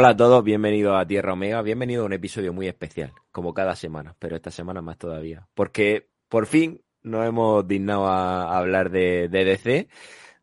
Hola 0.00 0.10
a 0.10 0.16
todos, 0.16 0.44
bienvenidos 0.44 0.96
a 0.96 1.04
Tierra 1.04 1.32
Omega, 1.32 1.60
bienvenido 1.60 2.04
a 2.04 2.06
un 2.06 2.12
episodio 2.12 2.52
muy 2.52 2.68
especial, 2.68 3.12
como 3.32 3.52
cada 3.52 3.74
semana, 3.74 4.14
pero 4.20 4.36
esta 4.36 4.52
semana 4.52 4.80
más 4.80 4.96
todavía, 4.96 5.48
porque 5.54 6.08
por 6.28 6.46
fin 6.46 6.84
nos 7.02 7.26
hemos 7.26 7.66
dignado 7.66 8.06
a 8.06 8.56
hablar 8.56 8.90
de, 8.90 9.26
DC, 9.28 9.88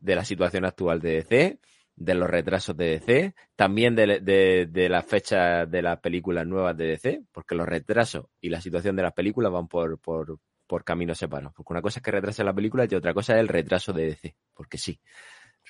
de 0.02 0.16
la 0.18 0.26
situación 0.26 0.66
actual 0.66 1.00
de 1.00 1.24
DC, 1.24 1.60
de 1.96 2.16
los 2.16 2.30
retrasos 2.30 2.76
de 2.76 3.00
DC, 3.00 3.34
también 3.56 3.96
de, 3.96 4.20
de, 4.20 4.68
de 4.70 4.90
las 4.90 5.06
fechas 5.06 5.72
de 5.72 5.82
las 5.82 6.02
películas 6.02 6.46
nuevas 6.46 6.76
de 6.76 6.88
DC, 6.88 7.22
porque 7.32 7.56
los 7.56 7.66
retrasos 7.66 8.26
y 8.42 8.50
la 8.50 8.60
situación 8.60 8.98
de 8.98 9.04
las 9.04 9.14
películas 9.14 9.54
van 9.54 9.70
por, 9.70 9.98
por, 10.00 10.38
por 10.68 10.84
caminos 10.84 11.18
separados. 11.18 11.54
Porque 11.56 11.72
una 11.72 11.82
cosa 11.82 12.00
es 12.00 12.04
que 12.04 12.12
retrase 12.12 12.44
la 12.44 12.54
película 12.54 12.88
y 12.92 12.96
otra 12.96 13.14
cosa 13.14 13.36
es 13.36 13.40
el 13.40 13.48
retraso 13.48 13.94
de 13.94 14.08
DC, 14.08 14.36
porque 14.54 14.78
sí. 14.78 15.00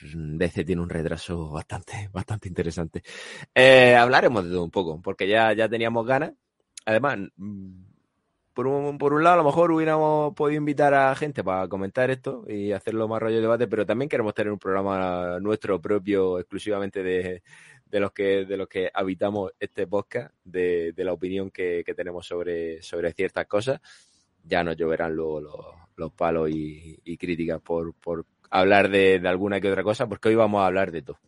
DC 0.02 0.66
tiene 0.66 0.82
un 0.82 0.90
retraso 0.90 1.50
bastante, 1.52 2.10
bastante 2.14 2.48
interesante. 2.48 3.04
Eh, 3.54 3.96
hablaremos 3.96 4.44
de 4.46 4.52
todo 4.52 4.64
un 4.64 4.72
poco, 4.72 5.02
porque 5.02 5.28
ya, 5.28 5.54
ya 5.54 5.70
teníamos 5.70 6.06
ganas. 6.06 6.34
Además, 6.86 7.18
mm, 7.38 7.84
por 8.54 8.68
un, 8.68 8.98
por 8.98 9.14
un 9.14 9.24
lado, 9.24 9.36
a 9.36 9.38
lo 9.38 9.44
mejor 9.44 9.72
hubiéramos 9.72 10.34
podido 10.34 10.58
invitar 10.60 10.94
a 10.94 11.14
gente 11.16 11.44
para 11.44 11.68
comentar 11.68 12.10
esto 12.10 12.46
y 12.48 12.72
hacerlo 12.72 13.08
más 13.08 13.22
rollo 13.22 13.36
de 13.36 13.42
debate, 13.42 13.68
pero 13.68 13.86
también 13.86 14.08
queremos 14.10 14.34
tener 14.34 14.52
un 14.52 14.60
programa 14.60 15.40
nuestro 15.42 15.82
propio, 15.82 16.40
exclusivamente 16.40 17.04
de, 17.04 17.44
de 17.86 18.00
los 18.00 18.12
que, 18.12 18.46
de 18.46 18.58
los 18.58 18.68
que 18.68 18.90
habitamos 18.94 19.52
este 19.60 19.88
podcast, 19.88 20.34
de, 20.44 20.94
de 20.94 21.04
la 21.04 21.14
opinión 21.14 21.52
que, 21.52 21.84
que, 21.86 21.94
tenemos 21.94 22.26
sobre, 22.26 22.82
sobre 22.82 23.12
ciertas 23.14 23.46
cosas. 23.46 23.82
Ya 24.44 24.64
nos 24.64 24.78
lloverán 24.78 25.14
luego 25.14 25.42
los, 25.42 25.66
los 25.98 26.14
palos 26.14 26.50
y, 26.50 27.00
y 27.04 27.18
críticas 27.18 27.62
por, 27.62 27.94
por 27.96 28.26
hablar 28.60 28.90
de, 28.90 29.22
alguna 29.26 29.60
que 29.60 29.70
otra 29.70 29.84
cosa, 29.84 30.08
porque 30.08 30.30
hoy 30.30 30.36
vamos 30.36 30.62
a 30.62 30.68
hablar 30.68 30.92
de 30.92 31.02
todo. 31.02 31.20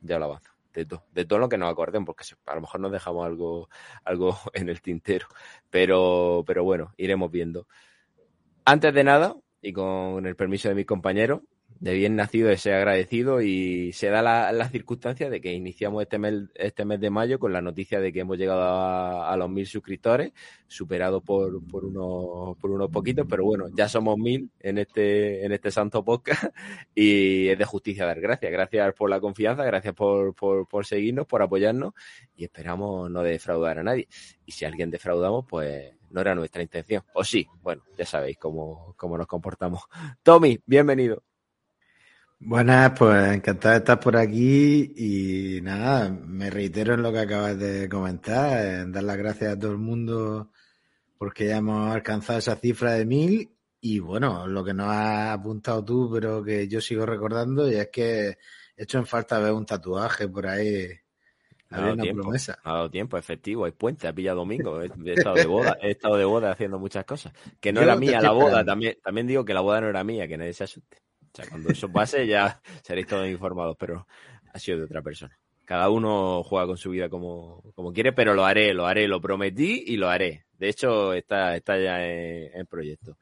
Ya 0.00 0.18
lo 0.18 0.26
avanzo. 0.26 0.52
De 0.72 0.84
todo, 0.84 1.04
de 1.12 1.24
todo 1.24 1.38
lo 1.38 1.48
que 1.48 1.56
nos 1.56 1.70
acordemos, 1.70 2.06
porque 2.06 2.24
a 2.46 2.54
lo 2.56 2.60
mejor 2.60 2.80
nos 2.80 2.90
dejamos 2.90 3.24
algo, 3.24 3.68
algo 4.04 4.36
en 4.54 4.68
el 4.68 4.82
tintero. 4.82 5.26
Pero, 5.70 6.42
pero 6.46 6.64
bueno, 6.64 6.92
iremos 6.96 7.30
viendo. 7.30 7.66
Antes 8.64 8.92
de 8.92 9.04
nada, 9.04 9.36
y 9.62 9.72
con 9.72 10.26
el 10.26 10.36
permiso 10.36 10.68
de 10.68 10.74
mis 10.74 10.86
compañeros, 10.86 11.40
de 11.84 11.92
bien 11.92 12.16
nacido 12.16 12.48
de 12.48 12.56
ser 12.56 12.76
agradecido 12.76 13.42
y 13.42 13.92
se 13.92 14.08
da 14.08 14.22
la, 14.22 14.52
la, 14.52 14.70
circunstancia 14.70 15.28
de 15.28 15.42
que 15.42 15.52
iniciamos 15.52 16.02
este 16.02 16.18
mes, 16.18 16.44
este 16.54 16.86
mes 16.86 16.98
de 16.98 17.10
mayo 17.10 17.38
con 17.38 17.52
la 17.52 17.60
noticia 17.60 18.00
de 18.00 18.10
que 18.10 18.20
hemos 18.20 18.38
llegado 18.38 18.62
a, 19.22 19.36
los 19.36 19.50
mil 19.50 19.66
suscriptores, 19.66 20.32
superado 20.66 21.20
por, 21.20 21.62
por, 21.66 21.84
unos, 21.84 22.56
por 22.56 22.70
unos 22.70 22.90
poquitos, 22.90 23.26
pero 23.28 23.44
bueno, 23.44 23.66
ya 23.76 23.86
somos 23.86 24.16
mil 24.16 24.48
en 24.60 24.78
este, 24.78 25.44
en 25.44 25.52
este 25.52 25.70
santo 25.70 26.02
podcast 26.02 26.44
y 26.94 27.48
es 27.48 27.58
de 27.58 27.64
justicia 27.66 28.06
dar 28.06 28.18
gracias. 28.18 28.50
Gracias 28.50 28.94
por 28.94 29.10
la 29.10 29.20
confianza, 29.20 29.62
gracias 29.62 29.92
por, 29.92 30.34
por, 30.34 30.86
seguirnos, 30.86 31.26
por 31.26 31.42
apoyarnos 31.42 31.92
y 32.34 32.44
esperamos 32.44 33.10
no 33.10 33.22
defraudar 33.22 33.80
a 33.80 33.82
nadie. 33.82 34.08
Y 34.46 34.52
si 34.52 34.64
alguien 34.64 34.90
defraudamos, 34.90 35.44
pues 35.46 35.92
no 36.08 36.22
era 36.22 36.34
nuestra 36.34 36.62
intención. 36.62 37.02
O 37.12 37.22
sí, 37.22 37.46
bueno, 37.62 37.82
ya 37.98 38.06
sabéis 38.06 38.38
cómo, 38.38 38.94
cómo 38.96 39.18
nos 39.18 39.26
comportamos. 39.26 39.82
Tommy, 40.22 40.58
bienvenido. 40.64 41.22
Buenas, 42.46 42.92
pues 42.98 43.32
encantado 43.32 43.72
de 43.72 43.78
estar 43.78 43.98
por 43.98 44.18
aquí 44.18 44.92
y 44.96 45.62
nada, 45.62 46.10
me 46.10 46.50
reitero 46.50 46.92
en 46.92 47.00
lo 47.02 47.10
que 47.10 47.20
acabas 47.20 47.58
de 47.58 47.88
comentar, 47.88 48.66
en 48.66 48.92
dar 48.92 49.02
las 49.02 49.16
gracias 49.16 49.54
a 49.54 49.58
todo 49.58 49.72
el 49.72 49.78
mundo 49.78 50.50
porque 51.16 51.46
ya 51.46 51.56
hemos 51.56 51.90
alcanzado 51.90 52.38
esa 52.38 52.56
cifra 52.56 52.92
de 52.92 53.06
mil 53.06 53.50
y 53.80 53.98
bueno, 53.98 54.46
lo 54.46 54.62
que 54.62 54.74
nos 54.74 54.88
has 54.88 55.38
apuntado 55.38 55.82
tú, 55.82 56.10
pero 56.12 56.44
que 56.44 56.68
yo 56.68 56.82
sigo 56.82 57.06
recordando 57.06 57.66
y 57.66 57.76
es 57.76 57.88
que 57.88 58.36
he 58.76 58.82
hecho 58.82 58.98
en 58.98 59.06
falta 59.06 59.38
ver 59.38 59.52
un 59.52 59.64
tatuaje 59.64 60.28
por 60.28 60.46
ahí. 60.46 60.88
Ha 61.70 61.80
dado, 61.80 61.96
tiempo, 61.96 62.24
promesa. 62.24 62.58
ha 62.62 62.72
dado 62.74 62.90
tiempo, 62.90 63.16
efectivo, 63.16 63.64
hay 63.64 63.72
puente, 63.72 64.06
ha 64.06 64.12
pillado 64.12 64.40
domingo, 64.40 64.82
he 64.82 64.90
estado 65.14 65.36
de 65.36 65.46
boda, 65.46 65.78
he 65.80 65.92
estado 65.92 66.18
de 66.18 66.26
boda 66.26 66.52
haciendo 66.52 66.78
muchas 66.78 67.06
cosas. 67.06 67.32
Que 67.58 67.72
no 67.72 67.80
yo 67.80 67.84
era 67.84 67.96
mía 67.96 68.20
la 68.20 68.32
boda, 68.32 68.62
también, 68.62 68.98
también 69.02 69.26
digo 69.26 69.46
que 69.46 69.54
la 69.54 69.62
boda 69.62 69.80
no 69.80 69.88
era 69.88 70.04
mía, 70.04 70.28
que 70.28 70.36
nadie 70.36 70.52
se 70.52 70.64
asuste. 70.64 71.03
O 71.34 71.36
sea, 71.36 71.48
cuando 71.48 71.68
eso 71.70 71.90
pase 71.90 72.28
ya 72.28 72.60
seréis 72.82 73.08
todos 73.08 73.26
informados, 73.26 73.76
pero 73.76 74.06
ha 74.52 74.58
sido 74.60 74.78
de 74.78 74.84
otra 74.84 75.02
persona. 75.02 75.36
Cada 75.64 75.90
uno 75.90 76.44
juega 76.44 76.66
con 76.66 76.76
su 76.76 76.90
vida 76.90 77.08
como, 77.08 77.60
como 77.74 77.92
quiere, 77.92 78.12
pero 78.12 78.34
lo 78.34 78.44
haré, 78.44 78.72
lo 78.72 78.86
haré, 78.86 79.08
lo 79.08 79.20
prometí 79.20 79.82
y 79.84 79.96
lo 79.96 80.08
haré. 80.08 80.46
De 80.56 80.68
hecho, 80.68 81.12
está, 81.12 81.56
está 81.56 81.76
ya 81.76 82.06
en, 82.06 82.50
en 82.54 82.66
proyecto. 82.66 83.18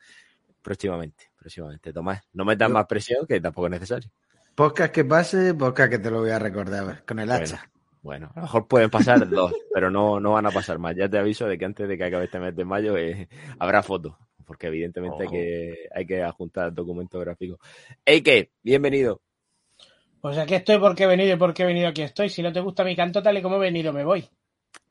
Próximamente, 0.61 1.31
próximamente. 1.39 1.91
Tomás, 1.91 2.21
no 2.35 2.45
me 2.45 2.55
das 2.55 2.71
más 2.71 2.87
presión 2.87 3.27
que 3.27 3.41
tampoco 3.41 3.69
es 3.69 3.73
necesario. 3.73 4.11
Podcast 4.55 4.93
que 4.93 5.07
pase, 5.07 5.55
podcast 5.55 5.91
que 5.91 5.99
te 5.99 6.11
lo 6.11 6.21
voy 6.21 6.31
a 6.31 6.39
recordar 6.39 7.05
con 7.07 7.19
el 7.19 7.31
hacha. 7.31 7.71
Bueno, 8.03 8.27
bueno, 8.27 8.33
a 8.35 8.41
lo 8.41 8.43
mejor 8.43 8.69
pueden 8.69 8.91
pasar 8.91 9.27
dos, 9.31 9.55
pero 9.73 9.91
no, 9.91 10.21
no 10.21 10.33
van 10.33 10.45
a 10.45 10.51
pasar 10.51 10.79
más. 10.79 10.95
Ya 10.97 11.09
te 11.09 11.17
aviso 11.17 11.47
de 11.47 11.57
que 11.57 11.65
antes 11.65 11.89
de 11.89 11.97
que 11.97 12.05
acabe 12.05 12.27
este 12.27 12.41
mes 12.41 12.55
de 12.55 12.65
mayo 12.67 12.99
eh, 12.99 13.29
habrá 13.59 13.83
fotos 13.83 14.17
porque 14.53 14.67
evidentemente 14.67 15.17
oh. 15.17 15.23
hay, 15.23 15.29
que, 15.29 15.89
hay 15.95 16.07
que 16.07 16.23
adjuntar 16.23 16.75
documentos 16.75 17.19
gráficos. 17.19 17.59
Eike, 18.05 18.51
bienvenido. 18.63 19.23
Pues 20.21 20.37
aquí 20.37 20.53
estoy 20.53 20.79
porque 20.79 21.05
he 21.05 21.07
venido 21.07 21.33
y 21.33 21.39
porque 21.39 21.63
he 21.63 21.67
venido 21.67 21.89
aquí 21.89 22.03
estoy. 22.03 22.29
Si 22.29 22.43
no 22.43 22.53
te 22.53 22.61
gusta 22.61 22.85
mi 22.85 22.95
canto 22.95 23.23
tal 23.23 23.39
y 23.39 23.41
como 23.41 23.57
he 23.57 23.61
venido, 23.61 23.95
me 23.95 24.05
voy. 24.05 24.29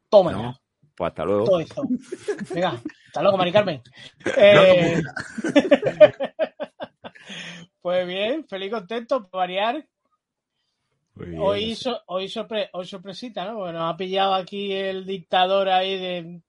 Toma. 0.09 0.31
No, 0.31 0.59
pues 0.95 1.09
hasta 1.09 1.25
luego. 1.25 1.45
Todo 1.45 1.59
esto. 1.59 1.83
Venga, 2.51 2.81
hasta 3.05 3.21
luego, 3.21 3.37
Mari 3.37 3.51
Carmen. 3.51 3.81
Eh... 4.35 4.99
pues 7.83 8.07
bien, 8.07 8.47
feliz 8.47 8.71
contento 8.71 9.21
por 9.21 9.41
variar. 9.41 9.85
Hoy, 11.37 11.75
so, 11.75 12.01
hoy, 12.07 12.29
sorpre, 12.29 12.71
hoy 12.73 12.87
sorpresita, 12.87 13.45
¿no? 13.45 13.57
Bueno, 13.57 13.87
ha 13.87 13.95
pillado 13.95 14.33
aquí 14.33 14.73
el 14.73 15.05
dictador 15.05 15.69
ahí 15.69 15.99
de 15.99 16.41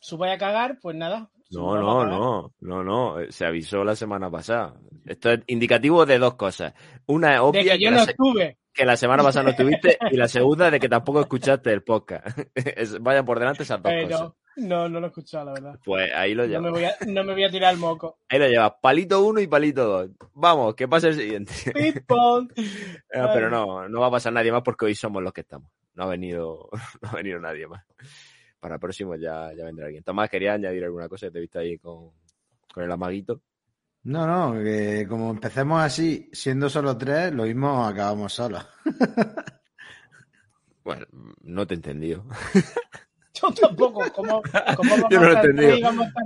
su 0.00 0.16
vaya 0.16 0.34
a 0.34 0.38
cagar, 0.38 0.78
pues 0.80 0.96
nada, 0.96 1.30
no, 1.50 1.76
no, 1.76 2.04
no, 2.04 2.52
no, 2.60 2.84
no, 2.84 3.16
se 3.30 3.46
avisó 3.46 3.84
la 3.84 3.94
semana 3.94 4.30
pasada. 4.30 4.74
Esto 5.04 5.30
es 5.30 5.40
indicativo 5.46 6.04
de 6.04 6.18
dos 6.18 6.34
cosas. 6.34 6.74
Una 7.06 7.34
es 7.34 7.40
obvia 7.40 7.62
de 7.62 7.70
que 7.70 7.84
yo 7.84 7.90
que, 7.90 7.96
no 7.96 8.02
estuve. 8.02 8.58
que 8.72 8.84
la 8.84 8.96
semana 8.96 9.22
pasada 9.22 9.44
no 9.44 9.50
estuviste 9.50 9.96
y 10.10 10.16
la 10.16 10.28
segunda 10.28 10.70
de 10.70 10.80
que 10.80 10.88
tampoco 10.88 11.20
escuchaste 11.20 11.72
el 11.72 11.82
podcast. 11.82 12.36
Vayan 13.00 13.24
por 13.24 13.38
delante 13.38 13.62
esas 13.62 13.80
dos 13.82 13.92
Pero, 13.92 14.08
cosas. 14.08 14.32
No, 14.56 14.88
no 14.88 15.00
lo 15.00 15.06
he 15.06 15.08
escuchado, 15.08 15.44
la 15.44 15.52
verdad. 15.52 15.78
Pues 15.84 16.10
ahí 16.14 16.34
lo 16.34 16.46
llevas. 16.46 16.62
No 16.62 16.68
me 16.68 16.70
voy 16.70 16.84
a, 16.84 16.96
no 17.06 17.24
me 17.24 17.32
voy 17.34 17.44
a 17.44 17.50
tirar 17.50 17.74
el 17.74 17.78
moco. 17.78 18.18
Ahí 18.28 18.38
lo 18.38 18.48
llevas, 18.48 18.72
palito 18.80 19.22
uno 19.22 19.38
y 19.40 19.46
palito 19.46 19.84
dos. 19.84 20.10
Vamos, 20.32 20.74
que 20.74 20.88
pase 20.88 21.08
el 21.08 21.14
siguiente. 21.14 21.52
no, 22.08 22.48
pero 23.32 23.50
no, 23.50 23.88
no 23.88 24.00
va 24.00 24.06
a 24.06 24.10
pasar 24.10 24.32
nadie 24.32 24.50
más 24.50 24.62
porque 24.62 24.86
hoy 24.86 24.94
somos 24.94 25.22
los 25.22 25.32
que 25.32 25.42
estamos. 25.42 25.70
No 25.94 26.04
ha 26.04 26.06
venido, 26.06 26.70
no 27.02 27.08
ha 27.10 27.16
venido 27.16 27.38
nadie 27.38 27.68
más 27.68 27.84
para 28.60 28.78
próximo 28.78 29.16
ya, 29.16 29.52
ya 29.54 29.64
vendrá 29.64 29.86
alguien. 29.86 30.04
Tomás, 30.04 30.30
¿quería 30.30 30.54
añadir 30.54 30.84
alguna 30.84 31.08
cosa? 31.08 31.30
Te 31.30 31.38
he 31.38 31.42
visto 31.42 31.58
ahí 31.58 31.78
con, 31.78 32.12
con 32.72 32.84
el 32.84 32.90
amaguito. 32.90 33.42
No, 34.04 34.26
no, 34.26 34.62
que 34.62 35.04
como 35.08 35.30
empecemos 35.30 35.82
así, 35.82 36.30
siendo 36.32 36.70
solo 36.70 36.96
tres, 36.96 37.32
lo 37.32 37.42
mismo 37.42 37.84
acabamos 37.84 38.32
solos. 38.32 38.64
bueno, 40.84 41.06
no 41.42 41.66
te 41.66 41.74
he 41.74 41.76
entendido. 41.76 42.24
Yo 43.34 43.52
tampoco, 43.52 44.00
¿cómo, 44.14 44.40
cómo 44.76 44.90
vamos 44.90 45.06
Yo 45.10 45.20
no 45.20 45.28
lo 45.28 45.32
he 45.32 45.40
entendido. 45.40 45.76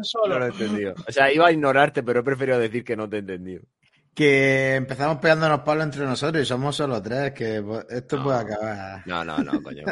solos? 0.03 0.29
No 0.29 0.39
lo 0.39 0.45
he 0.45 0.49
entendido. 0.51 0.95
O 1.09 1.11
sea, 1.11 1.33
iba 1.33 1.47
a 1.47 1.53
ignorarte, 1.53 2.03
pero 2.03 2.21
he 2.21 2.23
preferido 2.23 2.59
decir 2.59 2.85
que 2.85 2.97
no 2.97 3.09
te 3.09 3.17
he 3.17 3.21
entendido. 3.21 3.63
Que 4.15 4.75
empezamos 4.75 5.19
pegándonos 5.19 5.61
palos 5.61 5.85
entre 5.85 6.05
nosotros 6.05 6.43
y 6.43 6.47
somos 6.47 6.77
solo 6.77 7.01
tres, 7.01 7.33
que 7.33 7.65
esto 7.91 8.17
No. 8.19 8.25
puede 8.25 8.39
acabar. 8.39 9.03
No, 9.07 9.25
no, 9.25 9.39
no, 9.39 9.63
coño. 9.63 9.85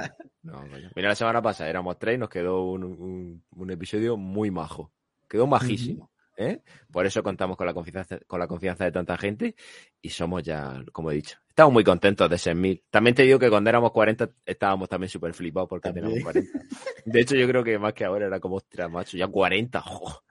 No, 0.42 0.60
coño. 0.68 0.90
Mira, 0.94 1.08
la 1.10 1.14
semana 1.14 1.40
pasada 1.40 1.70
éramos 1.70 1.98
tres 1.98 2.16
y 2.16 2.18
nos 2.18 2.28
quedó 2.28 2.62
un, 2.64 2.84
un, 2.84 3.44
un 3.50 3.70
episodio 3.70 4.16
muy 4.16 4.50
majo. 4.50 4.92
Quedó 5.28 5.46
majísimo. 5.46 6.10
¿eh? 6.36 6.62
Por 6.90 7.04
eso 7.06 7.22
contamos 7.22 7.56
con 7.56 7.66
la, 7.66 7.74
confianza, 7.74 8.18
con 8.26 8.38
la 8.40 8.46
confianza 8.48 8.84
de 8.84 8.92
tanta 8.92 9.16
gente 9.18 9.54
y 10.00 10.10
somos 10.10 10.42
ya, 10.42 10.82
como 10.92 11.10
he 11.10 11.14
dicho, 11.16 11.36
estamos 11.48 11.72
muy 11.72 11.84
contentos 11.84 12.28
de 12.30 12.38
ser 12.38 12.54
mil. 12.54 12.82
También 12.90 13.14
te 13.14 13.24
digo 13.24 13.38
que 13.38 13.50
cuando 13.50 13.70
éramos 13.70 13.92
40 13.92 14.30
estábamos 14.46 14.88
también 14.88 15.10
súper 15.10 15.32
flipados 15.34 15.68
porque 15.68 15.88
También. 15.88 16.06
teníamos 16.06 16.32
40. 16.32 16.58
De 17.04 17.20
hecho, 17.20 17.34
yo 17.36 17.46
creo 17.48 17.62
que 17.64 17.78
más 17.78 17.92
que 17.92 18.04
ahora 18.04 18.26
era 18.26 18.40
como, 18.40 18.56
ostras, 18.56 18.90
macho, 18.90 19.16
ya 19.16 19.26
40. 19.28 19.80
jo. 19.80 20.22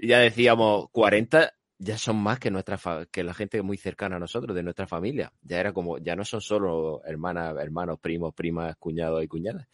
Y 0.00 0.08
ya 0.08 0.18
decíamos, 0.20 0.88
40 0.92 1.52
ya 1.78 1.96
son 1.96 2.16
más 2.16 2.38
que 2.38 2.50
nuestra 2.50 2.78
que 3.10 3.22
la 3.22 3.34
gente 3.34 3.62
muy 3.62 3.76
cercana 3.76 4.16
a 4.16 4.18
nosotros, 4.18 4.54
de 4.54 4.62
nuestra 4.62 4.86
familia. 4.86 5.32
Ya 5.42 5.60
era 5.60 5.72
como, 5.72 5.98
ya 5.98 6.16
no 6.16 6.24
son 6.24 6.40
solo 6.40 7.02
hermanas, 7.04 7.54
hermanos, 7.58 7.98
primos, 8.00 8.34
primas, 8.34 8.76
cuñados 8.76 9.22
y 9.22 9.28
cuñadas. 9.28 9.66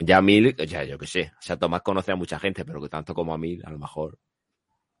Ya 0.00 0.18
a 0.18 0.22
mil, 0.22 0.56
ya 0.56 0.84
yo 0.84 0.98
qué 0.98 1.06
sé. 1.06 1.32
O 1.38 1.42
sea, 1.42 1.56
Tomás 1.56 1.82
conoce 1.82 2.12
a 2.12 2.16
mucha 2.16 2.38
gente, 2.38 2.64
pero 2.64 2.80
que 2.80 2.88
tanto 2.88 3.14
como 3.14 3.32
a 3.32 3.38
mil, 3.38 3.62
a 3.64 3.70
lo 3.70 3.78
mejor. 3.78 4.18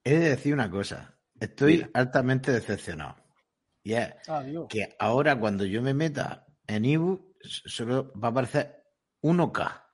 He 0.04 0.14
de 0.14 0.30
decir 0.30 0.54
una 0.54 0.70
cosa. 0.70 1.16
Estoy 1.38 1.86
altamente 1.94 2.52
decepcionado. 2.52 3.16
Y 3.82 3.94
es 3.94 4.12
que 4.68 4.96
ahora 4.98 5.38
cuando 5.38 5.64
yo 5.64 5.82
me 5.82 5.94
meta 5.94 6.46
en 6.66 6.84
ebook, 6.84 7.36
solo 7.42 8.12
va 8.12 8.28
a 8.28 8.30
aparecer 8.30 8.84
1K. 9.22 9.84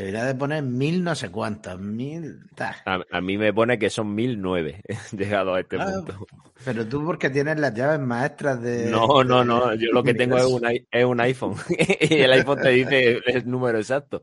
Debería 0.00 0.24
de 0.24 0.34
poner 0.34 0.62
mil 0.62 1.04
no 1.04 1.14
sé 1.14 1.30
cuántas, 1.30 1.78
mil... 1.78 2.40
A, 2.86 3.20
mí 3.20 3.36
me 3.36 3.52
pone 3.52 3.78
que 3.78 3.90
son 3.90 4.14
mil 4.14 4.40
nueve, 4.40 4.80
llegado 5.12 5.52
a 5.52 5.60
este 5.60 5.76
ah, 5.78 5.84
punto. 5.92 6.26
Pero 6.64 6.88
tú 6.88 7.04
porque 7.04 7.28
tienes 7.28 7.60
las 7.60 7.74
llaves 7.74 8.00
maestras 8.00 8.62
de... 8.62 8.90
No, 8.90 9.22
no, 9.22 9.44
no, 9.44 9.74
yo 9.74 9.92
lo 9.92 10.02
que 10.02 10.14
tengo 10.14 10.38
es 10.38 10.46
un, 10.46 10.62
es 10.90 11.04
un 11.04 11.20
iPhone 11.20 11.54
y 12.00 12.14
el 12.14 12.32
iPhone 12.32 12.62
te 12.62 12.70
dice 12.70 13.20
el 13.26 13.50
número 13.50 13.76
exacto. 13.76 14.22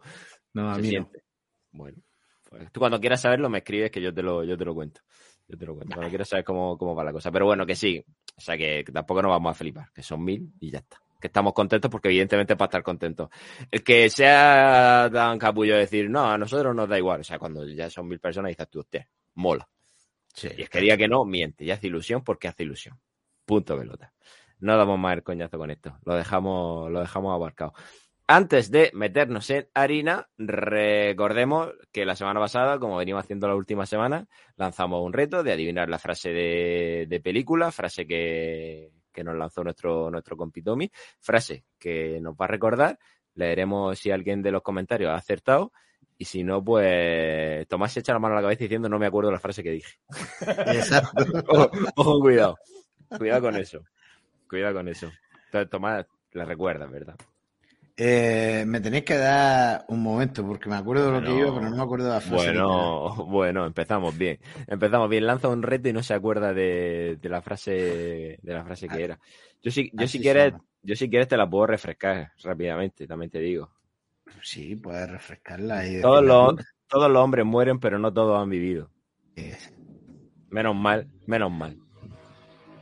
No, 0.52 0.72
a 0.72 0.80
mí 0.80 0.98
Bueno, 1.72 2.00
pues 2.50 2.72
tú 2.72 2.80
cuando 2.80 3.00
quieras 3.00 3.22
saberlo 3.22 3.48
me 3.48 3.60
escribes 3.60 3.92
que 3.92 4.02
yo 4.02 4.12
te 4.12 4.24
lo, 4.24 4.44
yo 4.44 4.58
te 4.58 4.66
lo 4.66 4.74
cuento. 4.74 5.02
Yo 5.48 5.60
te 5.60 5.66
lo 5.68 5.76
cuento, 5.76 5.94
cuando 5.94 6.10
quieras 6.10 6.28
saber 6.28 6.44
cómo, 6.44 6.76
cómo 6.76 6.96
va 6.96 7.04
la 7.04 7.14
cosa. 7.14 7.32
Pero 7.32 7.46
bueno, 7.46 7.68
que 7.68 7.76
sí, 7.76 8.04
o 8.36 8.42
sea 8.42 8.58
que 8.58 8.84
tampoco 8.92 9.22
nos 9.22 9.30
vamos 9.30 9.52
a 9.52 9.54
flipar, 9.54 9.92
que 9.94 10.02
son 10.02 10.24
mil 10.24 10.52
y 10.60 10.72
ya 10.72 10.80
está 10.80 10.98
que 11.20 11.28
estamos 11.28 11.54
contentos 11.54 11.90
porque 11.90 12.10
evidentemente 12.10 12.56
para 12.56 12.68
estar 12.68 12.84
contentos. 12.84 13.30
El 13.72 13.84
que 13.84 14.10
sea 14.10 15.10
tan 15.12 15.38
capullo 15.40 15.74
de 15.74 15.82
decir, 15.82 16.10
no, 16.10 16.30
a 16.30 16.38
nosotros 16.38 16.76
nos 16.76 16.88
da 16.88 16.98
igual. 16.98 17.22
O 17.22 17.24
sea, 17.24 17.40
cuando 17.40 17.68
ya 17.68 17.90
son 17.90 18.08
mil 18.08 18.20
personas 18.20 18.50
dices 18.50 18.70
tú, 18.70 18.80
usted, 18.80 19.06
mola. 19.36 19.68
Sí. 20.34 20.50
Y 20.56 20.64
es 20.64 20.70
que 20.70 20.80
diga 20.80 20.98
que 20.98 21.08
no, 21.08 21.26
miente. 21.26 21.66
Y 21.66 21.72
hace 21.72 21.88
ilusión 21.88 22.24
porque 22.24 22.48
hace 22.48 22.64
ilusión. 22.64 23.00
Punto 23.46 23.78
pelota. 23.78 24.14
No 24.60 24.78
damos 24.78 25.00
más 25.00 25.16
el 25.16 25.24
coñazo 25.24 25.58
con 25.58 25.72
esto. 25.72 25.98
Lo 26.06 26.16
dejamos, 26.16 26.92
lo 26.92 27.00
dejamos 27.00 27.34
abarcado. 27.34 27.74
Antes 28.30 28.72
de 28.72 28.92
meternos 28.94 29.50
en 29.52 29.70
harina, 29.74 30.28
recordemos 30.38 31.72
que 31.94 32.06
la 32.06 32.14
semana 32.14 32.42
pasada, 32.42 32.78
como 32.78 32.98
venimos 32.98 33.24
haciendo 33.24 33.48
la 33.48 33.56
última 33.56 33.86
semana, 33.86 34.28
lanzamos 34.58 35.02
un 35.02 35.14
reto 35.14 35.44
de 35.44 35.54
adivinar 35.54 35.88
la 35.88 35.98
frase 35.98 36.34
de, 36.34 37.06
de 37.08 37.20
película, 37.22 37.72
frase 37.72 38.06
que, 38.06 38.92
que 39.18 39.24
nos 39.24 39.36
lanzó 39.36 39.64
nuestro, 39.64 40.12
nuestro 40.12 40.38
compitomi. 40.38 40.92
Frase 41.20 41.66
que 41.80 42.22
nos 42.22 42.36
va 42.36 42.46
a 42.46 42.50
recordar. 42.50 43.00
Leeremos 43.34 43.98
si 43.98 44.12
alguien 44.12 44.44
de 44.44 44.52
los 44.52 44.62
comentarios 44.62 45.10
ha 45.10 45.16
acertado. 45.16 45.72
Y 46.20 46.26
si 46.26 46.44
no, 46.44 46.64
pues 46.64 47.68
Tomás 47.68 47.94
se 47.94 48.02
echa 48.02 48.14
la 48.14 48.20
mano 48.20 48.36
a 48.36 48.38
la 48.38 48.44
cabeza 48.44 48.66
diciendo 48.66 48.88
no 48.88 49.00
me 49.00 49.08
acuerdo 49.08 49.32
la 49.32 49.40
frase 49.40 49.64
que 49.64 49.72
dije. 49.72 49.98
Exacto. 50.68 51.26
ojo, 51.96 52.20
cuidado. 52.20 52.58
Cuidado 53.18 53.42
con 53.42 53.56
eso. 53.56 53.84
Cuidado 54.48 54.76
con 54.76 54.88
eso. 54.88 55.12
Entonces, 55.46 55.70
Tomás 55.72 56.06
la 56.34 56.46
recuerda, 56.46 56.86
¿verdad? 56.86 57.16
Eh, 58.00 58.64
me 58.68 58.80
tenéis 58.80 59.06
que 59.06 59.18
dar 59.18 59.84
un 59.88 60.04
momento 60.04 60.46
porque 60.46 60.70
me 60.70 60.76
acuerdo 60.76 61.12
de 61.12 61.20
lo 61.20 61.26
que 61.26 61.36
iba, 61.36 61.52
pero 61.52 61.68
no 61.68 61.76
me 61.76 61.82
acuerdo 61.82 62.06
de 62.06 62.14
la 62.14 62.22
frase. 62.22 62.46
Bueno, 62.46 63.16
bueno, 63.26 63.66
empezamos 63.66 64.16
bien. 64.16 64.38
Empezamos 64.68 65.10
bien. 65.10 65.26
Lanza 65.26 65.48
un 65.48 65.64
reto 65.64 65.90
y 65.90 65.94
no 65.94 66.04
se 66.04 66.14
acuerda 66.14 66.54
de, 66.54 67.18
la 67.24 67.42
frase 67.42 68.40
de 68.40 68.54
la 68.54 68.64
frase 68.64 68.88
que 68.88 69.04
era. 69.04 69.20
Yo 69.64 69.72
sí, 69.72 69.90
yo 69.94 70.08
si 70.08 70.20
quieres, 70.20 70.54
yo 70.84 70.96
si 70.96 71.10
quieres 71.10 71.28
te 71.28 71.38
la 71.38 71.50
puedo 71.50 71.66
refrescar 71.66 72.34
rápidamente, 72.44 73.08
también 73.08 73.32
te 73.32 73.40
digo. 73.40 73.72
Sí, 74.44 74.76
puedes 74.76 75.10
refrescarla. 75.10 75.84
todos 76.00 76.24
los, 76.24 76.56
todos 76.88 77.10
los 77.10 77.24
hombres 77.24 77.46
mueren, 77.48 77.80
pero 77.80 77.98
no 77.98 78.14
todos 78.14 78.40
han 78.40 78.50
vivido. 78.52 78.92
Menos 80.50 80.76
mal, 80.76 81.08
menos 81.26 81.52
mal. 81.52 81.80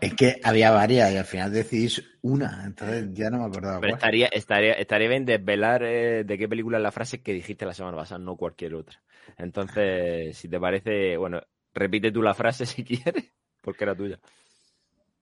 Es 0.01 0.13
que 0.13 0.39
había 0.43 0.71
varias 0.71 1.11
y 1.13 1.17
al 1.17 1.25
final 1.25 1.53
decidís 1.53 2.03
una, 2.25 2.63
entonces 2.65 3.13
ya 3.13 3.29
no 3.29 3.37
me 3.37 3.45
acordaba. 3.45 3.79
Pero 3.79 3.93
estaría, 3.93 4.25
estaría, 4.27 4.73
estaría 4.73 5.07
bien 5.07 5.25
desvelar 5.25 5.83
eh, 5.83 6.23
de 6.23 6.37
qué 6.39 6.49
película 6.49 6.77
es 6.77 6.83
la 6.83 6.91
frase 6.91 7.21
que 7.21 7.33
dijiste 7.33 7.67
la 7.67 7.73
semana 7.75 7.95
pasada, 7.95 8.17
no 8.17 8.35
cualquier 8.35 8.73
otra. 8.73 8.99
Entonces, 9.37 10.35
si 10.35 10.49
te 10.49 10.59
parece, 10.59 11.17
bueno, 11.17 11.39
repite 11.71 12.11
tú 12.11 12.23
la 12.23 12.33
frase 12.33 12.65
si 12.65 12.83
quieres, 12.83 13.31
porque 13.61 13.83
era 13.83 13.95
tuya. 13.95 14.19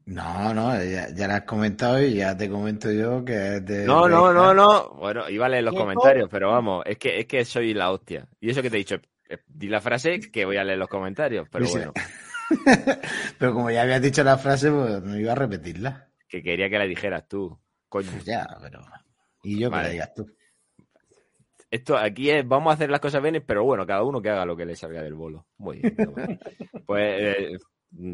No, 0.05 0.53
no, 0.53 0.81
ya, 0.81 1.09
la 1.27 1.35
has 1.35 1.43
comentado 1.43 2.01
y 2.01 2.15
ya 2.15 2.37
te 2.37 2.49
comento 2.49 2.89
yo 2.91 3.23
que 3.23 3.57
es 3.57 3.65
de. 3.65 3.85
No, 3.85 4.07
no, 4.07 4.31
no, 4.33 4.53
no. 4.53 4.89
Bueno, 4.95 5.29
iba 5.29 5.45
a 5.45 5.49
leer 5.49 5.63
los 5.65 5.75
comentarios, 5.75 6.29
pero 6.29 6.51
vamos, 6.51 6.83
es 6.85 6.97
que, 6.97 7.19
es 7.19 7.25
que 7.25 7.43
soy 7.43 7.73
la 7.73 7.91
hostia. 7.91 8.27
Y 8.39 8.49
eso 8.49 8.61
que 8.61 8.69
te 8.69 8.77
he 8.77 8.79
dicho, 8.79 8.95
eh, 9.29 9.39
di 9.45 9.67
la 9.67 9.81
frase 9.81 10.19
que 10.31 10.45
voy 10.45 10.55
a 10.55 10.63
leer 10.63 10.79
los 10.79 10.89
comentarios, 10.89 11.47
pero 11.49 11.67
bueno. 11.67 11.93
Pero 13.39 13.53
como 13.53 13.71
ya 13.71 13.81
habías 13.81 14.01
dicho 14.01 14.23
la 14.23 14.37
frase, 14.37 14.69
pues 14.69 15.01
no 15.01 15.17
iba 15.17 15.31
a 15.31 15.35
repetirla. 15.35 16.12
Que 16.33 16.41
quería 16.41 16.67
que 16.67 16.79
la 16.79 16.85
dijeras 16.85 17.27
tú, 17.27 17.59
coño. 17.87 18.09
Ya, 18.25 18.47
pero. 18.59 18.83
Y 19.43 19.59
yo 19.59 19.69
que 19.69 19.77
la 19.77 19.87
digas 19.87 20.15
tú. 20.15 20.25
Esto 21.69 21.95
aquí 21.95 22.31
es, 22.31 22.47
vamos 22.47 22.71
a 22.71 22.73
hacer 22.73 22.89
las 22.89 22.99
cosas 22.99 23.21
bien, 23.21 23.43
pero 23.45 23.63
bueno, 23.63 23.85
cada 23.85 24.01
uno 24.01 24.19
que 24.19 24.31
haga 24.31 24.43
lo 24.43 24.57
que 24.57 24.65
le 24.65 24.75
salga 24.75 25.03
del 25.03 25.13
bolo. 25.13 25.45
Muy 25.59 25.77
bien. 25.77 25.95
pues 26.87 27.21
eh, 27.21 27.57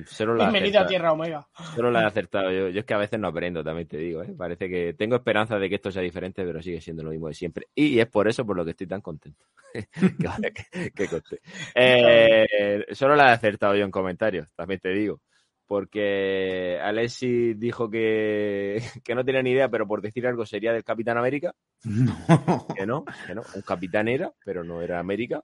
Solo 0.05 0.35
la 0.35 0.49
Bienvenida 0.49 0.81
a 0.81 0.85
Tierra 0.85 1.13
Omega. 1.13 1.47
Solo 1.73 1.91
la 1.91 2.01
he 2.01 2.05
acertado. 2.05 2.51
Yo, 2.51 2.67
yo, 2.67 2.81
es 2.81 2.85
que 2.85 2.93
a 2.93 2.97
veces 2.97 3.17
no 3.17 3.29
aprendo, 3.29 3.63
también 3.63 3.87
te 3.87 3.95
digo. 3.95 4.21
¿eh? 4.21 4.35
Parece 4.37 4.67
que 4.67 4.93
tengo 4.93 5.15
esperanza 5.15 5.57
de 5.57 5.69
que 5.69 5.75
esto 5.75 5.89
sea 5.89 6.01
diferente, 6.01 6.43
pero 6.43 6.61
sigue 6.61 6.81
siendo 6.81 7.03
lo 7.03 7.11
mismo 7.11 7.29
de 7.29 7.33
siempre. 7.33 7.67
Y 7.73 7.99
es 7.99 8.07
por 8.07 8.27
eso 8.27 8.45
por 8.45 8.57
lo 8.57 8.65
que 8.65 8.71
estoy 8.71 8.87
tan 8.87 8.99
contento. 8.99 9.45
que, 10.95 11.07
eh, 11.75 12.85
solo 12.91 13.15
la 13.15 13.29
he 13.29 13.31
acertado 13.31 13.75
yo 13.75 13.85
en 13.85 13.91
comentarios, 13.91 14.49
también 14.57 14.81
te 14.81 14.89
digo. 14.89 15.21
Porque 15.69 16.79
Alessi 16.81 17.53
dijo 17.53 17.91
que, 17.91 18.81
que 19.03 19.13
no 19.13 19.23
tenía 19.23 19.43
ni 19.43 19.51
idea, 19.51 19.69
pero 19.69 19.87
por 19.87 20.01
decir 20.01 20.25
algo 20.25 20.43
sería 20.43 20.73
del 20.73 20.83
Capitán 20.83 21.19
América. 21.19 21.53
No. 21.83 22.65
Que 22.75 22.87
no, 22.87 23.05
que 23.27 23.35
no. 23.35 23.43
Un 23.53 23.61
capitán 23.61 24.07
era, 24.07 24.33
pero 24.43 24.63
no 24.63 24.81
era 24.81 24.99
América. 24.99 25.43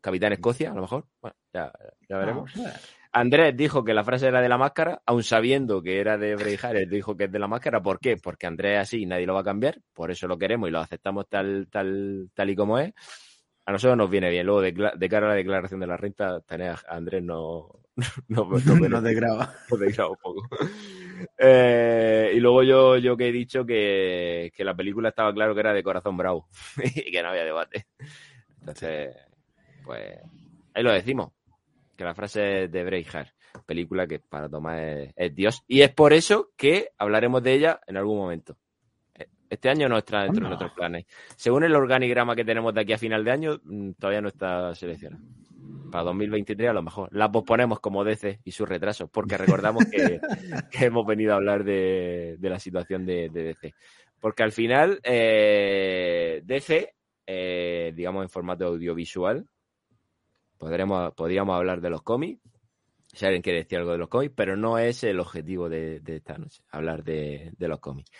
Capitán 0.00 0.32
Escocia, 0.32 0.70
a 0.70 0.74
lo 0.74 0.80
mejor. 0.80 1.04
Bueno, 1.20 1.36
ya, 1.52 1.70
ya 2.08 2.16
veremos. 2.16 2.50
Andrés 3.12 3.54
dijo 3.54 3.84
que 3.84 3.92
la 3.92 4.02
frase 4.02 4.28
era 4.28 4.40
de 4.40 4.48
la 4.48 4.56
máscara, 4.56 5.02
aun 5.04 5.22
sabiendo 5.22 5.82
que 5.82 6.00
era 6.00 6.16
de 6.16 6.36
Braveheart, 6.36 6.88
dijo 6.88 7.14
que 7.14 7.24
es 7.24 7.32
de 7.32 7.38
la 7.38 7.46
máscara. 7.46 7.82
¿Por 7.82 8.00
qué? 8.00 8.16
Porque 8.16 8.46
Andrés 8.46 8.76
es 8.76 8.80
así 8.80 9.02
y 9.02 9.06
nadie 9.06 9.26
lo 9.26 9.34
va 9.34 9.40
a 9.40 9.44
cambiar, 9.44 9.78
por 9.92 10.10
eso 10.10 10.26
lo 10.26 10.38
queremos 10.38 10.70
y 10.70 10.72
lo 10.72 10.78
aceptamos 10.78 11.28
tal, 11.28 11.68
tal, 11.70 12.30
tal 12.32 12.48
y 12.48 12.56
como 12.56 12.78
es. 12.78 12.94
A 13.66 13.72
nosotros 13.72 13.98
nos 13.98 14.08
viene 14.08 14.30
bien. 14.30 14.46
Luego, 14.46 14.62
de, 14.62 15.08
cara 15.10 15.26
a 15.26 15.30
la 15.30 15.34
declaración 15.34 15.80
de 15.80 15.86
la 15.86 15.98
renta, 15.98 16.40
tener 16.40 16.70
a 16.70 16.80
Andrés 16.88 17.22
no, 17.22 17.85
no, 18.28 18.48
no, 18.48 18.58
no. 18.76 18.88
No 18.88 19.02
graba 19.14 19.54
un 19.68 20.16
poco. 20.22 20.48
Eh, 21.38 22.32
y 22.34 22.40
luego 22.40 22.62
yo, 22.62 22.98
yo 22.98 23.16
que 23.16 23.28
he 23.28 23.32
dicho 23.32 23.64
que, 23.64 24.52
que 24.54 24.64
la 24.64 24.74
película 24.74 25.08
estaba 25.08 25.32
claro 25.32 25.54
que 25.54 25.60
era 25.60 25.72
de 25.72 25.82
corazón 25.82 26.16
bravo 26.16 26.48
y 26.82 27.10
que 27.10 27.22
no 27.22 27.28
había 27.28 27.44
debate. 27.44 27.86
Entonces, 28.60 29.16
pues 29.84 30.18
ahí 30.74 30.82
lo 30.82 30.92
decimos 30.92 31.32
que 31.96 32.04
la 32.04 32.14
frase 32.14 32.68
de 32.68 32.84
Braveheart, 32.84 33.30
película 33.64 34.06
que 34.06 34.18
para 34.18 34.48
Tomás 34.48 34.78
es, 35.16 35.34
Dios. 35.34 35.64
Y 35.66 35.80
es 35.80 35.90
por 35.90 36.12
eso 36.12 36.50
que 36.56 36.90
hablaremos 36.98 37.42
de 37.42 37.54
ella 37.54 37.80
en 37.86 37.96
algún 37.96 38.18
momento. 38.18 38.58
Este 39.48 39.70
año 39.70 39.88
no 39.88 39.96
está 39.96 40.24
dentro 40.24 40.42
de 40.42 40.48
nuestros 40.48 40.72
planes. 40.72 41.06
Según 41.36 41.62
el 41.64 41.74
organigrama 41.74 42.34
que 42.34 42.44
tenemos 42.44 42.74
de 42.74 42.80
aquí 42.80 42.92
a 42.92 42.98
final 42.98 43.24
de 43.24 43.30
año, 43.30 43.60
mm, 43.62 43.92
todavía 43.92 44.20
no 44.20 44.28
está 44.28 44.74
seleccionado. 44.74 45.22
Para 45.90 46.04
2023 46.04 46.70
a 46.70 46.72
lo 46.72 46.82
mejor. 46.82 47.08
La 47.12 47.30
posponemos 47.30 47.80
como 47.80 48.04
DC 48.04 48.40
y 48.44 48.52
sus 48.52 48.68
retrasos, 48.68 49.08
porque 49.10 49.36
recordamos 49.36 49.84
que, 50.70 50.84
hemos 50.84 51.06
venido 51.06 51.32
a 51.32 51.36
hablar 51.36 51.64
de, 51.64 52.38
la 52.40 52.58
situación 52.58 53.06
de, 53.06 53.28
DC. 53.28 53.74
Porque 54.20 54.42
al 54.42 54.52
final, 54.52 55.00
eh, 55.02 56.42
DC, 56.44 56.94
eh, 57.26 57.92
digamos 57.94 58.22
en 58.22 58.30
formato 58.30 58.66
audiovisual, 58.66 59.46
Podremos, 60.58 61.12
podríamos 61.14 61.56
hablar 61.56 61.80
de 61.80 61.90
los 61.90 62.02
cómics, 62.02 62.40
si 63.12 63.24
alguien 63.24 63.42
quiere 63.42 63.60
decir 63.60 63.78
algo 63.78 63.92
de 63.92 63.98
los 63.98 64.08
cómics, 64.08 64.32
pero 64.34 64.56
no 64.56 64.78
es 64.78 65.04
el 65.04 65.20
objetivo 65.20 65.68
de, 65.68 66.02
esta 66.06 66.38
noche, 66.38 66.62
hablar 66.70 67.04
de, 67.04 67.52
los 67.58 67.80
cómics. 67.80 68.10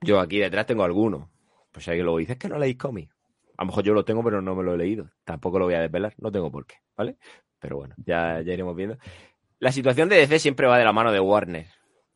Yo 0.00 0.20
aquí 0.20 0.38
detrás 0.38 0.66
tengo 0.66 0.84
algunos. 0.84 1.28
Pues 1.72 1.84
si 1.84 1.90
alguien 1.90 2.06
lo 2.06 2.16
dice, 2.16 2.32
es 2.32 2.38
que 2.38 2.48
no 2.48 2.58
leéis 2.58 2.76
cómics. 2.76 3.13
A 3.56 3.62
lo 3.62 3.66
mejor 3.66 3.84
yo 3.84 3.94
lo 3.94 4.04
tengo, 4.04 4.22
pero 4.24 4.42
no 4.42 4.54
me 4.54 4.62
lo 4.62 4.74
he 4.74 4.78
leído. 4.78 5.10
Tampoco 5.24 5.58
lo 5.58 5.66
voy 5.66 5.74
a 5.74 5.80
desvelar, 5.80 6.14
no 6.18 6.30
tengo 6.32 6.50
por 6.50 6.66
qué, 6.66 6.76
¿vale? 6.96 7.16
Pero 7.58 7.76
bueno, 7.76 7.94
ya, 8.04 8.40
iremos 8.40 8.76
viendo. 8.76 8.98
La 9.58 9.72
situación 9.72 10.08
de 10.08 10.16
DC 10.16 10.38
siempre 10.38 10.66
va 10.66 10.78
de 10.78 10.84
la 10.84 10.92
mano 10.92 11.12
de 11.12 11.20
Warner. 11.20 11.66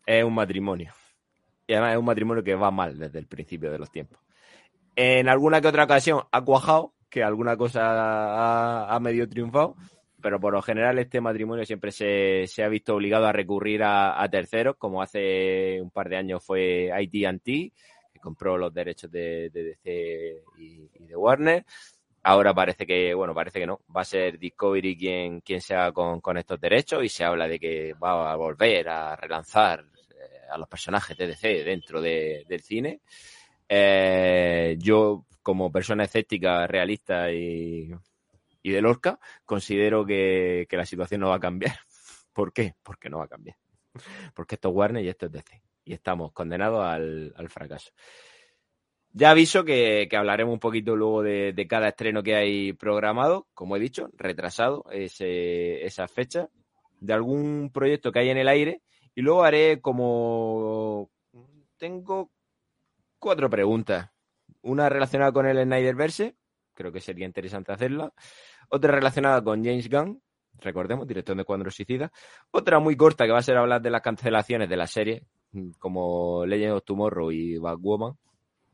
Es 0.04 0.24
un 0.24 0.34
matrimonio. 0.34 0.92
Y 1.66 1.72
además 1.74 1.92
es 1.92 1.98
un 1.98 2.04
matrimonio 2.04 2.42
que 2.42 2.54
va 2.54 2.70
mal 2.70 2.98
desde 2.98 3.18
el 3.18 3.26
principio 3.26 3.70
de 3.70 3.78
los 3.78 3.90
tiempos. 3.90 4.18
En 4.96 5.28
alguna 5.28 5.60
que 5.60 5.68
otra 5.68 5.84
ocasión 5.84 6.22
ha 6.32 6.42
cuajado, 6.42 6.92
que 7.08 7.22
alguna 7.22 7.56
cosa 7.56 8.92
ha, 8.94 9.00
medio 9.00 9.28
triunfado, 9.28 9.76
pero 10.20 10.40
por 10.40 10.52
lo 10.52 10.62
general 10.62 10.98
este 10.98 11.20
matrimonio 11.20 11.64
siempre 11.64 11.92
se, 11.92 12.62
ha 12.62 12.68
visto 12.68 12.96
obligado 12.96 13.26
a 13.26 13.32
recurrir 13.32 13.82
a, 13.84 14.28
terceros, 14.30 14.76
como 14.76 15.00
hace 15.00 15.80
un 15.80 15.90
par 15.90 16.08
de 16.08 16.16
años 16.16 16.44
fue 16.44 16.90
AT&T, 16.92 17.72
compró 18.18 18.56
los 18.58 18.72
derechos 18.72 19.10
de, 19.10 19.50
DC 19.50 20.42
y, 20.58 20.88
de 21.06 21.16
Warner, 21.16 21.64
Ahora 22.22 22.52
parece 22.52 22.86
que, 22.86 23.14
bueno, 23.14 23.34
parece 23.34 23.60
que 23.60 23.66
no. 23.66 23.80
Va 23.94 24.02
a 24.02 24.04
ser 24.04 24.38
Discovery 24.38 24.96
quien, 24.96 25.40
quien 25.40 25.60
se 25.60 25.74
haga 25.74 25.92
con, 25.92 26.20
con 26.20 26.36
estos 26.36 26.60
derechos 26.60 27.02
y 27.04 27.08
se 27.08 27.24
habla 27.24 27.48
de 27.48 27.58
que 27.58 27.94
va 27.94 28.32
a 28.32 28.36
volver 28.36 28.88
a 28.88 29.16
relanzar 29.16 29.80
eh, 30.10 30.40
a 30.50 30.58
los 30.58 30.68
personajes 30.68 31.16
de 31.16 31.28
DC 31.28 31.64
dentro 31.64 32.00
de, 32.02 32.44
del 32.46 32.60
cine. 32.60 33.00
Eh, 33.68 34.76
yo, 34.78 35.26
como 35.42 35.70
persona 35.72 36.04
escéptica, 36.04 36.66
realista 36.66 37.30
y, 37.32 37.90
y 38.62 38.70
de 38.70 38.80
Lorca, 38.82 39.18
considero 39.44 40.04
que, 40.04 40.66
que 40.68 40.76
la 40.76 40.86
situación 40.86 41.20
no 41.22 41.28
va 41.30 41.36
a 41.36 41.40
cambiar. 41.40 41.78
¿Por 42.32 42.52
qué? 42.52 42.74
Porque 42.82 43.08
no 43.08 43.18
va 43.18 43.24
a 43.24 43.28
cambiar. 43.28 43.56
Porque 44.34 44.56
esto 44.56 44.68
es 44.68 44.74
Warner 44.74 45.04
y 45.04 45.08
esto 45.08 45.26
es 45.26 45.32
DC. 45.32 45.67
Y 45.88 45.94
estamos 45.94 46.32
condenados 46.32 46.84
al, 46.84 47.32
al 47.34 47.48
fracaso. 47.48 47.92
Ya 49.10 49.30
aviso 49.30 49.64
que, 49.64 50.06
que, 50.10 50.18
hablaremos 50.18 50.52
un 50.52 50.60
poquito 50.60 50.94
luego 50.94 51.22
de, 51.22 51.54
de, 51.54 51.66
cada 51.66 51.88
estreno 51.88 52.22
que 52.22 52.34
hay 52.34 52.74
programado, 52.74 53.48
como 53.54 53.74
he 53.74 53.80
dicho, 53.80 54.10
retrasado 54.12 54.84
ese, 54.92 55.86
esa 55.86 56.06
fecha, 56.06 56.50
de 57.00 57.14
algún 57.14 57.70
proyecto 57.72 58.12
que 58.12 58.18
hay 58.18 58.28
en 58.28 58.36
el 58.36 58.48
aire, 58.48 58.82
y 59.14 59.22
luego 59.22 59.44
haré 59.44 59.80
como... 59.80 61.10
Tengo 61.78 62.30
cuatro 63.18 63.48
preguntas. 63.48 64.10
Una 64.60 64.90
relacionada 64.90 65.32
con 65.32 65.46
el 65.46 65.62
Snyderverse, 65.62 66.36
creo 66.74 66.92
que 66.92 67.00
sería 67.00 67.24
interesante 67.24 67.72
hacerla. 67.72 68.12
Otra 68.68 68.92
relacionada 68.92 69.42
con 69.42 69.64
James 69.64 69.88
Gunn, 69.88 70.22
recordemos, 70.60 71.08
director 71.08 71.34
de 71.34 71.44
Cuadro 71.44 71.70
Suicida. 71.70 72.12
Otra 72.50 72.78
muy 72.78 72.94
corta 72.94 73.24
que 73.24 73.32
va 73.32 73.38
a 73.38 73.42
ser 73.42 73.56
hablar 73.56 73.80
de 73.80 73.90
las 73.90 74.02
cancelaciones 74.02 74.68
de 74.68 74.76
la 74.76 74.86
serie, 74.86 75.24
como 75.78 76.44
Legend 76.46 76.74
of 76.74 76.84
Tomorrow 76.84 77.30
y 77.30 77.58
Batwoman 77.58 78.14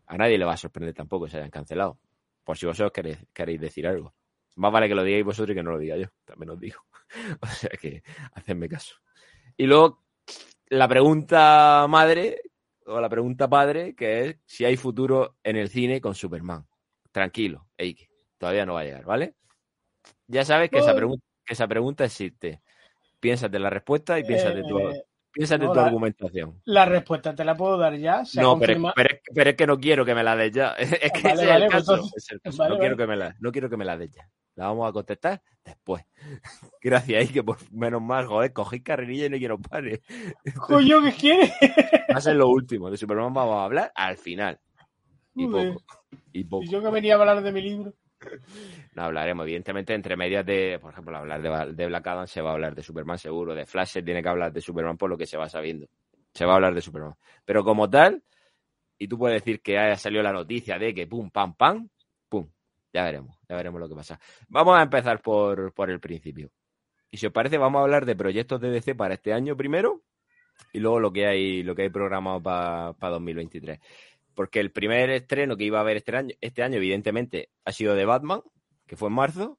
a 0.06 0.18
nadie 0.18 0.38
le 0.38 0.44
va 0.44 0.52
a 0.52 0.56
sorprender 0.56 0.94
tampoco 0.94 1.24
que 1.24 1.30
se 1.30 1.38
hayan 1.38 1.50
cancelado. 1.50 1.98
Por 2.44 2.58
si 2.58 2.66
vosotros 2.66 2.92
queréis, 2.92 3.18
queréis 3.32 3.60
decir 3.60 3.86
algo. 3.86 4.14
Más 4.56 4.72
vale 4.72 4.88
que 4.88 4.94
lo 4.94 5.02
digáis 5.02 5.24
vosotros 5.24 5.54
y 5.54 5.56
que 5.56 5.62
no 5.62 5.72
lo 5.72 5.78
diga 5.78 5.96
yo. 5.96 6.06
También 6.24 6.50
os 6.50 6.60
digo. 6.60 6.80
o 7.40 7.46
sea 7.46 7.70
que 7.80 8.02
hacedme 8.34 8.68
caso. 8.68 8.96
Y 9.56 9.66
luego, 9.66 10.04
la 10.68 10.88
pregunta 10.88 11.86
madre, 11.88 12.42
o 12.86 13.00
la 13.00 13.08
pregunta 13.08 13.48
padre, 13.48 13.94
que 13.94 14.26
es 14.26 14.36
si 14.44 14.64
hay 14.64 14.76
futuro 14.76 15.36
en 15.42 15.56
el 15.56 15.70
cine 15.70 16.00
con 16.00 16.14
Superman. 16.14 16.66
Tranquilo, 17.10 17.68
Eike. 17.78 18.10
Todavía 18.36 18.66
no 18.66 18.74
va 18.74 18.80
a 18.80 18.84
llegar, 18.84 19.04
¿vale? 19.04 19.34
Ya 20.26 20.44
sabes 20.44 20.70
que, 20.70 20.78
esa, 20.78 20.94
pregunta, 20.94 21.24
que 21.44 21.54
esa 21.54 21.66
pregunta 21.66 22.04
existe. 22.04 22.60
Piénsate 23.20 23.58
la 23.58 23.70
respuesta 23.70 24.18
y 24.18 24.24
piénsate 24.24 24.60
eh, 24.60 24.64
tu, 24.68 24.78
Piénsate 25.34 25.64
no, 25.64 25.72
tu 25.72 25.80
la, 25.80 25.86
argumentación. 25.86 26.60
La 26.64 26.84
respuesta 26.84 27.34
te 27.34 27.44
la 27.44 27.56
puedo 27.56 27.76
dar 27.76 27.96
ya. 27.96 28.24
Se 28.24 28.40
no, 28.40 28.56
pero, 28.56 28.92
pero, 28.94 29.16
pero, 29.34 29.50
es 29.50 29.56
que 29.56 29.66
no 29.66 29.78
quiero 29.78 30.04
que 30.04 30.14
me 30.14 30.22
la 30.22 30.36
des 30.36 30.52
ya. 30.52 30.68
Es 30.78 31.10
que 31.12 31.22
vale, 31.22 31.42
ese 31.42 31.46
vale, 31.46 31.66
es 31.66 31.72
el 31.72 31.78
caso. 31.78 31.96
Pues, 31.98 32.12
es 32.16 32.30
el 32.30 32.40
caso. 32.40 32.58
Vale, 32.58 32.74
no, 32.74 32.78
quiero 32.78 32.96
que 32.96 33.06
me 33.08 33.16
la, 33.16 33.36
no 33.40 33.52
quiero 33.52 33.68
que 33.68 33.76
me 33.76 33.84
la 33.84 33.96
des 33.96 34.12
ya. 34.12 34.30
La 34.54 34.66
vamos 34.66 34.88
a 34.88 34.92
contestar 34.92 35.42
después. 35.64 36.04
Gracias, 36.80 37.20
ahí 37.20 37.26
que 37.26 37.42
por 37.42 37.58
menos 37.72 38.00
mal, 38.00 38.26
joder, 38.26 38.52
cogí 38.52 38.80
carrerilla 38.80 39.26
y 39.26 39.30
no 39.30 39.38
quiero 39.38 39.58
pares. 39.58 40.02
Coño, 40.68 41.02
¿qué 41.02 41.12
quieres? 41.12 41.50
Va 42.12 42.18
a 42.18 42.20
ser 42.20 42.36
lo 42.36 42.48
último. 42.48 42.88
De 42.88 42.96
Superman 42.96 43.34
vamos 43.34 43.56
a 43.56 43.64
hablar 43.64 43.92
al 43.96 44.16
final. 44.16 44.60
Y 45.34 45.48
poco. 45.48 45.82
Y 46.32 46.44
poco. 46.44 46.64
Y 46.64 46.68
yo 46.68 46.80
que 46.80 46.90
venía 46.90 47.16
a 47.16 47.18
hablar 47.18 47.42
de 47.42 47.50
mi 47.50 47.60
libro. 47.60 47.92
No 48.94 49.02
hablaremos, 49.02 49.44
evidentemente, 49.44 49.94
entre 49.94 50.16
medias 50.16 50.44
de, 50.46 50.78
por 50.80 50.92
ejemplo, 50.92 51.16
hablar 51.16 51.42
de, 51.74 51.86
Black 51.86 52.06
Adam 52.06 52.26
se 52.26 52.40
va 52.40 52.50
a 52.50 52.52
hablar 52.54 52.74
de 52.74 52.82
Superman 52.82 53.18
seguro, 53.18 53.54
de 53.54 53.66
Flash 53.66 53.88
se 53.88 54.02
tiene 54.02 54.22
que 54.22 54.28
hablar 54.28 54.52
de 54.52 54.60
Superman 54.60 54.96
por 54.96 55.10
lo 55.10 55.18
que 55.18 55.26
se 55.26 55.36
va 55.36 55.48
sabiendo. 55.48 55.86
Se 56.32 56.44
va 56.44 56.52
a 56.52 56.54
hablar 56.56 56.74
de 56.74 56.80
Superman. 56.80 57.14
Pero 57.44 57.64
como 57.64 57.88
tal, 57.88 58.22
y 58.98 59.08
tú 59.08 59.18
puedes 59.18 59.42
decir 59.42 59.60
que 59.60 59.78
haya 59.78 59.96
salido 59.96 60.22
la 60.22 60.32
noticia 60.32 60.78
de 60.78 60.94
que 60.94 61.06
pum, 61.06 61.30
pam, 61.30 61.54
pam, 61.54 61.88
pum. 62.28 62.48
Ya 62.92 63.04
veremos, 63.04 63.36
ya 63.48 63.56
veremos 63.56 63.80
lo 63.80 63.88
que 63.88 63.94
pasa. 63.94 64.18
Vamos 64.48 64.78
a 64.78 64.82
empezar 64.82 65.20
por, 65.20 65.72
por 65.72 65.90
el 65.90 66.00
principio. 66.00 66.50
Y 67.10 67.16
si 67.16 67.26
os 67.26 67.32
parece, 67.32 67.58
vamos 67.58 67.80
a 67.80 67.82
hablar 67.82 68.06
de 68.06 68.16
proyectos 68.16 68.60
de 68.60 68.70
DC 68.70 68.94
para 68.94 69.14
este 69.14 69.32
año 69.32 69.56
primero 69.56 70.02
y 70.72 70.80
luego 70.80 71.00
lo 71.00 71.12
que 71.12 71.26
hay, 71.26 71.62
lo 71.62 71.74
que 71.74 71.82
hay 71.82 71.88
programado 71.90 72.42
para 72.42 72.92
pa 72.94 73.10
2023 73.10 73.80
porque 74.34 74.60
el 74.60 74.72
primer 74.72 75.10
estreno 75.10 75.56
que 75.56 75.64
iba 75.64 75.78
a 75.78 75.82
haber 75.82 75.98
este 75.98 76.16
año, 76.16 76.34
este 76.40 76.62
año, 76.62 76.76
evidentemente, 76.76 77.50
ha 77.64 77.72
sido 77.72 77.94
de 77.94 78.04
Batman, 78.04 78.42
que 78.86 78.96
fue 78.96 79.08
en 79.08 79.14
marzo. 79.14 79.58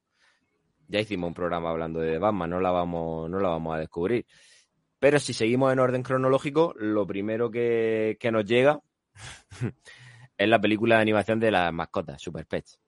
Ya 0.88 1.00
hicimos 1.00 1.29
un 1.29 1.34
programa 1.34 1.72
hablando 1.72 2.00
de 2.00 2.20
Batman, 2.20 2.50
no 2.50 2.60
la 2.60 2.72
vamos, 2.72 3.29
no 3.29 3.39
la 3.39 3.50
vamos 3.50 3.75
a 3.75 3.79
descubrir. 3.79 4.25
Pero 5.00 5.20
si 5.20 5.34
seguimos 5.34 5.72
en 5.74 5.79
orden 5.79 6.03
cronológico, 6.03 6.74
lo 6.77 7.08
primero 7.08 7.50
que, 7.50 8.17
que 8.20 8.32
nos 8.32 8.46
llega 8.46 8.82
es 10.38 10.48
la 10.48 10.60
película 10.60 10.96
de 10.96 11.01
animación 11.01 11.39
de 11.39 11.51
las 11.51 11.74
mascotas, 11.74 12.22
Super 12.22 12.46
Pets. 12.46 12.79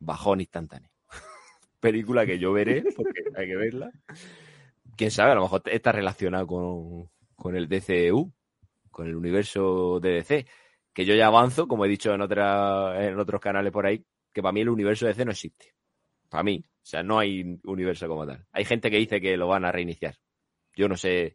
Bajón 0.00 0.40
instantáneo. 0.40 0.90
película 1.80 2.26
que 2.26 2.38
yo 2.38 2.52
veré, 2.52 2.84
porque 2.94 3.22
hay 3.36 3.46
que 3.46 3.56
verla. 3.56 3.90
Quién 4.96 5.10
sabe, 5.10 5.32
a 5.32 5.34
lo 5.36 5.42
mejor 5.42 5.62
está 5.66 5.92
relacionado 5.92 6.46
con, 6.46 7.10
con 7.36 7.56
el 7.56 7.68
DCU, 7.68 8.32
con 8.90 9.06
el 9.06 9.16
universo 9.16 10.00
de 10.00 10.10
DC 10.10 10.46
que 10.92 11.04
yo 11.04 11.14
ya 11.14 11.26
avanzo, 11.26 11.68
como 11.68 11.84
he 11.84 11.88
dicho 11.88 12.12
en, 12.12 12.20
otra, 12.20 13.06
en 13.06 13.18
otros 13.18 13.40
canales 13.40 13.72
por 13.72 13.86
ahí, 13.86 14.04
que 14.32 14.42
para 14.42 14.52
mí 14.52 14.60
el 14.60 14.68
universo 14.68 15.06
de 15.06 15.12
DC 15.12 15.24
no 15.24 15.30
existe. 15.30 15.74
Para 16.28 16.42
mí. 16.42 16.62
O 16.64 16.90
sea, 16.90 17.02
no 17.02 17.18
hay 17.18 17.58
universo 17.64 18.08
como 18.08 18.26
tal. 18.26 18.46
Hay 18.52 18.64
gente 18.64 18.90
que 18.90 18.96
dice 18.96 19.20
que 19.20 19.36
lo 19.36 19.48
van 19.48 19.64
a 19.64 19.72
reiniciar. 19.72 20.16
Yo 20.74 20.88
no 20.88 20.96
sé 20.96 21.34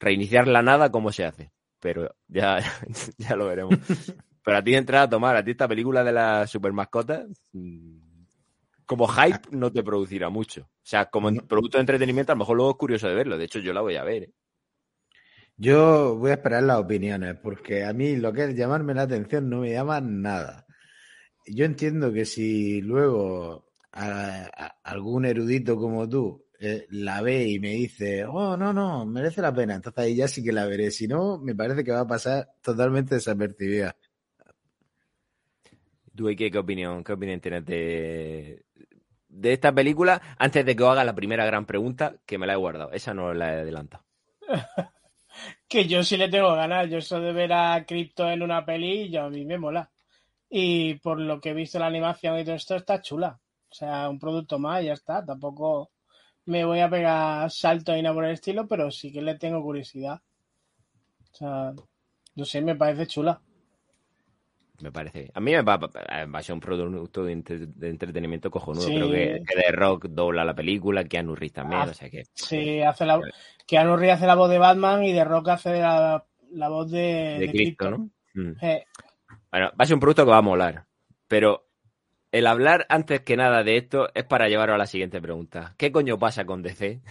reiniciar 0.00 0.48
la 0.48 0.62
nada 0.62 0.90
cómo 0.90 1.12
se 1.12 1.24
hace, 1.24 1.52
pero 1.78 2.14
ya, 2.28 2.58
ya 3.18 3.36
lo 3.36 3.46
veremos. 3.46 3.74
Pero 4.44 4.56
a 4.56 4.64
ti 4.64 4.74
entrar 4.74 5.02
a 5.02 5.08
tomar, 5.08 5.36
a 5.36 5.44
ti 5.44 5.52
esta 5.52 5.68
película 5.68 6.02
de 6.02 6.10
la 6.10 6.48
super 6.48 6.72
mascota, 6.72 7.24
mm, 7.52 8.24
como 8.84 9.06
hype 9.06 9.48
no 9.52 9.70
te 9.70 9.84
producirá 9.84 10.30
mucho. 10.30 10.62
O 10.62 10.82
sea, 10.82 11.06
como 11.06 11.32
producto 11.46 11.78
de 11.78 11.82
entretenimiento, 11.82 12.32
a 12.32 12.34
lo 12.34 12.40
mejor 12.40 12.56
luego 12.56 12.72
es 12.72 12.76
curioso 12.76 13.08
de 13.08 13.14
verlo. 13.14 13.38
De 13.38 13.44
hecho, 13.44 13.60
yo 13.60 13.72
la 13.72 13.82
voy 13.82 13.94
a 13.94 14.02
ver. 14.02 14.24
¿eh? 14.24 14.32
Yo 15.62 16.16
voy 16.16 16.32
a 16.32 16.34
esperar 16.34 16.64
las 16.64 16.78
opiniones, 16.78 17.36
porque 17.40 17.84
a 17.84 17.92
mí 17.92 18.16
lo 18.16 18.32
que 18.32 18.46
es 18.46 18.56
llamarme 18.56 18.94
la 18.94 19.02
atención 19.02 19.48
no 19.48 19.60
me 19.60 19.70
llama 19.70 20.00
nada. 20.00 20.66
Yo 21.46 21.64
entiendo 21.64 22.12
que 22.12 22.24
si 22.24 22.80
luego 22.80 23.70
a, 23.92 24.50
a, 24.56 24.66
algún 24.82 25.24
erudito 25.24 25.76
como 25.76 26.08
tú 26.08 26.46
eh, 26.58 26.86
la 26.90 27.22
ve 27.22 27.48
y 27.48 27.60
me 27.60 27.70
dice, 27.74 28.24
oh, 28.24 28.56
no, 28.56 28.72
no, 28.72 29.06
merece 29.06 29.40
la 29.40 29.54
pena, 29.54 29.76
entonces 29.76 30.04
ahí 30.04 30.16
ya 30.16 30.26
sí 30.26 30.42
que 30.42 30.52
la 30.52 30.66
veré. 30.66 30.90
Si 30.90 31.06
no, 31.06 31.38
me 31.38 31.54
parece 31.54 31.84
que 31.84 31.92
va 31.92 32.00
a 32.00 32.08
pasar 32.08 32.48
totalmente 32.60 33.14
desapercibida. 33.16 33.96
¿Tú 36.16 36.26
qué, 36.36 36.50
qué 36.50 36.58
opinión, 36.58 37.04
qué 37.04 37.12
opinión 37.12 37.40
tienes 37.40 37.64
de, 37.64 38.64
de 39.28 39.52
esta 39.52 39.72
película? 39.72 40.20
Antes 40.38 40.66
de 40.66 40.74
que 40.74 40.84
haga 40.84 41.04
la 41.04 41.14
primera 41.14 41.46
gran 41.46 41.66
pregunta, 41.66 42.16
que 42.26 42.36
me 42.38 42.48
la 42.48 42.54
he 42.54 42.56
guardado. 42.56 42.90
Esa 42.92 43.14
no 43.14 43.32
la 43.32 43.54
he 43.54 43.60
adelantado. 43.60 44.04
que 45.72 45.86
yo 45.88 46.04
sí 46.04 46.18
le 46.18 46.28
tengo 46.28 46.54
ganas. 46.54 46.90
Yo 46.90 46.98
eso 46.98 47.18
de 47.18 47.32
ver 47.32 47.52
a 47.54 47.84
Crypto 47.86 48.30
en 48.30 48.42
una 48.42 48.64
peli, 48.64 49.08
yo 49.10 49.24
a 49.24 49.30
mí 49.30 49.46
me 49.46 49.56
mola. 49.56 49.90
Y 50.50 50.96
por 50.96 51.18
lo 51.18 51.40
que 51.40 51.50
he 51.50 51.54
visto 51.54 51.78
la 51.78 51.86
animación 51.86 52.38
y 52.38 52.44
todo 52.44 52.56
esto, 52.56 52.76
está 52.76 53.00
chula. 53.00 53.40
O 53.70 53.74
sea, 53.74 54.10
un 54.10 54.18
producto 54.18 54.58
más, 54.58 54.84
ya 54.84 54.92
está. 54.92 55.24
Tampoco 55.24 55.90
me 56.44 56.66
voy 56.66 56.80
a 56.80 56.90
pegar 56.90 57.50
salto 57.50 57.96
y 57.96 58.02
nada 58.02 58.14
por 58.14 58.26
el 58.26 58.32
estilo, 58.32 58.68
pero 58.68 58.90
sí 58.90 59.10
que 59.10 59.22
le 59.22 59.38
tengo 59.38 59.62
curiosidad. 59.62 60.20
O 61.32 61.36
sea, 61.36 61.72
no 62.34 62.44
sé, 62.44 62.60
me 62.60 62.76
parece 62.76 63.06
chula. 63.06 63.40
Me 64.80 64.90
parece. 64.90 65.30
A 65.34 65.40
mí 65.40 65.52
me 65.52 65.62
va, 65.62 65.76
va 65.76 66.38
a 66.38 66.42
ser 66.42 66.54
un 66.54 66.60
producto 66.60 67.24
de, 67.24 67.36
de 67.36 67.88
entretenimiento 67.88 68.50
cojonudo. 68.50 68.86
Sí. 68.86 68.94
Creo 68.94 69.10
que, 69.10 69.42
que, 69.46 69.54
The 69.54 69.72
Rock 69.72 70.06
dobla 70.06 70.44
la 70.44 70.54
película, 70.54 71.04
Keanu 71.04 71.34
Reeves 71.34 71.52
también, 71.52 71.82
Ah, 71.82 71.88
o 71.90 71.94
sea 71.94 72.10
que... 72.10 72.24
Sí, 72.34 72.80
hace 72.80 73.06
la, 73.06 73.20
Keanu 73.66 73.96
Reeves 73.96 74.16
hace 74.16 74.26
la 74.26 74.34
voz 74.34 74.50
de 74.50 74.58
Batman 74.58 75.04
y 75.04 75.12
The 75.12 75.24
Rock 75.24 75.48
hace 75.50 75.78
la, 75.78 76.24
la 76.50 76.68
voz 76.68 76.90
de, 76.90 76.98
de, 76.98 77.38
de 77.38 77.50
Cristo, 77.50 77.90
¿no? 77.90 78.10
Mm. 78.34 78.52
Eh, 78.60 78.84
Bueno, 79.50 79.66
va 79.68 79.74
a 79.78 79.86
ser 79.86 79.94
un 79.94 80.00
producto 80.00 80.24
que 80.24 80.30
va 80.30 80.38
a 80.38 80.42
molar. 80.42 80.86
Pero 81.28 81.68
el 82.32 82.46
hablar 82.46 82.86
antes 82.88 83.20
que 83.20 83.36
nada 83.36 83.62
de 83.62 83.76
esto 83.76 84.08
es 84.14 84.24
para 84.24 84.48
llevarlo 84.48 84.74
a 84.74 84.78
la 84.78 84.86
siguiente 84.86 85.20
pregunta. 85.20 85.74
¿Qué 85.76 85.92
coño 85.92 86.18
pasa 86.18 86.44
con 86.44 86.62
DC? 86.62 87.02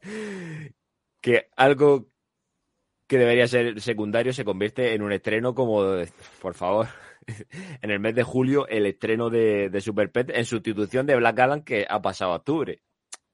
que 1.20 1.48
algo 1.56 2.08
que 3.08 3.18
debería 3.18 3.48
ser 3.48 3.80
secundario 3.80 4.32
se 4.32 4.44
convierte 4.44 4.94
en 4.94 5.02
un 5.02 5.12
estreno 5.12 5.54
como, 5.54 5.82
por 6.40 6.54
favor, 6.54 6.86
en 7.82 7.90
el 7.90 7.98
mes 7.98 8.14
de 8.14 8.22
julio, 8.22 8.68
el 8.68 8.86
estreno 8.86 9.30
de, 9.30 9.70
de 9.70 9.80
Super 9.80 10.12
Pet 10.12 10.30
en 10.30 10.44
sustitución 10.44 11.06
de 11.06 11.16
Black 11.16 11.38
Adam 11.40 11.62
que 11.62 11.86
ha 11.88 12.00
pasado 12.00 12.32
a 12.32 12.36
octubre. 12.36 12.82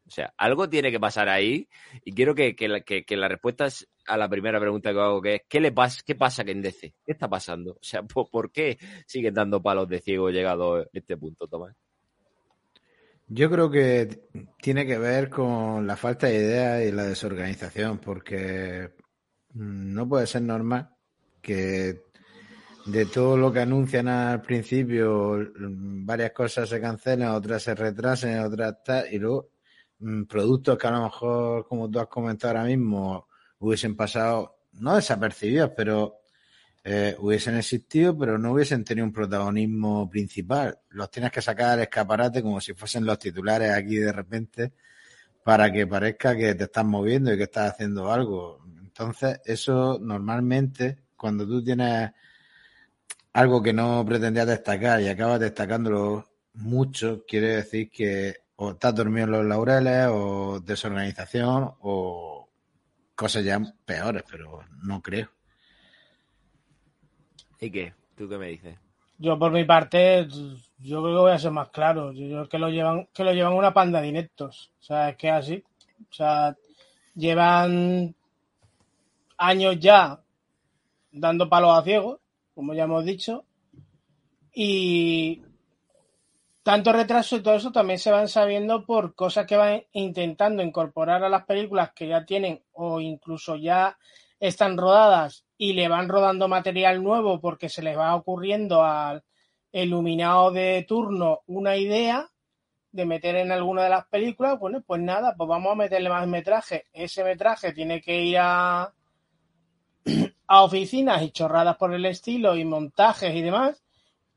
O 0.06 0.10
sea, 0.10 0.32
algo 0.36 0.68
tiene 0.68 0.92
que 0.92 1.00
pasar 1.00 1.28
ahí 1.28 1.68
y 2.04 2.12
quiero 2.12 2.34
que, 2.34 2.54
que, 2.54 2.82
que, 2.84 3.04
que 3.04 3.16
la 3.16 3.26
respuesta 3.26 3.66
a 4.06 4.16
la 4.16 4.28
primera 4.28 4.60
pregunta 4.60 4.92
que 4.92 5.00
hago, 5.00 5.20
que 5.20 5.34
es, 5.36 5.42
¿qué 5.48 5.60
le 5.60 5.72
pasa, 5.72 6.02
qué 6.06 6.14
pasa 6.14 6.44
que 6.44 6.52
en 6.52 6.62
DC? 6.62 6.94
¿Qué 7.04 7.12
está 7.12 7.28
pasando? 7.28 7.72
O 7.72 7.82
sea, 7.82 8.02
¿por, 8.02 8.30
¿por 8.30 8.52
qué 8.52 8.78
siguen 9.06 9.34
dando 9.34 9.62
palos 9.62 9.88
de 9.88 10.00
ciego 10.00 10.30
llegado 10.30 10.76
a 10.76 10.84
este 10.92 11.16
punto, 11.16 11.48
Tomás? 11.48 11.74
Yo 13.26 13.50
creo 13.50 13.70
que 13.70 14.20
tiene 14.60 14.86
que 14.86 14.98
ver 14.98 15.30
con 15.30 15.86
la 15.86 15.96
falta 15.96 16.26
de 16.26 16.36
idea 16.36 16.84
y 16.84 16.92
la 16.92 17.04
desorganización, 17.04 17.98
porque 17.98 18.90
no 19.54 20.08
puede 20.08 20.26
ser 20.26 20.42
normal 20.42 20.90
que 21.40 22.02
de 22.86 23.06
todo 23.06 23.36
lo 23.36 23.52
que 23.52 23.60
anuncian 23.60 24.08
al 24.08 24.42
principio, 24.42 25.38
varias 25.56 26.32
cosas 26.32 26.68
se 26.68 26.80
cancelan, 26.80 27.30
otras 27.30 27.62
se 27.62 27.74
retrasen, 27.74 28.40
otras 28.40 28.82
tal, 28.84 29.06
y 29.10 29.18
luego 29.18 29.50
mm, 30.00 30.24
productos 30.24 30.76
que 30.76 30.86
a 30.86 30.90
lo 30.90 31.04
mejor, 31.04 31.66
como 31.66 31.90
tú 31.90 32.00
has 32.00 32.08
comentado 32.08 32.58
ahora 32.58 32.68
mismo, 32.68 33.28
hubiesen 33.58 33.96
pasado, 33.96 34.56
no 34.74 34.96
desapercibidos, 34.96 35.70
pero 35.74 36.20
eh, 36.86 37.16
hubiesen 37.18 37.56
existido, 37.56 38.16
pero 38.18 38.38
no 38.38 38.52
hubiesen 38.52 38.84
tenido 38.84 39.06
un 39.06 39.12
protagonismo 39.12 40.08
principal. 40.10 40.78
Los 40.90 41.10
tienes 41.10 41.32
que 41.32 41.40
sacar 41.40 41.70
al 41.70 41.80
escaparate 41.80 42.42
como 42.42 42.60
si 42.60 42.74
fuesen 42.74 43.06
los 43.06 43.18
titulares 43.18 43.70
aquí 43.70 43.96
de 43.96 44.12
repente 44.12 44.72
para 45.42 45.72
que 45.72 45.86
parezca 45.86 46.36
que 46.36 46.54
te 46.54 46.64
estás 46.64 46.84
moviendo 46.84 47.32
y 47.32 47.38
que 47.38 47.44
estás 47.44 47.72
haciendo 47.72 48.12
algo. 48.12 48.60
Entonces, 48.96 49.40
eso 49.44 49.98
normalmente, 50.00 50.98
cuando 51.16 51.44
tú 51.44 51.64
tienes 51.64 52.12
algo 53.32 53.60
que 53.60 53.72
no 53.72 54.04
pretendías 54.06 54.46
destacar 54.46 55.00
y 55.00 55.08
acabas 55.08 55.40
destacándolo 55.40 56.28
mucho, 56.52 57.24
quiere 57.26 57.56
decir 57.56 57.90
que 57.90 58.36
o 58.54 58.70
estás 58.70 58.94
dormido 58.94 59.24
en 59.26 59.32
los 59.32 59.44
laureles 59.46 60.06
o 60.12 60.60
desorganización 60.60 61.72
o 61.80 62.48
cosas 63.16 63.44
ya 63.44 63.60
peores, 63.84 64.22
pero 64.30 64.60
no 64.84 65.02
creo. 65.02 65.28
¿Y 67.58 67.70
qué? 67.70 67.94
¿Tú 68.16 68.28
qué 68.28 68.38
me 68.38 68.46
dices? 68.46 68.76
Yo 69.18 69.36
por 69.36 69.50
mi 69.50 69.64
parte, 69.64 70.28
yo 70.78 71.02
creo 71.02 71.14
que 71.16 71.20
voy 71.20 71.32
a 71.32 71.38
ser 71.38 71.50
más 71.50 71.70
claro. 71.70 72.12
Yo 72.12 72.28
creo 72.28 72.48
que 72.48 72.58
lo 72.60 72.68
llevan, 72.68 73.08
que 73.12 73.24
lo 73.24 73.32
llevan 73.32 73.54
una 73.54 73.74
panda 73.74 74.00
de 74.00 74.06
ineptos. 74.06 74.72
O 74.78 74.82
sea, 74.84 75.08
es 75.08 75.16
que 75.16 75.30
así. 75.30 75.64
O 76.08 76.12
sea, 76.12 76.56
llevan 77.16 78.14
años 79.36 79.78
ya 79.78 80.20
dando 81.10 81.48
palos 81.48 81.78
a 81.78 81.82
ciegos, 81.82 82.20
como 82.54 82.74
ya 82.74 82.84
hemos 82.84 83.04
dicho. 83.04 83.44
Y 84.52 85.42
tanto 86.62 86.92
retraso 86.92 87.36
y 87.36 87.42
todo 87.42 87.54
eso 87.54 87.72
también 87.72 87.98
se 87.98 88.10
van 88.10 88.28
sabiendo 88.28 88.86
por 88.86 89.14
cosas 89.14 89.46
que 89.46 89.56
van 89.56 89.84
intentando 89.92 90.62
incorporar 90.62 91.22
a 91.24 91.28
las 91.28 91.44
películas 91.44 91.92
que 91.94 92.08
ya 92.08 92.24
tienen 92.24 92.62
o 92.72 93.00
incluso 93.00 93.56
ya 93.56 93.98
están 94.40 94.76
rodadas 94.76 95.44
y 95.56 95.74
le 95.74 95.88
van 95.88 96.08
rodando 96.08 96.48
material 96.48 97.02
nuevo 97.02 97.40
porque 97.40 97.68
se 97.68 97.82
les 97.82 97.96
va 97.96 98.14
ocurriendo 98.14 98.84
al 98.84 99.24
iluminado 99.72 100.52
de 100.52 100.84
turno 100.88 101.40
una 101.46 101.76
idea 101.76 102.28
de 102.92 103.06
meter 103.06 103.34
en 103.36 103.50
alguna 103.50 103.82
de 103.84 103.90
las 103.90 104.06
películas, 104.06 104.58
bueno, 104.58 104.80
pues 104.86 105.00
nada, 105.00 105.34
pues 105.36 105.48
vamos 105.48 105.72
a 105.72 105.74
meterle 105.74 106.08
más 106.08 106.28
metraje. 106.28 106.86
Ese 106.92 107.24
metraje 107.24 107.72
tiene 107.72 108.00
que 108.00 108.22
ir 108.22 108.38
a, 108.40 108.94
a 110.46 110.62
oficinas 110.62 111.22
y 111.22 111.30
chorradas 111.30 111.76
por 111.76 111.92
el 111.94 112.04
estilo 112.06 112.56
y 112.56 112.64
montajes 112.64 113.34
y 113.34 113.42
demás. 113.42 113.82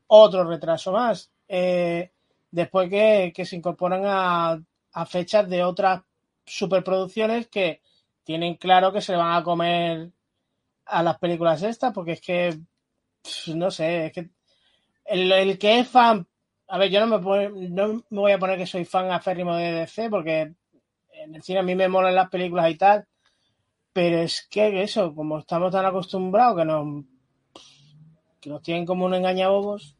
Otro 0.06 0.44
retraso 0.44 0.92
más. 0.92 1.30
Eh, 1.48 2.10
después 2.50 2.88
que, 2.88 3.32
que, 3.34 3.44
se 3.44 3.56
incorporan 3.56 4.02
a, 4.04 4.58
a 4.92 5.06
fechas 5.06 5.48
de 5.48 5.62
otras 5.62 6.02
superproducciones 6.44 7.48
que 7.48 7.82
tienen 8.24 8.56
claro 8.56 8.92
que 8.92 9.00
se 9.00 9.12
le 9.12 9.18
van 9.18 9.34
a 9.36 9.42
comer 9.42 10.10
a 10.86 11.02
las 11.02 11.18
películas 11.18 11.62
estas, 11.62 11.92
porque 11.92 12.12
es 12.12 12.20
que, 12.20 12.58
no 13.54 13.70
sé, 13.70 14.06
es 14.06 14.12
que 14.12 14.30
el, 15.04 15.58
que 15.58 15.80
es 15.80 15.88
fan, 15.88 16.26
a 16.68 16.78
ver, 16.78 16.90
yo 16.90 17.04
no 17.04 17.18
me, 17.18 17.68
no 17.70 18.04
me 18.10 18.20
voy 18.20 18.32
a 18.32 18.38
poner 18.38 18.58
que 18.58 18.66
soy 18.66 18.84
fan 18.84 19.10
aférrimo 19.10 19.56
de 19.56 19.72
DC, 19.72 20.10
porque 20.10 20.52
en 21.12 21.34
el 21.34 21.42
cine 21.42 21.60
a 21.60 21.62
mí 21.62 21.74
me 21.74 21.88
molan 21.88 22.14
las 22.14 22.28
películas 22.28 22.70
y 22.70 22.76
tal, 22.76 23.06
pero 23.92 24.18
es 24.18 24.46
que 24.50 24.82
eso, 24.82 25.14
como 25.14 25.38
estamos 25.38 25.72
tan 25.72 25.84
acostumbrados 25.84 26.56
que 26.58 26.64
nos, 26.64 27.04
que 28.40 28.50
nos 28.50 28.62
tienen 28.62 28.86
como 28.86 29.06
un 29.06 29.14
engañabobos, 29.14 29.96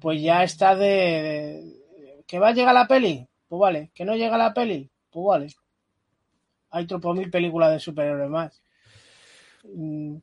pues 0.00 0.22
ya 0.22 0.42
está 0.42 0.74
de, 0.74 1.82
que 2.26 2.38
va 2.38 2.48
a 2.48 2.52
llegar 2.52 2.74
la 2.74 2.86
peli, 2.86 3.26
pues 3.48 3.60
vale, 3.60 3.90
que 3.94 4.04
no 4.04 4.16
llega 4.16 4.38
la 4.38 4.54
peli, 4.54 4.90
pues 5.10 5.24
vale. 5.24 5.46
Hay 6.70 6.86
tropo 6.86 7.14
mil 7.14 7.30
películas 7.30 7.70
de 7.72 7.80
superhéroes 7.80 8.30
más. 8.30 8.62
Mm, 9.64 10.16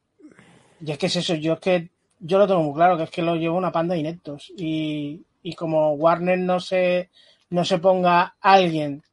y 0.82 0.92
es 0.92 0.98
que 0.98 1.06
es 1.06 1.16
eso, 1.16 1.36
yo 1.36 1.54
es 1.54 1.60
que 1.60 1.90
yo 2.20 2.38
lo 2.38 2.48
tengo 2.48 2.64
muy 2.64 2.74
claro, 2.74 2.98
que 2.98 3.04
es 3.04 3.12
que 3.12 3.22
lo 3.22 3.36
llevo 3.36 3.58
una 3.58 3.72
panda 3.72 3.94
de 3.94 4.02
ineptos. 4.02 4.52
Y, 4.58 5.26
y 5.44 5.54
como 5.54 5.94
Warner 5.94 6.40
no 6.40 6.60
se, 6.60 7.10
no 7.50 7.64
se 7.64 7.80
ponga 7.80 8.36
alguien 8.42 9.04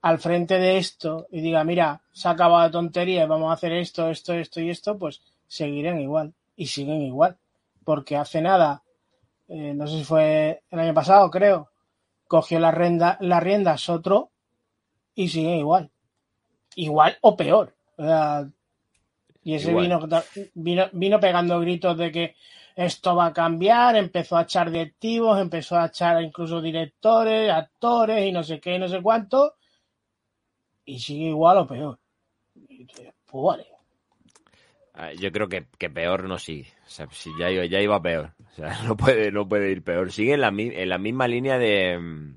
al 0.00 0.18
frente 0.18 0.58
de 0.58 0.78
esto 0.78 1.26
y 1.30 1.40
diga, 1.40 1.64
mira, 1.64 2.02
se 2.12 2.28
ha 2.28 2.32
acabado 2.32 2.64
de 2.64 2.70
tontería, 2.70 3.26
vamos 3.26 3.50
a 3.50 3.54
hacer 3.54 3.72
esto, 3.72 4.08
esto, 4.10 4.34
esto 4.34 4.60
y 4.60 4.70
esto, 4.70 4.98
pues 4.98 5.22
seguirán 5.46 6.00
igual. 6.00 6.34
Y 6.56 6.66
siguen 6.66 7.02
igual. 7.02 7.36
Porque 7.84 8.16
hace 8.16 8.40
nada, 8.40 8.82
eh, 9.48 9.72
no 9.74 9.86
sé 9.86 9.98
si 9.98 10.04
fue 10.04 10.62
el 10.70 10.78
año 10.78 10.94
pasado, 10.94 11.30
creo, 11.30 11.70
cogió 12.26 12.60
la 12.60 12.70
rienda, 12.70 13.16
las 13.20 13.42
riendas 13.42 13.88
otro 13.88 14.30
y 15.14 15.28
sigue 15.28 15.56
igual. 15.56 15.90
Igual 16.74 17.16
o 17.22 17.36
peor. 17.36 17.74
O 17.96 18.04
sea, 18.04 18.48
y 19.42 19.54
ese 19.54 19.72
vino, 19.72 20.00
vino, 20.54 20.86
vino 20.92 21.20
pegando 21.20 21.58
gritos 21.60 21.96
de 21.96 22.12
que 22.12 22.36
esto 22.76 23.16
va 23.16 23.26
a 23.26 23.32
cambiar, 23.32 23.96
empezó 23.96 24.36
a 24.36 24.42
echar 24.42 24.70
directivos, 24.70 25.40
empezó 25.40 25.76
a 25.76 25.86
echar 25.86 26.22
incluso 26.22 26.60
directores, 26.60 27.50
actores 27.50 28.24
y 28.26 28.30
no 28.30 28.44
sé 28.44 28.60
qué, 28.60 28.78
no 28.78 28.88
sé 28.88 29.02
cuánto, 29.02 29.54
y 30.88 30.98
sigue 30.98 31.26
igual 31.26 31.58
o 31.58 31.66
peor. 31.66 31.98
Pues 32.56 33.44
vale. 33.44 33.66
Ah, 34.94 35.12
yo 35.12 35.30
creo 35.30 35.48
que, 35.48 35.66
que, 35.78 35.90
peor 35.90 36.24
no 36.24 36.38
sigue. 36.38 36.66
O 36.86 36.88
sea, 36.88 37.06
si 37.10 37.30
ya, 37.38 37.50
ya 37.50 37.80
iba 37.80 38.00
peor. 38.00 38.32
O 38.52 38.54
sea, 38.54 38.82
no 38.86 38.96
puede, 38.96 39.30
no 39.30 39.46
puede 39.46 39.70
ir 39.70 39.82
peor. 39.82 40.10
Sigue 40.10 40.32
en 40.32 40.40
la, 40.40 40.48
en 40.48 40.88
la 40.88 40.98
misma 40.98 41.28
línea 41.28 41.58
de, 41.58 42.32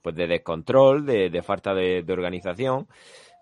pues 0.00 0.14
de 0.14 0.28
descontrol, 0.28 1.04
de, 1.04 1.30
de 1.30 1.42
falta 1.42 1.74
de, 1.74 2.04
de 2.04 2.12
organización. 2.12 2.86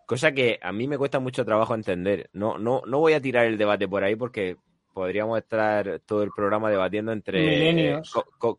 Cosa 0.07 0.33
que 0.33 0.59
a 0.63 0.73
mí 0.73 0.89
me 0.89 0.99
cuesta 0.99 1.21
mucho 1.21 1.45
trabajo 1.45 1.75
entender. 1.75 2.31
No, 2.33 2.57
no, 2.59 2.83
no 2.87 2.99
voy 2.99 3.13
a 3.13 3.21
tirar 3.21 3.45
el 3.45 3.59
debate 3.59 3.87
por 3.87 4.03
ahí 4.03 4.17
porque 4.17 4.57
podríamos 4.97 5.37
estar 5.37 6.01
todo 6.07 6.23
el 6.23 6.31
programa 6.35 6.71
debatiendo 6.71 7.13
entre 7.13 8.01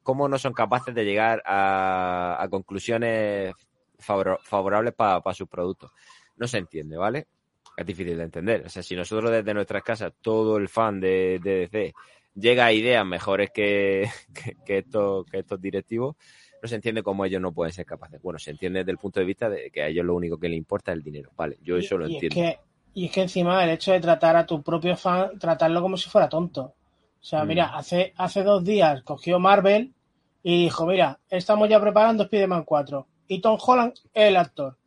cómo 0.04 0.30
no 0.30 0.38
son 0.38 0.54
capaces 0.54 0.94
de 0.94 1.04
llegar 1.04 1.42
a, 1.44 2.48
conclusiones 2.52 3.56
favorables 4.00 4.94
para 4.94 5.34
sus 5.34 5.48
productos. 5.48 5.92
No 6.38 6.48
se 6.48 6.58
entiende, 6.58 6.98
¿vale? 6.98 7.28
Es 7.76 7.86
difícil 7.86 8.18
de 8.18 8.24
entender. 8.24 8.64
O 8.66 8.70
sea, 8.70 8.82
si 8.82 8.96
nosotros 8.96 9.32
desde 9.32 9.54
nuestras 9.54 9.84
casas, 9.84 10.14
todo 10.22 10.58
el 10.58 10.68
fan 10.68 11.00
de, 11.00 11.40
DC 11.44 11.94
llega 12.36 12.66
a 12.66 12.74
ideas 12.74 13.06
mejores 13.06 13.52
que, 13.52 14.10
que, 14.66 14.80
estos, 14.80 15.26
que 15.26 15.40
estos 15.40 15.62
directivos, 15.62 16.16
no 16.62 16.68
se 16.68 16.76
entiende 16.76 17.04
cómo 17.04 17.26
ellos 17.26 17.42
no 17.42 17.52
pueden 17.52 17.74
ser 17.74 17.86
capaces. 17.86 18.22
Bueno, 18.22 18.40
se 18.40 18.52
entiende 18.52 18.80
desde 18.80 18.92
el 18.92 18.98
punto 18.98 19.20
de 19.20 19.26
vista 19.26 19.50
de 19.50 19.70
que 19.70 19.84
a 19.84 19.88
ellos 19.88 20.06
lo 20.06 20.16
único 20.16 20.40
que 20.40 20.50
les 20.50 20.58
importa 20.58 20.92
es 20.92 20.98
el 20.98 21.04
dinero. 21.04 21.32
Vale, 21.36 21.58
yo 21.62 21.78
eso 21.78 21.98
lo 21.98 22.06
entiendo. 22.06 22.40
Es 22.40 22.56
que, 22.56 22.60
y 22.96 23.06
es 23.06 23.12
que 23.12 23.22
encima 23.22 23.64
el 23.64 23.70
hecho 23.70 23.92
de 23.92 24.00
tratar 24.00 24.36
a 24.36 24.46
tu 24.46 24.64
propio 24.64 24.96
fan, 24.98 25.38
tratarlo 25.38 25.82
como 25.82 25.98
si 25.98 26.10
fuera 26.10 26.28
tonto. 26.28 26.62
O 26.62 27.24
sea, 27.24 27.44
mm. 27.44 27.48
mira, 27.48 27.66
hace, 27.78 28.14
hace 28.18 28.44
dos 28.44 28.64
días 28.64 29.04
cogió 29.04 29.40
Marvel 29.40 29.94
y 30.42 30.64
dijo, 30.64 30.86
mira, 30.86 31.20
estamos 31.30 31.70
ya 31.70 31.80
preparando 31.80 32.24
Spider-Man 32.24 32.64
4. 32.64 33.08
Y 33.28 33.42
Tom 33.42 33.58
Holland 33.62 33.94
es 34.14 34.30
el 34.30 34.38
actor. 34.38 34.78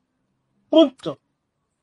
Punto. 0.68 1.18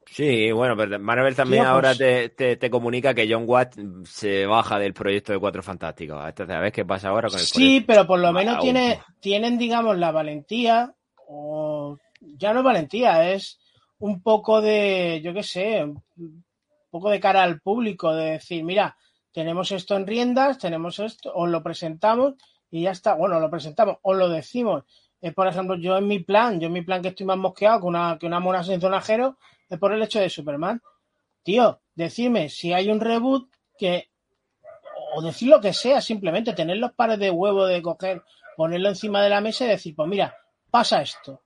Sí, 0.09 0.51
bueno, 0.51 0.75
pero 0.77 0.97
Marvel 0.99 1.35
también 1.35 1.65
ahora 1.65 1.93
te, 1.93 2.29
te, 2.29 2.69
comunica 2.69 3.13
que 3.13 3.27
John 3.29 3.43
Watt 3.45 3.75
se 4.05 4.45
baja 4.45 4.79
del 4.79 4.93
proyecto 4.93 5.33
de 5.33 5.39
Cuatro 5.39 5.61
Fantásticos. 5.61 6.25
Entonces, 6.25 6.55
a 6.55 6.59
ver 6.59 6.71
qué 6.71 6.85
pasa 6.85 7.09
ahora 7.09 7.29
con 7.29 7.39
el 7.39 7.45
Sí, 7.45 7.81
pero 7.85 8.07
por 8.07 8.19
lo 8.19 8.31
menos 8.31 8.59
tiene, 8.59 9.01
tienen, 9.19 9.57
digamos, 9.57 9.97
la 9.97 10.11
valentía, 10.11 10.93
o 11.27 11.97
ya 12.21 12.53
no 12.53 12.59
es 12.59 12.65
valentía, 12.65 13.33
es 13.33 13.59
un 13.99 14.21
poco 14.21 14.61
de, 14.61 15.21
yo 15.23 15.33
qué 15.33 15.43
sé, 15.43 15.83
un 15.83 16.43
poco 16.89 17.09
de 17.09 17.19
cara 17.19 17.43
al 17.43 17.59
público, 17.59 18.15
de 18.15 18.31
decir, 18.31 18.63
mira, 18.63 18.95
tenemos 19.33 19.71
esto 19.71 19.95
en 19.95 20.07
riendas, 20.07 20.57
tenemos 20.57 20.99
esto, 20.99 21.31
os 21.35 21.49
lo 21.49 21.61
presentamos 21.61 22.35
y 22.71 22.83
ya 22.83 22.91
está. 22.91 23.13
Bueno, 23.13 23.39
lo 23.39 23.49
presentamos, 23.49 23.97
os 24.01 24.17
lo 24.17 24.29
decimos. 24.29 24.83
Es, 25.27 25.33
por 25.33 25.45
ejemplo, 25.45 25.75
yo 25.75 25.97
en 25.97 26.07
mi 26.07 26.19
plan, 26.19 26.57
yo 26.57 26.67
en 26.67 26.73
mi 26.73 26.83
plan 26.83 27.01
que 27.01 27.09
estoy 27.09 27.25
más 27.25 27.37
mosqueado 27.37 27.81
que 27.81 27.85
una, 27.87 28.17
que 28.17 28.25
una 28.25 28.39
mona 28.39 28.63
sin 28.63 28.79
zonajero, 28.79 29.37
es 29.69 29.77
por 29.77 29.91
el 29.91 30.01
hecho 30.01 30.21
de 30.21 30.29
Superman. 30.29 30.81
Tío, 31.43 31.81
decirme 31.95 32.47
si 32.47 32.71
hay 32.71 32.89
un 32.89 33.01
reboot 33.01 33.49
que. 33.77 34.09
O 35.15 35.21
decir 35.21 35.49
lo 35.49 35.59
que 35.59 35.73
sea, 35.73 35.99
simplemente 35.99 36.53
tener 36.53 36.77
los 36.77 36.93
pares 36.93 37.19
de 37.19 37.29
huevo 37.29 37.65
de 37.65 37.81
coger, 37.81 38.23
ponerlo 38.55 38.87
encima 38.87 39.21
de 39.21 39.29
la 39.29 39.41
mesa 39.41 39.65
y 39.65 39.69
decir, 39.69 39.95
pues 39.95 40.07
mira, 40.07 40.33
pasa 40.71 41.01
esto. 41.01 41.41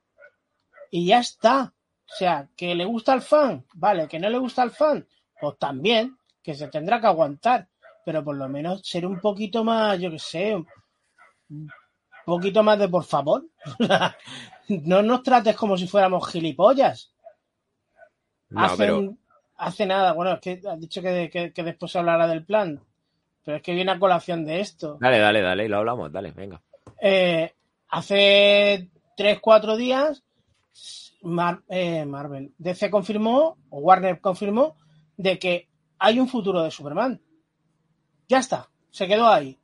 Y 0.92 1.08
ya 1.08 1.20
está. 1.20 1.74
O 2.06 2.14
sea, 2.16 2.50
que 2.56 2.76
le 2.76 2.86
gusta 2.86 3.14
al 3.14 3.24
fan, 3.24 3.66
vale, 3.74 4.08
que 4.08 4.20
no 4.20 4.30
le 4.30 4.38
gusta 4.38 4.62
al 4.62 4.72
fan, 4.72 5.08
pues 5.40 5.58
también, 5.58 6.18
que 6.44 6.54
se 6.54 6.68
tendrá 6.68 7.02
que 7.02 7.08
aguantar. 7.08 7.68
Pero 8.06 8.24
por 8.24 8.36
lo 8.36 8.48
menos 8.48 8.82
ser 8.84 9.08
un 9.08 9.20
poquito 9.20 9.64
más, 9.64 10.00
yo 10.00 10.12
qué 10.12 10.20
sé, 10.20 10.64
poquito 12.26 12.64
más 12.64 12.80
de 12.80 12.88
por 12.88 13.04
favor. 13.04 13.46
no 14.68 15.02
nos 15.02 15.24
trates 15.24 15.56
como 15.56 15.78
si 15.78 15.88
fuéramos 15.88 16.30
gilipollas 16.30 17.12
hace, 18.56 19.10
hace, 19.58 19.86
nada, 19.86 20.14
bueno, 20.14 20.34
es 20.34 20.40
que 20.40 20.62
has 20.68 20.80
dicho 20.80 21.02
que, 21.02 21.52
que, 21.54 21.64
después 21.64 21.92
se 21.92 22.00
hablará 22.00 22.28
del 22.28 22.46
plan. 22.46 22.82
pero 23.44 23.58
es 23.58 23.64
que 23.64 23.74
viene 23.74 23.92
a 23.92 24.00
colación 24.00 24.46
de 24.46 24.60
esto. 24.60 24.98
Dale, 25.00 25.20
dale, 25.20 25.42
dale, 25.42 25.70
lo 25.70 25.78
hablamos, 25.78 26.12
dale, 26.12 26.32
venga. 26.32 26.62
Eh, 27.00 27.54
hace 27.90 28.90
3, 29.16 29.40
4 29.40 29.78
días, 29.78 30.24
eh, 31.70 32.06
Marvel, 32.06 32.54
DC 32.58 32.90
confirmó, 32.90 33.58
o 33.70 33.80
Warner 33.80 34.20
confirmó, 34.20 34.76
de 35.18 35.40
que 35.40 35.70
hay 36.00 36.20
un 36.20 36.28
futuro 36.28 36.64
de 36.64 36.72
Superman. 36.72 37.22
Ya 38.28 38.40
está, 38.40 38.70
se 38.90 39.08
quedó 39.08 39.28
ahí. 39.28 39.58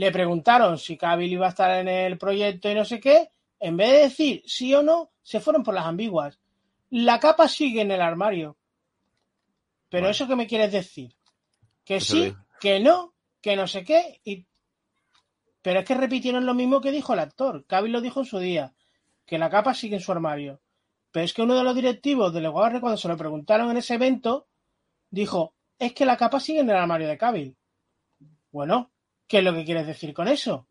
Le 0.00 0.10
preguntaron 0.10 0.78
si 0.78 0.96
Cavill 0.96 1.34
iba 1.34 1.44
a 1.44 1.50
estar 1.50 1.78
en 1.78 1.86
el 1.86 2.16
proyecto 2.16 2.70
y 2.70 2.74
no 2.74 2.86
sé 2.86 2.98
qué. 3.00 3.28
En 3.58 3.76
vez 3.76 3.90
de 3.90 3.98
decir 3.98 4.42
sí 4.46 4.74
o 4.74 4.82
no, 4.82 5.10
se 5.20 5.40
fueron 5.40 5.62
por 5.62 5.74
las 5.74 5.84
ambiguas. 5.84 6.40
La 6.88 7.20
capa 7.20 7.48
sigue 7.48 7.82
en 7.82 7.90
el 7.90 8.00
armario. 8.00 8.56
Pero 9.90 10.08
eso 10.08 10.26
que 10.26 10.36
me 10.36 10.46
quieres 10.46 10.72
decir, 10.72 11.14
que 11.84 12.00
sí, 12.00 12.34
que 12.60 12.80
no, 12.80 13.12
que 13.42 13.56
no 13.56 13.68
sé 13.68 13.84
qué, 13.84 14.22
y... 14.24 14.46
pero 15.60 15.80
es 15.80 15.84
que 15.84 15.94
repitieron 15.94 16.46
lo 16.46 16.54
mismo 16.54 16.80
que 16.80 16.92
dijo 16.92 17.12
el 17.12 17.18
actor. 17.18 17.66
Cavill 17.66 17.92
lo 17.92 18.00
dijo 18.00 18.20
en 18.20 18.26
su 18.26 18.38
día, 18.38 18.72
que 19.26 19.36
la 19.36 19.50
capa 19.50 19.74
sigue 19.74 19.96
en 19.96 20.00
su 20.00 20.12
armario. 20.12 20.62
Pero 21.10 21.26
es 21.26 21.34
que 21.34 21.42
uno 21.42 21.54
de 21.54 21.64
los 21.64 21.74
directivos 21.74 22.32
de 22.32 22.48
Warner, 22.48 22.80
cuando 22.80 22.96
se 22.96 23.08
lo 23.08 23.18
preguntaron 23.18 23.70
en 23.70 23.76
ese 23.76 23.96
evento, 23.96 24.48
dijo, 25.10 25.52
es 25.78 25.92
que 25.92 26.06
la 26.06 26.16
capa 26.16 26.40
sigue 26.40 26.60
en 26.60 26.70
el 26.70 26.76
armario 26.76 27.06
de 27.06 27.18
Cavill. 27.18 27.54
Bueno, 28.50 28.90
¿qué 29.30 29.38
es 29.38 29.44
lo 29.44 29.54
que 29.54 29.64
quieres 29.64 29.86
decir 29.86 30.12
con 30.12 30.26
eso? 30.26 30.66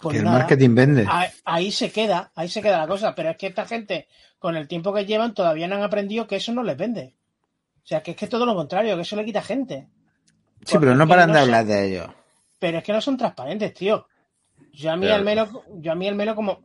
Pues 0.00 0.14
que 0.14 0.18
el 0.20 0.24
marketing 0.24 0.74
vende. 0.74 1.06
Ahí, 1.44 1.70
se 1.70 1.92
queda, 1.92 2.32
ahí 2.34 2.48
se 2.48 2.62
queda 2.62 2.78
la 2.78 2.88
cosa. 2.88 3.14
Pero 3.14 3.28
es 3.28 3.36
que 3.36 3.48
esta 3.48 3.66
gente, 3.66 4.08
con 4.38 4.56
el 4.56 4.66
tiempo 4.66 4.94
que 4.94 5.04
llevan, 5.04 5.34
todavía 5.34 5.68
no 5.68 5.76
han 5.76 5.82
aprendido 5.82 6.26
que 6.26 6.36
eso 6.36 6.52
no 6.54 6.62
les 6.62 6.78
vende. 6.78 7.14
O 7.84 7.86
sea, 7.86 8.02
que 8.02 8.12
es 8.12 8.16
que 8.16 8.28
todo 8.28 8.46
lo 8.46 8.54
contrario, 8.54 8.96
que 8.96 9.02
eso 9.02 9.14
le 9.14 9.26
quita 9.26 9.42
gente. 9.42 9.88
Sí, 10.64 10.78
pero 10.80 10.94
no 10.94 11.06
paran 11.06 11.32
de 11.32 11.40
hablar 11.40 11.66
de 11.66 11.86
ello. 11.86 12.14
Pero 12.58 12.78
es 12.78 12.84
que 12.84 12.92
no 12.94 13.02
son 13.02 13.18
transparentes, 13.18 13.74
tío. 13.74 14.08
Yo 14.72 14.90
a 14.90 14.96
mí 14.96 15.08
al 15.10 15.24
menos, 15.24 15.50
yo 15.74 15.92
a 15.92 15.94
mí 15.94 16.08
al 16.08 16.14
menos 16.14 16.34
como 16.34 16.64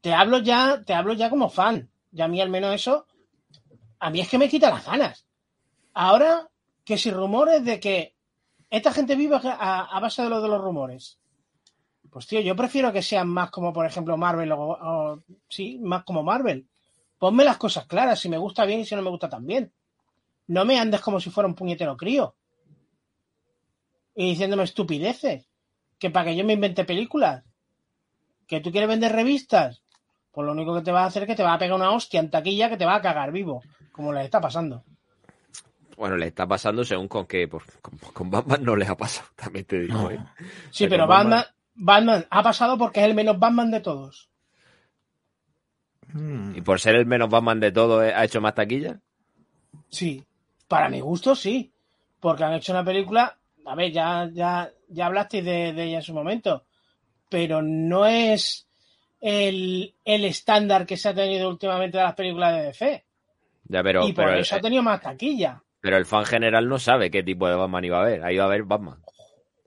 te 0.00 0.14
hablo 0.14 0.38
ya, 0.38 0.82
te 0.82 0.94
hablo 0.94 1.12
ya 1.12 1.28
como 1.28 1.50
fan. 1.50 1.90
Yo 2.10 2.24
a 2.24 2.28
mí 2.28 2.40
al 2.40 2.48
menos 2.48 2.74
eso, 2.74 3.06
a 3.98 4.08
mí 4.08 4.20
es 4.20 4.28
que 4.30 4.38
me 4.38 4.48
quita 4.48 4.70
las 4.70 4.86
ganas. 4.86 5.26
Ahora 5.92 6.48
que 6.84 6.96
si 6.96 7.10
rumores 7.10 7.64
de 7.64 7.78
que 7.78 8.13
esta 8.76 8.92
gente 8.92 9.16
vive 9.16 9.38
a 9.42 9.98
base 10.00 10.22
de 10.22 10.28
lo 10.28 10.40
de 10.40 10.48
los 10.48 10.60
rumores. 10.60 11.18
Pues 12.14 12.28
tío, 12.28 12.40
yo 12.40 12.54
prefiero 12.54 12.92
que 12.92 13.02
sean 13.02 13.26
más 13.26 13.50
como, 13.50 13.72
por 13.72 13.84
ejemplo, 13.86 14.16
Marvel 14.16 14.52
o, 14.52 15.20
sí, 15.48 15.80
más 15.82 16.04
como 16.04 16.22
Marvel. 16.22 16.68
Ponme 17.18 17.42
las 17.42 17.56
cosas 17.56 17.86
claras, 17.86 18.20
si 18.20 18.28
me 18.28 18.38
gusta 18.38 18.64
bien 18.64 18.78
y 18.78 18.84
si 18.84 18.94
no 18.94 19.02
me 19.02 19.10
gusta 19.10 19.28
también. 19.28 19.72
No 20.46 20.64
me 20.64 20.78
andes 20.78 21.00
como 21.00 21.18
si 21.18 21.30
fuera 21.30 21.48
un 21.48 21.56
puñetero 21.56 21.96
crío. 21.96 22.36
Y 24.14 24.30
diciéndome 24.30 24.62
estupideces. 24.62 25.48
Que 25.98 26.10
para 26.10 26.26
que 26.26 26.36
yo 26.36 26.44
me 26.44 26.52
invente 26.52 26.84
películas. 26.84 27.42
Que 28.46 28.60
tú 28.60 28.70
quieres 28.70 28.90
vender 28.90 29.10
revistas. 29.10 29.82
Pues 30.30 30.46
lo 30.46 30.52
único 30.52 30.72
que 30.72 30.82
te 30.82 30.92
va 30.92 31.02
a 31.02 31.06
hacer 31.06 31.24
es 31.24 31.28
que 31.28 31.34
te 31.34 31.42
va 31.42 31.54
a 31.54 31.58
pegar 31.58 31.74
una 31.74 31.90
hostia 31.90 32.20
en 32.20 32.30
taquilla 32.30 32.68
que 32.68 32.76
te 32.76 32.86
va 32.86 32.94
a 32.94 33.02
cagar 33.02 33.32
vivo. 33.32 33.60
Como 33.90 34.12
le 34.12 34.24
está 34.24 34.40
pasando. 34.40 34.84
Bueno, 35.96 36.16
le 36.16 36.26
está 36.26 36.46
pasando 36.46 36.84
según 36.84 37.08
con 37.08 37.26
que 37.26 37.46
pues, 37.48 37.64
con, 38.12 38.30
Batman 38.30 38.64
no 38.64 38.76
les 38.76 38.88
ha 38.88 38.96
pasado, 38.96 39.28
también 39.36 39.64
te 39.64 39.80
digo. 39.80 40.10
¿eh? 40.10 40.18
Sí, 40.70 40.86
pero 40.88 41.06
Batman, 41.06 41.44
Batman 41.74 42.26
ha 42.30 42.42
pasado 42.42 42.78
porque 42.78 43.00
es 43.00 43.06
el 43.06 43.14
menos 43.14 43.38
Batman 43.38 43.70
de 43.70 43.80
todos. 43.80 44.30
¿Y 46.54 46.60
por 46.60 46.78
ser 46.78 46.94
el 46.94 47.06
menos 47.06 47.28
Batman 47.28 47.58
de 47.58 47.72
todos 47.72 48.02
ha 48.02 48.24
hecho 48.24 48.40
más 48.40 48.54
taquilla? 48.54 49.00
Sí, 49.88 50.24
para 50.68 50.88
mi 50.88 51.00
gusto 51.00 51.34
sí. 51.34 51.72
Porque 52.20 52.44
han 52.44 52.54
hecho 52.54 52.72
una 52.72 52.84
película, 52.84 53.36
a 53.66 53.74
ver, 53.74 53.92
ya, 53.92 54.30
ya, 54.32 54.70
ya 54.88 55.06
hablasteis 55.06 55.44
de, 55.44 55.68
ella 55.70 55.96
en 55.96 56.02
su 56.02 56.14
momento, 56.14 56.64
pero 57.28 57.60
no 57.60 58.06
es 58.06 58.66
el, 59.20 59.94
estándar 60.04 60.86
que 60.86 60.96
se 60.96 61.08
ha 61.08 61.14
tenido 61.14 61.48
últimamente 61.48 61.98
de 61.98 62.04
las 62.04 62.14
películas 62.14 62.54
de 62.54 62.62
DC. 62.62 63.04
Ya, 63.64 63.82
pero, 63.82 64.08
y 64.08 64.12
por 64.12 64.34
eso 64.36 64.56
ha 64.56 64.60
tenido 64.60 64.82
más 64.82 65.00
taquilla. 65.00 65.62
Pero 65.84 65.98
el 65.98 66.06
fan 66.06 66.24
general 66.24 66.68
no 66.68 66.80
sabe 66.80 67.10
qué 67.10 67.22
tipo 67.22 67.48
de 67.48 67.54
Batman 67.54 67.84
iba 67.84 67.98
a 67.98 68.02
haber. 68.02 68.24
Ahí 68.24 68.36
va 68.36 68.44
a 68.44 68.46
haber 68.46 68.64
Batman 68.64 69.04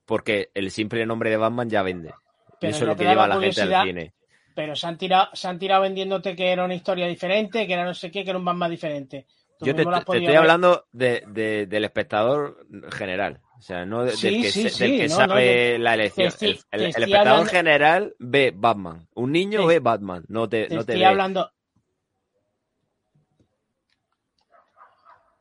porque 0.08 0.49
el 0.56 0.71
simple 0.71 1.06
nombre 1.06 1.30
de 1.30 1.38
Batman 1.38 1.69
ya 1.69 1.84
vende. 1.84 2.13
eso 2.62 2.80
es 2.80 2.82
lo 2.82 2.95
que 2.95 3.03
lleva 3.03 3.25
a 3.25 3.27
la 3.27 3.39
gente 3.39 3.62
al 3.62 3.86
cine. 3.86 4.13
Pero 4.56 4.75
se 4.75 4.88
han, 4.88 4.97
tirado, 4.97 5.27
se 5.34 5.47
han 5.47 5.60
tirado 5.60 5.84
vendiéndote 5.84 6.36
que 6.36 6.51
era 6.51 6.65
una 6.65 6.73
historia 6.73 7.06
diferente, 7.06 7.67
que 7.67 7.73
era 7.73 7.86
no 7.86 7.93
sé 7.93 8.10
qué, 8.10 8.23
que 8.23 8.32
era 8.32 8.39
un 8.39 8.45
Batman 8.45 8.71
diferente. 8.71 9.27
Yo 9.60 9.75
te, 9.75 9.84
estoy 9.84 10.36
hablando 10.36 10.88
de, 10.91 11.67
del 11.67 11.84
espectador 11.84 12.65
general. 12.91 13.41
O 13.58 13.62
sea, 13.62 13.86
no 13.86 14.06
del 14.06 14.15
que, 14.15 15.10
sabe 15.10 15.77
la 15.77 15.95
elección. 15.95 16.32
el, 16.71 16.86
espectador 16.86 17.47
general 17.47 18.15
ve 18.17 18.53
Batman. 18.56 19.08
Un 19.13 19.32
niño 19.32 19.65
ve 19.65 19.80
Batman. 19.80 20.23
No 20.27 20.47
te, 20.47 20.63
no 20.69 20.86
te 20.86 20.93
estoy 20.93 21.03
hablando. 21.03 21.51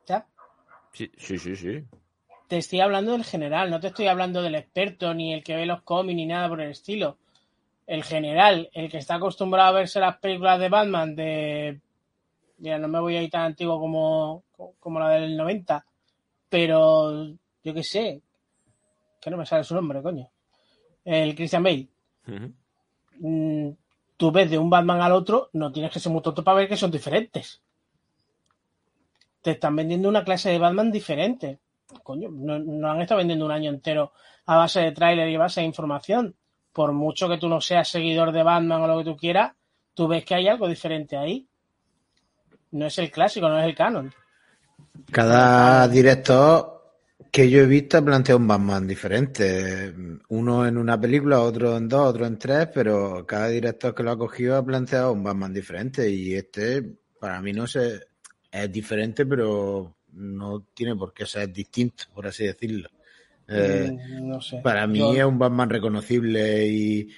¿Ya? 0.07 0.27
Sí, 0.97 1.11
sí, 1.17 1.37
sí, 1.37 1.55
sí 1.55 1.83
te 2.47 2.57
estoy 2.57 2.79
hablando 2.79 3.11
del 3.11 3.25
general, 3.25 3.69
no 3.69 3.79
te 3.79 3.87
estoy 3.87 4.07
hablando 4.07 4.41
del 4.41 4.55
experto, 4.55 5.13
ni 5.13 5.33
el 5.33 5.43
que 5.43 5.55
ve 5.55 5.65
los 5.65 5.81
cómics, 5.81 6.15
ni 6.15 6.25
nada 6.25 6.47
por 6.47 6.61
el 6.61 6.71
estilo. 6.71 7.17
El 7.85 8.03
general, 8.03 8.69
el 8.73 8.89
que 8.89 8.97
está 8.97 9.15
acostumbrado 9.15 9.69
a 9.69 9.79
verse 9.79 9.99
las 9.99 10.17
películas 10.17 10.59
de 10.59 10.69
Batman 10.69 11.15
de... 11.15 11.79
Mira, 12.59 12.79
no 12.79 12.87
me 12.87 12.99
voy 12.99 13.15
a 13.15 13.21
ir 13.21 13.29
tan 13.29 13.43
antiguo 13.43 13.79
como, 13.79 14.43
como 14.79 14.99
la 14.99 15.09
del 15.09 15.37
90, 15.37 15.85
pero 16.49 17.27
yo 17.63 17.73
qué 17.73 17.83
sé, 17.83 18.21
que 19.21 19.29
no 19.29 19.37
me 19.37 19.45
sale 19.45 19.63
su 19.63 19.75
nombre, 19.75 20.01
coño. 20.01 20.29
El 21.05 21.35
Christian 21.35 21.63
Bale. 21.63 21.87
Mm, 23.19 23.69
tú 24.15 24.31
ves 24.31 24.49
de 24.49 24.57
un 24.57 24.69
Batman 24.69 25.01
al 25.01 25.11
otro, 25.11 25.49
no 25.53 25.71
tienes 25.71 25.91
que 25.91 25.99
ser 25.99 26.11
muy 26.11 26.21
tonto 26.21 26.43
para 26.43 26.57
ver 26.57 26.69
que 26.69 26.77
son 26.77 26.91
diferentes. 26.91 27.61
Te 29.47 29.51
están 29.51 29.77
vendiendo 29.77 30.09
una 30.09 30.25
clase 30.25 30.49
de 30.49 30.59
Batman 30.59 30.91
diferente 30.91 31.61
coño, 32.03 32.27
no, 32.29 32.91
han 32.91 32.99
estado 32.99 33.19
vendiendo 33.19 33.45
un 33.45 33.51
año 33.53 33.69
entero 33.69 34.11
a 34.45 34.57
base 34.57 34.81
de 34.81 34.91
tráiler 34.91 35.29
y 35.29 35.35
a 35.35 35.39
base 35.39 35.61
de 35.61 35.67
información. 35.67 36.35
Por 36.73 36.91
mucho 36.91 37.29
que 37.29 37.37
tú 37.37 37.47
no 37.47 37.61
seas 37.61 37.87
seguidor 37.87 38.33
de 38.33 38.43
Batman 38.43 38.81
o 38.81 38.87
lo 38.87 38.97
que 38.97 39.05
tú 39.05 39.15
quieras, 39.15 39.53
tú 39.93 40.09
ves 40.09 40.25
que 40.25 40.35
hay 40.35 40.49
algo 40.49 40.67
diferente 40.67 41.15
ahí. 41.15 41.47
No 42.71 42.87
es 42.87 42.97
el 42.97 43.09
clásico, 43.09 43.47
no 43.47 43.57
es 43.57 43.65
el 43.67 43.73
canon. 43.73 44.13
Cada 45.13 45.87
director 45.87 46.97
que 47.31 47.49
yo 47.49 47.61
he 47.61 47.67
visto 47.67 47.99
ha 47.99 48.01
planteado 48.01 48.39
un 48.39 48.49
Batman 48.49 48.85
diferente. 48.85 49.95
Uno 50.27 50.67
en 50.67 50.77
una 50.77 50.99
película, 50.99 51.39
otro 51.39 51.77
en 51.77 51.87
dos, 51.87 52.09
otro 52.09 52.25
en 52.25 52.37
tres, 52.37 52.67
pero 52.73 53.25
cada 53.25 53.47
director 53.47 53.95
que 53.95 54.03
lo 54.03 54.11
ha 54.11 54.17
cogido 54.17 54.57
ha 54.57 54.65
planteado 54.65 55.13
un 55.13 55.23
Batman 55.23 55.53
diferente. 55.53 56.09
Y 56.09 56.35
este, 56.35 56.83
para 57.17 57.41
mí, 57.41 57.53
no 57.53 57.65
sé, 57.65 58.06
es 58.51 58.71
diferente, 58.71 59.25
pero 59.25 59.95
no 60.13 60.63
tiene 60.73 60.95
por 60.95 61.13
qué 61.13 61.25
ser 61.25 61.51
distinto, 61.51 62.05
por 62.13 62.27
así 62.27 62.45
decirlo. 62.45 62.89
Eh, 63.47 63.97
mm, 64.21 64.61
para 64.61 64.85
mí 64.87 65.17
es 65.17 65.23
un 65.23 65.39
Batman 65.39 65.69
reconocible 65.69 66.67
y 66.67 67.09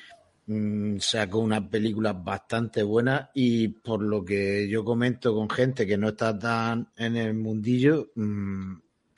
mm, 0.46 0.98
sacó 1.00 1.40
una 1.40 1.68
película 1.68 2.14
bastante 2.14 2.84
buena 2.84 3.32
y 3.34 3.70
por 3.70 4.04
lo 4.04 4.24
que 4.24 4.68
yo 4.70 4.84
comento 4.84 5.34
con 5.34 5.50
gente 5.50 5.88
que 5.88 5.98
no 5.98 6.10
está 6.10 6.38
tan 6.38 6.88
en 6.98 7.16
el 7.16 7.34
mundillo, 7.34 8.10
mm, 8.16 8.74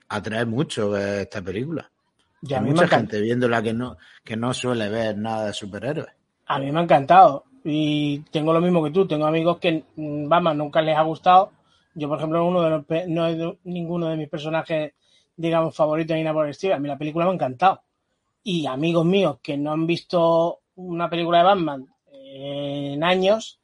atrae 0.09 0.45
mucho 0.45 0.95
esta 0.97 1.41
película. 1.41 1.89
Hay 2.49 2.61
mucha 2.61 2.87
gente 2.87 3.21
viéndola 3.21 3.61
que 3.61 3.73
no, 3.73 3.97
que 4.23 4.35
no 4.35 4.53
suele 4.53 4.89
ver 4.89 5.17
nada 5.17 5.47
de 5.47 5.53
superhéroes. 5.53 6.09
A 6.47 6.59
mí 6.59 6.71
me 6.71 6.79
ha 6.79 6.83
encantado 6.83 7.43
y 7.63 8.19
tengo 8.31 8.51
lo 8.53 8.61
mismo 8.61 8.83
que 8.83 8.91
tú, 8.91 9.05
tengo 9.05 9.25
amigos 9.25 9.59
que 9.59 9.83
Batman 9.95 10.57
nunca 10.57 10.81
les 10.81 10.97
ha 10.97 11.03
gustado 11.03 11.51
yo, 11.93 12.07
por 12.07 12.17
ejemplo, 12.17 12.45
uno 12.45 12.61
de 12.61 12.69
los, 12.69 12.85
no 13.07 13.27
es 13.27 13.37
ninguno 13.63 14.07
de 14.07 14.17
mis 14.17 14.29
personajes, 14.29 14.93
digamos, 15.35 15.75
favoritos 15.75 16.15
ni 16.15 16.23
nada 16.23 16.33
por 16.33 16.47
el. 16.47 16.73
A 16.73 16.79
mí 16.79 16.87
la 16.87 16.97
película 16.97 17.25
me 17.25 17.31
ha 17.31 17.35
encantado. 17.35 17.83
Y 18.43 18.65
amigos 18.65 19.05
míos 19.05 19.39
que 19.41 19.57
no 19.57 19.71
han 19.71 19.85
visto 19.85 20.61
una 20.75 21.09
película 21.09 21.39
de 21.39 21.43
Batman 21.43 21.87
en 22.13 23.03
años, 23.03 23.59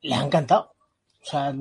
les 0.00 0.18
ha 0.18 0.24
encantado. 0.24 0.74
O 1.22 1.26
sea, 1.26 1.54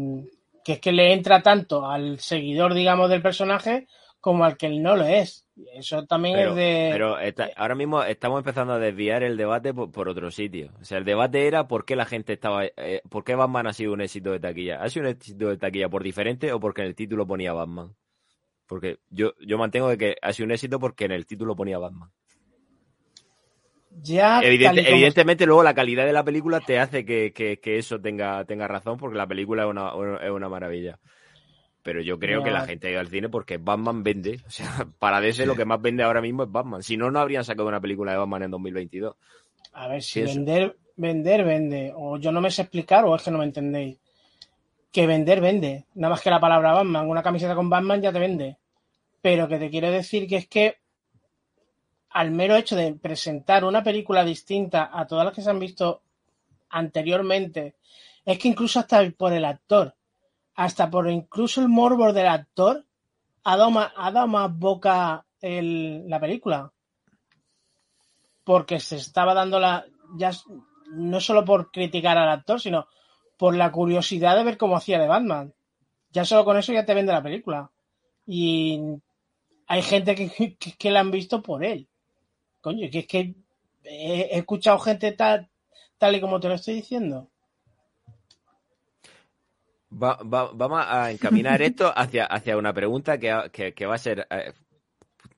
que 0.63 0.73
es 0.73 0.80
que 0.80 0.91
le 0.91 1.13
entra 1.13 1.41
tanto 1.41 1.86
al 1.86 2.19
seguidor, 2.19 2.73
digamos, 2.73 3.10
del 3.10 3.21
personaje 3.21 3.88
como 4.19 4.45
al 4.45 4.58
que 4.58 4.69
no 4.69 4.95
lo 4.95 5.06
es. 5.06 5.42
Eso 5.76 6.06
también 6.06 6.39
es 6.39 6.56
de. 6.56 6.89
Pero 6.92 7.18
ahora 7.56 7.76
mismo 7.76 8.04
estamos 8.04 8.39
empezando 8.39 8.74
a 8.74 8.80
desviar 8.80 9.22
el 9.22 9.38
debate 9.38 9.74
por, 9.74 10.10
otro 10.10 10.32
sitio. 10.32 10.72
O 10.82 10.86
sea, 10.86 10.98
el 10.98 11.06
debate 11.06 11.46
era 11.46 11.68
por 11.68 11.86
qué 11.86 11.96
la 11.96 12.06
gente 12.06 12.34
estaba. 12.34 12.66
Eh, 12.66 13.02
¿Por 13.10 13.24
qué 13.24 13.36
Batman 13.36 13.68
ha 13.68 13.74
sido 13.74 13.94
un 13.94 14.02
éxito 14.02 14.32
de 14.32 14.39
taquilla? 14.39 14.82
¿Ha 14.82 14.89
sido 14.89 15.06
un 15.06 15.12
éxito 15.12 15.50
de 15.50 15.58
taquilla 15.58 15.89
por 15.89 16.04
diferente 16.04 16.52
o 16.52 16.60
porque 16.60 16.82
en 16.82 16.88
el 16.88 16.96
título 16.96 17.28
ponía 17.28 17.54
Batman? 17.54 17.94
Porque 18.66 18.98
yo, 19.10 19.34
yo 19.46 19.58
mantengo 19.60 19.89
de 19.89 19.98
que 19.98 20.16
ha 20.22 20.34
sido 20.34 20.46
un 20.46 20.54
éxito 20.54 20.80
porque 20.80 21.06
en 21.06 21.12
el 21.12 21.28
título 21.28 21.56
ponía 21.56 21.78
Batman. 21.78 22.10
Ya, 24.02 24.42
evidentemente 24.42 25.46
luego 25.46 25.62
la 25.62 25.76
calidad 25.76 26.06
de 26.06 26.13
la 26.13 26.24
película 26.24 26.60
te 26.62 26.80
hace 26.80 27.06
que, 27.06 27.60
eso 27.63 28.02
tenga, 28.02 28.44
tenga 28.46 28.68
razón 28.68 28.98
porque 28.98 29.18
la 29.18 29.28
película 29.28 29.63
es 29.63 29.70
una, 29.70 29.92
es 30.20 30.32
una 30.32 30.50
maravilla. 30.50 31.00
Pero 31.84 32.02
yo 32.02 32.17
creo 32.17 32.41
que 32.43 32.50
la 32.50 32.65
gente 32.65 32.88
ha 32.88 32.91
ido 32.91 33.00
al 33.02 33.10
cine 33.10 33.28
porque 33.28 33.58
Batman 33.58 34.04
vende. 34.04 34.39
O 34.48 34.50
sea, 34.50 34.88
para 35.00 35.19
DC 35.19 35.46
lo 35.46 35.56
que 35.56 35.65
más 35.65 35.82
vende 35.82 36.02
ahora 36.02 36.22
mismo 36.22 36.43
es 36.43 36.52
Batman. 36.52 36.82
Si 36.82 36.96
no, 36.96 37.12
no 37.12 37.19
habrían 37.19 37.43
sacado 37.43 37.67
una 37.67 37.82
película 37.82 38.13
de 38.13 38.17
Batman 38.17 38.43
en 38.43 38.52
2022. 38.52 39.15
A 39.74 39.88
ver, 39.89 40.02
si 40.02 40.22
vender, 40.22 40.78
vender, 40.96 41.43
vende. 41.43 41.93
O 41.96 42.17
yo 42.17 42.32
no 42.32 42.39
me 42.39 42.50
sé 42.50 42.62
explicar 42.62 43.04
o 43.04 43.15
es 43.15 43.22
que 43.22 43.32
no 43.32 43.38
me 43.38 43.43
entendéis. 43.43 43.98
Que 44.91 45.06
vender, 45.06 45.41
vende. 45.41 45.86
Nada 45.96 46.13
más 46.13 46.22
que 46.22 46.30
la 46.30 46.39
palabra 46.39 46.74
Batman. 46.74 47.10
Una 47.10 47.22
camiseta 47.22 47.56
con 47.56 47.69
Batman 47.69 48.02
ya 48.02 48.13
te 48.13 48.19
vende. 48.19 48.58
Pero 49.22 49.48
que 49.48 49.58
te 49.58 49.69
quiero 49.69 49.91
decir 49.91 50.28
que 50.28 50.38
es 50.38 50.48
que 50.48 50.78
al 52.12 52.32
mero 52.32 52.56
hecho 52.56 52.76
de 52.76 52.93
presentar 52.93 53.65
una 53.65 53.84
película 53.84 54.24
distinta 54.24 54.89
a 54.93 55.06
todas 55.06 55.26
las 55.26 55.34
que 55.34 55.41
se 55.41 55.50
han 55.50 55.60
visto 55.60 56.02
anteriormente, 56.69 57.76
es 58.24 58.38
que 58.38 58.48
incluso 58.48 58.80
hasta 58.80 59.10
por 59.12 59.34
el 59.34 59.46
actor, 59.46 59.96
hasta 60.56 60.89
por 60.89 61.10
incluso 61.10 61.62
el 61.62 61.70
morbo 61.70 62.13
del 62.13 62.28
actor, 62.28 62.86
ha 63.44 63.58
dado 63.58 64.28
más, 64.28 64.58
boca 64.58 65.26
la 65.42 66.20
película. 66.20 66.72
Porque 68.44 68.80
se 68.80 68.98
estaba 68.98 69.34
dando 69.34 69.60
la. 69.60 69.86
Ya, 70.16 70.32
no 70.92 71.20
solo 71.20 71.44
por 71.44 71.72
criticar 71.72 72.18
al 72.18 72.30
actor, 72.30 72.60
sino 72.60 72.88
por 73.38 73.56
la 73.56 73.72
curiosidad 73.72 74.36
de 74.36 74.44
ver 74.44 74.58
cómo 74.58 74.78
hacía 74.78 75.00
de 75.00 75.08
Batman. 75.08 75.54
Ya 76.12 76.26
solo 76.26 76.46
con 76.46 76.58
eso 76.58 76.72
ya 76.72 76.86
te 76.86 76.94
vende 76.94 77.12
la 77.12 77.24
película. 77.24 77.72
Y 78.26 78.80
hay 79.68 79.82
gente 79.82 80.16
que, 80.16 80.56
que 80.56 80.92
la 80.92 81.00
han 81.00 81.12
visto 81.12 81.42
por 81.42 81.63
él. 81.63 81.88
Coño, 82.62 82.89
que 82.89 83.00
es 83.00 83.08
que 83.08 83.36
he, 83.84 84.38
escuchado 84.38 84.80
gente 84.80 85.12
tal, 85.12 85.50
tal 85.98 86.16
y 86.16 86.22
como 86.22 86.39
te 86.39 86.48
lo 86.48 86.56
estoy 86.56 86.76
diciendo. 86.76 87.30
Vamos 89.93 90.84
a 90.86 91.12
encaminar 91.12 91.62
esto 91.62 91.91
hacia, 91.95 92.25
hacia 92.25 92.58
una 92.58 92.73
pregunta 92.73 93.17
que, 93.17 93.86
va 93.86 93.95
a 93.95 93.97
ser, 93.97 94.27
eh, 94.29 94.53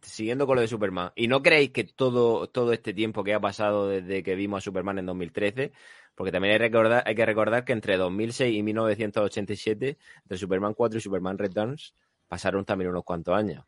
siguiendo 0.02 0.48
con 0.48 0.56
lo 0.56 0.62
de 0.62 0.68
Superman. 0.68 1.12
¿Y 1.16 1.28
no 1.28 1.42
creéis 1.42 1.72
que 1.72 1.84
todo, 1.84 2.48
todo 2.48 2.74
este 2.74 2.94
tiempo 2.94 3.24
que 3.24 3.34
ha 3.34 3.40
pasado 3.40 3.88
desde 3.90 4.24
que 4.24 4.36
vimos 4.36 4.60
a 4.60 4.62
Superman 4.62 5.00
en 5.00 5.06
2013, 5.06 5.72
porque 6.16 6.32
también 6.32 6.54
hay, 6.54 6.60
recordar, 6.60 7.04
hay 7.06 7.16
que 7.16 7.26
recordar 7.26 7.66
que 7.66 7.74
entre 7.74 7.98
2006 7.98 8.56
y 8.56 8.64
1987, 8.64 9.98
entre 10.24 10.38
Superman 10.38 10.74
4 10.74 10.98
y 10.98 11.02
Superman 11.02 11.38
Returns, 11.38 11.94
pasaron 12.28 12.66
también 12.66 12.90
unos 12.90 13.04
cuantos 13.04 13.36
años 13.36 13.66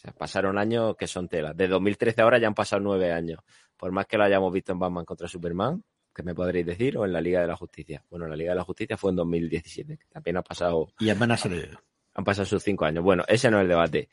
sea, 0.00 0.12
pasaron 0.12 0.58
años 0.58 0.96
que 0.96 1.06
son 1.06 1.28
telas. 1.28 1.56
De 1.56 1.68
2013 1.68 2.22
ahora 2.22 2.38
ya 2.38 2.46
han 2.46 2.54
pasado 2.54 2.80
nueve 2.80 3.12
años. 3.12 3.40
Por 3.76 3.92
más 3.92 4.06
que 4.06 4.16
lo 4.16 4.24
hayamos 4.24 4.52
visto 4.52 4.72
en 4.72 4.78
Batman 4.78 5.04
contra 5.04 5.28
Superman, 5.28 5.82
que 6.20 6.26
me 6.26 6.34
podréis 6.34 6.66
decir, 6.66 6.96
o 6.98 7.04
en 7.04 7.12
la 7.12 7.20
Liga 7.20 7.40
de 7.40 7.46
la 7.46 7.56
Justicia. 7.56 8.04
Bueno, 8.10 8.26
la 8.26 8.36
Liga 8.36 8.52
de 8.52 8.56
la 8.56 8.64
Justicia 8.64 8.96
fue 8.96 9.10
en 9.10 9.16
2017, 9.16 9.98
que 9.98 10.18
apenas 10.18 10.40
ha 10.40 10.44
pasado. 10.44 10.92
Y 10.98 11.10
apenas 11.10 11.46
Han 11.46 12.24
pasado 12.24 12.46
sus 12.46 12.62
cinco 12.62 12.84
años. 12.84 13.02
Bueno, 13.02 13.24
ese 13.26 13.50
no 13.50 13.58
es 13.58 13.62
el 13.62 13.68
debate. 13.68 14.08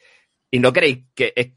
¿Y 0.49 0.59
no 0.59 0.71
creéis 0.71 1.05
que, 1.13 1.53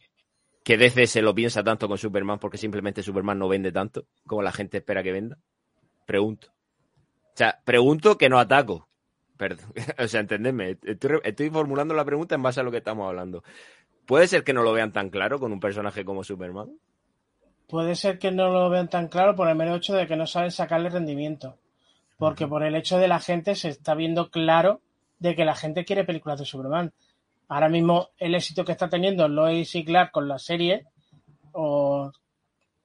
que 0.64 0.76
DC 0.76 1.06
se 1.06 1.22
lo 1.22 1.34
piensa 1.34 1.62
tanto 1.62 1.88
con 1.88 1.98
Superman 1.98 2.38
porque 2.38 2.58
simplemente 2.58 3.02
Superman 3.02 3.38
no 3.38 3.48
vende 3.48 3.72
tanto 3.72 4.06
como 4.26 4.42
la 4.42 4.52
gente 4.52 4.78
espera 4.78 5.02
que 5.02 5.12
venda? 5.12 5.38
Pregunto. 6.06 6.48
O 6.48 7.36
sea, 7.36 7.60
pregunto 7.64 8.18
que 8.18 8.28
no 8.28 8.38
ataco. 8.38 8.88
Perdón. 9.36 9.72
o 9.98 10.08
sea, 10.08 10.20
entendedme. 10.20 10.78
estoy 11.24 11.50
formulando 11.50 11.94
la 11.94 12.04
pregunta 12.04 12.34
en 12.34 12.42
base 12.42 12.60
a 12.60 12.62
lo 12.62 12.70
que 12.70 12.78
estamos 12.78 13.06
hablando. 13.08 13.44
¿Puede 14.06 14.26
ser 14.26 14.42
que 14.42 14.52
no 14.52 14.62
lo 14.62 14.72
vean 14.72 14.92
tan 14.92 15.08
claro 15.08 15.38
con 15.38 15.52
un 15.52 15.60
personaje 15.60 16.04
como 16.04 16.24
Superman? 16.24 16.76
Puede 17.70 17.94
ser 17.94 18.18
que 18.18 18.32
no 18.32 18.50
lo 18.50 18.68
vean 18.68 18.88
tan 18.88 19.06
claro 19.06 19.36
por 19.36 19.48
el 19.48 19.54
mero 19.54 19.76
hecho 19.76 19.94
de 19.94 20.08
que 20.08 20.16
no 20.16 20.26
saben 20.26 20.50
sacarle 20.50 20.90
rendimiento. 20.90 21.56
Porque 22.18 22.48
por 22.48 22.64
el 22.64 22.74
hecho 22.74 22.98
de 22.98 23.06
la 23.06 23.20
gente 23.20 23.54
se 23.54 23.68
está 23.68 23.94
viendo 23.94 24.28
claro 24.30 24.80
de 25.20 25.36
que 25.36 25.44
la 25.44 25.54
gente 25.54 25.84
quiere 25.84 26.02
películas 26.04 26.40
de 26.40 26.46
Superman. 26.46 26.92
Ahora 27.48 27.68
mismo 27.68 28.08
el 28.18 28.34
éxito 28.34 28.64
que 28.64 28.72
está 28.72 28.88
teniendo 28.88 29.28
Lois 29.28 29.72
y 29.76 29.84
Clark 29.84 30.10
con 30.10 30.26
la 30.26 30.40
serie, 30.40 30.86
o 31.52 32.10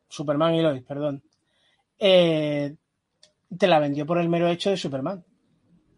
Superman 0.07 0.53
y 0.53 0.61
Lois, 0.61 0.83
perdón, 0.83 1.23
eh, 1.97 2.75
te 3.57 3.67
la 3.67 3.79
vendió 3.79 4.05
por 4.05 4.19
el 4.19 4.29
mero 4.29 4.47
hecho 4.47 4.69
de 4.69 4.77
Superman. 4.77 5.23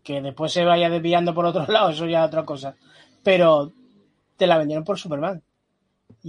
Que 0.02 0.22
después 0.22 0.54
se 0.54 0.64
vaya 0.64 0.90
desviando 0.90 1.34
por 1.34 1.46
otro 1.46 1.66
lado, 1.72 1.90
eso 1.90 2.06
ya 2.06 2.22
es 2.22 2.28
otra 2.28 2.46
cosa. 2.46 2.76
Pero 3.22 3.74
te 4.38 4.48
la 4.48 4.58
vendieron 4.58 4.86
por 4.86 4.98
Superman. 4.98 5.44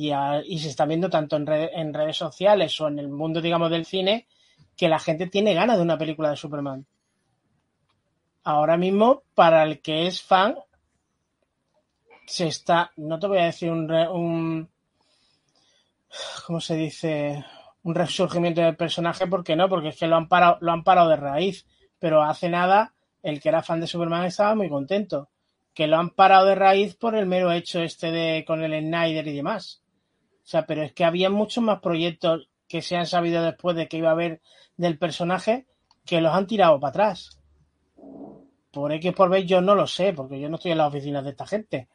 Y, 0.00 0.58
se 0.60 0.68
está 0.68 0.86
viendo 0.86 1.10
tanto 1.10 1.34
en, 1.34 1.48
en 1.48 1.92
redes 1.92 2.16
sociales 2.16 2.80
o 2.80 2.86
en 2.86 3.00
el 3.00 3.08
mundo, 3.08 3.40
digamos, 3.40 3.68
del 3.68 3.84
cine, 3.84 4.28
que 4.76 4.88
la 4.88 5.00
gente 5.00 5.26
tiene 5.26 5.54
ganas 5.54 5.76
de 5.76 5.82
una 5.82 5.98
película 5.98 6.30
de 6.30 6.36
Superman. 6.36 6.86
Ahora 8.44 8.76
mismo, 8.76 9.24
para 9.34 9.64
el 9.64 9.80
que 9.80 10.06
es 10.06 10.22
fan, 10.22 10.54
se 12.26 12.46
está, 12.46 12.92
no 12.96 13.18
te 13.18 13.26
voy 13.26 13.38
a 13.38 13.46
decir 13.46 13.72
un, 13.72 13.90
un 13.90 14.68
¿cómo 16.46 16.60
se 16.60 16.76
dice? 16.76 17.44
Un 17.82 17.96
resurgimiento 17.96 18.60
del 18.60 18.76
personaje, 18.76 19.26
porque 19.26 19.56
no, 19.56 19.68
porque 19.68 19.88
es 19.88 19.96
que 19.96 20.06
lo 20.06 20.14
han 20.14 20.28
parado, 20.28 20.58
lo 20.60 20.70
han 20.70 20.84
parado 20.84 21.08
de 21.08 21.16
raíz. 21.16 21.66
Pero 21.98 22.22
hace 22.22 22.48
nada, 22.48 22.94
el 23.24 23.40
que 23.40 23.48
era 23.48 23.64
fan 23.64 23.80
de 23.80 23.88
Superman 23.88 24.26
estaba 24.26 24.54
muy 24.54 24.68
contento 24.68 25.28
que 25.78 25.86
lo 25.86 25.96
han 25.96 26.10
parado 26.10 26.46
de 26.46 26.56
raíz 26.56 26.96
por 26.96 27.14
el 27.14 27.26
mero 27.26 27.52
hecho 27.52 27.80
este 27.80 28.10
de 28.10 28.44
con 28.44 28.64
el 28.64 28.80
Snyder 28.80 29.28
y 29.28 29.36
demás. 29.36 29.80
O 30.48 30.50
sea, 30.50 30.64
pero 30.64 30.82
es 30.82 30.94
que 30.94 31.04
había 31.04 31.28
muchos 31.28 31.62
más 31.62 31.80
proyectos 31.80 32.48
que 32.66 32.80
se 32.80 32.96
han 32.96 33.04
sabido 33.04 33.42
después 33.42 33.76
de 33.76 33.86
que 33.86 33.98
iba 33.98 34.08
a 34.08 34.12
haber 34.12 34.40
del 34.78 34.96
personaje 34.96 35.66
que 36.06 36.22
los 36.22 36.34
han 36.34 36.46
tirado 36.46 36.80
para 36.80 36.88
atrás. 36.88 37.38
Por 38.72 38.90
X 38.92 39.12
por 39.12 39.28
B 39.28 39.44
yo 39.44 39.60
no 39.60 39.74
lo 39.74 39.86
sé, 39.86 40.14
porque 40.14 40.40
yo 40.40 40.48
no 40.48 40.56
estoy 40.56 40.70
en 40.70 40.78
las 40.78 40.88
oficinas 40.88 41.22
de 41.22 41.30
esta 41.32 41.46
gente. 41.46 41.88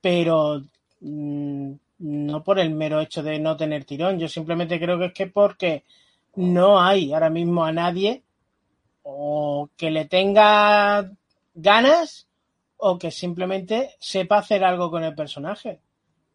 Pero 0.00 0.62
mm, 1.00 1.72
no 1.98 2.44
por 2.44 2.60
el 2.60 2.70
mero 2.70 3.00
hecho 3.00 3.24
de 3.24 3.40
no 3.40 3.56
tener 3.56 3.84
tirón. 3.84 4.20
Yo 4.20 4.28
simplemente 4.28 4.78
creo 4.78 4.96
que 4.96 5.06
es 5.06 5.12
que 5.12 5.26
porque 5.26 5.84
no 6.36 6.80
hay 6.80 7.12
ahora 7.12 7.28
mismo 7.28 7.64
a 7.64 7.72
nadie 7.72 8.22
o 9.02 9.68
que 9.76 9.90
le 9.90 10.04
tenga 10.04 11.10
ganas 11.54 12.28
o 12.76 13.00
que 13.00 13.10
simplemente 13.10 13.96
sepa 13.98 14.38
hacer 14.38 14.62
algo 14.62 14.92
con 14.92 15.02
el 15.02 15.16
personaje. 15.16 15.80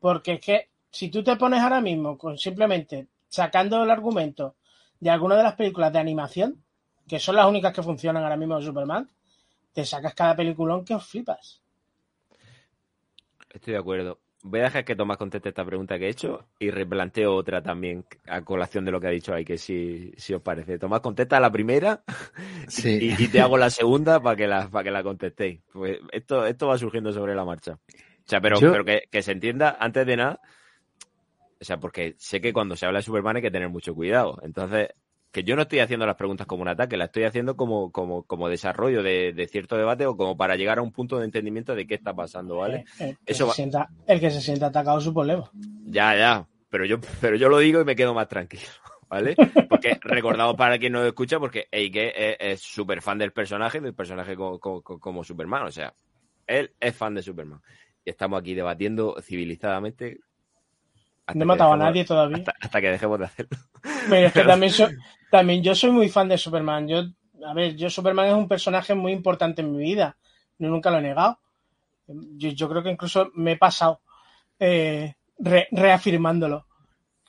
Porque 0.01 0.33
es 0.33 0.41
que 0.41 0.74
si 0.95 1.09
tú 1.09 1.21
te 1.21 1.35
pones 1.35 1.59
ahora 1.59 1.81
mismo 1.81 2.17
con 2.17 2.37
simplemente 2.37 3.07
sacando 3.27 3.83
el 3.83 3.91
argumento 3.91 4.55
de 4.97 5.09
alguna 5.09 5.35
de 5.35 5.43
las 5.43 5.55
películas 5.55 5.91
de 5.91 5.99
animación, 5.99 6.63
que 7.05 7.19
son 7.19 7.35
las 7.35 7.47
únicas 7.47 7.73
que 7.73 7.83
funcionan 7.83 8.23
ahora 8.23 8.37
mismo 8.37 8.55
de 8.55 8.65
Superman, 8.65 9.09
te 9.73 9.83
sacas 9.83 10.13
cada 10.13 10.37
peliculón 10.37 10.85
que 10.85 10.95
os 10.95 11.05
flipas. 11.05 11.61
Estoy 13.51 13.73
de 13.73 13.79
acuerdo. 13.79 14.19
Voy 14.41 14.61
a 14.61 14.63
dejar 14.63 14.85
que 14.85 14.95
Tomás 14.95 15.17
conteste 15.17 15.49
esta 15.49 15.65
pregunta 15.65 15.99
que 15.99 16.05
he 16.05 16.09
hecho 16.09 16.45
y 16.59 16.71
replanteo 16.71 17.35
otra 17.35 17.61
también 17.61 18.05
a 18.27 18.43
colación 18.43 18.85
de 18.85 18.91
lo 18.91 19.01
que 19.01 19.07
ha 19.07 19.11
dicho 19.11 19.33
ahí, 19.33 19.43
que 19.43 19.57
si, 19.57 20.13
si 20.15 20.33
os 20.33 20.41
parece. 20.41 20.79
Tomás, 20.79 21.01
contesta 21.01 21.41
la 21.41 21.51
primera 21.51 22.03
y, 22.85 23.27
te 23.27 23.41
hago 23.41 23.57
la 23.57 23.69
segunda 23.69 24.21
para 24.21 24.37
que 24.37 24.47
la, 24.47 24.69
para 24.69 24.85
que 24.85 24.91
la 24.91 25.03
contestéis. 25.03 25.59
Pues 25.73 25.99
esto, 26.13 26.45
esto 26.45 26.67
va 26.67 26.77
surgiendo 26.77 27.11
sobre 27.11 27.35
la 27.35 27.43
marcha. 27.43 27.73
O 27.73 28.27
sea, 28.27 28.39
pero, 28.39 28.57
pero 28.61 28.85
que, 28.85 29.03
que 29.11 29.21
se 29.21 29.33
entienda, 29.33 29.75
antes 29.77 30.05
de 30.05 30.15
nada, 30.15 30.39
o 31.59 31.63
sea, 31.63 31.79
porque 31.79 32.15
sé 32.17 32.41
que 32.41 32.53
cuando 32.53 32.75
se 32.75 32.85
habla 32.85 32.99
de 32.99 33.03
Superman 33.03 33.37
hay 33.37 33.41
que 33.41 33.51
tener 33.51 33.69
mucho 33.69 33.95
cuidado. 33.95 34.39
Entonces, 34.43 34.89
que 35.31 35.43
yo 35.43 35.57
no 35.57 35.63
estoy 35.63 35.79
haciendo 35.79 36.05
las 36.05 36.15
preguntas 36.15 36.47
como 36.47 36.61
un 36.61 36.69
ataque, 36.69 36.95
las 36.95 37.07
estoy 37.07 37.23
haciendo 37.23 37.57
como, 37.57 37.91
como, 37.91 38.23
como 38.23 38.47
desarrollo 38.47 39.03
de, 39.03 39.47
cierto 39.51 39.75
debate 39.75 40.05
o 40.05 40.15
como 40.15 40.37
para 40.37 40.55
llegar 40.55 40.79
a 40.79 40.81
un 40.81 40.93
punto 40.93 41.19
de 41.19 41.25
entendimiento 41.25 41.75
de 41.75 41.85
qué 41.85 41.95
está 41.95 42.13
pasando, 42.13 42.57
¿vale? 42.57 42.85
Eh, 42.99 43.09
el, 43.09 43.17
que 43.17 43.33
Eso 43.33 43.49
se 43.49 43.55
sienta, 43.55 43.89
el 44.07 44.19
que 44.21 44.31
se 44.31 44.39
sienta 44.39 44.67
atacado 44.67 45.01
su 45.01 45.13
problema. 45.13 45.49
Ya, 45.85 46.15
ya, 46.15 46.47
pero 46.69 46.85
yo, 46.85 46.99
pero 47.19 47.35
yo 47.35 47.49
lo 47.49 47.59
digo 47.59 47.81
y 47.81 47.85
me 47.85 47.97
quedo 47.97 48.13
más 48.13 48.29
tranquilo, 48.29 48.63
¿vale? 49.09 49.35
Porque 49.67 49.99
recordado 50.01 50.55
para 50.55 50.77
quien 50.77 50.93
no 50.93 51.01
lo 51.01 51.07
escucha, 51.07 51.37
porque 51.37 51.67
Eike 51.69 52.37
es 52.39 52.61
súper 52.61 53.01
fan 53.01 53.17
del 53.17 53.33
personaje, 53.33 53.81
del 53.81 53.93
personaje 53.93 54.37
como, 54.37 54.59
como 54.59 55.23
Superman, 55.23 55.63
o 55.63 55.71
sea, 55.71 55.93
él 56.47 56.71
es 56.79 56.95
fan 56.95 57.13
de 57.13 57.23
Superman. 57.23 57.61
Y 58.05 58.09
estamos 58.09 58.39
aquí 58.39 58.53
debatiendo 58.53 59.17
civilizadamente 59.21 60.19
no 61.33 61.43
he 61.43 61.45
matado 61.45 61.73
a 61.73 61.77
nadie 61.77 62.05
todavía. 62.05 62.43
Hasta, 62.61 62.81
que 62.81 62.91
dejemos 62.91 63.19
de 63.19 63.25
hacerlo. 63.25 63.57
Pero 64.09 64.27
es 64.27 64.33
que 64.33 64.43
también, 64.43 64.73
también 65.31 65.63
yo 65.63 65.73
soy 65.73 65.91
muy 65.91 66.09
fan 66.09 66.27
de 66.27 66.37
Superman. 66.37 66.87
Yo, 66.87 67.03
a 67.45 67.53
ver, 67.53 67.75
yo 67.75 67.89
Superman 67.89 68.27
es 68.27 68.33
un 68.33 68.47
personaje 68.47 68.93
muy 68.93 69.11
importante 69.11 69.61
en 69.61 69.75
mi 69.75 69.83
vida. 69.83 70.17
Yo 70.57 70.69
nunca 70.69 70.91
lo 70.91 70.99
he 70.99 71.01
negado. 71.01 71.39
Yo, 72.07 72.69
creo 72.69 72.83
que 72.83 72.91
incluso 72.91 73.31
me 73.33 73.53
he 73.53 73.57
pasado 73.57 74.01
eh, 74.59 75.15
reafirmándolo. 75.37 76.67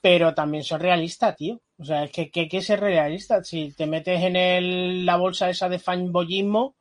Pero 0.03 0.35
también 0.35 0.63
soy 0.63 0.79
realista, 0.79 1.35
tío. 1.35 1.61
O 1.79 1.85
sea, 1.85 2.05
es 2.05 2.11
que, 2.11 2.31
hay 2.35 2.49
que 2.49 2.63
ser 2.63 2.81
realista. 2.81 3.43
Si 3.43 3.73
te 3.73 3.87
metes 3.87 4.23
en 4.23 4.37
el, 4.37 5.07
la 5.07 5.17
bolsa 5.17 5.49
esa 5.49 5.69
de 5.69 5.79
fanboyismo, 5.79 6.77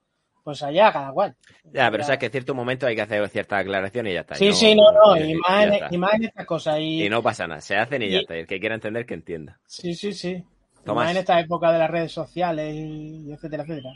pues 0.45 0.61
allá 0.61 0.93
cada 0.93 1.11
cual. 1.11 1.35
Ya, 1.63 1.89
pero 1.89 2.03
sabes 2.03 2.19
que 2.19 2.27
en 2.27 2.31
cierto 2.31 2.53
momento 2.53 2.85
hay 2.85 2.95
que 2.95 3.01
hacer 3.01 3.27
ciertas 3.29 3.61
aclaraciones 3.61 4.11
y 4.11 4.13
ya 4.13 4.21
está. 4.21 4.35
Sí, 4.35 4.53
sí, 4.53 4.75
no, 4.75 4.91
no, 4.91 5.17
y, 5.17 5.33
más 5.33 6.13
en, 6.13 6.23
estas 6.23 6.45
cosas. 6.45 6.77
Y, 6.79 7.09
no 7.09 7.23
pasa 7.23 7.47
nada, 7.47 7.61
se 7.61 7.75
hacen 7.75 8.03
y, 8.03 8.11
ya 8.11 8.19
está. 8.19 8.35
El 8.35 8.45
que 8.45 8.59
quiera 8.59 8.75
entender, 8.75 9.07
que 9.07 9.15
entienda. 9.15 9.59
Sí, 9.65 9.95
sí, 9.95 10.13
sí. 10.13 10.43
Tomás. 10.83 11.05
más 11.05 11.11
en 11.13 11.17
esta 11.17 11.39
época 11.39 11.71
de 11.71 11.79
las 11.79 11.89
redes 11.89 12.11
sociales 12.11 12.75
y 12.75 13.31
etcétera, 13.31 13.63
etcétera. 13.63 13.89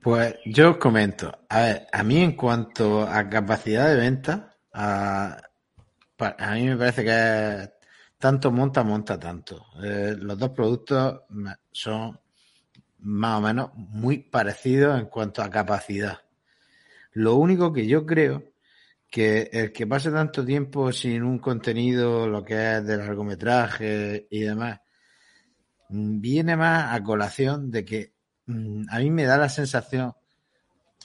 Pues 0.00 0.36
yo 0.46 0.70
os 0.70 0.76
comento. 0.78 1.38
A 1.50 1.60
ver, 1.60 1.86
a 1.92 2.02
mí 2.02 2.22
en 2.22 2.32
cuanto 2.32 3.02
a 3.02 3.28
capacidad 3.28 3.90
de 3.90 3.96
venta, 3.96 4.56
a, 4.72 5.36
a 6.18 6.54
mí 6.54 6.64
me 6.64 6.78
parece 6.78 7.04
que 7.04 7.68
tanto 8.16 8.50
monta, 8.50 8.82
monta 8.82 9.20
tanto. 9.20 9.66
Eh, 9.84 10.16
los 10.18 10.38
dos 10.38 10.48
productos 10.48 11.24
son 11.70 12.18
más 13.00 13.38
o 13.38 13.40
menos 13.40 13.70
muy 13.74 14.18
parecidos 14.18 14.98
en 14.98 15.06
cuanto 15.06 15.42
a 15.42 15.50
capacidad. 15.50 16.18
Lo 17.12 17.36
único 17.36 17.72
que 17.72 17.86
yo 17.86 18.06
creo 18.06 18.44
que 19.10 19.48
el 19.52 19.72
que 19.72 19.86
pase 19.86 20.10
tanto 20.10 20.44
tiempo 20.44 20.92
sin 20.92 21.22
un 21.22 21.38
contenido, 21.38 22.28
lo 22.28 22.44
que 22.44 22.76
es 22.76 22.86
de 22.86 22.96
largometraje 22.96 24.26
y 24.30 24.40
demás, 24.40 24.80
mm, 25.88 26.20
viene 26.20 26.56
más 26.56 26.94
a 26.94 27.02
colación 27.02 27.70
de 27.70 27.84
que 27.84 28.12
mm, 28.46 28.84
a 28.90 28.98
mí 28.98 29.10
me 29.10 29.24
da 29.24 29.38
la 29.38 29.48
sensación 29.48 30.14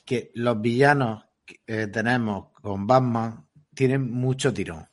que 0.05 0.31
los 0.35 0.59
villanos 0.61 1.25
que 1.45 1.87
tenemos 1.87 2.49
con 2.61 2.85
Batman 2.87 3.47
tienen 3.73 4.11
mucho 4.11 4.53
tirón. 4.53 4.87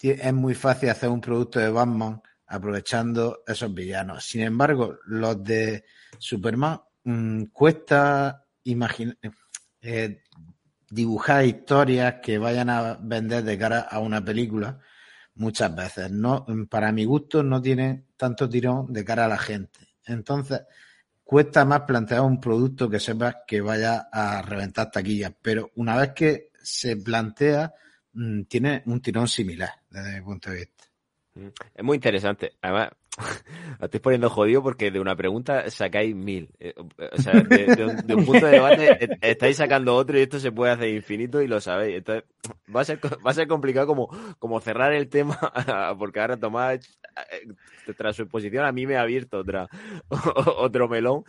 Es 0.00 0.32
muy 0.32 0.54
fácil 0.54 0.90
hacer 0.90 1.08
un 1.08 1.20
producto 1.20 1.58
de 1.58 1.70
Batman 1.70 2.22
aprovechando 2.46 3.42
esos 3.46 3.72
villanos. 3.74 4.24
Sin 4.24 4.42
embargo, 4.42 4.98
los 5.06 5.42
de 5.42 5.84
Superman 6.18 6.80
mm, 7.04 7.44
cuesta 7.52 8.46
imaginar, 8.64 9.16
eh, 9.80 10.22
dibujar 10.90 11.44
historias 11.44 12.16
que 12.22 12.38
vayan 12.38 12.70
a 12.70 12.94
vender 13.00 13.44
de 13.44 13.58
cara 13.58 13.80
a 13.80 13.98
una 13.98 14.24
película 14.24 14.78
muchas 15.34 15.74
veces. 15.74 16.10
No, 16.10 16.46
para 16.68 16.92
mi 16.92 17.04
gusto 17.04 17.42
no 17.42 17.60
tiene 17.60 18.06
tanto 18.16 18.48
tirón 18.48 18.92
de 18.92 19.04
cara 19.04 19.26
a 19.26 19.28
la 19.28 19.38
gente. 19.38 19.80
Entonces, 20.06 20.62
cuesta 21.24 21.64
más 21.64 21.82
plantear 21.82 22.22
un 22.22 22.40
producto 22.40 22.88
que 22.88 23.00
sepas 23.00 23.36
que 23.46 23.60
vaya 23.60 24.08
a 24.12 24.42
reventar 24.42 24.90
taquillas. 24.90 25.32
Pero 25.40 25.70
una 25.76 25.96
vez 25.96 26.12
que 26.12 26.50
se 26.62 26.96
plantea, 26.96 27.72
mm, 28.14 28.42
tiene 28.42 28.82
un 28.86 29.00
tirón 29.00 29.28
similar 29.28 29.70
desde 29.90 30.14
mi 30.18 30.24
punto 30.24 30.50
de 30.50 30.56
vista. 30.56 30.84
Mm, 31.34 31.48
es 31.74 31.84
muy 31.84 31.96
interesante. 31.96 32.52
Además, 32.60 32.90
estoy 33.80 34.00
poniendo 34.00 34.30
jodido 34.30 34.62
porque 34.62 34.90
de 34.90 35.00
una 35.00 35.16
pregunta 35.16 35.70
sacáis 35.70 36.14
mil. 36.14 36.50
Eh, 36.60 36.74
o 36.76 37.22
sea, 37.22 37.34
de, 37.34 38.14
un, 38.14 38.24
punto 38.24 38.46
de 38.46 38.52
debate 38.52 39.04
eh, 39.04 39.18
estáis 39.20 39.56
sacando 39.56 39.94
otro 39.94 40.18
y 40.18 40.22
esto 40.22 40.38
se 40.38 40.52
puede 40.52 40.72
hacer 40.72 40.88
infinito 40.88 41.42
y 41.42 41.48
lo 41.48 41.60
sabéis. 41.60 41.98
Entonces, 41.98 42.24
va 42.74 42.82
a 42.82 42.84
ser, 42.84 43.00
va 43.04 43.30
a 43.30 43.34
ser 43.34 43.48
complicado 43.48 43.86
como, 43.86 44.08
como 44.38 44.60
cerrar 44.60 44.92
el 44.92 45.08
tema 45.08 45.38
porque 45.98 46.20
ahora 46.20 46.36
Tomás, 46.36 46.98
eh, 47.32 47.92
tras 47.96 48.16
su 48.16 48.22
exposición, 48.22 48.64
a 48.64 48.72
mí 48.72 48.86
me 48.86 48.96
ha 48.96 49.02
abierto 49.02 49.38
otra, 49.38 49.68
otro 50.56 50.88
melón 50.88 51.24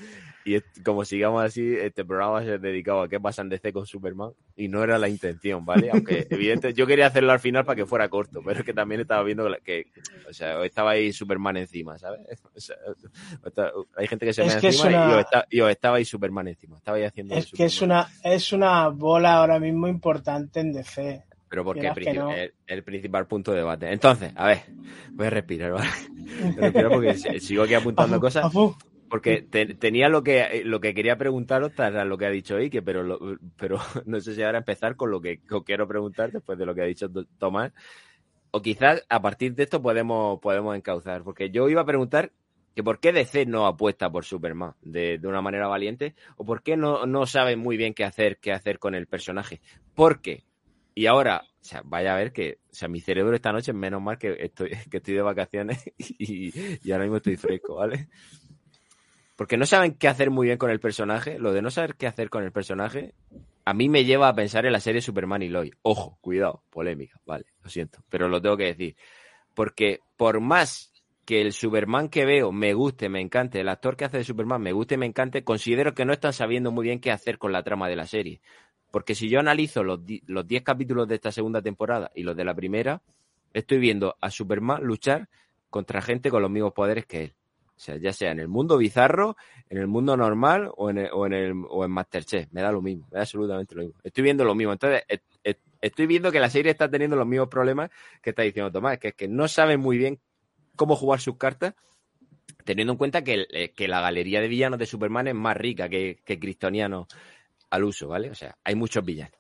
y 0.56 0.82
como 0.82 1.06
sigamos 1.06 1.44
así, 1.44 1.76
este 1.76 2.04
programa 2.04 2.34
va 2.34 2.40
a 2.40 2.44
ser 2.44 2.60
dedicado 2.60 3.02
a 3.02 3.10
qué 3.10 3.20
pasa 3.20 3.42
en 3.42 3.50
DC 3.50 3.72
con 3.72 3.86
Superman. 3.86 4.32
Y 4.56 4.68
no 4.68 4.84
era 4.84 4.98
la 4.98 5.10
intención, 5.10 5.66
¿vale? 5.66 5.90
Aunque, 5.94 6.28
evidentemente, 6.30 6.74
yo 6.74 6.88
quería 6.88 7.08
hacerlo 7.08 7.32
al 7.32 7.40
final 7.40 7.66
para 7.66 7.76
que 7.76 7.86
fuera 7.86 8.10
corto, 8.10 8.42
pero 8.44 8.60
es 8.60 8.66
que 8.66 8.74
también 8.74 9.02
estaba 9.02 9.24
viendo 9.24 9.48
que, 9.64 9.88
o 10.28 10.34
sea, 10.34 10.64
estaba 10.64 10.92
ahí 10.92 11.14
Superman 11.14 11.58
encima, 11.58 11.98
¿sabes? 11.98 12.22
hay 13.96 14.08
gente 14.08 14.26
que 14.26 14.34
se 14.34 14.44
me 14.44 14.52
encima 14.52 15.26
y, 15.50 15.62
os 15.62 15.70
estaba 15.70 15.98
ahí 15.98 16.06
Superman 16.06 16.48
encima. 16.48 16.78
Estaba 16.78 16.98
ahí 16.98 17.04
haciendo. 17.04 17.36
Es 17.36 17.52
que 17.52 17.66
es 17.66 17.82
una, 17.82 18.08
es 18.24 18.52
una 18.52 18.88
bola 18.90 19.36
ahora 19.36 19.60
mismo 19.60 19.88
importante 19.88 20.60
en 20.60 20.74
DC. 20.74 21.24
Pero 21.50 21.64
porque 21.64 21.88
es 21.88 22.52
el, 22.68 22.84
principal 22.84 23.26
punto 23.26 23.52
de 23.52 23.58
debate. 23.58 23.92
Entonces, 23.92 24.32
a 24.36 24.48
ver, 24.48 24.60
voy 25.12 25.28
a 25.28 25.30
respirar, 25.32 25.72
¿vale? 25.72 25.90
respirar 26.58 26.90
porque 26.92 27.16
sigo 27.40 27.64
aquí 27.64 27.74
apuntando 27.74 28.20
cosas. 28.20 28.52
Porque 29.10 29.42
tenía 29.42 30.08
lo 30.08 30.24
que, 30.24 30.42
eh, 30.42 30.64
lo 30.64 30.80
que 30.80 30.94
quería 30.94 31.18
preguntaros 31.18 31.74
tras 31.74 32.06
lo 32.06 32.18
que 32.18 32.26
ha 32.26 32.30
dicho 32.30 32.58
Ike, 32.58 32.82
pero, 32.82 33.18
pero 33.58 33.78
no 34.06 34.20
sé 34.20 34.36
si 34.36 34.44
ahora 34.44 34.60
empezar 34.60 34.96
con 34.96 35.12
lo 35.12 35.20
que 35.20 35.42
quiero 35.66 35.88
preguntar 35.88 36.32
después 36.32 36.58
de 36.58 36.66
lo 36.66 36.76
que 36.76 36.82
ha 36.82 36.86
dicho 36.86 37.10
Tomás. 37.38 37.72
O 38.52 38.62
quizás 38.62 39.06
a 39.10 39.22
partir 39.22 39.54
de 39.56 39.64
esto 39.64 39.82
podemos, 39.82 40.40
podemos 40.40 40.76
encauzar. 40.76 41.24
Porque 41.24 41.50
yo 41.50 41.70
iba 41.70 41.82
a 41.82 41.86
preguntar 41.86 42.32
que 42.76 42.84
por 42.84 43.00
qué 43.00 43.12
DC 43.12 43.46
no 43.46 43.66
apuesta 43.68 44.12
por 44.12 44.26
Superman 44.26 44.74
de, 44.82 45.18
de 45.18 45.28
una 45.28 45.42
manera 45.42 45.68
valiente 45.68 46.16
o 46.38 46.46
por 46.46 46.62
qué 46.64 46.78
no, 46.78 47.06
no 47.06 47.26
sabe 47.26 47.56
muy 47.56 47.78
bien 47.78 47.94
qué 47.94 48.06
hacer, 48.06 48.38
qué 48.38 48.54
hacer 48.54 48.80
con 48.80 48.96
el 48.96 49.08
personaje. 49.08 49.60
Porque, 49.96 50.46
y 50.96 51.08
ahora, 51.08 51.44
o 51.46 51.64
sea, 51.64 51.82
vaya 51.84 52.14
a 52.14 52.18
ver 52.18 52.32
que, 52.32 52.60
o 52.72 52.74
sea, 52.74 52.88
mi 52.88 53.02
cerebro 53.02 53.36
esta 53.36 53.52
noche, 53.52 53.74
menos 53.74 54.02
mal 54.02 54.18
que 54.18 54.36
estoy, 54.40 54.72
que 54.90 54.98
estoy 54.98 55.16
de 55.16 55.22
vacaciones 55.22 55.84
y, 55.98 56.54
y 56.88 56.92
ahora 56.92 57.06
mismo 57.06 57.18
estoy 57.18 57.38
fresco, 57.38 57.76
¿vale? 57.76 58.08
Porque 59.40 59.56
no 59.56 59.66
saben 59.66 59.94
qué 59.94 60.10
hacer 60.10 60.32
muy 60.32 60.48
bien 60.48 60.58
con 60.58 60.70
el 60.70 60.82
personaje. 60.82 61.40
Lo 61.40 61.54
de 61.54 61.62
no 61.62 61.72
saber 61.72 61.96
qué 61.96 62.08
hacer 62.08 62.30
con 62.30 62.44
el 62.44 62.52
personaje, 62.52 63.14
a 63.64 63.74
mí 63.74 63.88
me 63.88 64.04
lleva 64.04 64.28
a 64.28 64.36
pensar 64.36 64.66
en 64.66 64.74
la 64.74 64.82
serie 64.82 65.00
Superman 65.00 65.42
y 65.42 65.48
Lois. 65.48 65.72
Ojo, 65.82 66.18
cuidado, 66.20 66.64
polémica, 66.70 67.22
vale, 67.26 67.46
lo 67.64 67.70
siento, 67.70 68.04
pero 68.10 68.28
lo 68.28 68.42
tengo 68.42 68.58
que 68.58 68.66
decir. 68.66 68.98
Porque 69.54 70.02
por 70.18 70.42
más 70.42 70.92
que 71.24 71.40
el 71.40 71.54
Superman 71.54 72.10
que 72.10 72.26
veo 72.26 72.52
me 72.52 72.74
guste, 72.74 73.08
me 73.08 73.22
encante, 73.22 73.62
el 73.62 73.70
actor 73.70 73.96
que 73.96 74.04
hace 74.04 74.18
de 74.18 74.26
Superman 74.26 74.62
me 74.62 74.74
guste, 74.74 74.98
me 74.98 75.06
encante, 75.06 75.46
considero 75.46 75.94
que 75.94 76.04
no 76.04 76.12
están 76.12 76.34
sabiendo 76.34 76.72
muy 76.72 76.84
bien 76.84 77.00
qué 77.00 77.10
hacer 77.10 77.38
con 77.38 77.54
la 77.54 77.64
trama 77.64 77.88
de 77.88 77.96
la 77.96 78.08
serie. 78.08 78.42
Porque 78.92 79.16
si 79.16 79.30
yo 79.30 79.40
analizo 79.40 79.86
los 79.86 80.06
10 80.06 80.64
capítulos 80.64 81.08
de 81.08 81.16
esta 81.16 81.32
segunda 81.32 81.62
temporada 81.62 82.12
y 82.14 82.24
los 82.24 82.36
de 82.36 82.44
la 82.44 82.56
primera, 82.56 83.02
estoy 83.54 83.78
viendo 83.78 84.18
a 84.20 84.32
Superman 84.32 84.84
luchar 84.84 85.30
contra 85.70 86.02
gente 86.02 86.30
con 86.30 86.42
los 86.42 86.52
mismos 86.52 86.74
poderes 86.74 87.06
que 87.06 87.24
él. 87.24 87.34
O 87.80 87.82
sea, 87.82 87.96
ya 87.96 88.12
sea 88.12 88.32
en 88.32 88.40
el 88.40 88.50
mundo 88.50 88.78
bizarro, 88.78 89.38
en 89.70 89.78
el 89.78 89.88
mundo 89.88 90.18
normal 90.18 90.70
o 90.76 90.90
en, 90.90 90.98
el, 90.98 91.10
o 91.14 91.26
en, 91.26 91.32
el, 91.32 91.54
o 91.70 91.86
en 91.86 91.92
Masterchef. 91.92 92.52
Me 92.52 92.62
da 92.62 92.74
lo 92.74 92.82
mismo, 92.82 93.08
me 93.10 93.16
da 93.16 93.22
absolutamente 93.22 93.74
lo 93.74 93.84
mismo. 93.84 94.02
Estoy 94.04 94.22
viendo 94.22 94.44
lo 94.44 94.54
mismo. 94.54 94.74
Entonces, 94.74 95.04
estoy 95.80 96.06
viendo 96.06 96.30
que 96.30 96.42
la 96.42 96.50
serie 96.50 96.74
está 96.74 96.92
teniendo 96.92 97.16
los 97.16 97.26
mismos 97.26 97.48
problemas 97.48 97.90
que 98.22 98.32
está 98.32 98.42
diciendo 98.42 98.70
Tomás, 98.70 98.98
que 99.00 99.08
es 99.10 99.14
que 99.14 99.30
no 99.30 99.48
sabe 99.48 99.78
muy 99.78 99.98
bien 99.98 100.20
cómo 100.76 100.98
jugar 100.98 101.22
sus 101.22 101.38
cartas, 101.38 101.74
teniendo 102.66 102.92
en 102.92 102.98
cuenta 102.98 103.24
que, 103.24 103.48
eh, 103.50 103.72
que 103.72 103.88
la 103.88 104.02
galería 104.02 104.42
de 104.42 104.50
villanos 104.50 104.78
de 104.78 104.86
Superman 104.86 105.30
es 105.30 105.36
más 105.36 105.56
rica 105.56 105.88
que, 105.88 106.20
que 106.26 106.38
Kryptoniano 106.38 107.08
al 107.70 107.86
uso, 107.86 108.10
¿vale? 108.10 108.30
O 108.30 108.36
sea, 108.36 108.58
hay 108.62 108.76
muchos 108.76 109.06
villanos. 109.06 109.40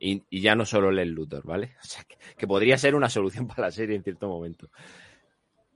Y, 0.00 0.22
y 0.30 0.40
ya 0.40 0.54
no 0.54 0.64
solo 0.64 0.88
el 0.88 1.10
Luthor, 1.10 1.44
¿vale? 1.44 1.76
O 1.82 1.86
sea, 1.86 2.02
que, 2.04 2.16
que 2.34 2.46
podría 2.46 2.78
ser 2.78 2.94
una 2.94 3.10
solución 3.10 3.46
para 3.46 3.64
la 3.64 3.70
serie 3.70 3.94
en 3.94 4.02
cierto 4.02 4.26
momento 4.26 4.70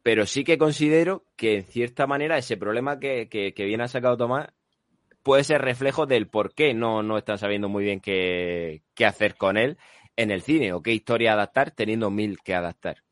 pero 0.07 0.25
sí 0.25 0.45
que 0.45 0.57
considero 0.57 1.25
que 1.35 1.57
en 1.57 1.65
cierta 1.65 2.07
manera 2.07 2.39
ese 2.39 2.57
problema 2.57 3.01
que, 3.01 3.53
viene 3.57 3.83
a 3.83 3.89
sacado 3.89 4.17
Tomás 4.17 4.47
puede 5.25 5.43
ser 5.43 5.63
reflejo 5.63 6.07
del 6.07 6.29
por 6.29 6.55
qué 6.55 6.75
no, 6.75 7.03
no 7.03 7.19
están 7.19 7.39
sabiendo 7.39 7.69
muy 7.69 7.83
bien 7.83 7.99
qué, 7.99 8.85
hacer 9.05 9.35
con 9.35 9.57
él 9.57 9.79
en 10.15 10.31
el 10.31 10.43
cine 10.43 10.73
o 10.73 10.81
qué 10.81 10.93
historia 10.93 11.33
adaptar 11.33 11.73
teniendo 11.73 12.09
mil 12.13 12.39
que 12.39 12.55
adaptar. 12.55 13.03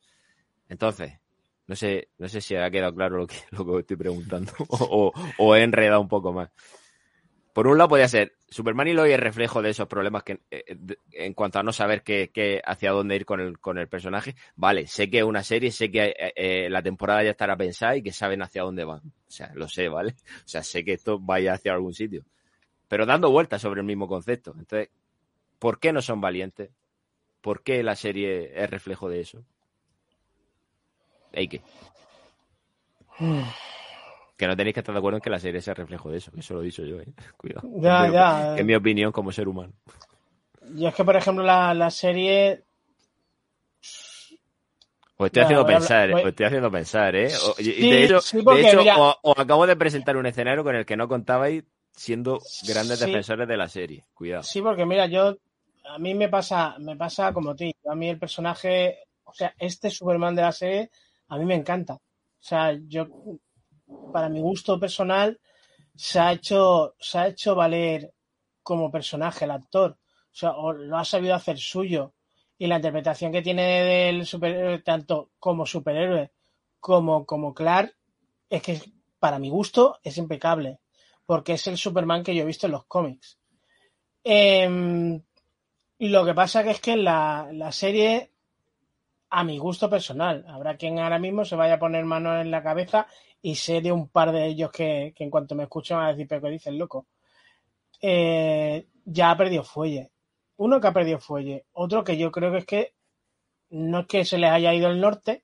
Entonces, 0.68 1.18
no 1.66 1.74
sé, 1.74 2.10
no 2.18 2.28
sé 2.28 2.40
si 2.40 2.54
ha 2.54 2.70
quedado 2.70 2.94
claro 2.94 3.16
lo 3.16 3.26
que, 3.26 3.38
lo 3.50 3.66
que 3.66 3.80
estoy 3.80 3.96
preguntando 3.96 4.52
o, 4.68 5.12
o 5.38 5.56
he 5.56 5.64
enredado 5.64 6.00
un 6.00 6.06
poco 6.06 6.32
más. 6.32 6.50
Por 7.54 7.68
un 7.68 7.78
lado 7.78 7.90
podría 7.90 8.08
ser 8.08 8.34
Superman 8.48 8.88
y 8.88 8.94
Lois 8.94 9.14
es 9.14 9.20
reflejo 9.20 9.62
de 9.62 9.70
esos 9.70 9.86
problemas 9.86 10.24
que 10.24 10.40
eh, 10.50 10.76
en 11.12 11.34
cuanto 11.34 11.60
a 11.60 11.62
no 11.62 11.72
saber 11.72 12.02
qué, 12.02 12.60
hacia 12.66 12.90
dónde 12.90 13.14
ir 13.14 13.24
con 13.24 13.40
el, 13.40 13.60
con 13.60 13.78
el 13.78 13.86
personaje. 13.86 14.34
Vale, 14.56 14.88
sé 14.88 15.08
que 15.08 15.18
es 15.18 15.24
una 15.24 15.44
serie, 15.44 15.70
sé 15.70 15.88
que 15.88 16.06
eh, 16.06 16.32
eh, 16.34 16.68
la 16.68 16.82
temporada 16.82 17.22
ya 17.22 17.30
estará 17.30 17.56
pensada 17.56 17.96
y 17.96 18.02
que 18.02 18.10
saben 18.10 18.42
hacia 18.42 18.62
dónde 18.62 18.82
van. 18.82 19.02
O 19.06 19.30
sea, 19.30 19.52
lo 19.54 19.68
sé, 19.68 19.88
¿vale? 19.88 20.16
O 20.44 20.48
sea, 20.48 20.64
sé 20.64 20.84
que 20.84 20.94
esto 20.94 21.20
vaya 21.20 21.52
hacia 21.52 21.72
algún 21.72 21.94
sitio. 21.94 22.24
Pero 22.88 23.06
dando 23.06 23.30
vueltas 23.30 23.62
sobre 23.62 23.82
el 23.82 23.86
mismo 23.86 24.08
concepto. 24.08 24.52
Entonces, 24.58 24.90
¿por 25.60 25.78
qué 25.78 25.92
no 25.92 26.02
son 26.02 26.20
valientes? 26.20 26.70
¿Por 27.40 27.62
qué 27.62 27.84
la 27.84 27.94
serie 27.94 28.50
es 28.60 28.68
reflejo 28.68 29.08
de 29.08 29.20
eso? 29.20 29.44
qué? 31.32 31.62
Que 34.36 34.46
no 34.46 34.56
tenéis 34.56 34.74
que 34.74 34.80
estar 34.80 34.92
de 34.92 34.98
acuerdo 34.98 35.18
en 35.18 35.22
que 35.22 35.30
la 35.30 35.38
serie 35.38 35.60
sea 35.60 35.74
reflejo 35.74 36.10
de 36.10 36.18
eso. 36.18 36.32
Eso 36.36 36.54
lo 36.54 36.62
he 36.62 36.64
dicho 36.64 36.84
yo, 36.84 37.00
¿eh? 37.00 37.06
Cuidado. 37.36 37.68
Ya, 37.76 38.08
ya. 38.10 38.56
Es 38.56 38.64
mi 38.64 38.74
opinión 38.74 39.12
como 39.12 39.32
ser 39.32 39.48
humano. 39.48 39.72
Yo 40.74 40.88
es 40.88 40.94
que, 40.94 41.04
por 41.04 41.16
ejemplo, 41.16 41.44
la, 41.44 41.74
la 41.74 41.90
serie. 41.90 42.64
Os 45.16 45.26
estoy 45.26 45.42
haciendo 45.42 45.64
pensar, 45.64 46.12
os 46.12 46.26
estoy 46.26 46.46
haciendo 46.46 46.70
pensar, 46.72 47.14
¿eh? 47.14 47.30
de 47.58 48.04
hecho, 48.04 48.18
de 48.20 48.60
hecho 48.60 48.80
os, 49.22 49.38
acabo 49.38 49.64
de 49.64 49.76
presentar 49.76 50.16
un 50.16 50.26
escenario 50.26 50.64
con 50.64 50.74
el 50.74 50.84
que 50.84 50.96
no 50.96 51.06
contabais 51.06 51.62
siendo 51.92 52.40
grandes 52.66 52.98
defensores 52.98 53.46
de 53.46 53.56
la 53.56 53.68
serie. 53.68 54.04
Cuidado. 54.12 54.42
Sí, 54.42 54.60
porque 54.60 54.84
mira, 54.84 55.06
yo 55.06 55.36
a 55.84 55.98
mí 55.98 56.14
me 56.14 56.28
pasa, 56.28 56.76
me 56.80 56.96
pasa 56.96 57.32
como 57.32 57.54
ti. 57.54 57.72
A 57.88 57.94
mí 57.94 58.08
el 58.08 58.18
personaje, 58.18 58.98
o 59.22 59.32
sea, 59.32 59.54
este 59.58 59.88
Superman 59.88 60.34
de 60.34 60.42
la 60.42 60.52
serie, 60.52 60.90
a 61.28 61.38
mí 61.38 61.44
me 61.44 61.54
encanta. 61.54 61.94
O 61.94 62.46
sea, 62.46 62.76
yo 62.88 63.06
para 64.14 64.28
mi 64.28 64.40
gusto 64.40 64.78
personal, 64.78 65.40
se 65.96 66.20
ha 66.20 66.30
hecho, 66.32 66.94
se 67.00 67.18
ha 67.18 67.26
hecho 67.26 67.56
valer 67.56 68.14
como 68.62 68.92
personaje 68.92 69.44
el 69.44 69.50
actor. 69.50 69.98
O 70.32 70.36
sea, 70.40 70.52
lo 70.52 70.96
ha 70.96 71.04
sabido 71.04 71.34
hacer 71.34 71.58
suyo. 71.58 72.14
Y 72.56 72.68
la 72.68 72.76
interpretación 72.76 73.32
que 73.32 73.42
tiene 73.42 73.64
del 73.82 74.24
superhéroe, 74.24 74.78
tanto 74.82 75.32
como 75.40 75.66
superhéroe 75.66 76.30
como 76.78 77.26
como 77.26 77.52
Clark, 77.54 77.96
es 78.48 78.62
que 78.62 78.80
para 79.18 79.40
mi 79.40 79.50
gusto 79.50 79.98
es 80.04 80.16
impecable. 80.16 80.78
porque 81.26 81.54
es 81.54 81.66
el 81.66 81.78
Superman 81.78 82.22
que 82.22 82.34
yo 82.34 82.42
he 82.42 82.46
visto 82.52 82.66
en 82.66 82.72
los 82.72 82.84
cómics. 82.86 83.38
Em, 84.22 85.20
lo 85.98 86.24
que 86.24 86.34
pasa 86.34 86.60
es 86.70 86.80
que 86.80 86.96
la, 86.96 87.48
la 87.52 87.72
serie, 87.72 88.30
a 89.36 89.42
mi 89.42 89.58
gusto 89.58 89.90
personal, 89.90 90.44
habrá 90.46 90.76
quien 90.76 91.00
ahora 91.00 91.18
mismo 91.18 91.44
se 91.44 91.56
vaya 91.56 91.74
a 91.74 91.78
poner 91.80 92.04
mano 92.04 92.40
en 92.40 92.52
la 92.52 92.62
cabeza 92.62 93.08
y 93.42 93.56
sé 93.56 93.80
de 93.80 93.90
un 93.90 94.08
par 94.08 94.30
de 94.30 94.46
ellos 94.46 94.70
que, 94.70 95.12
en 95.18 95.28
cuanto 95.28 95.56
me 95.56 95.64
escuchan 95.64 96.00
a 96.00 96.10
decir, 96.10 96.28
pero 96.28 96.40
que 96.42 96.50
dicen 96.50 96.78
loco. 96.78 97.08
Eh, 98.00 98.86
ya 99.04 99.32
ha 99.32 99.36
perdido 99.36 99.64
fuelle. 99.64 100.12
Uno 100.56 100.80
que 100.80 100.86
ha 100.86 100.92
perdido 100.92 101.18
fuelle, 101.18 101.66
otro 101.72 102.04
que 102.04 102.16
yo 102.16 102.30
creo 102.30 102.52
que 102.52 102.58
es 102.58 102.64
que 102.64 102.94
no 103.70 104.00
es 104.00 104.06
que 104.06 104.24
se 104.24 104.38
les 104.38 104.52
haya 104.52 104.72
ido 104.72 104.88
el 104.88 105.00
norte, 105.00 105.42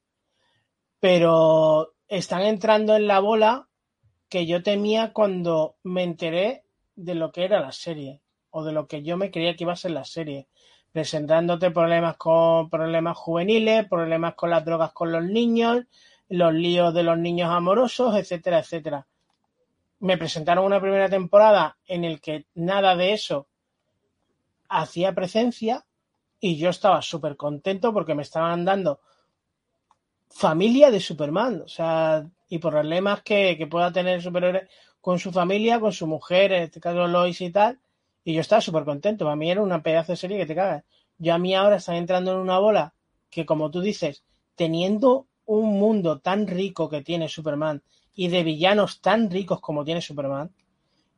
pero 1.01 1.95
están 2.07 2.43
entrando 2.43 2.95
en 2.95 3.09
la 3.09 3.18
bola 3.18 3.68
que 4.28 4.47
yo 4.47 4.62
temía 4.62 5.12
cuando 5.12 5.78
me 5.82 6.05
enteré 6.05 6.62
de 6.95 7.16
lo 7.16 7.32
que 7.32 7.43
era 7.43 7.59
la 7.59 7.72
serie 7.72 8.22
o 8.51 8.62
de 8.62 8.70
lo 8.70 8.86
que 8.86 9.03
yo 9.03 9.16
me 9.16 9.32
creía 9.32 9.57
que 9.57 9.64
iba 9.64 9.72
a 9.72 9.76
ser 9.76 9.91
la 9.91 10.05
serie, 10.05 10.47
presentándote 10.93 11.70
problemas 11.70 12.16
con 12.16 12.68
problemas 12.68 13.16
juveniles, 13.16 13.88
problemas 13.88 14.34
con 14.34 14.51
las 14.51 14.64
drogas 14.64 14.93
con 14.93 15.12
los 15.12 15.24
niños, 15.24 15.84
los 16.28 16.53
líos 16.53 16.93
de 16.95 17.03
los 17.03 17.18
niños 17.18 17.51
amorosos, 17.51 18.16
etcétera, 18.16 18.61
etcétera. 18.61 19.07
Me 20.01 20.16
presentaron 20.16 20.64
una 20.64 20.80
primera 20.80 21.09
temporada 21.09 21.76
en 21.86 22.05
el 22.05 22.20
que 22.20 22.47
nada 22.55 22.97
de 22.97 23.12
eso 23.12 23.47
hacía 24.68 25.12
presencia 25.14 25.84
y 26.41 26.57
yo 26.57 26.70
estaba 26.70 27.03
súper 27.03 27.36
contento 27.36 27.93
porque 27.93 28.14
me 28.14 28.22
estaban 28.22 28.64
dando 28.64 29.01
familia 30.30 30.91
de 30.91 31.01
Superman, 31.01 31.62
o 31.64 31.68
sea, 31.68 32.24
y 32.49 32.59
por 32.59 32.72
problemas 32.72 33.22
que, 33.22 33.57
que 33.59 33.66
pueda 33.66 33.93
tener 33.93 34.14
el 34.14 34.22
superhéroe 34.22 34.68
con 35.01 35.18
su 35.18 35.32
familia, 35.32 35.80
con 35.80 35.93
su 35.93 36.07
mujer, 36.07 36.53
en 36.53 36.62
este 36.64 36.80
caso 36.80 37.07
Lois 37.07 37.41
y 37.41 37.51
tal, 37.51 37.78
y 38.24 38.34
yo 38.34 38.40
estaba 38.40 38.60
súper 38.60 38.84
contento, 38.84 39.24
para 39.24 39.36
mí 39.36 39.50
era 39.50 39.62
una 39.62 39.82
pedazo 39.82 40.12
de 40.12 40.16
serie 40.16 40.38
que 40.38 40.46
te 40.46 40.54
cagas. 40.54 40.84
Yo 41.18 41.34
a 41.34 41.38
mí 41.38 41.54
ahora 41.54 41.76
están 41.76 41.96
entrando 41.96 42.32
en 42.32 42.38
una 42.38 42.58
bola 42.58 42.94
que, 43.30 43.46
como 43.46 43.70
tú 43.70 43.80
dices, 43.80 44.24
teniendo 44.54 45.26
un 45.44 45.78
mundo 45.78 46.20
tan 46.20 46.46
rico 46.46 46.88
que 46.88 47.02
tiene 47.02 47.28
Superman 47.28 47.82
y 48.14 48.28
de 48.28 48.42
villanos 48.42 49.00
tan 49.00 49.30
ricos 49.30 49.60
como 49.60 49.84
tiene 49.84 50.00
Superman, 50.00 50.52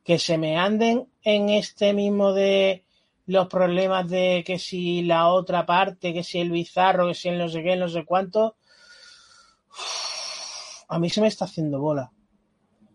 que 0.04 0.18
se 0.18 0.38
me 0.38 0.56
anden 0.56 1.08
en 1.22 1.48
este 1.48 1.92
mismo 1.92 2.32
de 2.32 2.84
los 3.26 3.48
problemas 3.48 4.08
de 4.08 4.42
que 4.44 4.58
si 4.58 5.02
la 5.02 5.28
otra 5.28 5.64
parte, 5.64 6.12
que 6.12 6.24
si 6.24 6.40
el 6.40 6.50
bizarro, 6.50 7.08
que 7.08 7.14
si 7.14 7.28
el 7.28 7.38
no 7.38 7.48
sé 7.48 7.62
qué, 7.62 7.76
no 7.76 7.88
sé 7.88 8.04
cuánto, 8.04 8.56
a 10.88 10.98
mí 10.98 11.08
se 11.08 11.20
me 11.20 11.28
está 11.28 11.44
haciendo 11.44 11.80
bola. 11.80 12.10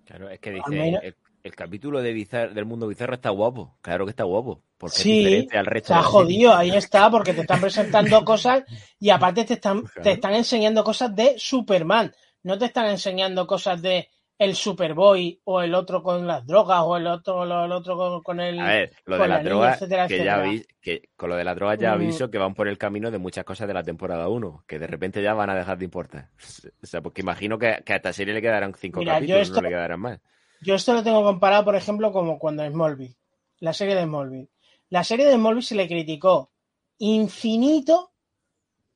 Claro, 0.06 0.30
es 0.30 0.40
que 0.40 0.52
dice, 0.52 1.00
el, 1.04 1.16
capítulo 1.56 2.02
de 2.02 2.14
del 2.54 2.66
mundo 2.66 2.88
bizarro 2.88 3.16
está 3.16 3.30
guapo, 3.30 3.78
claro 3.82 4.06
que 4.06 4.12
está 4.12 4.24
guapo, 4.24 4.62
porque 4.78 4.98
sí, 4.98 5.12
es 5.12 5.26
diferente 5.26 5.58
al 5.58 5.66
resto. 5.66 5.94
Está 5.94 6.04
jodido, 6.04 6.56
ahí 6.56 6.72
está, 6.72 7.10
porque 7.10 7.34
te 7.34 7.42
están 7.42 7.62
presentando 7.62 8.24
cosas 8.26 8.64
y 9.00 9.10
aparte 9.10 9.46
te 9.46 9.54
están, 9.54 9.84
te 10.02 10.12
están 10.12 10.34
enseñando 10.34 10.84
cosas 10.84 11.16
de 11.16 11.36
Superman, 11.38 12.14
no 12.44 12.58
te 12.58 12.66
están 12.66 12.88
enseñando 12.88 13.46
cosas 13.46 13.82
de 13.82 14.10
el 14.40 14.56
Superboy 14.56 15.42
o 15.46 15.62
el 15.62 15.74
otro 15.74 16.04
con 16.04 16.28
las 16.28 16.46
drogas 16.46 16.82
o 16.84 16.98
el 16.98 17.08
otro 17.08 17.44
el 17.44 17.72
otro 17.72 18.22
con, 18.24 18.40
el 18.40 18.60
a 18.60 18.68
ver 18.68 18.94
lo 19.06 19.18
de 19.18 19.28
las 19.28 19.44
drogas 19.44 19.80
que 20.08 20.24
ya 20.24 20.44
que 20.80 21.10
con 21.16 21.30
lo 21.30 21.36
de 21.36 21.44
las 21.44 21.56
drogas 21.56 21.80
ya 21.80 21.92
mm. 21.92 21.94
aviso 21.96 22.30
que 22.30 22.38
van 22.38 22.54
por 22.54 22.68
el 22.68 22.78
camino 22.78 23.10
de 23.10 23.18
muchas 23.18 23.44
cosas 23.44 23.68
de 23.68 23.74
la 23.74 23.84
temporada 23.84 24.28
1 24.28 24.64
que 24.68 24.78
de 24.78 24.88
repente 24.88 25.24
ya 25.24 25.34
van 25.34 25.50
a 25.50 25.56
dejar 25.56 25.78
de 25.78 25.86
importar. 25.86 26.30
O 26.84 26.86
sea 26.86 27.02
porque 27.02 27.22
imagino 27.22 27.58
que, 27.58 27.82
que 27.84 27.94
a 27.94 27.96
esta 27.98 28.14
serie 28.14 28.34
le 28.34 28.42
quedarán 28.42 28.74
cinco 28.76 29.04
capítulos 29.04 29.50
no 29.50 29.62
le 29.62 29.70
quedarán 29.70 30.00
más 30.00 30.20
yo 30.62 30.76
esto 30.76 30.94
lo 30.94 31.04
tengo 31.04 31.24
comparado 31.24 31.66
por 31.66 31.76
ejemplo 31.76 32.12
como 32.12 32.40
cuando 32.40 32.68
Smallville 32.68 33.16
la 33.60 33.74
serie 33.74 33.96
de 33.96 34.04
Smallville 34.04 34.50
la 34.90 35.04
serie 35.04 35.26
de 35.26 35.36
Smallville 35.36 35.66
se 35.66 35.76
le 35.76 35.88
criticó 35.88 36.52
infinito 37.00 38.12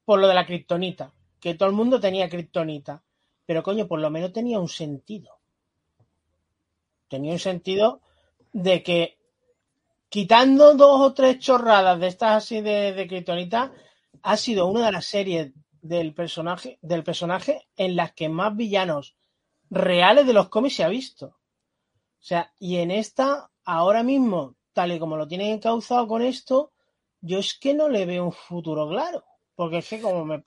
por 0.06 0.20
lo 0.20 0.28
de 0.28 0.34
la 0.34 0.46
kriptonita 0.46 1.14
que 1.40 1.56
todo 1.56 1.70
el 1.70 1.76
mundo 1.76 2.00
tenía 2.00 2.30
kriptonita 2.30 3.04
pero 3.52 3.64
coño, 3.64 3.86
por 3.86 4.00
lo 4.00 4.10
menos 4.10 4.32
tenía 4.32 4.60
un 4.60 4.70
sentido. 4.70 5.40
Tenía 7.10 7.34
un 7.34 7.40
sentido 7.40 8.00
de 8.54 8.82
que 8.82 9.18
quitando 10.08 10.74
dos 10.76 11.02
o 11.02 11.14
tres 11.14 11.40
chorradas 11.40 12.00
de 12.00 12.08
estas 12.08 12.44
así 12.44 12.62
de, 12.62 12.94
de 12.94 13.72
ha 14.24 14.38
sido 14.38 14.68
una 14.68 14.86
de 14.86 14.92
las 14.94 15.06
series 15.06 15.52
del 15.82 16.14
personaje, 16.14 16.80
del 16.82 17.04
personaje 17.04 17.68
en 17.76 17.98
las 17.98 18.14
que 18.14 18.30
más 18.30 18.56
villanos 18.56 19.18
reales 19.70 20.26
de 20.26 20.32
los 20.32 20.48
cómics 20.48 20.76
se 20.76 20.86
ha 20.86 20.88
visto. 20.88 21.38
O 22.22 22.24
sea, 22.24 22.54
y 22.60 22.78
en 22.78 22.92
esta, 22.92 23.50
ahora 23.66 24.04
mismo, 24.04 24.56
tal 24.74 24.92
y 24.92 25.00
como 25.00 25.18
lo 25.18 25.28
tienen 25.28 25.54
encauzado 25.54 26.08
con 26.08 26.22
esto, 26.22 26.72
yo 27.20 27.40
es 27.40 27.58
que 27.58 27.74
no 27.74 27.90
le 27.90 28.06
veo 28.06 28.26
un 28.26 28.32
futuro 28.32 28.88
claro. 28.88 29.24
Porque 29.56 29.80
es 29.80 29.90
que 29.90 30.02
como 30.02 30.24
me, 30.26 30.44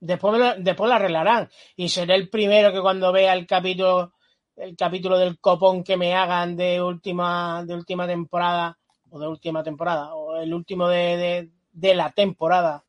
Después, 0.00 0.54
después 0.58 0.88
la 0.88 0.96
arreglarán. 0.96 1.48
Y 1.76 1.88
seré 1.88 2.14
el 2.14 2.28
primero 2.28 2.72
que 2.72 2.80
cuando 2.80 3.12
vea 3.12 3.34
el 3.34 3.46
capítulo, 3.46 4.12
el 4.56 4.76
capítulo 4.76 5.18
del 5.18 5.38
copón 5.40 5.82
que 5.82 5.96
me 5.96 6.14
hagan 6.14 6.56
de 6.56 6.80
última, 6.80 7.64
de 7.64 7.74
última 7.74 8.06
temporada, 8.06 8.78
o 9.10 9.18
de 9.18 9.26
última 9.26 9.62
temporada, 9.62 10.14
o 10.14 10.36
el 10.36 10.52
último 10.54 10.88
de, 10.88 11.50
de, 11.72 11.94
la 11.94 12.12
temporada, 12.12 12.84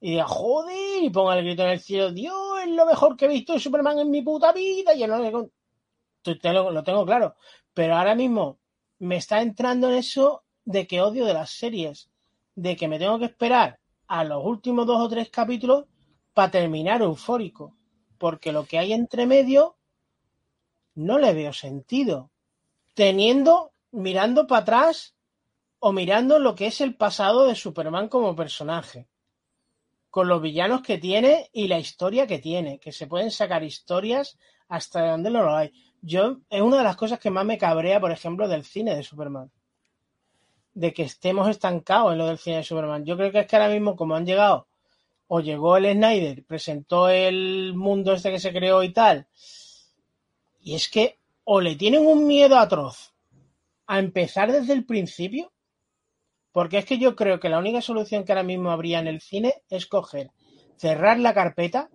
y 0.00 0.12
diga, 0.12 0.26
joder, 0.26 1.02
y 1.02 1.10
ponga 1.10 1.38
el 1.38 1.44
grito 1.44 1.62
en 1.62 1.70
el 1.70 1.80
cielo, 1.80 2.12
Dios, 2.12 2.60
es 2.64 2.70
lo 2.70 2.86
mejor 2.86 3.16
que 3.16 3.26
he 3.26 3.28
visto 3.28 3.52
de 3.52 3.60
Superman 3.60 3.98
en 4.00 4.10
mi 4.10 4.22
puta 4.22 4.52
vida. 4.52 4.94
Y 4.94 5.00
yo 5.00 5.06
lo, 6.24 6.70
lo 6.70 6.82
tengo 6.82 7.04
claro. 7.04 7.36
Pero 7.74 7.96
ahora 7.96 8.14
mismo 8.14 8.58
me 8.98 9.16
está 9.16 9.42
entrando 9.42 9.90
en 9.90 9.96
eso 9.96 10.44
de 10.64 10.86
que 10.86 11.00
odio 11.00 11.24
de 11.24 11.34
las 11.34 11.50
series, 11.50 12.10
de 12.54 12.76
que 12.76 12.88
me 12.88 12.98
tengo 12.98 13.18
que 13.18 13.26
esperar 13.26 13.80
a 14.06 14.24
los 14.24 14.44
últimos 14.44 14.86
dos 14.86 15.00
o 15.00 15.08
tres 15.08 15.30
capítulos 15.30 15.86
para 16.34 16.50
terminar 16.50 17.02
eufórico, 17.02 17.76
porque 18.18 18.52
lo 18.52 18.64
que 18.64 18.78
hay 18.78 18.92
entre 18.92 19.26
medio 19.26 19.76
no 20.94 21.18
le 21.18 21.32
veo 21.32 21.52
sentido. 21.52 22.30
Teniendo, 22.94 23.72
mirando 23.90 24.46
para 24.46 24.62
atrás 24.62 25.14
o 25.78 25.92
mirando 25.92 26.38
lo 26.38 26.54
que 26.54 26.66
es 26.66 26.80
el 26.80 26.94
pasado 26.94 27.46
de 27.46 27.54
Superman 27.54 28.08
como 28.08 28.36
personaje, 28.36 29.08
con 30.10 30.28
los 30.28 30.42
villanos 30.42 30.82
que 30.82 30.98
tiene 30.98 31.48
y 31.52 31.68
la 31.68 31.78
historia 31.78 32.26
que 32.26 32.38
tiene, 32.38 32.78
que 32.78 32.92
se 32.92 33.06
pueden 33.06 33.30
sacar 33.30 33.64
historias 33.64 34.38
hasta 34.68 35.10
donde 35.10 35.30
no 35.30 35.42
lo 35.42 35.56
hay. 35.56 35.72
Yo, 36.02 36.38
es 36.50 36.60
una 36.60 36.78
de 36.78 36.84
las 36.84 36.96
cosas 36.96 37.18
que 37.18 37.30
más 37.30 37.46
me 37.46 37.58
cabrea, 37.58 38.00
por 38.00 38.10
ejemplo, 38.10 38.48
del 38.48 38.64
cine 38.64 38.94
de 38.94 39.02
Superman. 39.02 39.50
De 40.74 40.92
que 40.92 41.04
estemos 41.04 41.48
estancados 41.48 42.12
en 42.12 42.18
lo 42.18 42.26
del 42.26 42.38
cine 42.38 42.56
de 42.56 42.64
Superman. 42.64 43.04
Yo 43.04 43.16
creo 43.16 43.30
que 43.32 43.40
es 43.40 43.46
que 43.46 43.56
ahora 43.56 43.72
mismo, 43.72 43.96
como 43.96 44.16
han 44.16 44.26
llegado 44.26 44.66
o 45.34 45.40
llegó 45.40 45.78
el 45.78 45.90
Snyder, 45.90 46.44
presentó 46.44 47.08
el 47.08 47.72
mundo 47.74 48.12
este 48.12 48.30
que 48.30 48.38
se 48.38 48.52
creó 48.52 48.82
y 48.82 48.92
tal, 48.92 49.26
y 50.60 50.74
es 50.74 50.90
que 50.90 51.18
o 51.44 51.62
le 51.62 51.74
tienen 51.74 52.06
un 52.06 52.26
miedo 52.26 52.58
atroz 52.58 53.14
a 53.86 53.98
empezar 53.98 54.52
desde 54.52 54.74
el 54.74 54.84
principio, 54.84 55.50
porque 56.52 56.76
es 56.76 56.84
que 56.84 56.98
yo 56.98 57.16
creo 57.16 57.40
que 57.40 57.48
la 57.48 57.58
única 57.58 57.80
solución 57.80 58.24
que 58.24 58.32
ahora 58.32 58.42
mismo 58.42 58.70
habría 58.70 58.98
en 58.98 59.06
el 59.06 59.22
cine 59.22 59.62
es 59.70 59.86
coger, 59.86 60.30
cerrar 60.76 61.18
la 61.18 61.32
carpeta 61.32 61.88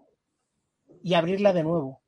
y 1.03 1.13
abrirla 1.13 1.53
de 1.53 1.63
nuevo. 1.63 2.01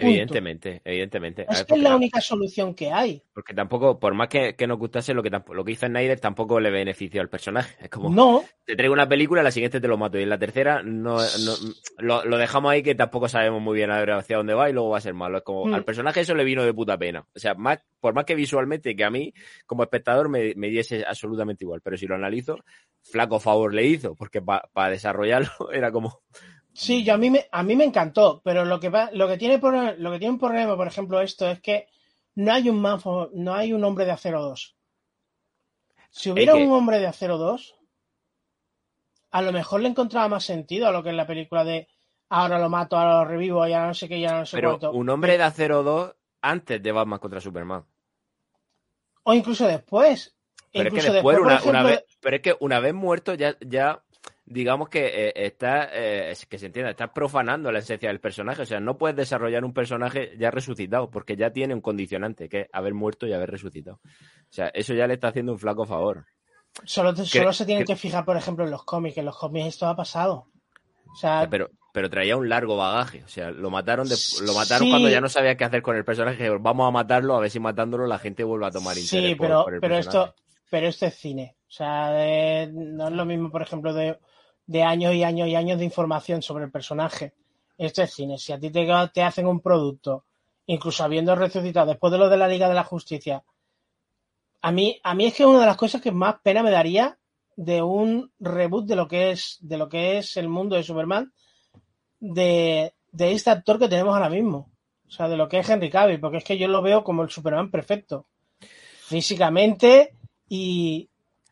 Evidentemente, 0.00 0.80
evidentemente. 0.84 1.44
Es 1.50 1.64
que 1.64 1.74
es 1.74 1.80
la 1.80 1.96
única 1.96 2.20
solución 2.20 2.72
que 2.72 2.92
hay. 2.92 3.20
Porque 3.34 3.52
tampoco, 3.52 3.98
por 3.98 4.14
más 4.14 4.28
que, 4.28 4.54
nos 4.66 4.78
gustase 4.78 5.12
lo 5.12 5.24
que 5.24 5.30
lo 5.30 5.64
que 5.64 5.72
hizo 5.72 5.86
Snyder, 5.86 6.20
tampoco 6.20 6.60
le 6.60 6.70
benefició 6.70 7.20
al 7.20 7.28
personaje. 7.28 7.74
Es 7.80 7.90
como, 7.90 8.08
no. 8.08 8.44
te 8.64 8.76
traigo 8.76 8.94
una 8.94 9.08
película, 9.08 9.42
la 9.42 9.50
siguiente 9.50 9.80
te 9.80 9.88
lo 9.88 9.98
mato. 9.98 10.16
Y 10.16 10.22
en 10.22 10.28
la 10.28 10.38
tercera 10.38 10.84
no, 10.84 11.18
lo, 11.98 12.38
dejamos 12.38 12.70
ahí 12.70 12.84
que 12.84 12.94
tampoco 12.94 13.28
sabemos 13.28 13.60
muy 13.60 13.76
bien 13.76 13.90
hacia 13.90 14.36
dónde 14.36 14.54
va 14.54 14.70
y 14.70 14.72
luego 14.72 14.90
va 14.90 14.98
a 14.98 15.00
ser 15.00 15.14
malo. 15.14 15.38
Es 15.38 15.44
como, 15.44 15.66
mm. 15.66 15.74
al 15.74 15.84
personaje 15.84 16.20
eso 16.20 16.36
le 16.36 16.44
vino 16.44 16.62
de 16.64 16.72
puta 16.72 16.96
pena. 16.96 17.26
O 17.34 17.38
sea, 17.38 17.54
más, 17.54 17.80
por 17.98 18.14
más 18.14 18.24
que 18.24 18.36
visualmente, 18.36 18.94
que 18.94 19.04
a 19.04 19.10
mí, 19.10 19.34
como 19.66 19.82
espectador, 19.82 20.28
me, 20.28 20.54
diese 20.54 21.04
absolutamente 21.04 21.64
igual. 21.64 21.80
Pero 21.82 21.96
si 21.96 22.06
lo 22.06 22.14
analizo, 22.14 22.58
flaco 23.02 23.40
favor 23.40 23.74
le 23.74 23.84
hizo, 23.84 24.14
porque 24.14 24.40
para 24.40 24.90
desarrollarlo 24.90 25.50
era 25.72 25.90
como, 25.90 26.22
Sí, 26.78 27.02
yo 27.02 27.14
a 27.14 27.16
mí 27.16 27.28
me, 27.28 27.48
a 27.50 27.64
mí 27.64 27.74
me 27.74 27.82
encantó, 27.82 28.40
pero 28.44 28.64
lo 28.64 28.78
que 28.78 28.88
lo 29.10 29.26
que 29.26 29.36
tiene 29.36 29.58
por, 29.58 29.98
lo 29.98 30.12
que 30.12 30.18
tiene 30.20 30.34
un 30.34 30.38
problema, 30.38 30.76
por 30.76 30.86
ejemplo, 30.86 31.20
esto 31.20 31.50
es 31.50 31.60
que 31.60 31.88
no 32.36 32.52
hay 32.52 32.70
un 32.70 32.80
no 33.32 33.54
hay 33.54 33.72
un 33.72 33.82
hombre 33.82 34.04
de 34.04 34.12
acero 34.12 34.40
2. 34.42 34.76
Si 36.10 36.30
hubiera 36.30 36.54
un 36.54 36.70
hombre 36.70 37.00
de 37.00 37.08
acero 37.08 37.36
2, 37.36 37.74
a 39.32 39.42
lo 39.42 39.50
mejor 39.50 39.80
le 39.80 39.88
encontraba 39.88 40.28
más 40.28 40.44
sentido 40.44 40.86
a 40.86 40.92
lo 40.92 41.02
que 41.02 41.10
es 41.10 41.16
la 41.16 41.26
película 41.26 41.64
de 41.64 41.88
ahora 42.28 42.60
lo 42.60 42.68
mato, 42.68 42.96
ahora 42.96 43.24
lo 43.24 43.24
revivo, 43.24 43.66
y 43.66 43.72
ahora 43.72 43.88
no 43.88 43.94
sé 43.94 44.08
qué, 44.08 44.20
ya 44.20 44.38
no 44.38 44.46
sé 44.46 44.56
Pero 44.56 44.78
un 44.92 45.08
hombre 45.08 45.36
de 45.36 45.42
acero 45.42 45.82
2 45.82 46.14
antes 46.42 46.80
de 46.80 46.92
Batman 46.92 47.18
contra 47.18 47.40
Superman. 47.40 47.84
O 49.24 49.34
incluso 49.34 49.66
después. 49.66 50.32
Pero 50.72 50.94
es 50.94 51.04
que 51.04 51.10
después, 51.10 51.38
una, 51.64 51.82
vez, 51.82 52.04
pero 52.20 52.36
es 52.36 52.42
que 52.42 52.56
una 52.60 52.78
vez 52.78 52.94
muerto 52.94 53.34
ya, 53.34 53.56
ya 53.60 54.00
digamos 54.50 54.88
que 54.88 55.06
eh, 55.06 55.32
está, 55.34 55.88
eh, 55.92 56.34
que 56.48 56.58
se 56.58 56.66
entienda, 56.66 56.90
está 56.90 57.12
profanando 57.12 57.70
la 57.70 57.80
esencia 57.80 58.08
del 58.08 58.20
personaje. 58.20 58.62
O 58.62 58.66
sea, 58.66 58.80
no 58.80 58.96
puedes 58.96 59.16
desarrollar 59.16 59.64
un 59.64 59.72
personaje 59.72 60.34
ya 60.38 60.50
resucitado, 60.50 61.10
porque 61.10 61.36
ya 61.36 61.50
tiene 61.50 61.74
un 61.74 61.80
condicionante, 61.80 62.48
que 62.48 62.62
es 62.62 62.68
haber 62.72 62.94
muerto 62.94 63.26
y 63.26 63.32
haber 63.32 63.50
resucitado. 63.50 64.00
O 64.04 64.52
sea, 64.52 64.68
eso 64.68 64.94
ya 64.94 65.06
le 65.06 65.14
está 65.14 65.28
haciendo 65.28 65.52
un 65.52 65.58
flaco 65.58 65.84
favor. 65.84 66.26
Solo, 66.84 67.14
solo 67.16 67.52
se 67.52 67.66
tienen 67.66 67.84
que, 67.84 67.96
fijar, 67.96 68.24
por 68.24 68.36
ejemplo, 68.36 68.64
en 68.64 68.70
los 68.70 68.84
cómics. 68.84 69.18
En 69.18 69.26
los 69.26 69.36
cómics 69.36 69.66
esto 69.66 69.86
ha 69.86 69.96
pasado. 69.96 70.46
O 71.10 71.16
sea, 71.16 71.48
pero, 71.50 71.70
pero 71.92 72.08
traía 72.08 72.36
un 72.36 72.48
largo 72.48 72.76
bagaje. 72.76 73.24
O 73.24 73.28
sea, 73.28 73.50
lo 73.50 73.70
mataron, 73.70 74.08
de, 74.08 74.16
lo 74.42 74.54
mataron 74.54 74.88
cuando 74.88 75.08
ya 75.08 75.20
no 75.20 75.28
sabía 75.28 75.56
qué 75.56 75.64
hacer 75.64 75.82
con 75.82 75.96
el 75.96 76.04
personaje. 76.04 76.48
Vamos 76.50 76.86
a 76.86 76.90
matarlo, 76.90 77.34
a 77.34 77.40
ver 77.40 77.50
si 77.50 77.60
matándolo 77.60 78.06
la 78.06 78.18
gente 78.18 78.44
vuelve 78.44 78.66
a 78.66 78.70
tomar 78.70 78.96
interés. 78.96 79.30
Sí, 79.30 79.36
pero, 79.38 79.66
pero 79.80 79.98
esto, 79.98 80.34
pero 80.70 80.86
esto 80.86 81.06
es 81.06 81.14
cine. 81.14 81.56
O 81.66 81.70
sea, 81.70 82.66
no 82.72 83.08
es 83.08 83.14
lo 83.14 83.24
mismo, 83.26 83.50
por 83.50 83.62
ejemplo, 83.62 83.92
de 83.92 84.18
de 84.68 84.82
años 84.82 85.14
y 85.14 85.24
años 85.24 85.48
y 85.48 85.56
años 85.56 85.78
de 85.78 85.84
información 85.86 86.42
sobre 86.42 86.66
el 86.66 86.70
personaje. 86.70 87.32
Esto 87.76 88.02
es 88.02 88.12
cine. 88.12 88.38
Si 88.38 88.52
a 88.52 88.60
ti 88.60 88.70
te, 88.70 88.86
te 89.12 89.22
hacen 89.22 89.46
un 89.46 89.60
producto, 89.60 90.26
incluso 90.66 91.02
habiendo 91.02 91.34
resucitado 91.34 91.88
después 91.88 92.12
de 92.12 92.18
lo 92.18 92.28
de 92.28 92.36
la 92.36 92.46
Liga 92.46 92.68
de 92.68 92.74
la 92.74 92.84
Justicia, 92.84 93.42
a 94.60 94.70
mí, 94.70 95.00
a 95.02 95.14
mí 95.14 95.26
es 95.26 95.34
que 95.34 95.46
una 95.46 95.60
de 95.60 95.66
las 95.66 95.76
cosas 95.76 96.02
que 96.02 96.12
más 96.12 96.36
pena 96.42 96.62
me 96.62 96.70
daría 96.70 97.18
de 97.56 97.80
un 97.80 98.30
reboot 98.38 98.86
de 98.86 98.96
lo 98.96 99.08
que 99.08 99.30
es, 99.30 99.56
de 99.60 99.78
lo 99.78 99.88
que 99.88 100.18
es 100.18 100.36
el 100.36 100.48
mundo 100.48 100.76
de 100.76 100.82
Superman, 100.82 101.32
de, 102.20 102.94
de 103.10 103.32
este 103.32 103.50
actor 103.50 103.78
que 103.78 103.88
tenemos 103.88 104.14
ahora 104.14 104.28
mismo. 104.28 104.70
O 105.06 105.10
sea, 105.10 105.28
de 105.28 105.38
lo 105.38 105.48
que 105.48 105.60
es 105.60 105.68
Henry 105.68 105.88
Cavill, 105.88 106.20
porque 106.20 106.36
es 106.36 106.44
que 106.44 106.58
yo 106.58 106.68
lo 106.68 106.82
veo 106.82 107.02
como 107.02 107.22
el 107.22 107.30
Superman 107.30 107.70
perfecto. 107.70 108.26
Físicamente 109.06 110.12
y, 110.46 111.08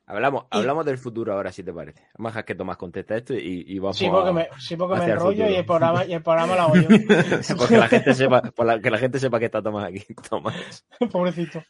Hablamos, 0.08 0.44
hablamos 0.50 0.86
del 0.86 0.98
futuro 0.98 1.32
ahora, 1.32 1.50
si 1.50 1.64
te 1.64 1.72
parece. 1.72 2.00
Vamos 2.16 2.36
a 2.36 2.44
que 2.44 2.54
Tomás 2.54 2.76
contesta 2.76 3.16
esto 3.16 3.34
y, 3.34 3.64
y 3.66 3.78
vamos 3.80 3.98
sí, 3.98 4.08
porque 4.08 4.32
me, 4.32 4.48
sí, 4.56 4.76
porque 4.76 5.00
me 5.00 5.10
enrollo 5.10 5.50
y 5.50 5.54
el, 5.56 5.66
programa, 5.66 6.04
y 6.04 6.12
el 6.12 6.22
programa 6.22 6.54
lo 6.54 6.62
hago 6.62 6.76
yo. 6.76 6.88
porque 7.58 7.76
la 7.76 7.88
gente 7.88 8.14
sepa, 8.14 8.40
por 8.42 8.80
que 8.80 8.90
la 8.90 8.98
gente 8.98 9.18
sepa 9.18 9.40
que 9.40 9.46
está 9.46 9.60
Tomás 9.60 9.88
aquí. 9.88 10.06
Tomás. 10.30 10.86
Pobrecito. 11.10 11.60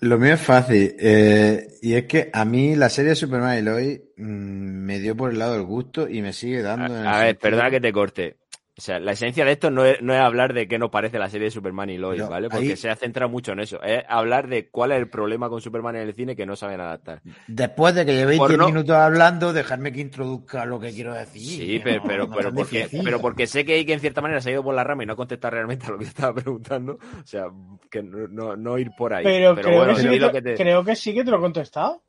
lo 0.00 0.18
mío 0.18 0.34
es 0.34 0.40
fácil. 0.40 0.96
Eh, 0.98 1.68
y 1.82 1.94
es 1.94 2.06
que 2.06 2.30
a 2.32 2.44
mí 2.44 2.74
la 2.74 2.88
serie 2.88 3.10
de 3.10 3.16
Superman 3.16 3.58
y 3.58 3.62
Lois 3.62 4.00
mm, 4.16 4.24
me 4.24 4.98
dio 4.98 5.16
por 5.16 5.30
el 5.30 5.38
lado 5.38 5.52
del 5.52 5.62
gusto 5.62 6.08
y 6.08 6.20
me 6.20 6.32
sigue 6.32 6.62
dando. 6.62 6.92
A, 6.94 7.20
a 7.20 7.24
ver, 7.24 7.38
perdona 7.38 7.70
que 7.70 7.80
te 7.80 7.92
corte. 7.92 8.41
O 8.78 8.80
sea, 8.80 8.98
la 8.98 9.12
esencia 9.12 9.44
de 9.44 9.52
esto 9.52 9.70
no 9.70 9.84
es, 9.84 10.00
no 10.00 10.14
es 10.14 10.20
hablar 10.20 10.54
de 10.54 10.66
qué 10.66 10.78
nos 10.78 10.88
parece 10.88 11.18
la 11.18 11.28
serie 11.28 11.44
de 11.46 11.50
Superman 11.50 11.90
y 11.90 11.98
Lois, 11.98 12.26
¿vale? 12.26 12.48
Porque 12.48 12.74
se 12.76 12.88
ha 12.88 12.96
centrado 12.96 13.30
mucho 13.30 13.52
en 13.52 13.60
eso. 13.60 13.82
Es 13.82 14.02
hablar 14.08 14.48
de 14.48 14.70
cuál 14.70 14.92
es 14.92 14.98
el 14.98 15.10
problema 15.10 15.50
con 15.50 15.60
Superman 15.60 15.96
en 15.96 16.08
el 16.08 16.14
cine 16.14 16.34
que 16.34 16.46
no 16.46 16.56
saben 16.56 16.80
adaptar. 16.80 17.20
Después 17.46 17.94
de 17.94 18.06
que 18.06 18.14
llevéis 18.14 18.40
10 18.40 18.58
minutos 18.58 18.96
hablando, 18.96 19.52
dejarme 19.52 19.92
que 19.92 20.00
introduzca 20.00 20.64
lo 20.64 20.80
que 20.80 20.90
quiero 20.90 21.12
decir. 21.12 21.42
Sí, 21.42 21.80
pero, 21.84 22.02
pero, 22.02 22.30
pero, 22.30 22.54
porque, 22.54 22.88
pero 23.04 23.20
porque 23.20 23.46
sé 23.46 23.66
que 23.66 23.74
hay 23.74 23.84
que 23.84 23.92
en 23.92 24.00
cierta 24.00 24.22
manera 24.22 24.40
se 24.40 24.48
ha 24.48 24.52
ido 24.52 24.64
por 24.64 24.74
la 24.74 24.84
rama 24.84 25.02
y 25.02 25.06
no 25.06 25.16
contesta 25.16 25.50
realmente 25.50 25.86
a 25.86 25.90
lo 25.90 25.98
que 25.98 26.04
estaba 26.04 26.32
preguntando. 26.32 26.94
O 26.94 27.26
sea, 27.26 27.44
que 27.90 28.02
no, 28.02 28.56
no, 28.56 28.78
ir 28.78 28.90
por 28.96 29.12
ahí. 29.12 29.22
Pero, 29.22 29.54
creo, 29.54 29.86
que 29.88 29.96
sí 29.96 30.08
que 30.08 30.54
creo 30.54 30.82
que 30.82 30.96
sí 30.96 31.12
que 31.12 31.24
te 31.24 31.30
lo 31.30 31.36
he 31.36 31.40
contestado. 31.40 32.02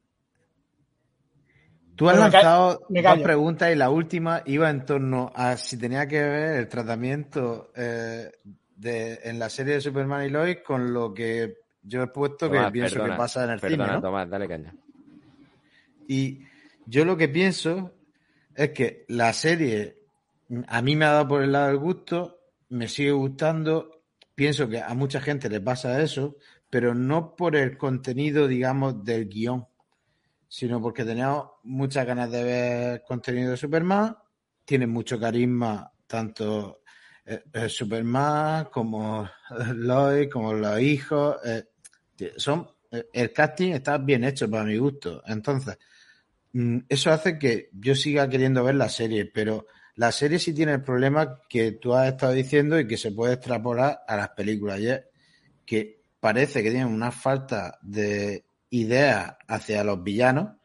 Tú 1.96 2.10
has 2.10 2.18
lanzado 2.18 2.82
dos 2.89 3.20
preguntas 3.20 3.72
y 3.72 3.76
la 3.76 3.89
última 3.89 4.41
iba 4.46 4.70
en 4.70 4.86
torno 4.86 5.32
a 5.36 5.58
si 5.58 5.78
tenía 5.78 6.08
que 6.08 6.22
ver 6.22 6.58
el 6.58 6.68
tratamiento 6.68 7.72
eh, 7.76 8.32
de, 8.76 9.20
en 9.24 9.38
la 9.38 9.50
serie 9.50 9.76
de 9.76 9.82
Superman 9.82 10.26
y 10.26 10.30
Lois 10.30 10.58
con 10.66 10.94
lo 10.94 11.14
que 11.14 11.58
yo 11.84 12.02
he 12.02 12.08
puesto 12.08 12.50
que 12.50 12.60
pienso 12.72 13.04
que 13.04 13.12
pasa 13.12 13.44
en 13.44 13.52
el 13.52 13.60
cine. 13.60 13.78
¿no? 13.78 14.02
Tomás, 14.02 14.30
dale 14.30 14.48
caña. 14.48 14.74
Y 16.08 16.39
yo 16.86 17.06
lo 17.06 17.16
que 17.16 17.30
pienso 17.30 17.94
es 18.56 18.72
que 18.72 19.06
la 19.08 19.32
serie 19.34 19.98
a 20.68 20.82
mí 20.82 20.96
me 20.96 21.06
ha 21.06 21.12
dado 21.12 21.28
por 21.28 21.44
el 21.44 21.52
lado 21.52 21.68
del 21.68 21.78
gusto, 21.78 22.39
me 22.70 22.88
sigue 22.88 23.12
gustando, 23.12 24.02
pienso 24.36 24.68
que 24.68 24.82
a 24.82 24.94
mucha 24.94 25.22
gente 25.22 25.50
le 25.50 25.62
pasa 25.62 26.02
eso, 26.02 26.38
pero 26.70 26.94
no 26.96 27.36
por 27.36 27.56
el 27.56 27.78
contenido, 27.78 28.48
digamos, 28.48 29.04
del 29.04 29.28
guion 29.28 29.68
sino 30.54 30.80
porque 30.80 31.04
teníamos 31.04 31.47
muchas 31.64 32.06
ganas 32.06 32.30
de 32.30 32.43
ver 32.43 33.04
contenido 33.08 33.49
de 33.49 33.58
Superman. 33.58 34.16
Tiene 34.64 34.86
mucho 34.86 35.20
carisma, 35.20 35.91
tanto 36.06 36.84
eh, 37.26 37.41
eh, 37.51 37.68
Superman 37.68 38.66
como 38.66 39.28
Lois, 39.74 40.30
como 40.32 40.54
los 40.54 40.80
hijos. 40.80 41.38
Eh, 41.43 41.64
son, 42.38 42.70
el 42.91 43.34
casting 43.34 43.72
está 43.72 43.97
bien 43.97 44.24
hecho 44.26 44.47
para 44.47 44.64
mi 44.64 44.78
gusto. 44.78 45.24
Entonces, 45.26 45.76
mm, 46.51 46.82
eso 46.88 47.12
hace 47.12 47.39
que 47.39 47.72
yo 47.74 47.95
siga 47.95 48.30
queriendo 48.30 48.64
ver 48.64 48.76
la 48.76 48.89
serie, 48.89 49.26
pero 49.26 49.66
la 49.95 50.12
serie 50.12 50.38
sí 50.38 50.54
tiene 50.54 50.74
el 50.74 50.84
problema 50.84 51.39
que 51.49 51.72
tú 51.72 51.95
has 51.95 52.10
estado 52.10 52.32
diciendo 52.34 52.80
y 52.80 52.86
que 52.88 52.97
se 52.97 53.12
puede 53.12 53.34
extrapolar 53.34 54.01
a 54.08 54.16
las 54.16 54.30
películas. 54.30 54.80
Y 54.80 54.89
que 55.66 56.04
parece 56.20 56.62
que 56.62 56.70
tienen 56.70 56.93
una 56.93 57.12
falta 57.12 57.80
de 57.82 58.45
ideas 58.74 59.38
hacia 59.48 59.84
los 59.84 60.04
villanos 60.04 60.56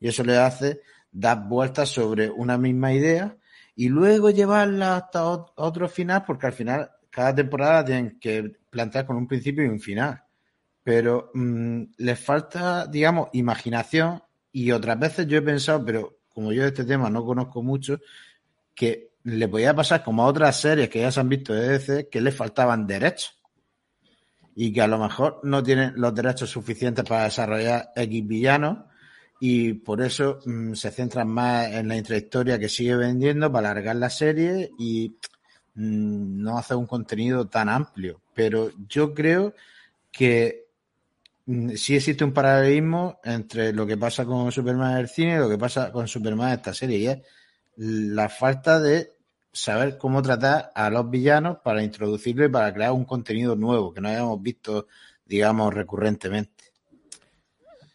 y 0.00 0.08
eso 0.08 0.24
le 0.24 0.38
hace 0.38 0.80
dar 1.12 1.46
vueltas 1.46 1.90
sobre 1.90 2.30
una 2.30 2.56
misma 2.56 2.92
idea 2.92 3.36
y 3.74 3.88
luego 3.88 4.30
llevarla 4.30 4.96
hasta 4.96 5.24
otro 5.24 5.88
final 5.88 6.24
porque 6.26 6.46
al 6.46 6.52
final 6.52 6.90
cada 7.10 7.34
temporada 7.34 7.84
tienen 7.84 8.18
que 8.18 8.56
plantear 8.70 9.06
con 9.06 9.16
un 9.16 9.28
principio 9.28 9.64
y 9.64 9.68
un 9.68 9.80
final. 9.80 10.22
Pero 10.82 11.30
mm, 11.34 11.82
les 11.98 12.18
falta, 12.18 12.86
digamos, 12.86 13.28
imaginación 13.34 14.22
y 14.50 14.70
otras 14.70 14.98
veces 14.98 15.26
yo 15.26 15.38
he 15.38 15.42
pensado, 15.42 15.84
pero 15.84 16.20
como 16.28 16.52
yo 16.52 16.62
de 16.62 16.68
este 16.68 16.84
tema 16.84 17.10
no 17.10 17.24
conozco 17.24 17.62
mucho, 17.62 18.00
que 18.74 19.12
le 19.24 19.48
podía 19.48 19.74
pasar 19.74 20.02
como 20.02 20.22
a 20.22 20.26
otras 20.26 20.58
series 20.58 20.88
que 20.88 21.00
ya 21.00 21.12
se 21.12 21.20
han 21.20 21.28
visto 21.28 21.52
de 21.52 21.68
DC, 21.68 22.08
que 22.08 22.20
le 22.20 22.32
faltaban 22.32 22.86
derechos 22.86 23.37
y 24.60 24.72
que 24.72 24.82
a 24.82 24.88
lo 24.88 24.98
mejor 24.98 25.38
no 25.44 25.62
tienen 25.62 25.92
los 25.94 26.12
derechos 26.12 26.50
suficientes 26.50 27.04
para 27.04 27.24
desarrollar 27.24 27.92
X 27.94 28.26
villanos 28.26 28.78
y 29.38 29.74
por 29.74 30.02
eso 30.02 30.40
mm, 30.44 30.74
se 30.74 30.90
centran 30.90 31.28
más 31.28 31.68
en 31.68 31.86
la 31.86 31.96
intrahistoria 31.96 32.58
que 32.58 32.68
sigue 32.68 32.96
vendiendo 32.96 33.52
para 33.52 33.70
alargar 33.70 33.94
la 33.94 34.10
serie 34.10 34.72
y 34.76 35.14
mm, 35.76 36.42
no 36.42 36.58
hace 36.58 36.74
un 36.74 36.88
contenido 36.88 37.46
tan 37.46 37.68
amplio. 37.68 38.20
Pero 38.34 38.72
yo 38.88 39.14
creo 39.14 39.54
que 40.10 40.66
mm, 41.46 41.74
sí 41.76 41.94
existe 41.94 42.24
un 42.24 42.32
paralelismo 42.32 43.20
entre 43.22 43.72
lo 43.72 43.86
que 43.86 43.96
pasa 43.96 44.24
con 44.24 44.50
Superman 44.50 44.94
en 44.94 44.98
el 44.98 45.08
cine 45.08 45.36
y 45.36 45.38
lo 45.38 45.48
que 45.48 45.58
pasa 45.58 45.92
con 45.92 46.08
Superman 46.08 46.48
en 46.48 46.54
esta 46.54 46.74
serie 46.74 46.98
y 46.98 47.06
es 47.06 47.18
la 47.76 48.28
falta 48.28 48.80
de 48.80 49.17
saber 49.58 49.98
cómo 49.98 50.22
tratar 50.22 50.70
a 50.74 50.88
los 50.90 51.10
villanos 51.10 51.58
para 51.58 51.82
introducirlo 51.82 52.44
y 52.44 52.48
para 52.48 52.72
crear 52.72 52.92
un 52.92 53.04
contenido 53.04 53.56
nuevo 53.56 53.92
que 53.92 54.00
no 54.00 54.08
hayamos 54.08 54.40
visto, 54.40 54.86
digamos, 55.24 55.74
recurrentemente. 55.74 56.64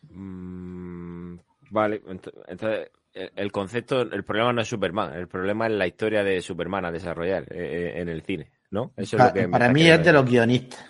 Mm, 0.09 1.37
vale, 1.69 2.01
entonces 2.47 2.91
el 3.13 3.51
concepto, 3.51 4.01
el 4.01 4.23
problema 4.23 4.51
no 4.53 4.61
es 4.61 4.67
Superman, 4.67 5.13
el 5.13 5.27
problema 5.27 5.67
es 5.67 5.73
la 5.73 5.87
historia 5.87 6.23
de 6.23 6.41
Superman 6.41 6.85
a 6.85 6.91
desarrollar 6.91 7.43
eh, 7.43 7.93
eh, 7.95 8.01
en 8.01 8.09
el 8.09 8.23
cine, 8.23 8.51
¿no? 8.71 8.91
Eso 8.97 9.17
es 9.17 9.23
lo 9.23 9.33
que 9.33 9.47
para 9.47 9.69
mí 9.69 9.87
es 9.87 10.03
de 10.03 10.11
los 10.11 10.25
guionistas. 10.25 10.85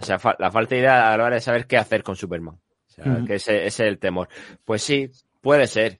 O 0.00 0.04
sea, 0.04 0.20
la 0.38 0.50
falta 0.50 0.74
de 0.74 0.80
idea 0.80 1.12
a 1.12 1.16
la 1.16 1.24
hora 1.24 1.34
de 1.36 1.40
saber 1.40 1.66
qué 1.66 1.76
hacer 1.76 2.02
con 2.02 2.14
Superman. 2.14 2.54
O 2.54 2.92
sea, 2.92 3.22
que 3.26 3.36
ese, 3.36 3.66
ese, 3.66 3.66
es 3.66 3.80
el 3.80 3.98
temor. 3.98 4.28
Pues 4.64 4.82
sí, 4.82 5.10
puede 5.40 5.66
ser. 5.66 5.98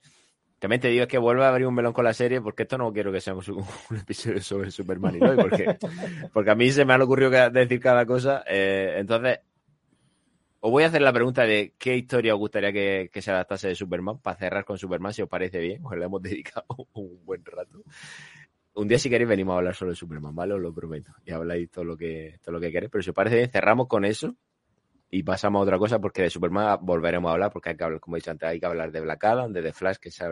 También 0.64 0.80
te 0.80 0.88
digo 0.88 1.06
que 1.06 1.18
vuelve 1.18 1.44
a 1.44 1.48
abrir 1.48 1.66
un 1.66 1.74
melón 1.74 1.92
con 1.92 2.06
la 2.06 2.14
serie 2.14 2.40
porque 2.40 2.62
esto 2.62 2.78
no 2.78 2.90
quiero 2.90 3.12
que 3.12 3.20
sea 3.20 3.34
un, 3.34 3.42
episodio 4.00 4.40
sobre 4.40 4.70
Superman 4.70 5.14
y 5.14 5.22
hoy, 5.22 5.36
porque, 5.36 5.76
porque 6.32 6.50
a 6.50 6.54
mí 6.54 6.70
se 6.70 6.86
me 6.86 6.94
ha 6.94 7.04
ocurrido 7.04 7.30
decir 7.50 7.78
cada 7.80 8.06
cosa. 8.06 8.42
Eh, 8.46 8.94
entonces, 8.96 9.40
os 10.60 10.70
voy 10.70 10.84
a 10.84 10.86
hacer 10.86 11.02
la 11.02 11.12
pregunta 11.12 11.42
de 11.42 11.74
qué 11.76 11.98
historia 11.98 12.32
os 12.32 12.38
gustaría 12.38 12.72
que, 12.72 13.10
se 13.20 13.30
adaptase 13.30 13.68
de 13.68 13.74
Superman 13.74 14.20
para 14.20 14.38
cerrar 14.38 14.64
con 14.64 14.78
Superman, 14.78 15.12
si 15.12 15.20
os 15.20 15.28
parece 15.28 15.58
bien, 15.58 15.84
os 15.84 15.94
le 15.98 16.06
hemos 16.06 16.22
dedicado 16.22 16.64
un 16.94 17.22
buen 17.26 17.44
rato. 17.44 17.82
Un 18.72 18.88
día 18.88 18.98
si 18.98 19.10
queréis 19.10 19.28
venimos 19.28 19.52
a 19.52 19.58
hablar 19.58 19.74
sobre 19.74 19.94
Superman, 19.94 20.34
¿vale? 20.34 20.54
Os 20.54 20.62
lo 20.62 20.72
prometo. 20.72 21.12
Y 21.26 21.32
habláis 21.32 21.70
todo 21.70 21.84
lo 21.84 21.94
que, 21.94 22.38
todo 22.42 22.54
lo 22.54 22.60
que 22.62 22.72
queréis. 22.72 22.90
Pero 22.90 23.02
si 23.02 23.10
os 23.10 23.14
parece 23.14 23.36
bien, 23.36 23.50
cerramos 23.50 23.86
con 23.86 24.06
eso 24.06 24.34
y 25.14 25.22
pasamos 25.22 25.60
a 25.60 25.62
otra 25.62 25.78
cosa 25.78 26.00
porque 26.00 26.22
de 26.22 26.30
Superman 26.30 26.78
volveremos 26.82 27.30
a 27.30 27.34
hablar 27.34 27.52
porque 27.52 27.70
hay 27.70 27.76
que 27.76 27.84
hablar, 27.84 28.00
como 28.00 28.16
he 28.16 28.18
dicho 28.18 28.32
antes, 28.32 28.48
hay 28.48 28.58
que 28.58 28.66
hablar 28.66 28.90
de 28.90 29.00
Black 29.00 29.22
Adam, 29.22 29.52
de 29.52 29.62
The 29.62 29.72
Flash, 29.72 29.98
que 29.98 30.10
se, 30.10 30.24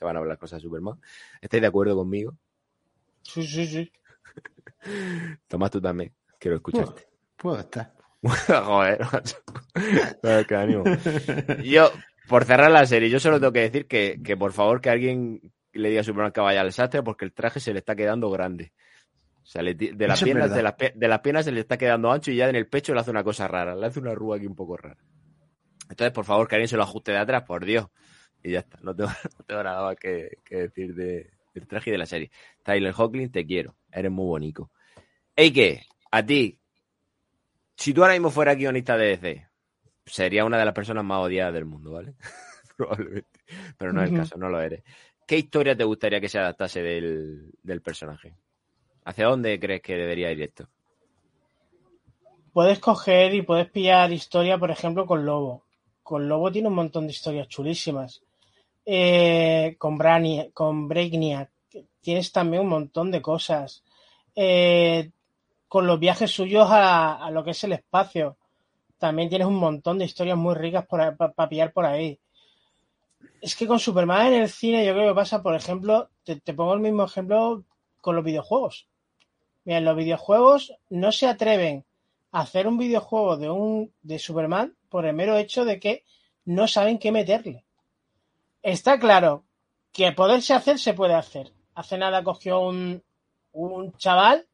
van 0.00 0.16
a 0.16 0.20
hablar 0.20 0.38
cosas 0.38 0.62
de 0.62 0.68
Superman. 0.68 1.00
¿Estáis 1.40 1.60
de 1.60 1.66
acuerdo 1.66 1.96
conmigo? 1.96 2.36
Sí, 3.22 3.44
sí, 3.44 3.66
sí. 3.66 3.92
Tomás, 5.48 5.72
tú 5.72 5.80
también. 5.80 6.14
Quiero 6.38 6.56
escucharte. 6.56 7.08
Puedo, 7.36 7.58
estar. 7.58 7.92
Joder, 8.22 9.00
qué 10.46 10.54
ánimo. 10.54 10.84
Yo, 11.64 11.90
por 12.28 12.44
cerrar 12.44 12.70
la 12.70 12.86
serie, 12.86 13.10
yo 13.10 13.18
solo 13.18 13.40
tengo 13.40 13.52
que 13.52 13.62
decir 13.62 13.88
que, 13.88 14.20
que 14.22 14.36
por 14.36 14.52
favor 14.52 14.80
que 14.80 14.90
alguien 14.90 15.52
le 15.72 15.88
diga 15.88 16.02
a 16.02 16.04
Superman 16.04 16.30
que 16.30 16.40
vaya 16.40 16.60
al 16.60 16.68
desastre 16.68 17.02
porque 17.02 17.24
el 17.24 17.32
traje 17.32 17.58
se 17.58 17.72
le 17.72 17.80
está 17.80 17.96
quedando 17.96 18.30
grande. 18.30 18.72
O 19.48 19.50
sea, 19.50 19.62
de, 19.62 19.94
las 20.06 20.22
piernas, 20.22 20.54
de, 20.54 20.62
las, 20.62 20.74
de 20.76 21.08
las 21.08 21.20
piernas 21.20 21.46
se 21.46 21.52
le 21.52 21.60
está 21.60 21.78
quedando 21.78 22.12
ancho 22.12 22.30
y 22.30 22.36
ya 22.36 22.50
en 22.50 22.56
el 22.56 22.66
pecho 22.66 22.92
le 22.92 23.00
hace 23.00 23.10
una 23.10 23.24
cosa 23.24 23.48
rara. 23.48 23.74
Le 23.74 23.86
hace 23.86 23.98
una 23.98 24.14
rúa 24.14 24.36
aquí 24.36 24.46
un 24.46 24.54
poco 24.54 24.76
rara. 24.76 25.00
Entonces, 25.88 26.12
por 26.12 26.26
favor, 26.26 26.46
que 26.46 26.56
alguien 26.56 26.68
se 26.68 26.76
lo 26.76 26.82
ajuste 26.82 27.12
de 27.12 27.16
atrás, 27.16 27.44
por 27.44 27.64
Dios. 27.64 27.86
Y 28.42 28.50
ya 28.50 28.58
está, 28.58 28.78
no 28.82 28.94
tengo, 28.94 29.10
nada 29.48 29.84
más 29.84 29.96
que, 29.96 30.36
decir 30.50 30.94
de, 30.94 31.30
del 31.54 31.66
traje 31.66 31.90
de 31.90 31.96
la 31.96 32.04
serie. 32.04 32.30
Tyler 32.62 32.92
Hawkins, 32.94 33.32
te 33.32 33.46
quiero, 33.46 33.74
eres 33.90 34.12
muy 34.12 34.26
bonito. 34.26 34.70
Eike, 35.34 35.86
a 36.10 36.22
ti, 36.22 36.60
si 37.74 37.94
tú 37.94 38.02
ahora 38.02 38.12
mismo 38.12 38.30
fueras 38.30 38.58
guionista 38.58 38.98
de 38.98 39.16
DC, 39.16 39.48
sería 40.04 40.44
una 40.44 40.58
de 40.58 40.66
las 40.66 40.74
personas 40.74 41.06
más 41.06 41.20
odiadas 41.20 41.54
del 41.54 41.64
mundo, 41.64 41.92
¿vale? 41.92 42.16
Probablemente. 42.76 43.40
Pero 43.78 43.94
no 43.94 44.02
es 44.02 44.10
el 44.10 44.16
caso, 44.18 44.36
no 44.36 44.50
lo 44.50 44.60
eres. 44.60 44.84
¿Qué 45.26 45.38
historia 45.38 45.74
te 45.74 45.84
gustaría 45.84 46.20
que 46.20 46.28
se 46.28 46.38
adaptase 46.38 46.82
del, 46.82 47.50
del 47.62 47.80
personaje? 47.80 48.36
¿Hacia 49.08 49.24
dónde 49.24 49.58
crees 49.58 49.80
que 49.80 49.94
debería 49.94 50.30
ir 50.30 50.42
esto? 50.42 50.68
Puedes 52.52 52.78
coger 52.78 53.34
y 53.34 53.40
puedes 53.40 53.70
pillar 53.70 54.12
historia, 54.12 54.58
por 54.58 54.70
ejemplo, 54.70 55.06
con 55.06 55.24
Lobo. 55.24 55.62
Con 56.02 56.28
Lobo 56.28 56.52
tiene 56.52 56.68
un 56.68 56.74
montón 56.74 57.06
de 57.06 57.12
historias 57.12 57.48
chulísimas. 57.48 58.20
Eh, 58.84 59.76
con, 59.78 59.96
Brania, 59.96 60.50
con 60.52 60.88
Breakneck 60.88 61.48
tienes 62.02 62.30
también 62.32 62.64
un 62.64 62.68
montón 62.68 63.10
de 63.10 63.22
cosas. 63.22 63.82
Eh, 64.34 65.10
con 65.68 65.86
los 65.86 65.98
viajes 65.98 66.30
suyos 66.30 66.68
a, 66.70 67.30
lo 67.32 67.42
que 67.42 67.52
es 67.52 67.64
el 67.64 67.72
espacio. 67.72 68.36
También 68.98 69.30
tienes 69.30 69.48
un 69.48 69.56
montón 69.56 69.98
de 69.98 70.04
historias 70.04 70.36
muy 70.36 70.54
ricas 70.54 70.84
para 70.86 71.48
pillar 71.48 71.72
por 71.72 71.86
ahí. 71.86 72.20
Es 73.40 73.56
que 73.56 73.66
con 73.66 73.78
Superman 73.78 74.34
en 74.34 74.42
el 74.42 74.50
cine 74.50 74.84
yo 74.84 74.92
creo 74.92 75.08
que 75.08 75.14
pasa, 75.14 75.42
por 75.42 75.54
ejemplo, 75.54 76.10
te, 76.24 76.36
pongo 76.52 76.74
el 76.74 76.80
mismo 76.80 77.04
ejemplo 77.04 77.64
con 78.02 78.14
los 78.14 78.22
videojuegos. 78.22 78.86
Mira, 79.68 79.82
los 79.82 79.96
videojuegos 79.96 80.72
no 80.88 81.12
se 81.12 81.26
atreven 81.26 81.84
a 82.32 82.40
hacer 82.40 82.66
un 82.66 82.78
videojuego 82.78 83.36
de 83.36 83.50
un 83.50 83.92
de 84.00 84.18
Superman 84.18 84.74
por 84.88 85.04
el 85.04 85.12
mero 85.12 85.36
hecho 85.36 85.66
de 85.66 85.78
que 85.78 86.04
no 86.46 86.66
saben 86.66 86.98
qué 86.98 87.12
meterle. 87.12 87.66
Está 88.62 88.98
claro 88.98 89.44
que 89.92 90.10
poderse 90.12 90.54
hacer 90.54 90.78
se 90.78 90.94
puede 90.94 91.12
hacer. 91.12 91.52
Hace 91.74 91.98
nada 91.98 92.24
cogió 92.24 92.60
un, 92.60 93.02
un 93.52 93.92
chaval 93.98 94.46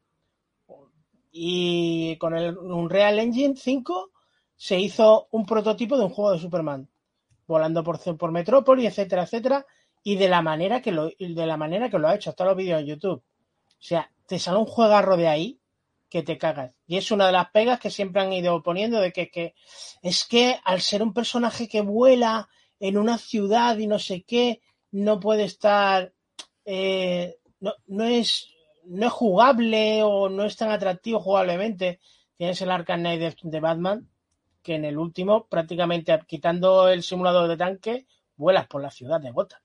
y 1.31 2.17
con 2.17 2.35
el 2.35 2.57
Unreal 2.57 3.17
Engine 3.19 3.55
5 3.55 4.11
se 4.57 4.81
hizo 4.81 5.29
un 5.31 5.45
prototipo 5.45 5.97
de 5.97 6.03
un 6.03 6.11
juego 6.11 6.33
de 6.33 6.39
Superman 6.39 6.89
volando 7.47 7.85
por, 7.85 8.17
por 8.17 8.33
Metrópoli, 8.33 8.85
etcétera, 8.85 9.23
etcétera, 9.23 9.65
y 10.03 10.17
de 10.17 10.27
la 10.27 10.41
manera 10.41 10.81
que 10.81 10.91
lo, 10.91 11.07
de 11.07 11.45
la 11.45 11.55
manera 11.55 11.89
que 11.89 11.99
lo 11.99 12.09
ha 12.09 12.15
hecho, 12.15 12.31
hasta 12.31 12.43
los 12.43 12.57
vídeos 12.57 12.81
en 12.81 12.87
YouTube. 12.87 13.23
O 13.23 13.87
sea, 13.87 14.11
te 14.25 14.39
sale 14.39 14.57
un 14.57 14.65
juegarro 14.65 15.17
de 15.17 15.27
ahí 15.27 15.59
que 16.09 16.23
te 16.23 16.37
cagas. 16.37 16.73
Y 16.87 16.97
es 16.97 17.11
una 17.11 17.27
de 17.27 17.33
las 17.33 17.51
pegas 17.51 17.79
que 17.79 17.89
siempre 17.89 18.21
han 18.21 18.31
ido 18.33 18.61
poniendo 18.63 18.99
de 18.99 19.11
que, 19.11 19.29
que 19.29 19.55
es 20.01 20.25
que 20.25 20.59
al 20.63 20.81
ser 20.81 21.03
un 21.03 21.13
personaje 21.13 21.67
que 21.67 21.81
vuela 21.81 22.47
en 22.79 22.97
una 22.97 23.17
ciudad 23.17 23.77
y 23.77 23.87
no 23.87 23.99
sé 23.99 24.23
qué, 24.23 24.61
no 24.91 25.19
puede 25.19 25.43
estar, 25.43 26.13
eh, 26.63 27.37
no, 27.59 27.73
no, 27.87 28.05
es, 28.05 28.47
no 28.85 29.07
es 29.07 29.11
jugable 29.11 30.03
o 30.03 30.29
no 30.29 30.45
es 30.45 30.55
tan 30.55 30.71
atractivo 30.71 31.19
jugablemente. 31.19 31.99
Tienes 32.37 32.61
el 32.61 32.71
Arkham 32.71 32.99
Knight 32.99 33.39
de 33.41 33.59
Batman, 33.59 34.09
que 34.61 34.75
en 34.75 34.85
el 34.85 34.97
último, 34.97 35.47
prácticamente 35.47 36.17
quitando 36.27 36.89
el 36.89 37.03
simulador 37.03 37.47
de 37.47 37.57
tanque, 37.57 38.07
vuelas 38.35 38.67
por 38.67 38.81
la 38.81 38.91
ciudad 38.91 39.21
de 39.21 39.31
Gotham. 39.31 39.59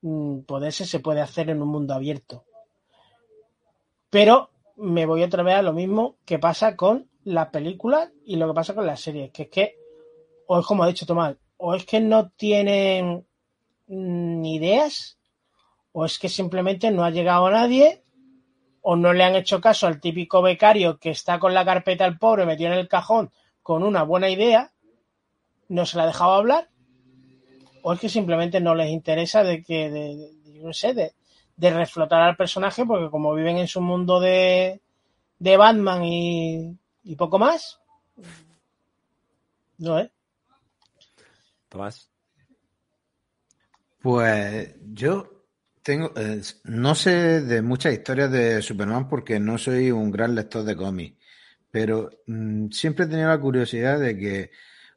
Mm, 0.00 0.40
poderse 0.42 0.86
se 0.86 1.00
puede 1.00 1.20
hacer 1.20 1.50
en 1.50 1.62
un 1.62 1.68
mundo 1.68 1.94
abierto. 1.94 2.44
Pero 4.10 4.50
me 4.76 5.06
voy 5.06 5.22
otra 5.22 5.42
vez 5.42 5.56
a 5.56 5.62
lo 5.62 5.72
mismo 5.72 6.16
que 6.24 6.38
pasa 6.38 6.76
con 6.76 7.10
las 7.24 7.48
películas 7.48 8.10
y 8.24 8.36
lo 8.36 8.48
que 8.48 8.54
pasa 8.54 8.74
con 8.74 8.86
las 8.86 9.00
series, 9.00 9.30
que 9.32 9.42
es 9.44 9.48
que, 9.48 9.76
o 10.46 10.60
es 10.60 10.66
como 10.66 10.82
ha 10.82 10.88
dicho 10.88 11.06
Tomás, 11.06 11.36
o 11.56 11.74
es 11.74 11.84
que 11.84 12.00
no 12.00 12.30
tienen 12.30 13.26
ni 13.86 14.54
ideas, 14.56 15.18
o 15.92 16.04
es 16.04 16.18
que 16.18 16.28
simplemente 16.28 16.90
no 16.90 17.04
ha 17.04 17.10
llegado 17.10 17.50
nadie 17.50 18.02
o 18.80 18.96
no 18.96 19.12
le 19.12 19.24
han 19.24 19.34
hecho 19.34 19.60
caso 19.60 19.86
al 19.86 20.00
típico 20.00 20.40
becario 20.40 20.98
que 20.98 21.10
está 21.10 21.38
con 21.38 21.52
la 21.52 21.64
carpeta 21.64 22.04
al 22.04 22.18
pobre 22.18 22.46
metido 22.46 22.72
en 22.72 22.78
el 22.78 22.88
cajón 22.88 23.30
con 23.62 23.82
una 23.82 24.02
buena 24.02 24.30
idea, 24.30 24.72
no 25.68 25.84
se 25.84 25.98
la 25.98 26.04
ha 26.04 26.06
dejado 26.06 26.32
hablar, 26.32 26.70
o 27.82 27.92
es 27.92 28.00
que 28.00 28.08
simplemente 28.08 28.60
no 28.60 28.74
les 28.74 28.88
interesa 28.90 29.42
de 29.42 29.62
que, 29.62 29.90
de, 29.90 30.30
no 30.62 30.72
sé, 30.72 30.94
de, 30.94 31.12
reflotar 31.58 32.22
al 32.22 32.36
personaje, 32.36 32.86
porque 32.86 33.10
como 33.10 33.34
viven 33.34 33.58
en 33.58 33.68
su 33.68 33.80
mundo 33.80 34.20
de, 34.20 34.80
de 35.38 35.56
Batman 35.56 36.04
y, 36.04 36.76
y 37.04 37.16
poco 37.16 37.38
más, 37.38 37.80
no 39.78 39.98
es. 39.98 40.10
Tomás. 41.68 42.10
Pues 44.00 44.74
yo 44.92 45.44
tengo, 45.82 46.12
eh, 46.16 46.40
no 46.64 46.94
sé 46.94 47.42
de 47.42 47.62
muchas 47.62 47.92
historias 47.92 48.30
de 48.30 48.62
Superman 48.62 49.08
porque 49.08 49.40
no 49.40 49.58
soy 49.58 49.90
un 49.90 50.10
gran 50.10 50.34
lector 50.34 50.64
de 50.64 50.76
cómics, 50.76 51.18
pero 51.70 52.10
mm, 52.26 52.70
siempre 52.70 53.04
he 53.04 53.08
tenido 53.08 53.28
la 53.28 53.40
curiosidad 53.40 53.98
de 53.98 54.16
que 54.16 54.50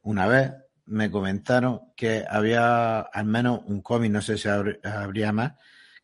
una 0.03 0.27
vez 0.27 0.51
me 0.85 1.09
comentaron 1.09 1.93
que 1.95 2.25
había 2.29 2.99
al 3.01 3.25
menos 3.25 3.61
un 3.65 3.81
cómic, 3.81 4.11
no 4.11 4.21
sé 4.21 4.37
si 4.37 4.47
habría 4.49 5.31
más, 5.31 5.53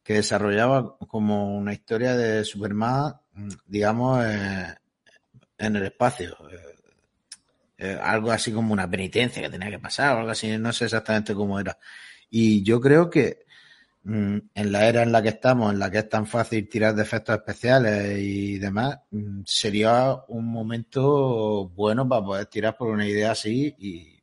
que 0.08 0.14
desarrollaba 0.14 0.97
como 0.99 1.58
una 1.58 1.74
historia 1.74 2.16
de 2.16 2.45
Superman, 2.45 3.14
mm, 3.34 3.49
digamos, 3.66 4.26
eh, 4.26 4.74
en 5.58 5.76
el 5.76 5.84
espacio. 5.84 6.38
Eh, 7.78 7.99
algo 8.01 8.32
así 8.32 8.53
como 8.53 8.74
una 8.74 8.89
penitencia 8.89 9.41
que 9.43 9.49
tenía 9.49 9.70
que 9.70 9.80
pasar, 9.80 10.16
o 10.16 10.20
algo 10.20 10.32
así, 10.32 10.58
no 10.58 10.72
sé 10.72 10.86
exactamente 10.86 11.36
cómo 11.36 11.60
era. 11.60 11.78
Y 12.30 12.64
yo 12.64 12.80
creo 12.80 13.10
que 13.10 13.47
Mm, 14.10 14.38
en 14.55 14.72
la 14.72 14.88
era 14.88 15.03
en 15.03 15.12
la 15.12 15.22
que 15.22 15.30
estamos, 15.30 15.74
en 15.74 15.80
la 15.80 15.91
que 15.91 15.97
es 15.99 16.10
tan 16.10 16.26
fácil 16.28 16.70
tirar 16.70 16.95
de 16.95 17.03
efectos 17.03 17.36
especiales 17.36 18.18
y 18.20 18.58
demás, 18.58 18.99
mm, 19.12 19.41
sería 19.45 20.16
un 20.30 20.45
momento 20.45 21.68
bueno 21.70 22.08
para 22.08 22.24
poder 22.24 22.45
tirar 22.47 22.78
por 22.78 22.88
una 22.89 23.05
idea 23.05 23.32
así 23.32 23.76
y 23.80 24.18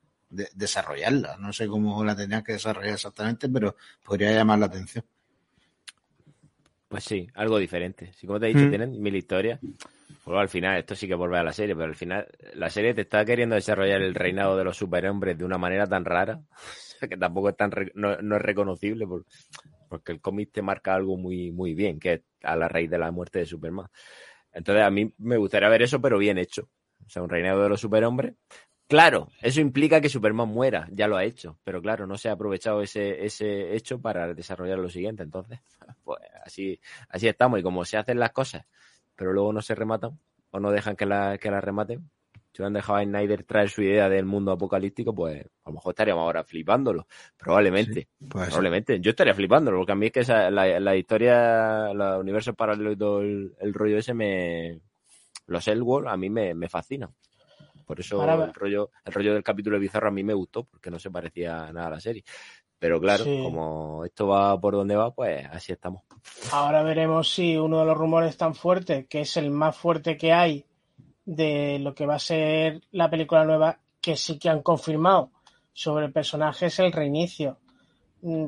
desarrollarla. 0.55 1.37
No 1.39 1.53
sé 1.53 1.68
cómo 1.68 2.03
la 2.05 2.16
tenían 2.16 2.43
que 2.43 2.55
desarrollar 2.55 2.95
exactamente, 2.95 3.49
pero 3.51 3.76
podría 4.03 4.32
llamar 4.32 4.59
la 4.61 4.66
atención. 4.66 5.05
Pues 6.95 7.07
sí, 7.07 7.26
algo 7.34 7.59
diferente. 7.59 8.12
Si 8.12 8.24
como 8.24 8.38
te 8.38 8.47
he 8.47 8.55
dicho, 8.55 8.66
mm. 8.66 8.68
tienen 8.68 9.03
mil 9.03 9.16
historias. 9.16 9.59
Pues 10.22 10.38
al 10.38 10.49
final, 10.49 10.78
esto 10.78 10.95
sí 10.95 11.09
que 11.09 11.16
vuelve 11.16 11.36
a 11.36 11.42
la 11.42 11.53
serie, 11.53 11.74
pero 11.74 11.88
al 11.88 11.97
final 11.97 12.28
la 12.55 12.70
serie 12.70 12.95
te 12.95 13.01
está 13.01 13.24
queriendo 13.24 13.57
desarrollar 13.57 14.01
el 14.01 14.14
reinado 14.14 14.57
de 14.57 14.62
los 14.62 14.76
superhombres 14.76 15.36
de 15.36 15.45
una 15.45 15.59
manera 15.59 15.88
tan 15.88 16.05
rara 16.05 16.40
que 17.01 17.16
tampoco 17.16 17.49
es 17.49 17.57
tan 17.57 17.72
no, 17.95 18.12
es 18.12 18.42
reconocible 18.42 19.09
por, 19.09 19.24
porque 19.88 20.12
el 20.12 20.20
cómic 20.20 20.53
te 20.53 20.62
marca 20.62 20.95
algo 20.95 21.16
muy, 21.16 21.51
muy 21.51 21.74
bien, 21.74 21.99
que 21.99 22.12
es 22.12 22.20
a 22.45 22.55
la 22.55 22.68
raíz 22.68 22.88
de 22.88 22.99
la 22.99 23.11
muerte 23.11 23.40
de 23.40 23.47
Superman. 23.47 23.88
Entonces 24.53 24.84
a 24.84 24.90
mí 24.92 25.12
me 25.18 25.36
gustaría 25.36 25.68
ver 25.68 25.82
eso, 25.82 26.01
pero 26.01 26.16
bien 26.16 26.38
hecho. 26.38 26.68
O 27.05 27.11
sea, 27.11 27.24
un 27.24 27.28
reinado 27.28 27.61
de 27.61 27.70
los 27.70 27.80
superhombres. 27.80 28.34
Claro, 28.87 29.28
eso 29.41 29.61
implica 29.61 30.01
que 30.01 30.11
Superman 30.11 30.49
muera, 30.49 30.87
ya 30.91 31.09
lo 31.09 31.16
ha 31.16 31.24
hecho, 31.24 31.59
pero 31.64 31.80
claro, 31.80 32.07
no 32.07 32.18
se 32.18 32.28
ha 32.28 32.32
aprovechado 32.32 32.82
ese, 32.82 33.24
ese 33.24 33.74
hecho 33.74 33.99
para 34.01 34.35
desarrollar 34.35 34.78
lo 34.78 34.91
siguiente. 34.91 35.22
Entonces, 35.22 35.61
pues 36.05 36.20
así, 36.45 36.78
así 37.09 37.26
estamos. 37.28 37.61
Y 37.61 37.62
como 37.62 37.85
se 37.85 37.97
hacen 37.97 38.18
las 38.18 38.32
cosas, 38.32 38.66
pero 39.16 39.32
luego 39.32 39.53
no 39.53 39.62
se 39.62 39.74
rematan 39.74 40.18
o 40.51 40.61
no 40.61 40.70
dejan 40.70 40.97
que 40.97 41.07
la, 41.07 41.39
que 41.39 41.51
la 41.51 41.61
rematen, 41.61 42.11
si 42.55 42.62
hubieran 42.62 42.74
dejado 42.74 42.99
a 43.01 43.03
Snyder 43.03 43.43
traer 43.43 43.68
su 43.68 43.82
idea 43.82 44.09
del 44.09 44.26
mundo 44.26 44.53
apocalíptico, 44.53 45.12
pues 45.12 45.45
a 45.64 45.70
lo 45.70 45.74
mejor 45.74 45.91
estaríamos 45.93 46.22
ahora 46.22 46.45
flipándolo. 46.45 47.09
Probablemente. 47.37 48.07
probablemente. 48.30 49.01
Yo 49.01 49.11
estaría 49.11 49.35
flipándolo, 49.35 49.78
porque 49.78 49.91
a 49.91 49.97
mí 49.97 50.07
es 50.07 50.12
que 50.12 50.22
la, 50.22 50.78
la, 50.78 50.97
historia, 50.97 51.93
los 51.93 52.20
universos 52.20 52.55
paralelos 52.55 52.93
y 52.93 52.97
todo 52.97 53.22
el, 53.22 53.74
rollo 53.74 53.99
ese 53.99 54.14
me. 54.14 54.78
Los 55.49 55.66
Elworld 55.66 56.07
a 56.07 56.16
mí 56.16 56.30
me, 56.30 56.55
me 56.55 56.68
fascinan. 56.68 57.11
Por 57.85 58.01
eso 58.01 58.22
el 58.24 58.55
rollo, 58.55 58.91
el 59.05 59.12
rollo 59.12 59.35
del 59.35 59.43
capítulo 59.43 59.76
de 59.76 59.80
Bizarro 59.80 60.09
a 60.09 60.12
mí 60.12 60.24
me 60.24 60.35
gustó, 60.35 60.64
porque 60.64 60.91
no 60.91 60.99
se 60.99 61.11
parecía 61.11 61.72
nada 61.72 61.87
a 61.87 61.91
la 61.91 62.01
serie. 62.01 62.24
Pero 62.78 63.01
claro, 63.01 63.24
como 63.24 64.05
esto 64.05 64.26
va 64.26 64.61
por 64.61 64.74
donde 64.74 64.97
va, 64.97 65.11
pues 65.11 65.47
así 65.51 65.72
estamos. 65.72 66.03
Ahora 66.53 66.82
veremos 66.82 67.32
si 67.32 67.57
uno 67.57 67.78
de 67.78 67.87
los 67.87 67.97
rumores 67.97 68.37
tan 68.37 68.55
fuertes, 68.55 69.07
que 69.09 69.22
es 69.22 69.37
el 69.37 69.51
más 69.51 69.76
fuerte 69.76 70.16
que 70.16 70.32
hay, 70.32 70.66
de 71.24 71.78
lo 71.78 71.95
que 71.95 72.05
va 72.05 72.16
a 72.16 72.18
ser 72.18 72.82
la 72.91 73.09
película 73.09 73.45
nueva 73.45 73.78
que 74.01 74.16
sí 74.16 74.39
que 74.39 74.51
han 74.51 74.62
confirmado 74.62 75.30
sobre 75.72 76.07
el 76.07 76.12
personaje 76.12 76.66
es 76.66 76.78
el 76.78 76.93
reinicio. 76.93 77.59
Mm, 78.20 78.47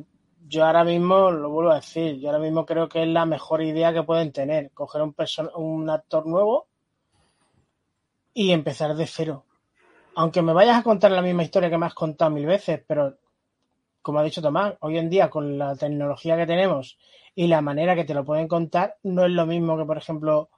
yo 0.48 0.64
ahora 0.64 0.84
mismo, 0.84 1.30
lo 1.30 1.50
vuelvo 1.50 1.70
a 1.72 1.76
decir, 1.76 2.18
yo 2.20 2.28
ahora 2.28 2.42
mismo 2.42 2.66
creo 2.66 2.88
que 2.88 3.02
es 3.02 3.08
la 3.08 3.24
mejor 3.24 3.62
idea 3.62 3.92
que 3.92 4.02
pueden 4.02 4.32
tener, 4.32 4.70
coger 4.72 5.02
un, 5.02 5.14
un 5.54 5.90
actor 5.90 6.26
nuevo 6.26 6.68
y 8.38 8.52
empezar 8.52 8.94
de 8.94 9.06
cero. 9.06 9.46
Aunque 10.14 10.42
me 10.42 10.52
vayas 10.52 10.76
a 10.76 10.82
contar 10.82 11.10
la 11.10 11.22
misma 11.22 11.42
historia 11.42 11.70
que 11.70 11.78
me 11.78 11.86
has 11.86 11.94
contado 11.94 12.30
mil 12.30 12.44
veces, 12.44 12.82
pero 12.86 13.16
como 14.02 14.18
ha 14.18 14.22
dicho 14.22 14.42
Tomás, 14.42 14.74
hoy 14.80 14.98
en 14.98 15.08
día 15.08 15.30
con 15.30 15.56
la 15.56 15.74
tecnología 15.74 16.36
que 16.36 16.44
tenemos 16.44 16.98
y 17.34 17.46
la 17.46 17.62
manera 17.62 17.94
que 17.94 18.04
te 18.04 18.12
lo 18.12 18.26
pueden 18.26 18.46
contar, 18.46 18.96
no 19.04 19.24
es 19.24 19.30
lo 19.30 19.46
mismo 19.46 19.78
que, 19.78 19.86
por 19.86 19.96
ejemplo, 19.96 20.50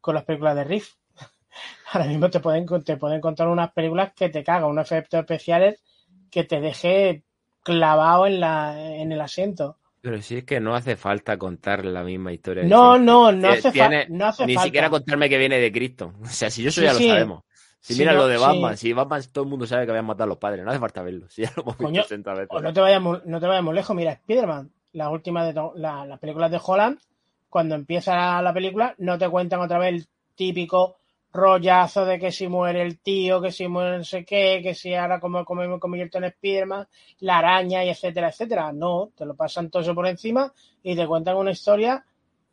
con 0.00 0.14
las 0.14 0.24
películas 0.24 0.56
de 0.56 0.64
Riff, 0.64 0.94
ahora 1.92 2.06
mismo 2.06 2.30
te 2.30 2.40
pueden, 2.40 2.64
te 2.82 2.96
pueden 2.96 3.20
contar 3.20 3.48
unas 3.48 3.70
películas 3.72 4.14
que 4.14 4.30
te 4.30 4.42
cagan, 4.42 4.70
unos 4.70 4.90
efectos 4.90 5.20
especiales 5.20 5.84
que 6.30 6.44
te 6.44 6.62
deje 6.62 7.22
clavado 7.62 8.26
en, 8.26 8.40
la, 8.40 8.96
en 8.96 9.12
el 9.12 9.20
asiento. 9.20 9.76
Pero 10.06 10.22
si 10.22 10.36
es 10.36 10.44
que 10.44 10.60
no 10.60 10.76
hace 10.76 10.94
falta 10.94 11.36
contar 11.36 11.84
la 11.84 12.04
misma 12.04 12.32
historia. 12.32 12.62
No, 12.62 12.96
no, 12.96 13.32
no 13.32 13.48
hace, 13.48 13.72
no 14.08 14.26
hace 14.26 14.46
ni 14.46 14.54
falta. 14.54 14.62
Ni 14.62 14.66
siquiera 14.68 14.88
contarme 14.88 15.28
que 15.28 15.36
viene 15.36 15.58
de 15.58 15.72
Cristo. 15.72 16.12
O 16.22 16.26
sea, 16.26 16.48
si 16.48 16.62
yo 16.62 16.68
eso 16.68 16.80
ya 16.80 16.92
lo 16.92 17.00
sabemos. 17.00 17.42
Si 17.80 17.98
mira 17.98 18.12
lo 18.12 18.28
de 18.28 18.36
Batman, 18.36 18.76
si 18.76 18.92
Batman 18.92 19.20
todo 19.32 19.42
el 19.42 19.50
mundo 19.50 19.66
sabe 19.66 19.84
que 19.84 19.90
habían 19.90 20.06
matado 20.06 20.22
a 20.22 20.28
los 20.28 20.38
padres, 20.38 20.64
no 20.64 20.70
hace 20.70 20.78
falta 20.78 21.02
verlo. 21.02 21.26
Si 21.30 21.42
ya 21.42 21.52
lo 21.56 21.64
hemos 21.64 21.74
Coño, 21.74 22.04
visto 22.08 22.34
veces. 22.34 22.46
O 22.50 22.60
no 22.60 22.72
te 22.72 22.80
vayamos, 22.80 23.26
no 23.26 23.40
te 23.40 23.46
vayamos 23.48 23.74
lejos, 23.74 23.96
mira, 23.96 24.12
Spider-Man, 24.12 24.70
la 24.92 25.10
última 25.10 25.44
de 25.44 25.60
la, 25.74 26.06
las 26.06 26.20
películas 26.20 26.52
de 26.52 26.60
Holland, 26.64 27.00
cuando 27.48 27.74
empieza 27.74 28.40
la 28.42 28.54
película, 28.54 28.94
no 28.98 29.18
te 29.18 29.28
cuentan 29.28 29.58
otra 29.58 29.78
vez 29.78 29.92
el 29.92 30.06
típico 30.36 30.98
rollazo 31.36 32.04
de 32.04 32.18
que 32.18 32.32
si 32.32 32.48
muere 32.48 32.82
el 32.82 32.98
tío, 32.98 33.40
que 33.40 33.52
si 33.52 33.68
muere 33.68 33.98
no 33.98 34.04
sé 34.04 34.24
qué, 34.24 34.60
que 34.62 34.74
si 34.74 34.94
ahora 34.94 35.20
como, 35.20 35.44
como 35.44 35.62
me 35.62 35.78
convierto 35.78 36.18
en 36.18 36.30
Spiderman, 36.30 36.88
la 37.20 37.38
araña 37.38 37.84
y 37.84 37.90
etcétera, 37.90 38.30
etcétera. 38.30 38.72
No, 38.72 39.10
te 39.16 39.24
lo 39.24 39.34
pasan 39.34 39.70
todo 39.70 39.82
eso 39.82 39.94
por 39.94 40.06
encima 40.06 40.52
y 40.82 40.96
te 40.96 41.06
cuentan 41.06 41.36
una 41.36 41.52
historia 41.52 42.04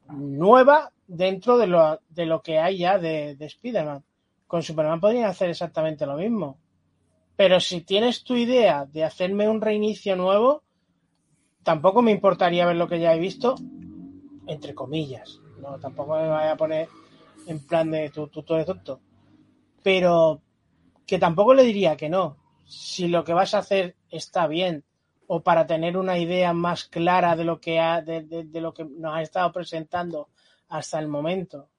nueva 0.09 0.91
dentro 1.07 1.57
de 1.57 1.67
lo, 1.67 1.99
de 2.09 2.25
lo 2.25 2.41
que 2.41 2.59
hay 2.59 2.77
ya 2.79 2.99
de, 2.99 3.35
de 3.35 3.49
Spiderman. 3.49 4.03
Con 4.47 4.61
Superman 4.61 4.99
podrían 4.99 5.25
hacer 5.25 5.49
exactamente 5.49 6.05
lo 6.05 6.15
mismo. 6.15 6.57
Pero 7.35 7.59
si 7.59 7.81
tienes 7.81 8.23
tu 8.23 8.35
idea 8.35 8.85
de 8.85 9.03
hacerme 9.03 9.49
un 9.49 9.61
reinicio 9.61 10.15
nuevo, 10.15 10.61
tampoco 11.63 12.01
me 12.01 12.11
importaría 12.11 12.65
ver 12.65 12.75
lo 12.75 12.87
que 12.87 12.99
ya 12.99 13.15
he 13.15 13.19
visto, 13.19 13.55
entre 14.45 14.75
comillas. 14.75 15.39
No, 15.59 15.79
tampoco 15.79 16.15
me 16.15 16.27
vaya 16.27 16.51
a 16.51 16.57
poner 16.57 16.87
en 17.47 17.65
plan 17.65 17.91
de 17.91 18.09
tú, 18.09 18.27
tú, 18.27 18.43
tú. 18.43 18.99
Pero 19.81 20.41
que 21.05 21.19
tampoco 21.19 21.53
le 21.53 21.63
diría 21.63 21.97
que 21.97 22.09
no. 22.09 22.37
Si 22.65 23.07
lo 23.07 23.23
que 23.23 23.33
vas 23.33 23.53
a 23.53 23.59
hacer 23.59 23.95
está 24.09 24.47
bien 24.47 24.83
o 25.27 25.41
para 25.41 25.65
tener 25.65 25.97
una 25.97 26.17
idea 26.17 26.53
más 26.53 26.85
clara 26.85 27.35
de 27.35 27.43
lo 27.43 27.59
que 27.59 27.79
ha, 27.79 28.01
de, 28.01 28.21
de, 28.21 28.61
lo 28.61 28.73
que 28.73 28.85
nos 28.85 29.15
ha 29.15 29.21
estado 29.21 29.51
presentando 29.51 30.29
hasta 30.69 30.99
el 30.99 31.07
momento. 31.07 31.69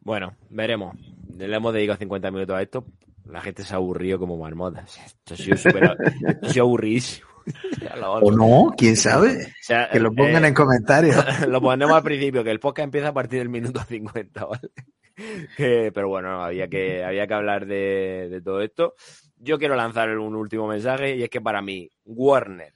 Bueno, 0.00 0.36
veremos. 0.48 0.96
Le 1.36 1.54
hemos 1.54 1.72
dedicado 1.72 1.98
50 1.98 2.30
minutos 2.30 2.56
a 2.56 2.62
esto. 2.62 2.84
La 3.26 3.40
gente 3.40 3.62
se 3.62 3.74
ha 3.74 3.76
aburrido 3.76 4.18
como 4.18 4.36
marmotas. 4.36 4.98
Esto 5.04 5.34
ha 5.34 5.36
sido, 5.36 5.56
ha. 6.62 7.29
o 8.02 8.30
no, 8.30 8.74
quién 8.76 8.96
sabe. 8.96 9.46
O 9.46 9.62
sea, 9.62 9.88
que 9.90 10.00
lo 10.00 10.12
pongan 10.12 10.44
eh, 10.44 10.48
en 10.48 10.54
comentarios. 10.54 11.16
Lo 11.48 11.60
ponemos 11.60 11.96
al 11.96 12.02
principio, 12.02 12.44
que 12.44 12.50
el 12.50 12.60
podcast 12.60 12.84
empieza 12.84 13.08
a 13.08 13.12
partir 13.12 13.38
del 13.38 13.48
minuto 13.48 13.80
50, 13.80 14.44
¿vale? 14.44 14.70
Que, 15.56 15.92
pero 15.92 16.08
bueno, 16.08 16.42
había 16.42 16.68
que, 16.68 17.04
había 17.04 17.26
que 17.26 17.34
hablar 17.34 17.66
de, 17.66 18.28
de, 18.30 18.40
todo 18.40 18.62
esto. 18.62 18.94
Yo 19.36 19.58
quiero 19.58 19.76
lanzar 19.76 20.16
un 20.16 20.34
último 20.34 20.66
mensaje 20.66 21.14
y 21.14 21.22
es 21.22 21.28
que 21.28 21.42
para 21.42 21.60
mí, 21.60 21.90
Warner, 22.06 22.72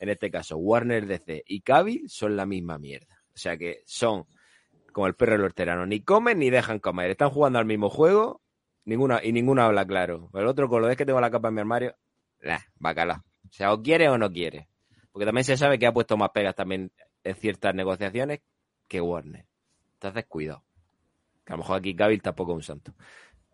en 0.00 0.08
este 0.08 0.28
caso, 0.28 0.56
Warner 0.56 1.06
DC 1.06 1.44
y 1.46 1.60
Cavill 1.60 2.08
son 2.08 2.34
la 2.34 2.44
misma 2.44 2.78
mierda. 2.78 3.22
O 3.32 3.38
sea 3.38 3.56
que 3.56 3.82
son 3.86 4.24
como 4.92 5.06
el 5.06 5.14
perro 5.14 5.34
y 5.34 5.36
el 5.36 5.42
horterano, 5.42 5.86
ni 5.86 6.00
comen 6.00 6.40
ni 6.40 6.50
dejan 6.50 6.80
comer. 6.80 7.10
Están 7.10 7.30
jugando 7.30 7.60
al 7.60 7.66
mismo 7.66 7.88
juego 7.88 8.40
ninguna, 8.86 9.20
y 9.22 9.32
ninguno 9.32 9.62
habla 9.62 9.84
claro. 9.84 10.30
El 10.32 10.46
otro, 10.46 10.68
con 10.68 10.80
lo 10.80 10.88
de 10.88 10.96
que 10.96 11.04
tengo 11.04 11.20
la 11.20 11.30
capa 11.30 11.48
en 11.48 11.54
mi 11.54 11.60
armario, 11.60 11.94
nah, 12.40 12.60
bacala. 12.78 13.22
O 13.56 13.58
sea, 13.58 13.72
o 13.72 13.82
quiere 13.82 14.06
o 14.10 14.18
no 14.18 14.30
quiere. 14.30 14.68
Porque 15.10 15.24
también 15.24 15.44
se 15.44 15.56
sabe 15.56 15.78
que 15.78 15.86
ha 15.86 15.92
puesto 15.92 16.18
más 16.18 16.28
pegas 16.28 16.54
también 16.54 16.92
en 17.24 17.34
ciertas 17.36 17.74
negociaciones 17.74 18.40
que 18.86 19.00
Warner. 19.00 19.46
Entonces, 19.94 20.26
cuidado. 20.28 20.62
Que 21.42 21.54
a 21.54 21.56
lo 21.56 21.62
mejor 21.62 21.78
aquí 21.78 21.96
Cavill 21.96 22.20
tampoco 22.20 22.52
es 22.52 22.56
un 22.56 22.62
santo. 22.62 22.92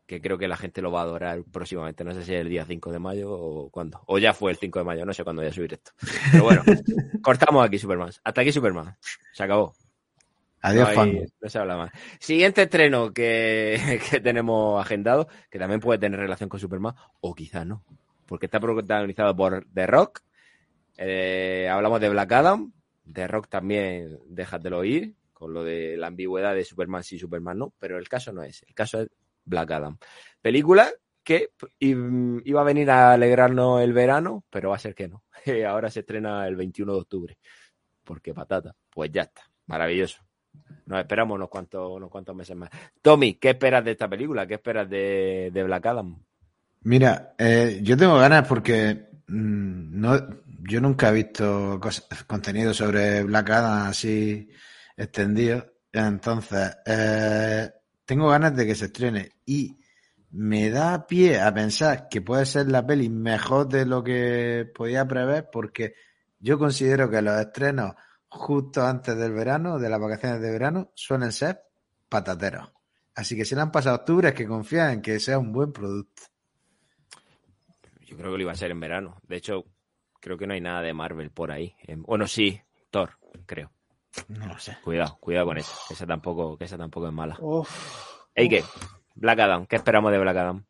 Que 0.05 0.21
creo 0.21 0.39
que 0.39 0.49
la 0.49 0.57
gente 0.57 0.83
lo 0.83 0.91
va 0.91 1.03
a 1.03 1.05
adorar 1.05 1.45
próximamente. 1.45 2.03
No 2.03 2.13
sé 2.15 2.25
si 2.25 2.35
es 2.35 2.41
el 2.41 2.49
día 2.49 2.65
5 2.65 2.91
de 2.91 2.99
mayo 2.99 3.31
o 3.31 3.71
cuándo. 3.71 4.03
O 4.07 4.19
ya 4.19 4.35
fue 4.35 4.51
el 4.51 4.57
5 4.57 4.81
de 4.81 4.85
mayo. 4.85 5.07
No 5.07 5.13
sé 5.13 5.23
cuándo 5.23 5.41
voy 5.41 5.51
a 5.51 5.55
subir 5.55 5.73
esto. 5.75 5.93
Pero 6.33 6.43
bueno, 6.43 6.65
cortamos 7.23 7.65
aquí 7.65 7.79
Superman. 7.79 8.11
Hasta 8.25 8.41
aquí 8.41 8.51
Superman. 8.51 8.97
Se 9.33 9.45
acabó. 9.45 9.73
Adiós, 10.63 10.97
no, 10.97 11.01
hay, 11.01 11.25
no 11.41 11.49
se 11.49 11.59
habla 11.61 11.77
más. 11.77 11.93
Siguiente 12.19 12.63
estreno 12.63 13.13
que, 13.13 14.01
que, 14.11 14.19
tenemos 14.19 14.85
agendado, 14.85 15.29
que 15.49 15.61
también 15.61 15.79
puede 15.79 16.01
tener 16.01 16.19
relación 16.19 16.49
con 16.49 16.59
Superman, 16.59 16.95
o 17.21 17.35
quizá 17.35 17.65
no, 17.65 17.85
porque 18.27 18.47
está 18.47 18.61
protagonizado 18.61 19.35
por 19.35 19.67
The 19.73 19.87
Rock. 19.87 20.21
Eh, 20.97 21.69
hablamos 21.71 22.01
de 22.01 22.09
Black 22.09 22.33
Adam. 22.33 22.73
The 23.11 23.27
Rock 23.27 23.49
también, 23.49 24.19
déjatelo 24.27 24.79
oír, 24.79 25.15
con 25.33 25.53
lo 25.53 25.65
de 25.65 25.97
la 25.97 26.07
ambigüedad 26.07 26.55
de 26.55 26.65
Superman 26.65 27.03
sí, 27.03 27.19
Superman 27.19 27.59
no, 27.59 27.75
pero 27.79 27.99
el 27.99 28.09
caso 28.09 28.33
no 28.33 28.43
es. 28.43 28.63
El 28.67 28.75
caso 28.75 29.01
es 29.01 29.09
Black 29.45 29.71
Adam. 29.73 29.99
Película 30.41 30.91
que 31.25 31.51
iba 31.79 32.61
a 32.61 32.65
venir 32.65 32.91
a 32.91 33.13
alegrarnos 33.13 33.81
el 33.81 33.93
verano, 33.93 34.45
pero 34.51 34.71
va 34.71 34.77
a 34.77 34.81
ser 34.81 34.95
que 34.95 35.09
no. 35.09 35.25
Ahora 35.69 35.91
se 35.91 36.01
estrena 36.01 36.47
el 36.47 36.57
21 36.57 36.93
de 36.93 36.99
octubre. 36.99 37.39
Porque 38.05 38.35
patata, 38.35 38.75
pues 38.91 39.11
ya 39.13 39.23
está. 39.23 39.43
Maravilloso. 39.67 40.23
Nos 40.87 40.99
esperamos 40.99 41.37
unos 41.37 41.49
cuantos, 41.49 41.91
unos 41.91 42.11
cuantos 42.11 42.35
meses 42.35 42.57
más. 42.57 42.71
Tommy, 43.01 43.35
¿qué 43.35 43.51
esperas 43.51 43.85
de 43.85 43.93
esta 43.93 44.09
película? 44.09 44.47
¿Qué 44.47 44.55
esperas 44.55 44.89
de, 44.91 45.51
de 45.53 45.65
Black 45.65 45.87
Adam? 45.87 46.25
Mira, 46.85 47.35
eh, 47.39 47.81
yo 47.83 47.97
tengo 47.97 48.19
ganas 48.19 48.47
porque 48.49 49.09
mmm, 49.29 50.01
no, 50.01 50.43
yo 50.69 50.81
nunca 50.81 51.11
he 51.11 51.13
visto 51.13 51.81
contenido 52.27 52.75
sobre 52.75 53.23
Black 53.23 53.51
Adam 53.51 53.89
así 53.89 54.49
extendido. 54.97 55.67
Entonces, 55.93 56.77
eh, 56.87 57.71
tengo 58.05 58.29
ganas 58.29 58.57
de 58.57 58.67
que 58.67 58.75
se 58.75 58.87
estrene 58.87 59.31
y 59.47 59.79
me 60.31 60.71
da 60.71 61.07
pie 61.07 61.41
a 61.41 61.53
pensar 61.53 62.09
que 62.09 62.23
puede 62.23 62.47
ser 62.47 62.69
la 62.69 62.87
peli 62.87 63.09
mejor 63.11 63.69
de 63.69 63.85
lo 63.85 64.03
que 64.03 64.71
podía 64.75 65.07
prever 65.07 65.51
porque 65.53 65.95
yo 66.41 66.59
considero 66.59 67.11
que 67.11 67.23
los 67.23 67.39
estrenos 67.39 67.95
justo 68.29 68.85
antes 68.85 69.17
del 69.17 69.33
verano, 69.33 69.79
de 69.79 69.91
las 69.91 70.01
vacaciones 70.01 70.41
de 70.41 70.51
verano, 70.51 70.91
suelen 70.95 71.33
ser 71.33 71.61
patateros. 72.09 72.73
Así 73.15 73.37
que 73.37 73.45
si 73.45 73.55
le 73.55 73.61
han 73.61 73.71
pasado 73.71 73.97
octubre 73.97 74.31
es 74.31 74.35
que 74.35 74.47
confían 74.47 74.91
en 74.91 75.03
que 75.03 75.21
sea 75.21 75.39
un 75.39 75.53
buen 75.53 75.73
producto. 75.73 76.32
Yo 78.13 78.19
creo 78.19 78.33
que 78.33 78.37
lo 78.37 78.43
iba 78.43 78.53
a 78.53 78.57
ser 78.57 78.71
en 78.71 78.79
verano. 78.79 79.17
De 79.23 79.37
hecho, 79.37 79.65
creo 80.21 80.37
que 80.37 80.47
no 80.47 80.53
hay 80.53 80.61
nada 80.61 80.83
de 80.83 80.93
Marvel 80.93 81.31
por 81.31 81.51
ahí. 81.51 81.75
Bueno, 81.97 82.27
sí, 82.27 82.61
Thor, 82.91 83.13
creo. 83.47 83.73
No 84.29 84.47
lo 84.49 84.59
sé. 84.59 84.77
Cuidado, 84.85 85.17
cuidado 85.19 85.47
con 85.47 85.57
eso. 85.57 85.73
Que 85.89 85.95
esa 85.95 86.07
tampoco, 86.07 86.59
que 86.59 86.67
esa 86.67 86.77
tampoco 86.77 87.07
es 87.07 87.13
mala. 87.15 87.39
Uf. 87.41 88.05
Black 89.15 89.39
Adam, 89.41 89.65
¿qué 89.65 89.77
esperamos 89.77 90.13
de 90.13 90.19
Black 90.19 90.37
Adam? 90.37 90.63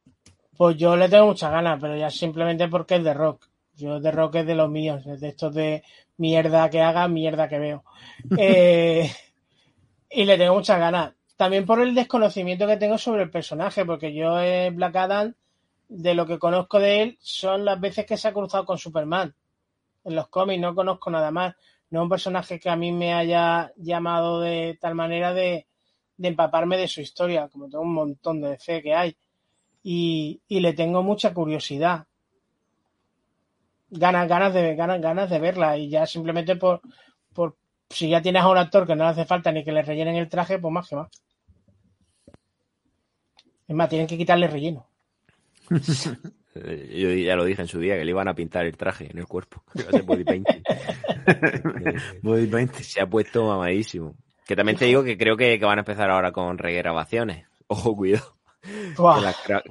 Pues 0.57 0.77
yo 0.77 0.95
le 0.95 1.09
tengo 1.09 1.27
muchas 1.27 1.51
ganas, 1.51 1.81
pero 1.81 1.97
ya 1.97 2.11
simplemente 2.11 2.69
porque 2.69 2.95
es 2.95 3.03
de 3.03 3.13
rock. 3.13 3.49
Yo 3.75 3.99
de 3.99 4.13
rock 4.13 4.37
es 4.37 4.47
de 4.47 4.55
los 4.55 4.71
míos, 4.71 5.05
es 5.05 5.21
de 5.21 5.29
estos 5.29 5.53
de 5.53 5.83
mierda 6.19 6.71
que 6.71 6.81
haga, 6.81 7.09
mierda 7.09 7.49
que 7.49 7.59
veo. 7.59 7.85
Eh, 8.39 9.11
y 10.09 10.25
le 10.25 10.39
tengo 10.39 10.55
muchas 10.55 10.79
ganas. 10.79 11.13
También 11.37 11.67
por 11.67 11.81
el 11.81 11.93
desconocimiento 11.93 12.69
que 12.69 12.77
tengo 12.77 12.99
sobre 12.99 13.25
el 13.25 13.31
personaje, 13.31 13.85
porque 13.85 14.15
yo 14.15 14.41
en 14.41 14.77
Black 14.77 14.95
Adam, 14.95 15.35
de 15.99 16.15
lo 16.15 16.27
que 16.27 16.39
conozco 16.39 16.79
de 16.79 17.03
él, 17.03 17.19
son 17.21 17.65
las 17.65 17.81
veces 17.81 18.07
que 18.07 18.17
se 18.17 18.29
ha 18.29 18.33
cruzado 18.33 18.65
con 18.65 18.79
Superman. 18.79 19.35
En 20.05 20.17
los 20.17 20.29
cómics 20.29 20.61
no 20.61 20.75
conozco 20.75 21.11
nada 21.11 21.31
más. 21.31 21.55
No 21.91 22.01
es 22.01 22.03
un 22.05 22.09
personaje 22.09 22.59
que 22.59 22.71
a 22.71 22.77
mí 22.77 22.93
me 22.93 23.13
haya 23.13 23.73
llamado 23.77 24.41
de 24.41 24.79
tal 24.81 24.95
manera 24.95 25.35
de, 25.35 25.67
empaparme 26.19 26.77
de 26.79 26.89
su 26.89 27.01
historia, 27.01 27.49
como 27.49 27.69
tengo 27.69 27.85
un 27.85 27.95
montón 27.95 28.41
de 28.41 28.59
fe 28.59 28.83
que 28.83 28.95
hay. 28.95 29.17
Y, 29.83 30.41
y 30.49 30.61
le 30.61 30.73
tengo 30.73 31.03
mucha 31.03 31.35
curiosidad 31.35 32.07
ganas, 33.93 34.27
ganas 34.27 34.55
de 34.55 34.75
ganas, 34.75 35.01
ganas 35.01 35.31
de 35.31 35.39
verla 35.39 35.77
y 35.77 35.89
ya 35.91 36.07
simplemente 36.07 36.57
por, 36.57 36.81
por 37.33 37.57
si 37.91 38.09
ya 38.09 38.23
tienes 38.23 38.43
a 38.43 38.49
un 38.49 38.57
actor 38.57 38.87
que 38.87 38.97
no 38.97 39.05
le 39.05 39.11
hace 39.11 39.27
falta 39.27 39.53
ni 39.53 39.65
que 39.65 39.73
le 39.73 39.83
rellenen 39.83 40.17
el 40.17 40.29
traje, 40.29 40.59
pues 40.59 40.73
más 40.73 40.89
que 40.89 40.97
más. 40.97 41.11
Es 43.69 43.77
más, 43.77 43.89
tienen 43.89 44.07
que 44.07 44.19
quitarle 44.19 44.49
relleno. 44.49 44.87
Yo 46.55 47.11
ya 47.13 47.35
lo 47.35 47.45
dije 47.45 47.63
en 47.63 47.69
su 47.69 47.81
día 47.81 47.97
que 47.97 48.05
le 48.05 48.11
iban 48.11 48.29
a 48.29 48.35
pintar 48.35 48.67
el 48.67 48.77
traje 48.77 49.11
en 49.11 49.19
el 49.19 49.27
cuerpo. 49.27 49.65
Body 50.05 50.25
painting. 50.25 50.63
body 52.23 52.47
painting. 52.47 52.83
Se 52.83 53.01
ha 53.01 53.07
puesto 53.07 53.47
mamadísimo. 53.47 54.15
Que 54.47 54.57
también 54.57 54.77
te 54.77 54.85
digo 54.85 55.03
que 55.03 55.17
creo 55.17 55.37
que, 55.37 55.59
que 55.59 55.65
van 55.65 55.79
a 55.79 55.83
empezar 55.83 56.11
ahora 56.11 56.33
con 56.33 56.59
regrabaciones. 56.59 57.47
Ojo, 57.69 57.97
cuidado. 57.97 58.37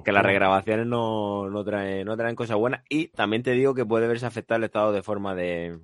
Que, 0.03 0.11
las 0.11 0.25
regrabaciones 0.25 0.85
no, 0.85 1.49
no, 1.49 1.63
traen, 1.63 2.05
no 2.05 2.17
traen 2.17 2.35
cosas 2.35 2.57
buenas. 2.57 2.83
Y 2.89 3.07
también 3.09 3.43
te 3.43 3.51
digo 3.51 3.75
que 3.75 3.85
puede 3.85 4.07
verse 4.07 4.25
afectado 4.25 4.57
el 4.57 4.65
estado 4.65 4.91
de 4.91 5.03
forma 5.03 5.35
de, 5.35 5.79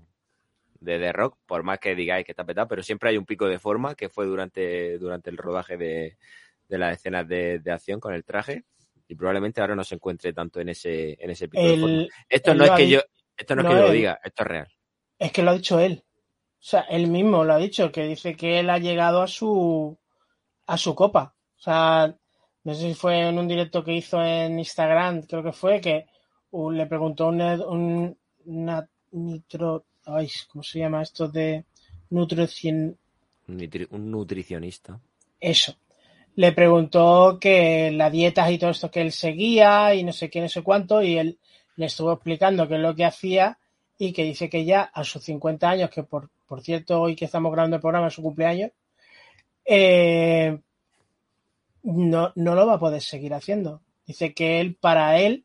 de 0.79 0.99
The 0.99 1.13
Rock, 1.13 1.37
por 1.45 1.63
más 1.63 1.79
que 1.79 1.95
digáis 1.95 2.25
que 2.25 2.31
está 2.31 2.43
petado, 2.43 2.67
pero 2.67 2.83
siempre 2.83 3.09
hay 3.09 3.17
un 3.17 3.25
pico 3.25 3.47
de 3.47 3.59
forma 3.59 3.95
que 3.95 4.09
fue 4.09 4.25
durante, 4.25 4.97
durante 4.97 5.29
el 5.29 5.37
rodaje 5.37 5.77
de, 5.77 6.17
de 6.67 6.77
las 6.77 6.97
escenas 6.97 7.27
de, 7.27 7.59
de, 7.59 7.71
acción 7.71 7.99
con 7.99 8.13
el 8.13 8.23
traje. 8.23 8.65
Y 9.07 9.15
probablemente 9.15 9.61
ahora 9.61 9.75
no 9.75 9.83
se 9.83 9.95
encuentre 9.95 10.33
tanto 10.33 10.59
en 10.59 10.69
ese, 10.69 11.17
en 11.19 11.29
ese 11.29 11.47
pico 11.47 11.63
el, 11.63 11.69
de 11.69 11.79
forma. 11.79 12.05
Esto 12.27 12.53
no 12.53 12.63
es 12.65 12.71
que 12.71 12.89
yo, 12.89 12.99
esto 13.35 13.55
no, 13.55 13.63
no 13.63 13.69
es 13.69 13.73
que 13.75 13.81
yo 13.81 13.87
lo 13.87 13.93
diga, 13.93 14.19
esto 14.23 14.43
es 14.43 14.47
real. 14.47 14.67
Es 15.17 15.31
que 15.31 15.43
lo 15.43 15.51
ha 15.51 15.55
dicho 15.55 15.79
él. 15.79 16.03
O 16.05 16.69
sea, 16.69 16.81
él 16.81 17.07
mismo 17.07 17.43
lo 17.43 17.53
ha 17.53 17.57
dicho, 17.57 17.91
que 17.91 18.03
dice 18.03 18.35
que 18.35 18.59
él 18.59 18.69
ha 18.69 18.79
llegado 18.79 19.21
a 19.21 19.27
su 19.27 19.97
a 20.67 20.77
su 20.77 20.93
copa. 20.93 21.33
O 21.57 21.59
sea, 21.59 22.15
no 22.63 22.75
sé 22.75 22.89
si 22.89 22.93
fue 22.93 23.29
en 23.29 23.39
un 23.39 23.47
directo 23.47 23.83
que 23.83 23.93
hizo 23.93 24.21
en 24.21 24.59
Instagram, 24.59 25.23
creo 25.23 25.43
que 25.43 25.53
fue, 25.53 25.81
que 25.81 26.05
le 26.51 26.85
preguntó 26.85 27.27
un, 27.27 28.17
nitro, 29.11 29.85
¿cómo 30.03 30.63
se 30.63 30.79
llama 30.79 31.01
esto 31.01 31.27
de 31.27 31.65
nutrición? 32.09 32.97
Un 33.47 34.11
nutricionista. 34.11 34.99
Eso. 35.39 35.75
Le 36.37 36.51
preguntó 36.51 37.39
que 37.41 37.91
la 37.91 38.11
dieta 38.11 38.49
y 38.51 38.59
todo 38.59 38.69
esto 38.69 38.91
que 38.91 39.01
él 39.01 39.11
seguía 39.11 39.95
y 39.95 40.03
no 40.03 40.13
sé 40.13 40.29
qué, 40.29 40.39
no 40.39 40.47
sé 40.47 40.61
cuánto, 40.61 41.01
y 41.01 41.17
él 41.17 41.39
le 41.77 41.87
estuvo 41.87 42.13
explicando 42.13 42.67
qué 42.67 42.75
es 42.75 42.81
lo 42.81 42.95
que 42.95 43.05
hacía 43.05 43.57
y 43.97 44.13
que 44.13 44.23
dice 44.23 44.47
que 44.47 44.63
ya 44.63 44.83
a 44.83 45.03
sus 45.03 45.23
50 45.23 45.67
años, 45.67 45.89
que 45.89 46.03
por, 46.03 46.29
por 46.45 46.61
cierto 46.61 47.01
hoy 47.01 47.15
que 47.15 47.25
estamos 47.25 47.51
grabando 47.51 47.77
el 47.77 47.81
programa 47.81 48.07
es 48.07 48.13
su 48.13 48.21
cumpleaños, 48.21 48.71
eh, 49.65 50.59
no, 51.81 52.31
no 52.35 52.55
lo 52.55 52.67
va 52.67 52.75
a 52.75 52.79
poder 52.79 53.01
seguir 53.01 53.33
haciendo. 53.33 53.81
Dice 54.05 54.35
que 54.35 54.61
él, 54.61 54.75
para 54.75 55.19
él, 55.19 55.43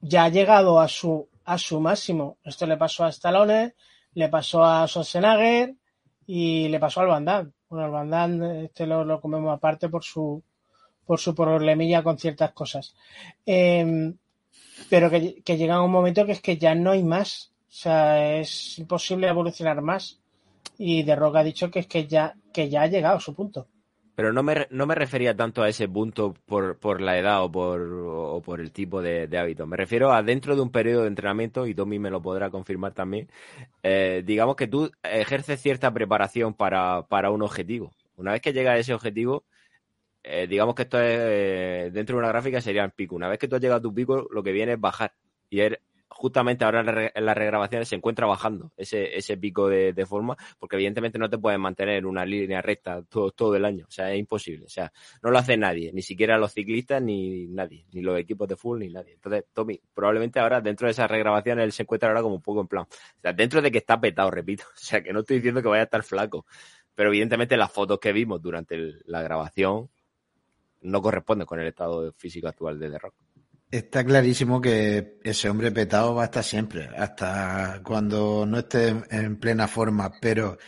ya 0.00 0.24
ha 0.24 0.28
llegado 0.30 0.80
a 0.80 0.88
su, 0.88 1.28
a 1.44 1.58
su 1.58 1.78
máximo. 1.78 2.38
Esto 2.42 2.66
le 2.66 2.78
pasó 2.78 3.04
a 3.04 3.10
Stallone, 3.10 3.74
le 4.14 4.28
pasó 4.30 4.64
a 4.64 4.88
Schwarzenegger 4.88 5.74
y 6.26 6.68
le 6.68 6.80
pasó 6.80 7.02
al 7.02 7.08
Van. 7.08 7.52
Al 7.78 7.90
Van 7.90 8.10
Damme 8.10 8.64
este 8.64 8.86
lo, 8.86 9.20
comemos 9.20 9.54
aparte 9.54 9.88
por 9.88 10.04
su, 10.04 10.42
por 11.06 11.18
su 11.18 11.34
problemilla 11.34 12.02
con 12.02 12.18
ciertas 12.18 12.52
cosas. 12.52 12.94
Em, 13.44 14.16
pero 14.88 15.10
que, 15.10 15.42
que 15.42 15.56
llega 15.56 15.82
un 15.82 15.90
momento 15.90 16.26
que 16.26 16.32
es 16.32 16.40
que 16.40 16.56
ya 16.56 16.74
no 16.74 16.92
hay 16.92 17.02
más. 17.02 17.52
O 17.68 17.72
sea, 17.76 18.38
es 18.38 18.78
imposible 18.78 19.28
evolucionar 19.28 19.80
más. 19.82 20.20
Y 20.78 21.02
De 21.02 21.16
Rock 21.16 21.36
ha 21.36 21.44
dicho 21.44 21.70
que 21.70 21.80
es 21.80 21.86
que 21.86 22.06
ya, 22.06 22.34
que 22.52 22.68
ya 22.68 22.82
ha 22.82 22.86
llegado 22.86 23.16
a 23.16 23.20
su 23.20 23.34
punto. 23.34 23.68
Pero 24.14 24.32
no 24.32 24.42
me, 24.42 24.66
no 24.70 24.86
me 24.86 24.94
refería 24.94 25.34
tanto 25.34 25.62
a 25.62 25.68
ese 25.68 25.88
punto 25.88 26.34
por, 26.46 26.78
por 26.78 27.00
la 27.00 27.18
edad 27.18 27.42
o 27.42 27.50
por, 27.50 27.80
o 27.82 28.40
por 28.42 28.60
el 28.60 28.70
tipo 28.70 29.02
de, 29.02 29.28
hábito. 29.36 29.66
Me 29.66 29.76
refiero 29.76 30.12
a 30.12 30.22
dentro 30.22 30.54
de 30.54 30.62
un 30.62 30.70
periodo 30.70 31.02
de 31.02 31.08
entrenamiento, 31.08 31.66
y 31.66 31.74
Tommy 31.74 31.98
me 31.98 32.10
lo 32.10 32.22
podrá 32.22 32.50
confirmar 32.50 32.92
también, 32.92 33.28
eh, 33.82 34.22
digamos 34.24 34.56
que 34.56 34.68
tú 34.68 34.90
ejerces 35.02 35.60
cierta 35.60 35.92
preparación 35.92 36.54
para, 36.54 37.02
para 37.08 37.30
un 37.30 37.42
objetivo. 37.42 37.92
Una 38.16 38.32
vez 38.32 38.40
que 38.40 38.52
llega 38.52 38.72
a 38.72 38.78
ese 38.78 38.94
objetivo, 38.94 39.44
eh, 40.22 40.46
digamos 40.46 40.74
que 40.74 40.82
esto 40.82 40.98
es 40.98 41.18
eh, 41.20 41.90
dentro 41.92 42.16
de 42.16 42.20
una 42.20 42.28
gráfica 42.28 42.60
sería 42.60 42.84
el 42.84 42.92
pico. 42.92 43.14
Una 43.14 43.28
vez 43.28 43.38
que 43.38 43.46
tú 43.46 43.56
has 43.56 43.62
llegado 43.62 43.78
a 43.78 43.82
tu 43.82 43.92
pico, 43.92 44.26
lo 44.30 44.42
que 44.42 44.52
viene 44.52 44.72
es 44.72 44.80
bajar. 44.80 45.12
Y 45.50 45.60
es 45.60 45.78
justamente 46.14 46.64
ahora 46.64 47.10
en 47.14 47.26
las 47.26 47.36
regrabaciones 47.36 47.88
se 47.88 47.96
encuentra 47.96 48.26
bajando 48.26 48.72
ese, 48.76 49.16
ese 49.16 49.36
pico 49.36 49.68
de, 49.68 50.06
forma, 50.06 50.36
porque 50.58 50.76
evidentemente 50.76 51.18
no 51.18 51.28
te 51.28 51.38
puedes 51.38 51.58
mantener 51.58 51.96
en 51.96 52.06
una 52.06 52.24
línea 52.24 52.62
recta 52.62 53.02
todo, 53.02 53.30
todo 53.32 53.56
el 53.56 53.64
año. 53.64 53.86
O 53.88 53.90
sea, 53.90 54.12
es 54.12 54.18
imposible. 54.18 54.64
O 54.64 54.68
sea, 54.68 54.92
no 55.22 55.30
lo 55.30 55.38
hace 55.38 55.56
nadie, 55.56 55.92
ni 55.92 56.02
siquiera 56.02 56.38
los 56.38 56.52
ciclistas, 56.52 57.02
ni 57.02 57.46
nadie, 57.48 57.86
ni 57.92 58.00
los 58.00 58.18
equipos 58.18 58.48
de 58.48 58.56
full, 58.56 58.78
ni 58.78 58.88
nadie. 58.88 59.14
Entonces, 59.14 59.44
Tommy, 59.52 59.80
probablemente 59.92 60.38
ahora 60.38 60.60
dentro 60.60 60.86
de 60.86 60.92
esas 60.92 61.10
regrabaciones 61.10 61.64
él 61.64 61.72
se 61.72 61.82
encuentra 61.82 62.08
ahora 62.08 62.22
como 62.22 62.36
un 62.36 62.42
poco 62.42 62.60
en 62.60 62.68
plan. 62.68 62.84
O 62.84 63.20
sea, 63.20 63.32
dentro 63.32 63.60
de 63.60 63.70
que 63.70 63.78
está 63.78 64.00
petado, 64.00 64.30
repito. 64.30 64.64
O 64.74 64.86
sea, 64.86 65.02
que 65.02 65.12
no 65.12 65.20
estoy 65.20 65.36
diciendo 65.36 65.62
que 65.62 65.68
vaya 65.68 65.82
a 65.82 65.84
estar 65.84 66.02
flaco. 66.02 66.46
Pero 66.94 67.08
evidentemente 67.08 67.56
las 67.56 67.72
fotos 67.72 67.98
que 67.98 68.12
vimos 68.12 68.40
durante 68.42 68.76
la 69.06 69.22
grabación 69.22 69.90
no 70.82 71.02
corresponden 71.02 71.46
con 71.46 71.58
el 71.58 71.66
estado 71.66 72.12
físico 72.12 72.48
actual 72.48 72.78
de 72.78 72.90
The 72.90 72.98
Rock. 72.98 73.14
Está 73.74 74.04
clarísimo 74.04 74.60
que 74.60 75.18
ese 75.24 75.50
hombre 75.50 75.72
petado 75.72 76.14
va 76.14 76.22
a 76.22 76.24
estar 76.26 76.44
siempre, 76.44 76.88
hasta 76.96 77.80
cuando 77.82 78.46
no 78.46 78.58
esté 78.58 79.02
en 79.10 79.36
plena 79.40 79.66
forma, 79.66 80.12
pero 80.20 80.58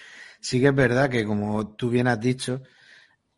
sí 0.41 0.59
que 0.59 0.67
es 0.67 0.75
verdad 0.75 1.09
que, 1.09 1.25
como 1.25 1.77
tú 1.77 1.89
bien 1.89 2.09
has 2.09 2.19
dicho, 2.19 2.63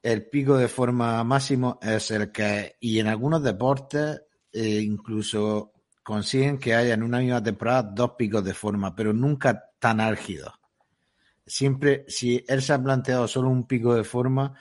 el 0.02 0.26
pico 0.26 0.56
de 0.56 0.68
forma 0.68 1.22
máximo 1.22 1.78
es 1.82 2.10
el 2.12 2.32
que, 2.32 2.76
y 2.80 2.98
en 2.98 3.08
algunos 3.08 3.42
deportes 3.42 4.22
eh, 4.50 4.80
incluso 4.82 5.74
consiguen 6.02 6.56
que 6.56 6.74
haya 6.74 6.94
en 6.94 7.02
una 7.02 7.18
misma 7.18 7.42
temporada 7.42 7.82
dos 7.82 8.12
picos 8.16 8.42
de 8.42 8.54
forma, 8.54 8.96
pero 8.96 9.12
nunca 9.12 9.66
tan 9.78 10.00
álgidos. 10.00 10.54
Siempre, 11.44 12.06
si 12.08 12.42
él 12.48 12.62
se 12.62 12.72
ha 12.72 12.82
planteado 12.82 13.28
solo 13.28 13.50
un 13.50 13.66
pico 13.66 13.94
de 13.94 14.04
forma, 14.04 14.54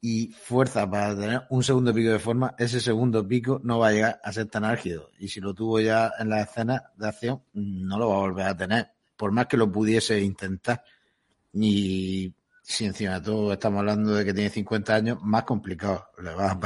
y 0.00 0.28
fuerza 0.32 0.88
para 0.88 1.16
tener 1.16 1.42
un 1.50 1.62
segundo 1.64 1.92
pico 1.92 2.10
de 2.10 2.18
forma, 2.18 2.54
ese 2.58 2.80
segundo 2.80 3.26
pico 3.26 3.60
no 3.64 3.78
va 3.78 3.88
a 3.88 3.92
llegar 3.92 4.20
a 4.22 4.32
ser 4.32 4.46
tan 4.46 4.64
álgido. 4.64 5.10
Y 5.18 5.28
si 5.28 5.40
lo 5.40 5.54
tuvo 5.54 5.80
ya 5.80 6.12
en 6.18 6.28
la 6.28 6.42
escena 6.42 6.90
de 6.96 7.08
acción, 7.08 7.42
no 7.54 7.98
lo 7.98 8.08
va 8.08 8.16
a 8.16 8.20
volver 8.20 8.46
a 8.46 8.56
tener, 8.56 8.90
por 9.16 9.32
más 9.32 9.46
que 9.46 9.56
lo 9.56 9.70
pudiese 9.70 10.20
intentar. 10.20 10.84
Y 11.52 12.32
si 12.62 12.84
encima 12.84 13.14
de 13.14 13.20
todo 13.22 13.52
estamos 13.52 13.80
hablando 13.80 14.14
de 14.14 14.24
que 14.24 14.34
tiene 14.34 14.50
50 14.50 14.94
años, 14.94 15.18
más 15.22 15.42
complicado 15.44 16.08
le 16.22 16.34
va 16.34 16.52
a, 16.52 16.60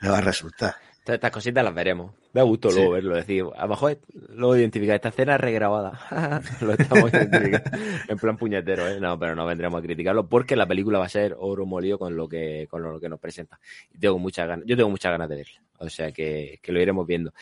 le 0.00 0.08
va 0.08 0.18
a 0.18 0.20
resultar 0.20 0.74
estas 1.14 1.30
cositas 1.30 1.64
las 1.64 1.74
veremos. 1.74 2.12
Me 2.32 2.42
gusto 2.42 2.70
luego 2.70 2.92
verlo, 2.92 3.14
decir, 3.14 3.44
a 3.56 3.62
lo 3.62 3.68
mejor 3.68 3.98
luego 4.30 4.56
identificar 4.56 4.96
esta 4.96 5.08
escena 5.10 5.38
regrabada. 5.38 6.00
lo 6.60 6.72
estamos 6.72 7.12
identificando 7.12 7.70
en 8.08 8.18
plan 8.18 8.36
puñetero, 8.36 8.88
¿eh? 8.88 9.00
No, 9.00 9.18
pero 9.18 9.34
no 9.34 9.46
vendremos 9.46 9.78
a 9.78 9.82
criticarlo 9.82 10.28
porque 10.28 10.56
la 10.56 10.66
película 10.66 10.98
va 10.98 11.06
a 11.06 11.08
ser 11.08 11.36
oro 11.38 11.64
molido 11.66 11.98
con 11.98 12.16
lo 12.16 12.28
que, 12.28 12.66
con 12.70 12.82
lo 12.82 13.00
que 13.00 13.08
nos 13.08 13.20
presenta. 13.20 13.58
Y 13.92 13.98
tengo 13.98 14.18
muchas 14.18 14.48
ganas, 14.48 14.66
yo 14.66 14.76
tengo 14.76 14.90
muchas 14.90 15.12
ganas 15.12 15.28
de 15.28 15.36
verla. 15.36 15.62
O 15.78 15.88
sea 15.88 16.12
que, 16.12 16.58
que 16.62 16.72
lo 16.72 16.80
iremos 16.80 17.06
viendo. 17.06 17.32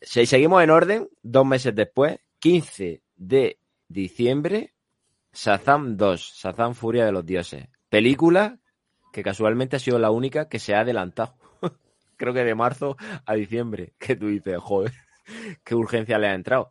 Si 0.00 0.26
seguimos 0.26 0.62
en 0.62 0.70
orden, 0.70 1.08
dos 1.22 1.46
meses 1.46 1.74
después, 1.74 2.18
15 2.38 3.02
de 3.16 3.58
diciembre, 3.88 4.72
Shazam 5.32 5.96
2, 5.96 6.32
Shazam 6.42 6.74
Furia 6.74 7.04
de 7.04 7.12
los 7.12 7.24
Dioses. 7.24 7.68
Película 7.88 8.58
que 9.12 9.22
casualmente 9.22 9.76
ha 9.76 9.80
sido 9.80 9.98
la 9.98 10.10
única 10.10 10.48
que 10.48 10.58
se 10.58 10.74
ha 10.74 10.80
adelantado 10.80 11.39
creo 12.20 12.34
que 12.34 12.44
de 12.44 12.54
marzo 12.54 12.96
a 13.24 13.34
diciembre, 13.34 13.94
que 13.98 14.14
tú 14.14 14.28
dices, 14.28 14.58
joder, 14.58 14.92
qué 15.64 15.74
urgencia 15.74 16.18
le 16.18 16.28
ha 16.28 16.34
entrado. 16.34 16.70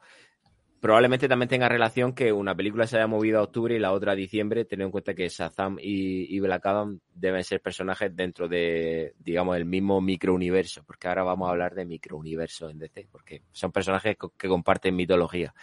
Probablemente 0.79 1.27
también 1.27 1.49
tenga 1.49 1.67
relación 1.67 2.13
que 2.13 2.31
una 2.31 2.55
película 2.55 2.87
se 2.87 2.95
haya 2.95 3.07
movido 3.07 3.39
a 3.39 3.43
octubre 3.43 3.75
y 3.75 3.79
la 3.79 3.91
otra 3.91 4.13
a 4.13 4.15
diciembre, 4.15 4.63
teniendo 4.63 4.87
en 4.87 4.91
cuenta 4.91 5.13
que 5.13 5.27
Shazam 5.27 5.75
y, 5.81 6.39
Black 6.39 6.65
Adam 6.67 6.99
deben 7.13 7.43
ser 7.43 7.61
personajes 7.61 8.15
dentro 8.15 8.47
de, 8.47 9.13
digamos, 9.19 9.57
el 9.57 9.65
mismo 9.65 9.99
microuniverso, 9.99 10.85
porque 10.85 11.09
ahora 11.09 11.23
vamos 11.23 11.49
a 11.49 11.51
hablar 11.51 11.75
de 11.75 11.83
microuniverso 11.83 12.69
en 12.69 12.79
DC, 12.79 13.09
porque 13.11 13.41
son 13.51 13.73
personajes 13.73 14.15
que 14.37 14.47
comparten 14.47 14.95
mitología. 14.95 15.53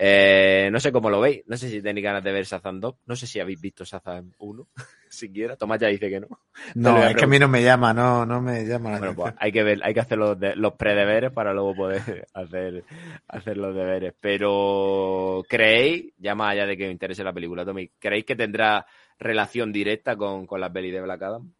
Eh, 0.00 0.68
no 0.70 0.78
sé 0.78 0.92
cómo 0.92 1.10
lo 1.10 1.20
veis. 1.20 1.42
No 1.46 1.56
sé 1.56 1.68
si 1.68 1.82
tenéis 1.82 2.04
ganas 2.04 2.22
de 2.22 2.30
ver 2.30 2.44
Shazam 2.44 2.78
2. 2.78 2.94
No 3.04 3.16
sé 3.16 3.26
si 3.26 3.40
habéis 3.40 3.60
visto 3.60 3.84
Shazam 3.84 4.30
1 4.38 4.68
siquiera. 5.08 5.56
Tomás 5.56 5.80
ya 5.80 5.88
dice 5.88 6.08
que 6.08 6.20
no. 6.20 6.28
No, 6.76 7.02
es 7.02 7.16
que 7.16 7.24
a 7.24 7.26
mí 7.26 7.38
no 7.40 7.48
me 7.48 7.64
llama, 7.64 7.92
no, 7.92 8.24
no 8.24 8.40
me 8.40 8.64
llama. 8.64 8.90
bueno, 8.98 9.14
pues 9.14 9.34
hay 9.38 9.50
que 9.50 9.64
ver, 9.64 9.80
hay 9.82 9.94
que 9.94 10.00
hacer 10.00 10.16
los, 10.16 10.36
los 10.54 10.74
predeberes 10.74 11.32
para 11.32 11.52
luego 11.52 11.74
poder 11.74 12.28
hacer, 12.34 12.84
hacer 13.26 13.56
los 13.56 13.74
deberes. 13.74 14.14
Pero 14.20 15.44
¿creéis, 15.48 16.12
ya 16.16 16.36
más 16.36 16.52
allá 16.52 16.66
de 16.66 16.76
que 16.76 16.86
os 16.86 16.92
interese 16.92 17.24
la 17.24 17.32
película, 17.32 17.64
Tommy, 17.64 17.90
¿creéis 17.98 18.24
que 18.24 18.36
tendrá 18.36 18.86
relación 19.18 19.72
directa 19.72 20.14
con, 20.14 20.46
con 20.46 20.60
la 20.60 20.72
peli 20.72 20.92
de 20.92 21.00
Black 21.00 21.22
Adam? 21.22 21.52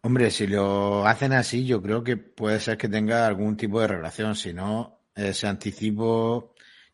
Hombre, 0.00 0.30
si 0.30 0.46
lo 0.46 1.06
hacen 1.06 1.34
así, 1.34 1.66
yo 1.66 1.82
creo 1.82 2.02
que 2.02 2.16
puede 2.16 2.58
ser 2.58 2.78
que 2.78 2.88
tenga 2.88 3.26
algún 3.26 3.58
tipo 3.58 3.82
de 3.82 3.88
relación. 3.88 4.34
Si 4.34 4.54
no, 4.54 5.00
ese 5.14 5.46
anticipo 5.46 6.49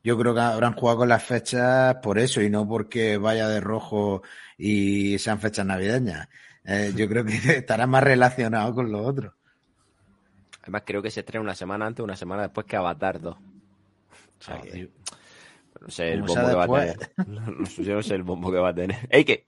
yo 0.07 0.17
creo 0.17 0.35
que 0.35 0.41
habrán 0.41 0.75
jugado 0.75 0.99
con 0.99 1.09
las 1.09 1.25
fechas 1.25 1.97
por 1.97 2.17
eso 2.21 2.41
y 2.41 2.49
no 2.49 2.69
porque 2.69 3.17
vaya 3.17 3.49
de 3.49 3.61
rojo 3.61 4.23
y 4.57 5.19
sean 5.19 5.41
fechas 5.41 5.67
navideñas. 5.67 6.29
Eh, 6.65 6.93
yo 6.95 7.09
creo 7.09 7.25
que 7.25 7.35
estará 7.59 7.89
más 7.89 8.05
relacionado 8.05 8.73
con 8.73 8.93
lo 8.93 9.03
otro. 9.03 9.35
Además, 10.63 10.85
creo 10.87 11.03
que 11.03 11.11
se 11.11 11.21
estrena 11.21 11.43
una 11.43 11.57
semana 11.57 11.87
antes 11.87 12.03
o 12.03 12.05
una 12.05 12.15
semana 12.15 12.43
después 12.43 12.69
que 12.69 12.77
Avatar 12.77 13.21
2. 13.21 13.35
O 13.35 13.41
sea, 14.39 14.63
no 15.81 15.91
sé 15.91 16.13
el 16.13 16.23
bombo 16.23 16.47
que 16.47 16.55
va 16.55 16.65
a 16.65 16.69
tener. 16.69 16.99
yo 17.79 17.95
no 17.95 18.03
sé 18.05 18.15
el 18.15 18.23
bombo 18.23 18.53
que 18.53 18.59
va 18.59 18.69
a 18.69 18.75
tener. 18.75 19.09
¡Ey, 19.11 19.25
qué! 19.25 19.45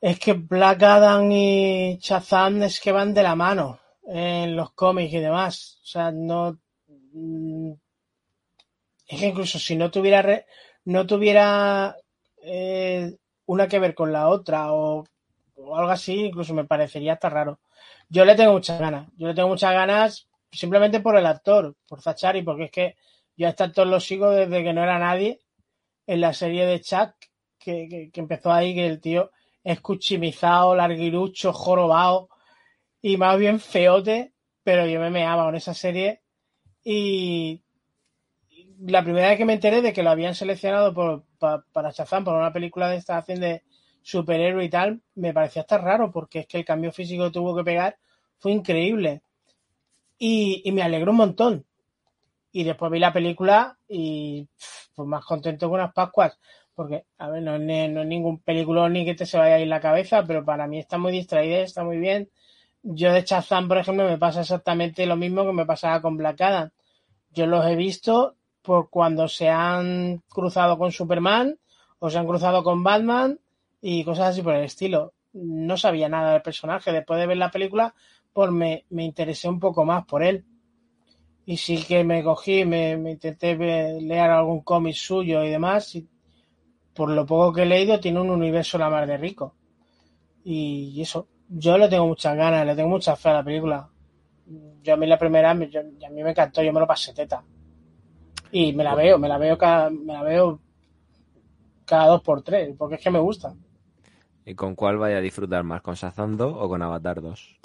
Es 0.00 0.18
que 0.18 0.32
Black 0.32 0.82
Adam 0.82 1.30
y 1.30 1.98
Shazam 2.00 2.62
es 2.62 2.80
que 2.80 2.92
van 2.92 3.12
de 3.12 3.24
la 3.24 3.36
mano 3.36 3.78
en 4.06 4.56
los 4.56 4.72
cómics 4.72 5.12
y 5.12 5.18
demás. 5.18 5.80
O 5.82 5.86
sea, 5.86 6.10
no 6.10 6.58
mm, 7.12 7.72
es 9.10 9.18
que 9.18 9.26
incluso 9.26 9.58
si 9.58 9.74
no 9.76 9.90
tuviera 9.90 10.44
no 10.84 11.06
tuviera 11.06 11.96
eh, 12.42 13.16
una 13.46 13.66
que 13.66 13.80
ver 13.80 13.94
con 13.94 14.12
la 14.12 14.28
otra 14.28 14.72
o, 14.72 15.04
algo 15.56 15.90
así, 15.90 16.26
incluso 16.26 16.54
me 16.54 16.64
parecería 16.64 17.14
hasta 17.14 17.28
raro. 17.28 17.60
Yo 18.08 18.24
le 18.24 18.34
tengo 18.34 18.52
muchas 18.52 18.80
ganas. 18.80 19.08
Yo 19.16 19.28
le 19.28 19.34
tengo 19.34 19.48
muchas 19.48 19.72
ganas 19.72 20.28
simplemente 20.50 21.00
por 21.00 21.16
el 21.16 21.26
actor, 21.26 21.76
por 21.86 22.00
Zachary, 22.00 22.42
porque 22.42 22.64
es 22.64 22.70
que 22.70 22.96
yo 23.36 23.46
a 23.46 23.50
este 23.50 23.64
actor 23.64 23.86
lo 23.86 24.00
sigo 24.00 24.30
desde 24.30 24.62
que 24.62 24.72
no 24.72 24.82
era 24.82 24.98
nadie 24.98 25.40
en 26.06 26.20
la 26.20 26.32
serie 26.32 26.66
de 26.66 26.80
Chuck, 26.80 27.14
que, 27.58 28.10
empezó 28.14 28.52
ahí, 28.52 28.74
que 28.74 28.86
el 28.86 29.00
tío 29.00 29.32
es 29.62 29.80
cuchimizado, 29.80 30.74
larguirucho, 30.74 31.52
jorobado 31.52 32.28
y 33.02 33.16
más 33.16 33.38
bien 33.38 33.60
feote, 33.60 34.32
pero 34.62 34.86
yo 34.86 35.00
me 35.00 35.10
meaba 35.10 35.44
con 35.44 35.56
esa 35.56 35.74
serie 35.74 36.22
y 36.82 37.62
la 38.86 39.02
primera 39.02 39.28
vez 39.28 39.38
que 39.38 39.44
me 39.44 39.54
enteré 39.54 39.82
de 39.82 39.92
que 39.92 40.02
lo 40.02 40.10
habían 40.10 40.34
seleccionado 40.34 40.94
por, 40.94 41.24
para 41.38 41.90
Shazam, 41.90 42.24
por 42.24 42.34
una 42.34 42.52
película 42.52 42.88
de 42.88 42.96
esta 42.96 43.18
acción 43.18 43.40
de 43.40 43.62
superhéroe 44.02 44.64
y 44.64 44.70
tal, 44.70 45.02
me 45.14 45.34
parecía 45.34 45.62
hasta 45.62 45.78
raro 45.78 46.10
porque 46.10 46.40
es 46.40 46.46
que 46.46 46.58
el 46.58 46.64
cambio 46.64 46.92
físico 46.92 47.24
que 47.24 47.30
tuvo 47.30 47.54
que 47.56 47.64
pegar 47.64 47.98
fue 48.38 48.52
increíble. 48.52 49.22
y, 50.18 50.70
me 50.72 50.82
alegró 50.82 51.12
un 51.12 51.18
montón. 51.18 51.66
Y 52.52 52.64
después 52.64 52.90
vi 52.90 52.98
la 52.98 53.12
película 53.12 53.78
y 53.88 54.48
pues 54.94 55.08
más 55.08 55.24
contento 55.24 55.68
que 55.68 55.74
unas 55.74 55.92
Pascuas. 55.92 56.38
Porque, 56.74 57.04
a 57.18 57.30
ver, 57.30 57.42
no, 57.42 57.56
es, 57.56 58.06
ningún 58.06 58.40
película 58.40 58.88
ni 58.88 59.04
que 59.04 59.14
te 59.14 59.26
se 59.26 59.38
vaya 59.38 59.56
a 59.56 59.60
ir 59.60 59.68
la 59.68 59.80
cabeza, 59.80 60.24
pero 60.26 60.44
para 60.44 60.66
mí 60.66 60.78
está 60.78 60.98
muy 60.98 61.12
distraída, 61.12 61.60
está 61.60 61.84
muy 61.84 61.98
bien. 61.98 62.30
Yo 62.82 63.12
de 63.12 63.24
Chazán, 63.24 63.68
por 63.68 63.78
ejemplo, 63.78 64.08
me 64.08 64.18
pasa 64.18 64.40
exactamente 64.40 65.06
lo 65.06 65.16
mismo 65.16 65.44
que 65.44 65.52
me 65.52 65.66
pasaba 65.66 66.00
con 66.00 66.16
Black 66.16 66.40
Adam. 66.40 66.70
Yo 67.32 67.46
los 67.46 67.66
he 67.66 67.76
visto 67.76 68.36
por 68.70 68.88
cuando 68.88 69.26
se 69.26 69.48
han 69.48 70.22
cruzado 70.28 70.78
con 70.78 70.92
Superman 70.92 71.58
o 71.98 72.08
se 72.08 72.18
han 72.18 72.26
cruzado 72.28 72.62
con 72.62 72.84
Batman 72.84 73.40
y 73.82 74.04
cosas 74.04 74.28
así 74.28 74.42
por 74.42 74.54
el 74.54 74.62
estilo. 74.62 75.12
No 75.32 75.76
sabía 75.76 76.08
nada 76.08 76.34
del 76.34 76.42
personaje. 76.42 76.92
Después 76.92 77.18
de 77.18 77.26
ver 77.26 77.36
la 77.36 77.50
película, 77.50 77.92
pues 78.32 78.52
me, 78.52 78.84
me 78.90 79.02
interesé 79.02 79.48
un 79.48 79.58
poco 79.58 79.84
más 79.84 80.06
por 80.06 80.22
él. 80.22 80.44
Y 81.46 81.56
sí 81.56 81.82
que 81.82 82.04
me 82.04 82.22
cogí, 82.22 82.64
me, 82.64 82.96
me 82.96 83.10
intenté 83.10 83.56
leer 83.56 84.30
algún 84.30 84.60
cómic 84.60 84.94
suyo 84.94 85.42
y 85.42 85.50
demás. 85.50 85.98
Por 86.94 87.10
lo 87.10 87.26
poco 87.26 87.52
que 87.52 87.62
he 87.62 87.66
leído, 87.66 87.98
tiene 87.98 88.20
un 88.20 88.30
universo 88.30 88.78
la 88.78 88.88
mar 88.88 89.04
de 89.08 89.16
rico. 89.16 89.56
Y 90.44 91.02
eso, 91.02 91.26
yo 91.48 91.76
le 91.76 91.88
tengo 91.88 92.06
muchas 92.06 92.36
ganas, 92.36 92.64
le 92.64 92.76
tengo 92.76 92.90
mucha 92.90 93.16
fe 93.16 93.30
a 93.30 93.32
la 93.32 93.42
película. 93.42 93.88
Yo 94.80 94.94
a 94.94 94.96
mí 94.96 95.08
la 95.08 95.18
primera, 95.18 95.50
a 95.50 95.54
mí 95.54 96.22
me 96.22 96.30
encantó, 96.30 96.62
yo 96.62 96.72
me 96.72 96.78
lo 96.78 96.86
pasé 96.86 97.12
teta. 97.12 97.42
Y 98.52 98.72
me 98.72 98.84
la 98.84 98.94
veo, 98.94 99.18
me 99.18 99.28
la 99.28 99.38
veo 99.38 99.56
cada, 99.56 99.90
me 99.90 100.12
la 100.12 100.22
veo 100.22 100.60
cada 101.84 102.06
dos 102.06 102.22
por 102.22 102.42
tres, 102.42 102.74
porque 102.76 102.96
es 102.96 103.00
que 103.00 103.10
me 103.10 103.18
gusta. 103.18 103.54
¿Y 104.44 104.54
con 104.54 104.74
cuál 104.74 104.98
vaya 104.98 105.18
a 105.18 105.20
disfrutar 105.20 105.62
más? 105.64 105.82
¿Con 105.82 105.96
Sazón 105.96 106.36
2 106.36 106.56
o 106.58 106.68
con 106.68 106.82
Avatar 106.82 107.20
2? 107.20 107.60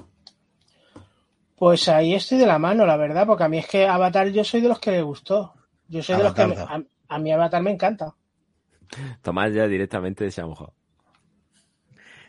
Pues 1.56 1.88
ahí 1.88 2.14
estoy 2.14 2.38
de 2.38 2.46
la 2.46 2.60
mano, 2.60 2.86
la 2.86 2.98
verdad, 2.98 3.26
porque 3.26 3.46
a 3.46 3.48
mí 3.48 3.58
es 3.58 3.68
que 3.68 3.88
Avatar 3.88 4.28
yo 4.30 4.44
soy 4.44 4.62
de 4.62 4.68
los 4.68 4.80
que 4.80 4.92
le 4.92 5.02
gustó. 5.02 5.54
Yo 5.88 6.04
soy 6.04 6.18
de 6.18 6.24
los 6.24 6.34
que 6.34 6.42
a, 6.42 6.84
a, 7.08 7.20
mí 7.20 7.32
Avatar 7.32 7.62
me 7.62 7.72
encanta. 7.72 8.14
Tomás 9.22 9.54
ya 9.54 9.68
directamente 9.68 10.30
se 10.30 10.42
ha 10.42 10.46
mojado. 10.46 10.74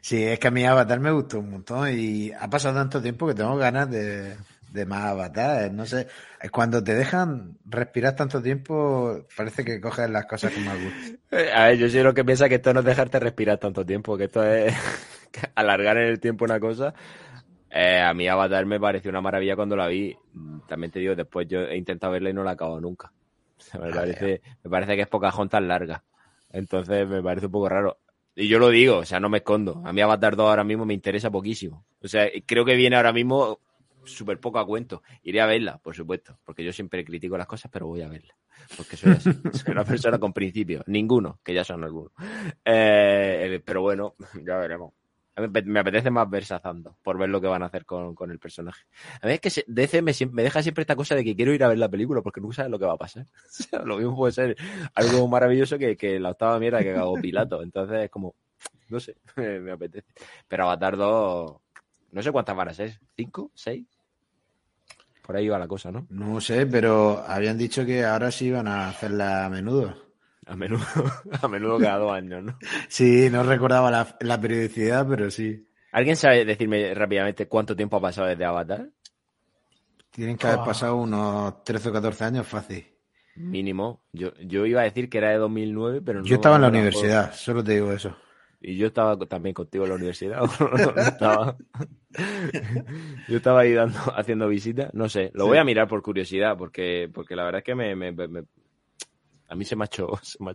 Sí, 0.00 0.22
es 0.22 0.38
que 0.38 0.48
a 0.48 0.52
mí 0.52 0.64
Avatar 0.64 1.00
me 1.00 1.10
gustó 1.10 1.40
un 1.40 1.50
montón 1.50 1.88
y 1.92 2.30
ha 2.30 2.48
pasado 2.48 2.76
tanto 2.76 3.02
tiempo 3.02 3.26
que 3.26 3.34
tengo 3.34 3.56
ganas 3.56 3.90
de, 3.90 4.36
de 4.76 4.86
más 4.86 5.04
Avatar. 5.06 5.72
No 5.72 5.86
sé, 5.86 6.06
es 6.40 6.50
cuando 6.52 6.84
te 6.84 6.94
dejan 6.94 7.58
respirar 7.64 8.14
tanto 8.14 8.40
tiempo, 8.40 9.26
parece 9.36 9.64
que 9.64 9.80
coges 9.80 10.08
las 10.08 10.26
cosas 10.26 10.52
con 10.52 10.64
más 10.64 10.76
gusto. 10.80 11.18
A 11.54 11.66
ver, 11.66 11.78
yo 11.78 11.88
soy 11.88 12.02
lo 12.02 12.14
que 12.14 12.24
piensa 12.24 12.48
que 12.48 12.56
esto 12.56 12.72
no 12.72 12.80
es 12.80 12.86
dejarte 12.86 13.18
respirar 13.18 13.58
tanto 13.58 13.84
tiempo, 13.84 14.16
que 14.16 14.24
esto 14.24 14.44
es 14.44 14.72
alargar 15.56 15.96
en 15.96 16.08
el 16.08 16.20
tiempo 16.20 16.44
una 16.44 16.60
cosa. 16.60 16.94
Eh, 17.70 18.00
a 18.00 18.14
mí 18.14 18.28
Avatar 18.28 18.64
me 18.64 18.78
pareció 18.78 19.10
una 19.10 19.20
maravilla 19.20 19.56
cuando 19.56 19.76
la 19.76 19.88
vi. 19.88 20.16
También 20.68 20.90
te 20.92 21.00
digo, 21.00 21.14
después 21.14 21.48
yo 21.48 21.60
he 21.60 21.76
intentado 21.76 22.12
verla 22.12 22.30
y 22.30 22.32
no 22.32 22.44
la 22.44 22.52
acabo 22.52 22.80
nunca. 22.80 23.12
me, 23.80 23.90
parece, 23.90 24.42
me 24.62 24.70
parece 24.70 24.94
que 24.94 25.02
es 25.02 25.08
poca 25.08 25.32
tan 25.48 25.68
larga. 25.68 26.04
Entonces 26.50 27.08
me 27.08 27.22
parece 27.22 27.46
un 27.46 27.52
poco 27.52 27.68
raro. 27.68 27.98
Y 28.34 28.48
yo 28.48 28.58
lo 28.58 28.68
digo, 28.68 28.98
o 28.98 29.04
sea, 29.04 29.18
no 29.18 29.28
me 29.28 29.38
escondo. 29.38 29.82
A 29.84 29.92
mí 29.92 30.00
Avatar 30.02 30.36
2 30.36 30.48
ahora 30.48 30.62
mismo 30.62 30.84
me 30.84 30.94
interesa 30.94 31.30
poquísimo. 31.30 31.84
O 32.02 32.08
sea, 32.08 32.28
creo 32.44 32.64
que 32.64 32.76
viene 32.76 32.96
ahora 32.96 33.12
mismo 33.12 33.60
súper 34.06 34.40
poco 34.40 34.58
a 34.58 34.66
cuento. 34.66 35.02
Iré 35.22 35.40
a 35.40 35.46
verla, 35.46 35.78
por 35.78 35.94
supuesto, 35.94 36.38
porque 36.44 36.64
yo 36.64 36.72
siempre 36.72 37.04
critico 37.04 37.36
las 37.36 37.46
cosas, 37.46 37.70
pero 37.70 37.86
voy 37.86 38.02
a 38.02 38.08
verla. 38.08 38.34
Porque 38.76 38.96
soy 38.96 39.12
así, 39.12 39.30
soy 39.52 39.72
una 39.72 39.84
persona 39.84 40.18
con 40.18 40.32
principios. 40.32 40.84
Ninguno, 40.86 41.40
que 41.42 41.54
ya 41.54 41.64
son 41.64 41.84
algunos. 41.84 42.12
Eh, 42.64 43.60
pero 43.64 43.82
bueno, 43.82 44.14
ya 44.46 44.56
veremos. 44.56 44.92
Me 45.66 45.80
apetece 45.80 46.10
más 46.10 46.30
ver 46.30 46.46
Sazando, 46.46 46.96
por 47.02 47.18
ver 47.18 47.28
lo 47.28 47.42
que 47.42 47.46
van 47.46 47.62
a 47.62 47.66
hacer 47.66 47.84
con, 47.84 48.14
el 48.30 48.38
personaje. 48.38 48.86
A 49.20 49.26
mí 49.26 49.34
es 49.34 49.40
que 49.40 49.64
DC 49.66 50.00
me, 50.00 50.12
me, 50.32 50.42
deja 50.42 50.62
siempre 50.62 50.80
esta 50.80 50.96
cosa 50.96 51.14
de 51.14 51.22
que 51.24 51.36
quiero 51.36 51.52
ir 51.52 51.62
a 51.62 51.68
ver 51.68 51.76
la 51.76 51.90
película 51.90 52.22
porque 52.22 52.40
nunca 52.40 52.56
sabes 52.56 52.70
lo 52.70 52.78
que 52.78 52.86
va 52.86 52.94
a 52.94 52.96
pasar. 52.96 53.26
lo 53.84 53.98
mismo 53.98 54.16
puede 54.16 54.32
ser 54.32 54.56
algo 54.94 55.28
maravilloso 55.28 55.76
que, 55.76 55.94
que 55.94 56.18
la 56.18 56.30
octava 56.30 56.58
mierda 56.58 56.82
que 56.82 56.94
hago 56.94 57.20
Pilato. 57.20 57.62
Entonces 57.62 58.04
es 58.04 58.10
como, 58.10 58.34
no 58.88 58.98
sé, 58.98 59.16
me, 59.36 59.72
apetece. 59.72 60.08
Pero 60.48 60.64
Avatar 60.64 60.96
2, 60.96 61.56
no 62.12 62.22
sé 62.22 62.32
cuántas 62.32 62.56
van 62.56 62.68
a 62.68 62.74
¿cinco? 63.14 63.50
¿Seis? 63.54 63.84
Por 65.26 65.36
ahí 65.36 65.48
va 65.48 65.58
la 65.58 65.66
cosa, 65.66 65.90
¿no? 65.90 66.06
No 66.08 66.40
sé, 66.40 66.66
pero 66.66 67.24
habían 67.26 67.58
dicho 67.58 67.84
que 67.84 68.04
ahora 68.04 68.30
sí 68.30 68.46
iban 68.46 68.68
a 68.68 68.88
hacerla 68.88 69.46
a 69.46 69.50
menudo. 69.50 69.92
A 70.46 70.54
menudo, 70.54 70.84
a 71.42 71.48
menudo 71.48 71.80
cada 71.80 71.98
dos 71.98 72.12
años, 72.12 72.44
¿no? 72.44 72.56
Sí, 72.88 73.28
no 73.28 73.42
recordaba 73.42 73.90
la, 73.90 74.40
periodicidad, 74.40 75.04
pero 75.08 75.28
sí. 75.28 75.68
¿Alguien 75.90 76.14
sabe 76.14 76.44
decirme 76.44 76.94
rápidamente 76.94 77.48
cuánto 77.48 77.74
tiempo 77.74 77.96
ha 77.96 78.00
pasado 78.00 78.28
desde 78.28 78.44
Avatar? 78.44 78.88
Tienen 80.10 80.36
que 80.36 80.46
haber 80.46 80.64
pasado 80.64 80.94
unos 80.94 81.64
13 81.64 81.88
o 81.88 81.92
14 81.92 82.24
años 82.24 82.46
fácil. 82.46 82.86
Mínimo. 83.34 84.04
Yo, 84.12 84.32
yo 84.36 84.64
iba 84.64 84.82
a 84.82 84.84
decir 84.84 85.10
que 85.10 85.18
era 85.18 85.30
de 85.30 85.38
2009, 85.38 86.02
pero 86.02 86.20
no. 86.20 86.24
Yo 86.24 86.36
estaba 86.36 86.54
en 86.54 86.62
la 86.62 86.68
universidad, 86.68 87.34
solo 87.34 87.64
te 87.64 87.72
digo 87.72 87.90
eso. 87.90 88.16
Y 88.68 88.76
yo 88.76 88.88
estaba 88.88 89.16
también 89.16 89.54
contigo 89.54 89.84
en 89.84 89.90
la 89.90 89.94
universidad. 89.94 90.42
estaba... 90.96 91.56
yo 93.28 93.36
estaba 93.36 93.60
ahí 93.60 93.72
dando, 93.72 93.96
haciendo 94.16 94.48
visitas. 94.48 94.92
No 94.92 95.08
sé, 95.08 95.30
lo 95.34 95.46
voy 95.46 95.58
a 95.58 95.62
mirar 95.62 95.86
por 95.86 96.02
curiosidad, 96.02 96.58
porque, 96.58 97.08
porque 97.14 97.36
la 97.36 97.44
verdad 97.44 97.60
es 97.60 97.64
que 97.64 97.76
me, 97.76 97.92
a 99.48 99.54
mí 99.54 99.64
se 99.64 99.76
me 99.76 99.84
ha 99.84 99.86
hecho, 99.86 100.08
se 100.22 100.42
me 100.42 100.52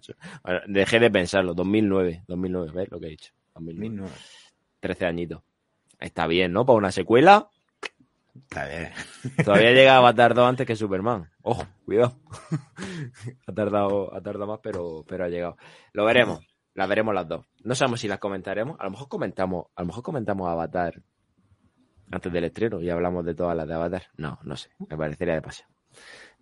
dejé 0.68 1.00
de 1.00 1.10
pensarlo, 1.10 1.54
2009, 1.54 2.26
2009, 2.28 2.72
¿ves 2.76 2.92
lo 2.92 3.00
que 3.00 3.06
he 3.06 3.12
dicho? 3.12 3.32
2009. 3.54 4.10
13 4.82 5.06
añitos. 5.06 5.42
Está 5.98 6.28
bien, 6.28 6.52
¿no? 6.52 6.66
Para 6.66 6.80
una 6.80 6.92
secuela. 6.92 7.48
Está 8.36 8.68
bien. 8.68 8.92
Todavía 9.46 9.72
llega 9.72 9.96
Avatar 9.96 10.34
2 10.34 10.50
antes 10.50 10.68
que 10.68 10.76
Superman. 10.76 11.30
Ojo, 11.44 11.66
cuidado. 11.86 12.20
ha 13.48 13.54
tardado, 13.54 14.14
ha 14.14 14.20
tardado 14.20 14.48
más, 14.48 14.60
pero, 14.62 15.06
pero 15.08 15.24
ha 15.24 15.30
llegado. 15.30 15.56
Lo 15.94 16.04
veremos. 16.04 16.51
Las 16.74 16.88
veremos 16.88 17.14
las 17.14 17.28
dos. 17.28 17.46
No 17.64 17.76
sabemos 17.76 18.00
si 18.00 18.08
las 18.08 18.20
comentaremos. 18.20 18.80
A 18.80 18.86
lo 18.86 18.92
mejor 18.92 19.08
comentamos, 19.10 19.66
a 19.76 19.82
lo 19.82 19.88
mejor 19.88 20.04
comentamos 20.04 20.50
Avatar 20.50 21.02
antes 22.12 22.32
del 22.32 22.44
estreno 22.46 22.82
y 22.82 22.90
hablamos 22.90 23.26
de 23.26 23.36
todas 23.36 23.56
las 23.56 23.68
de 23.68 23.74
Avatar. 23.74 24.04
No, 24.18 24.40
no 24.44 24.56
sé. 24.56 24.70
Me 24.90 24.98
parecería 24.98 25.36
de 25.36 25.42
paseo. 25.42 25.68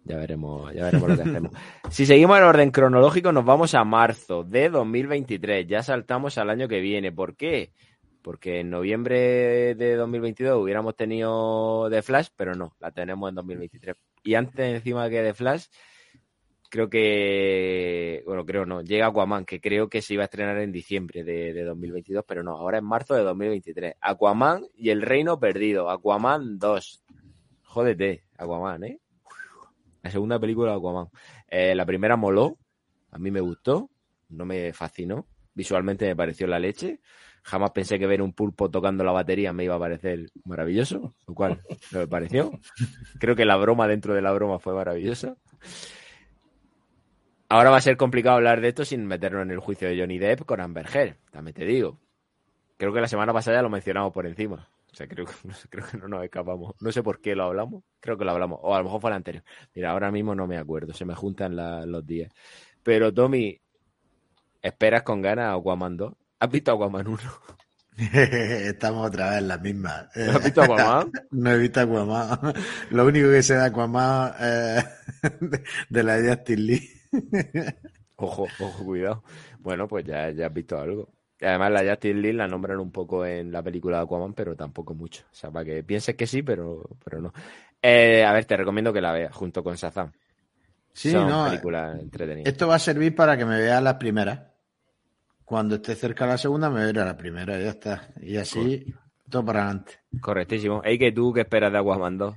Ya 0.04 0.18
veremos, 0.18 0.74
ya 0.74 0.86
veremos 0.86 1.10
lo 1.10 1.16
que 1.16 1.30
hacemos. 1.30 1.52
Si 1.90 2.06
seguimos 2.06 2.38
en 2.38 2.44
orden 2.44 2.72
cronológico, 2.72 3.32
nos 3.32 3.46
vamos 3.46 3.74
a 3.76 3.84
marzo 3.84 4.44
de 4.44 4.70
2023. 4.70 5.68
Ya 5.68 5.84
saltamos 5.84 6.38
al 6.38 6.50
año 6.50 6.68
que 6.68 6.80
viene. 6.80 7.12
¿Por 7.12 7.36
qué? 7.36 7.74
Porque 8.22 8.62
en 8.62 8.70
noviembre 8.70 9.76
de 9.76 9.96
2022 9.96 10.62
hubiéramos 10.62 10.96
tenido 10.96 11.90
The 11.90 12.02
Flash, 12.02 12.28
pero 12.36 12.54
no, 12.56 12.76
la 12.80 12.92
tenemos 12.92 13.30
en 13.30 13.36
2023. 13.36 13.96
Y 14.24 14.36
antes, 14.36 14.76
encima 14.76 15.10
que 15.10 15.24
The 15.24 15.34
Flash, 15.34 15.66
creo 16.70 16.90
que, 16.90 18.24
bueno, 18.26 18.46
creo 18.46 18.66
no, 18.66 18.82
llega 18.82 19.08
Aquaman, 19.08 19.46
que 19.46 19.60
creo 19.60 19.90
que 19.90 20.02
se 20.02 20.14
iba 20.14 20.24
a 20.24 20.26
estrenar 20.26 20.58
en 20.60 20.72
diciembre 20.72 21.24
de, 21.24 21.54
de 21.54 21.64
2022, 21.64 22.24
pero 22.28 22.44
no, 22.44 22.52
ahora 22.52 22.78
en 22.78 22.86
marzo 22.86 23.16
de 23.16 23.24
2023. 23.24 23.96
Aquaman 24.00 24.66
y 24.76 24.92
el 24.92 25.02
Reino 25.02 25.40
Perdido, 25.40 25.90
Aquaman 25.90 26.60
2. 26.60 27.04
Jódete, 27.64 28.24
Aquaman, 28.38 28.84
¿eh? 28.84 29.00
La 30.02 30.12
segunda 30.12 30.40
película 30.40 30.72
de 30.72 30.78
Aquaman. 30.78 31.08
Eh, 31.48 31.76
la 31.76 31.86
primera 31.86 32.16
moló, 32.16 32.58
a 33.12 33.18
mí 33.18 33.32
me 33.32 33.42
gustó, 33.42 33.90
no 34.30 34.46
me 34.46 34.72
fascinó. 34.74 35.28
Visualmente 35.54 36.06
me 36.06 36.16
pareció 36.16 36.48
la 36.48 36.60
leche. 36.60 37.00
Jamás 37.44 37.72
pensé 37.72 37.98
que 37.98 38.06
ver 38.06 38.22
un 38.22 38.34
pulpo 38.34 38.70
tocando 38.70 39.04
la 39.04 39.12
batería 39.12 39.54
me 39.54 39.64
iba 39.64 39.76
a 39.76 39.80
parecer 39.80 40.30
maravilloso, 40.46 41.16
lo 41.28 41.34
cual 41.34 41.60
no 41.92 42.00
me 42.00 42.08
pareció. 42.08 42.52
Creo 43.20 43.36
que 43.36 43.46
la 43.46 43.58
broma 43.58 43.88
dentro 43.88 44.14
de 44.14 44.22
la 44.22 44.32
broma 44.32 44.60
fue 44.60 44.74
maravillosa. 44.74 45.36
Ahora 47.50 47.72
va 47.72 47.78
a 47.78 47.82
ser 47.82 47.97
complicado 47.97 48.36
hablar 48.36 48.62
de 48.62 48.70
esto 48.70 48.86
sin 48.86 49.06
meternos 49.08 49.41
en 49.41 49.52
el 49.52 49.60
juicio 49.60 49.88
de 49.88 50.00
Johnny 50.00 50.20
Depp 50.20 50.45
con 50.45 50.62
Amber 50.62 50.88
Heard, 50.93 51.18
también 51.32 51.56
te 51.56 51.66
digo. 51.66 52.00
Creo 52.78 52.93
que 52.93 53.02
la 53.02 53.08
semana 53.08 53.34
pasada 53.34 53.58
ya 53.58 53.64
lo 53.64 53.70
mencionamos 53.70 54.14
por 54.14 54.28
encima. 54.28 54.70
O 54.91 54.95
sea, 54.95 55.08
creo, 55.08 55.26
creo 55.70 55.86
que 55.86 55.97
no 55.97 56.08
nos 56.08 56.24
escapamos. 56.24 56.76
No 56.80 56.91
sé 56.91 57.04
por 57.04 57.22
qué 57.22 57.36
lo 57.36 57.43
hablamos. 57.43 57.84
Creo 58.00 58.18
que 58.18 58.26
lo 58.26 58.32
hablamos. 58.32 58.60
O 58.62 58.74
a 58.74 58.78
lo 58.78 58.86
mejor 58.86 59.02
fue 59.02 59.10
el 59.10 59.16
anterior. 59.16 59.43
Mira, 59.76 59.91
ahora 59.91 60.12
mismo 60.12 60.36
no 60.36 60.47
me 60.47 60.58
acuerdo. 60.58 60.93
Se 60.93 61.06
me 61.06 61.16
juntan 61.16 61.56
los 61.91 62.06
días. 62.06 62.32
Pero, 62.84 63.14
Tommy, 63.14 63.60
¿esperas 64.62 65.04
con 65.04 65.22
ganas 65.22 65.47
a 65.47 65.54
Aquaman 65.54 65.97
2? 65.97 66.14
¿Has 66.39 66.50
visto 66.50 66.72
Aquaman 66.72 67.08
1? 67.08 67.20
Estamos 68.14 69.08
otra 69.08 69.32
vez 69.32 69.39
en 69.39 69.47
la 69.47 69.58
misma. 69.58 70.10
¿Has 70.16 70.43
visto 70.43 70.62
Aquaman? 70.62 71.12
no 71.32 71.52
he 71.52 71.58
visto 71.58 71.82
Aquaman. 71.82 72.54
Lo 72.91 73.06
único 73.06 73.30
que 73.30 73.43
sé 73.43 73.56
de 73.56 73.66
Aquaman 73.66 74.34
es 74.39 74.86
de, 75.89 76.04
la 76.04 76.18
idea 76.20 76.41
Lee. 76.47 76.99
ojo, 78.16 78.47
ojo, 78.60 78.86
cuidado. 78.86 79.24
Bueno, 79.60 79.88
pues 79.88 80.05
ya, 80.05 80.30
ya 80.32 80.47
has 80.47 80.53
visto 80.53 80.80
algo. 80.80 81.10
Y 81.39 81.45
además 81.45 81.72
la 81.72 81.89
Justin 81.89 82.22
Lee 82.22 82.34
la 82.34 82.47
nombran 82.47 82.80
un 82.80 82.91
poco 82.91 83.26
en 83.26 83.51
la 83.51 83.64
película 83.64 83.97
de 83.97 84.03
Aquaman, 84.03 84.34
pero 84.34 84.55
tampoco 84.55 84.93
mucho. 84.93 85.24
O 85.32 85.36
sea, 85.36 85.49
para 85.49 85.66
que 85.66 85.84
pienses 85.84 86.16
que 86.16 86.28
sí, 86.28 86.43
pero, 86.43 86.84
pero 87.03 87.22
no. 87.22 87.34
Eh, 87.82 88.26
a 88.26 88.34
ver, 88.34 88.45
te 88.45 88.57
recomiendo 88.57 88.91
que 88.91 88.99
la 88.99 89.14
veas 89.14 89.34
junto 89.34 89.64
con 89.64 89.76
Shazam. 89.76 90.12
Sí, 90.91 91.14
no. 91.14 91.47
Esto 92.43 92.68
va 92.68 92.76
a 92.76 92.80
servir 92.80 93.16
para 93.16 93.38
que 93.38 93.45
me 93.45 93.57
veas 93.57 93.82
las 93.82 93.95
primeras. 93.95 94.41
Cuando 95.45 95.76
esté 95.76 95.95
cerca 95.95 96.26
de 96.26 96.32
la 96.32 96.38
segunda, 96.38 96.70
me 96.70 96.86
verá 96.86 97.05
la 97.05 97.16
primera 97.16 97.57
y 97.57 97.64
ya 97.64 97.70
está. 97.70 98.10
Y 98.22 98.36
así, 98.36 98.93
todo 99.30 99.45
para 99.45 99.64
adelante. 99.64 99.93
Correctísimo. 100.20 100.82
¿Y 100.86 100.99
que 100.99 101.12
tú 101.12 101.32
qué 101.32 101.41
esperas 101.41 101.72
de 101.72 101.80
Aquaman 101.80 102.18
2? 102.18 102.36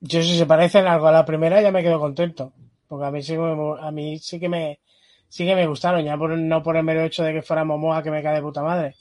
Yo 0.00 0.22
si 0.22 0.36
se 0.36 0.46
parece 0.46 0.78
en 0.78 0.86
algo 0.86 1.08
a 1.08 1.12
la 1.12 1.24
primera 1.24 1.60
ya 1.60 1.72
me 1.72 1.82
quedo 1.82 1.98
contento. 1.98 2.52
Porque 2.90 3.06
a 3.06 3.12
mí 3.12 3.22
sí, 3.22 3.36
a 3.36 3.90
mí 3.92 4.18
sí 4.18 4.40
que 4.40 4.48
me 4.48 4.80
sí 5.28 5.46
que 5.46 5.54
me 5.54 5.68
gustaron, 5.68 6.04
ya 6.04 6.18
por, 6.18 6.36
no 6.36 6.60
por 6.60 6.76
el 6.76 6.82
mero 6.82 7.02
hecho 7.02 7.22
de 7.22 7.32
que 7.32 7.40
fuera 7.40 7.64
Momoa 7.64 8.02
que 8.02 8.10
me 8.10 8.20
cae 8.20 8.34
de 8.34 8.42
puta 8.42 8.64
madre. 8.64 8.96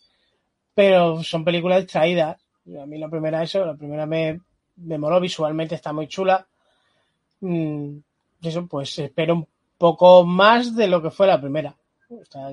Pero 0.76 1.24
son 1.24 1.44
películas 1.44 1.82
extraídas. 1.82 2.40
A 2.80 2.86
mí 2.86 3.00
la 3.00 3.10
primera 3.10 3.42
eso, 3.42 3.66
la 3.66 3.76
primera 3.76 4.06
me, 4.06 4.42
me 4.76 5.00
moló 5.00 5.20
visualmente, 5.20 5.74
está 5.74 5.92
muy 5.92 6.08
chula. 6.08 6.46
Mm, 7.40 7.98
eso, 8.44 8.68
pues 8.68 9.00
espero 9.00 9.34
un 9.34 9.48
poco 9.80 10.24
más 10.24 10.76
de 10.76 10.88
lo 10.88 11.02
que 11.02 11.10
fue 11.10 11.26
la 11.26 11.42
primera. 11.42 11.76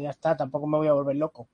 ya 0.01 0.09
está, 0.09 0.39
tampoco 0.39 0.67
me 0.67 0.79
voy 0.79 0.89
a 0.89 0.95
volver 0.95 1.17
loco. 1.17 1.49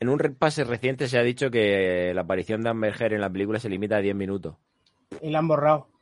En 0.00 0.08
un 0.08 0.18
repase 0.18 0.64
reciente 0.64 1.06
se 1.06 1.18
ha 1.18 1.22
dicho 1.22 1.50
que 1.50 2.12
la 2.14 2.22
aparición 2.22 2.62
de 2.62 2.70
Amber 2.70 3.12
en 3.12 3.20
la 3.20 3.28
película 3.28 3.60
se 3.60 3.68
limita 3.68 3.96
a 3.96 4.00
10 4.00 4.14
minutos. 4.14 4.56
Y 5.20 5.28
la 5.28 5.40
han 5.40 5.48
borrado. 5.48 5.97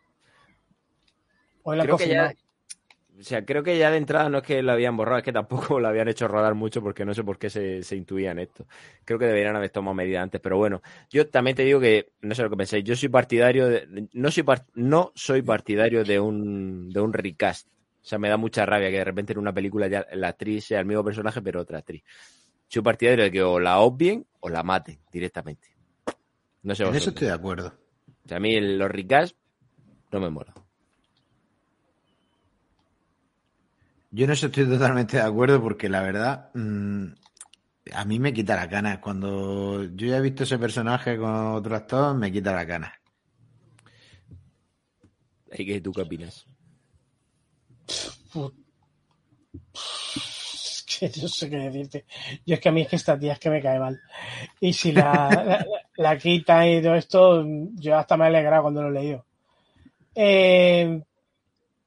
O 1.67 1.75
la 1.75 1.85
creo 1.85 1.97
que 1.97 2.09
ya, 2.09 2.33
o 3.19 3.23
sea, 3.23 3.45
creo 3.45 3.63
que 3.63 3.79
ya 3.79 3.91
de 3.91 3.97
entrada 3.97 4.29
no 4.29 4.39
es 4.39 4.45
que 4.45 4.63
la 4.63 4.75
habían 4.75 4.97
borrado, 4.97 5.19
es 5.19 5.25
que 5.25 5.33
tampoco 5.33 5.81
la 5.81 5.89
habían 5.89 6.09
hecho 6.09 6.29
rodar 6.29 6.55
mucho 6.55 6.83
porque 6.83 7.05
no 7.05 7.15
sé 7.15 7.25
por 7.25 7.39
qué 7.39 7.51
se, 7.51 7.83
se 7.83 7.97
intuían 7.97 8.39
esto. 8.39 8.67
Creo 9.05 9.19
que 9.19 9.27
deberían 9.27 9.57
haber 9.57 9.71
tomado 9.71 9.95
medidas 9.95 10.23
antes, 10.23 10.41
pero 10.41 10.59
bueno, 10.59 10.83
yo 11.11 11.29
también 11.29 11.57
te 11.57 11.65
digo 11.65 11.81
que, 11.81 12.13
no 12.21 12.35
sé 12.35 12.43
lo 12.43 12.51
que 12.51 12.57
pensáis, 12.57 12.85
yo 12.85 12.95
soy 12.95 13.09
partidario 13.09 13.69
de, 13.69 14.09
no 14.13 14.31
soy, 14.31 14.45
no 14.75 15.13
soy 15.15 15.43
partidario 15.43 16.05
de 16.05 16.21
un, 16.21 16.91
de 16.91 17.01
un 17.01 17.13
recast. 17.13 17.69
O 17.69 18.09
sea, 18.09 18.19
me 18.19 18.29
da 18.29 18.37
mucha 18.37 18.65
rabia 18.65 18.91
que 18.91 18.99
de 18.99 19.05
repente 19.05 19.33
en 19.33 19.41
una 19.41 19.53
película 19.53 19.89
ya 19.89 20.07
la 20.13 20.29
actriz 20.29 20.67
sea 20.67 20.79
el 20.79 20.87
mismo 20.87 21.03
personaje, 21.03 21.43
pero 21.43 21.61
otra 21.61 21.79
actriz 21.79 22.05
soy 22.69 22.83
partidario 22.83 23.25
de 23.25 23.31
que 23.31 23.43
o 23.43 23.61
la 23.61 23.79
obvien 23.79 24.27
o 24.41 24.49
la 24.49 24.63
maten 24.63 24.99
directamente. 25.11 25.69
No 26.63 26.75
sé. 26.75 26.85
En 26.85 26.95
eso 26.95 27.11
estoy 27.11 27.29
de 27.29 27.35
acuerdo. 27.35 27.69
O 28.25 28.29
sea, 28.29 28.39
a 28.39 28.41
mí 28.41 28.61
los 28.61 28.91
ricas 28.91 29.37
no 30.11 30.21
me 30.21 30.31
mola. 30.31 30.53
Yo 34.17 34.27
no 34.27 34.33
estoy 34.33 34.51
totalmente 34.51 35.19
de 35.19 35.23
acuerdo 35.23 35.61
porque 35.61 35.91
la 35.91 36.01
verdad 36.01 36.49
mm, 36.55 37.09
a 37.93 38.05
mí 38.07 38.19
me 38.19 38.33
quita 38.33 38.57
la 38.57 38.67
cana. 38.67 38.99
Cuando 38.99 39.85
yo 39.85 40.07
ya 40.07 40.17
he 40.17 40.23
visto 40.23 40.45
ese 40.45 40.59
personaje 40.59 41.19
con 41.19 41.49
otro 41.49 41.77
actor, 41.77 42.17
me 42.17 42.33
quita 42.33 42.55
la 42.55 42.67
cana. 42.67 42.95
¿Y 45.53 45.67
qué 45.67 45.83
tú 45.83 45.93
qué 45.93 46.01
opinas? 46.01 46.47
yo 48.33 48.53
sé 51.29 51.51
qué 51.51 51.59
decirte. 51.59 52.07
Yo 52.47 52.55
es 52.55 52.61
que 52.61 52.71
a 52.71 52.73
mí 52.73 52.81
es 52.81 52.89
que 52.89 52.97
esta 52.97 53.19
tía 53.19 53.35
es 53.35 53.39
que 53.39 53.51
me 53.51 53.61
cae 53.61 53.79
mal. 53.79 54.01
Y 54.61 54.73
si 54.73 54.93
la, 54.93 55.67
la, 55.99 56.17
quita 56.17 56.67
y 56.67 56.81
todo 56.81 56.95
esto, 56.95 57.45
yo 57.75 57.99
hasta 57.99 58.17
me 58.17 58.25
he 58.25 58.29
alegrado 58.29 58.63
cuando 58.63 58.81
lo 58.81 58.89
he 58.89 58.93
leído. 58.93 59.27
Eh, 60.15 61.03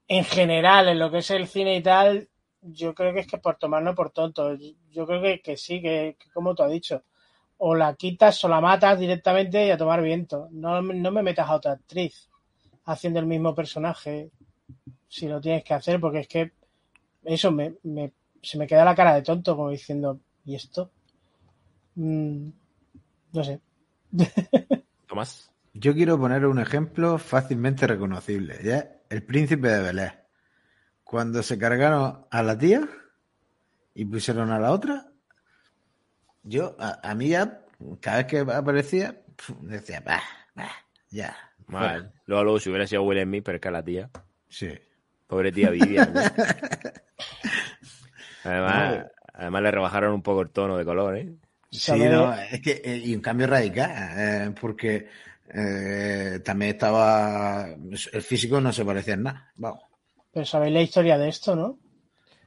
en 0.10 0.26
general, 0.26 0.89
en 0.89 0.99
lo 0.99 1.12
que 1.12 1.20
es 1.20 1.30
el 1.30 1.47
cine 1.47 1.78
y 1.78 1.84
tal, 1.84 2.28
yo 2.62 2.93
creo 2.95 3.14
que 3.14 3.22
es 3.22 3.28
que 3.28 3.38
por 3.38 3.55
tomarlo 3.57 3.93
por 3.95 4.10
tonto. 4.10 4.57
Yo 4.91 5.05
creo 5.05 5.22
que, 5.22 5.39
que 5.39 5.55
sí, 5.55 5.82
que, 5.82 6.18
como 6.34 6.55
tú 6.55 6.64
has 6.64 6.72
dicho, 6.72 7.03
o 7.60 7.76
la 7.76 7.93
quitas 7.95 8.43
o 8.43 8.49
la 8.49 8.60
matas 8.60 8.99
directamente 8.99 9.68
y 9.68 9.70
a 9.70 9.78
tomar 9.78 10.01
viento. 10.01 10.49
No, 10.51 10.82
no 10.82 11.12
me 11.12 11.24
metas 11.24 11.47
a 11.47 11.55
otra 11.55 11.74
actriz 11.74 12.28
haciendo 12.86 13.20
el 13.20 13.28
mismo 13.28 13.53
personaje 13.53 14.32
si 15.07 15.28
lo 15.28 15.39
tienes 15.39 15.64
que 15.64 15.76
hacer, 15.76 15.99
porque 15.99 16.20
es 16.20 16.28
que 16.28 16.53
eso 17.24 17.51
me, 17.51 17.76
me 17.84 18.12
se 18.41 18.57
me 18.57 18.66
queda 18.66 18.86
la 18.86 18.95
cara 18.95 19.14
de 19.14 19.22
tonto, 19.22 19.55
como 19.55 19.70
diciendo, 19.70 20.20
¿y 20.43 20.55
esto? 20.55 20.89
Mm, 21.95 22.49
no 23.34 23.43
sé. 23.43 23.60
Tomás. 25.07 25.51
Yo 25.74 25.93
quiero 25.93 26.20
poner 26.20 26.47
un 26.47 26.60
ejemplo 26.60 27.20
fácilmente 27.20 27.86
reconocible. 27.86 28.57
¿ya? 28.64 28.98
El 29.10 29.24
príncipe 29.24 29.68
de 29.68 29.82
Belén. 29.82 30.12
Cuando 31.03 31.41
se 31.41 31.57
cargaron 31.57 32.26
a 32.30 32.43
la 32.43 32.57
tía 32.57 32.88
y 33.95 34.05
pusieron 34.05 34.51
a 34.51 34.60
la 34.60 34.72
otra, 34.72 35.07
yo, 36.43 36.76
a, 36.80 37.16
mí 37.16 37.30
ya, 37.30 37.62
cada 37.99 38.18
vez 38.18 38.26
que 38.28 38.39
aparecía, 38.39 39.22
decía, 39.62 40.01
bah, 40.05 40.22
bah, 40.55 40.72
ya. 41.10 41.36
Mal. 41.68 42.14
Luego, 42.26 42.43
luego, 42.43 42.60
si 42.60 42.70
hubiera 42.70 42.88
sido 42.88 43.03
Will 43.03 43.22
Smith, 43.24 43.43
pero 43.43 43.55
es 43.57 43.62
que 43.62 43.68
a 43.68 43.72
la 43.72 43.84
tía. 43.84 44.10
Sí. 44.47 44.72
Pobre 45.28 45.51
tía 45.51 45.70
Vivian. 45.70 46.14
Además, 48.43 49.05
además 49.34 49.62
le 49.62 49.72
rebajaron 49.72 50.14
un 50.14 50.24
poco 50.24 50.41
el 50.41 50.49
tono 50.49 50.78
de 50.78 50.86
color, 50.86 51.18
¿eh? 51.18 51.36
Sí, 51.72 51.99
no, 51.99 52.34
es 52.34 52.62
que, 52.62 52.82
eh, 52.84 52.97
y 52.97 53.16
un 53.16 53.22
cambio 53.22 53.45
radical, 53.45 53.91
eh, 54.18 54.55
porque 54.60 55.07
eh, 55.53 56.39
también 56.43 56.71
estaba, 56.71 57.67
el 57.67 58.21
físico 58.21 58.61
no 58.61 58.71
se 58.71 58.85
parecía 58.85 59.15
en 59.15 59.23
nada, 59.23 59.51
vamos. 59.55 59.83
Pero 60.31 60.45
sabéis 60.45 60.73
la 60.73 60.81
historia 60.81 61.17
de 61.17 61.29
esto, 61.29 61.55
¿no? 61.55 61.79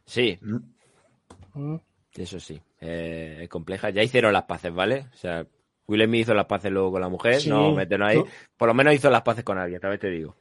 Sí. 0.05 0.39
Mm. 0.41 1.73
Mm. 1.75 1.81
Eso 2.15 2.39
sí, 2.39 2.61
es 2.79 3.49
compleja. 3.49 3.91
Ya 3.91 4.03
hicieron 4.03 4.33
las 4.33 4.45
paces, 4.45 4.73
¿vale? 4.73 5.07
O 5.13 5.17
sea, 5.17 5.47
Willem 5.87 6.15
hizo 6.15 6.35
las 6.35 6.47
paces 6.47 6.71
luego 6.71 6.93
con 6.93 7.01
la 7.01 7.09
mujer, 7.09 7.47
no 7.49 7.73
meten 7.73 8.03
ahí. 8.03 8.23
Por 8.57 8.69
lo 8.69 8.75
menos 8.75 8.95
hizo 8.95 9.11
las 9.11 9.23
paces 9.23 9.45
con 9.45 9.59
alguien, 9.59 9.81
tal 9.81 9.91
vez 9.91 10.01
te 10.01 10.11
digo. 10.11 10.37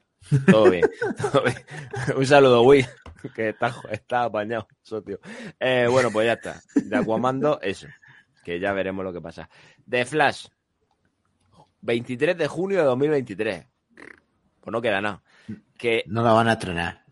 Todo 0.46 0.70
bien, 0.70 0.88
todo 1.32 1.44
bien. 1.44 1.58
Un 2.18 2.26
saludo, 2.26 2.62
Will 2.64 2.86
que 3.36 3.50
está, 3.50 3.74
está 3.90 4.24
apañado, 4.24 4.68
socio. 4.82 5.20
Eh, 5.60 5.88
bueno, 5.90 6.10
pues 6.12 6.28
ya 6.28 6.34
está. 6.34 6.62
De 6.76 6.96
Aquamando, 6.96 7.60
eso. 7.62 7.88
Que 8.44 8.60
ya 8.60 8.74
veremos 8.74 9.04
lo 9.04 9.14
que 9.14 9.22
pasa. 9.22 9.50
De 9.86 10.06
Flash, 10.06 10.48
23 11.82 12.38
de 12.38 12.48
junio 12.48 12.80
de 12.80 12.86
2023. 12.86 13.66
Pues 14.60 14.72
no 14.72 14.82
queda 14.82 15.02
nada. 15.02 15.24
Que... 15.78 16.04
No 16.08 16.24
la 16.24 16.34
van 16.34 16.48
a 16.48 16.54
estrenar. 16.54 17.04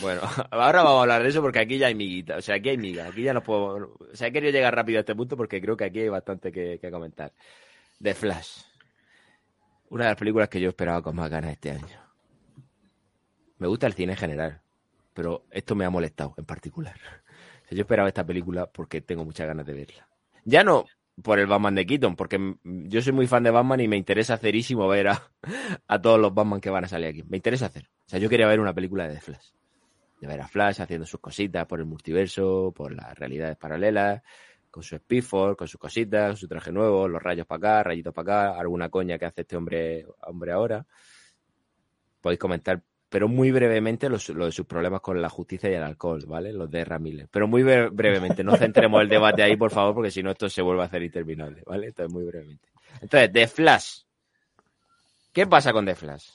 Bueno, 0.00 0.20
ahora 0.50 0.82
vamos 0.82 0.98
a 0.98 1.02
hablar 1.02 1.22
de 1.22 1.28
eso 1.28 1.40
porque 1.40 1.60
aquí 1.60 1.78
ya 1.78 1.86
hay 1.86 1.94
miguita. 1.94 2.36
O 2.36 2.42
sea, 2.42 2.56
aquí 2.56 2.70
hay 2.70 2.78
miga. 2.78 3.06
Aquí 3.06 3.22
ya 3.22 3.32
no 3.32 3.42
puedo. 3.42 3.96
O 4.12 4.14
sea, 4.16 4.28
he 4.28 4.32
querido 4.32 4.52
llegar 4.52 4.74
rápido 4.74 4.98
a 4.98 5.00
este 5.00 5.14
punto 5.14 5.36
porque 5.36 5.60
creo 5.60 5.76
que 5.76 5.84
aquí 5.84 6.00
hay 6.00 6.08
bastante 6.08 6.52
que, 6.52 6.78
que 6.78 6.90
comentar. 6.90 7.32
De 7.98 8.14
Flash. 8.14 8.62
Una 9.90 10.04
de 10.04 10.10
las 10.10 10.18
películas 10.18 10.48
que 10.48 10.60
yo 10.60 10.68
esperaba 10.68 11.02
con 11.02 11.16
más 11.16 11.30
ganas 11.30 11.52
este 11.52 11.70
año. 11.70 12.00
Me 13.58 13.66
gusta 13.66 13.86
el 13.86 13.94
cine 13.94 14.12
en 14.12 14.18
general 14.18 14.60
pero 15.18 15.46
esto 15.50 15.74
me 15.74 15.84
ha 15.84 15.90
molestado 15.90 16.32
en 16.36 16.44
particular. 16.44 16.94
yo 17.72 17.80
esperaba 17.80 18.06
esta 18.06 18.24
película 18.24 18.66
porque 18.66 19.00
tengo 19.00 19.24
muchas 19.24 19.48
ganas 19.48 19.66
de 19.66 19.72
verla. 19.72 20.08
Ya 20.44 20.62
no 20.62 20.84
por 21.22 21.38
el 21.38 21.46
Batman 21.46 21.74
de 21.74 21.86
Keaton, 21.86 22.16
porque 22.16 22.56
yo 22.62 23.02
soy 23.02 23.12
muy 23.12 23.26
fan 23.26 23.42
de 23.42 23.50
Batman 23.50 23.80
y 23.80 23.88
me 23.88 23.96
interesa 23.96 24.34
hacerísimo 24.34 24.86
ver 24.88 25.08
a, 25.08 26.00
todos 26.02 26.18
los 26.20 26.34
Batman 26.34 26.60
que 26.60 26.70
van 26.70 26.84
a 26.84 26.88
salir 26.88 27.08
aquí. 27.08 27.22
Me 27.28 27.36
interesa 27.36 27.66
hacer. 27.66 27.88
O 28.06 28.08
sea, 28.08 28.18
yo 28.18 28.28
quería 28.28 28.46
ver 28.46 28.60
una 28.60 28.74
película 28.74 29.08
de 29.08 29.20
Flash. 29.20 29.50
De 30.20 30.26
ver 30.26 30.40
a 30.40 30.48
Flash 30.48 30.80
haciendo 30.80 31.06
sus 31.06 31.20
cositas 31.20 31.66
por 31.66 31.80
el 31.80 31.86
multiverso, 31.86 32.72
por 32.74 32.92
las 32.92 33.16
realidades 33.18 33.56
paralelas, 33.56 34.22
con 34.70 34.82
su 34.82 34.96
Speedforce, 34.96 35.56
con 35.56 35.68
sus 35.68 35.80
cositas, 35.80 36.38
su 36.38 36.48
traje 36.48 36.72
nuevo, 36.72 37.08
los 37.08 37.22
rayos 37.22 37.46
para 37.46 37.58
acá, 37.58 37.82
rayitos 37.84 38.14
para 38.14 38.50
acá, 38.50 38.60
alguna 38.60 38.88
coña 38.88 39.18
que 39.18 39.26
hace 39.26 39.42
este 39.42 39.56
hombre, 39.56 40.06
hombre 40.22 40.52
ahora. 40.52 40.86
Podéis 42.20 42.40
comentar 42.40 42.82
pero 43.08 43.28
muy 43.28 43.50
brevemente 43.50 44.08
lo, 44.08 44.18
de 44.18 44.52
sus 44.52 44.66
problemas 44.66 45.00
con 45.00 45.20
la 45.20 45.30
justicia 45.30 45.70
y 45.70 45.74
el 45.74 45.82
alcohol, 45.82 46.24
¿vale? 46.26 46.52
Los 46.52 46.70
de 46.70 46.84
Ramírez. 46.84 47.28
Pero 47.30 47.48
muy 47.48 47.62
brevemente, 47.62 48.44
no 48.44 48.56
centremos 48.56 49.00
el 49.00 49.08
debate 49.08 49.42
ahí, 49.42 49.56
por 49.56 49.70
favor, 49.70 49.94
porque 49.94 50.10
si 50.10 50.22
no 50.22 50.30
esto 50.30 50.48
se 50.48 50.60
vuelve 50.60 50.82
a 50.82 50.86
hacer 50.86 51.02
interminable, 51.02 51.62
¿vale? 51.66 51.88
Entonces, 51.88 52.12
muy 52.12 52.24
brevemente. 52.24 52.68
Entonces, 53.00 53.32
The 53.32 53.46
Flash. 53.48 54.00
¿Qué 55.32 55.46
pasa 55.46 55.72
con 55.72 55.86
The 55.86 55.94
Flash? 55.94 56.28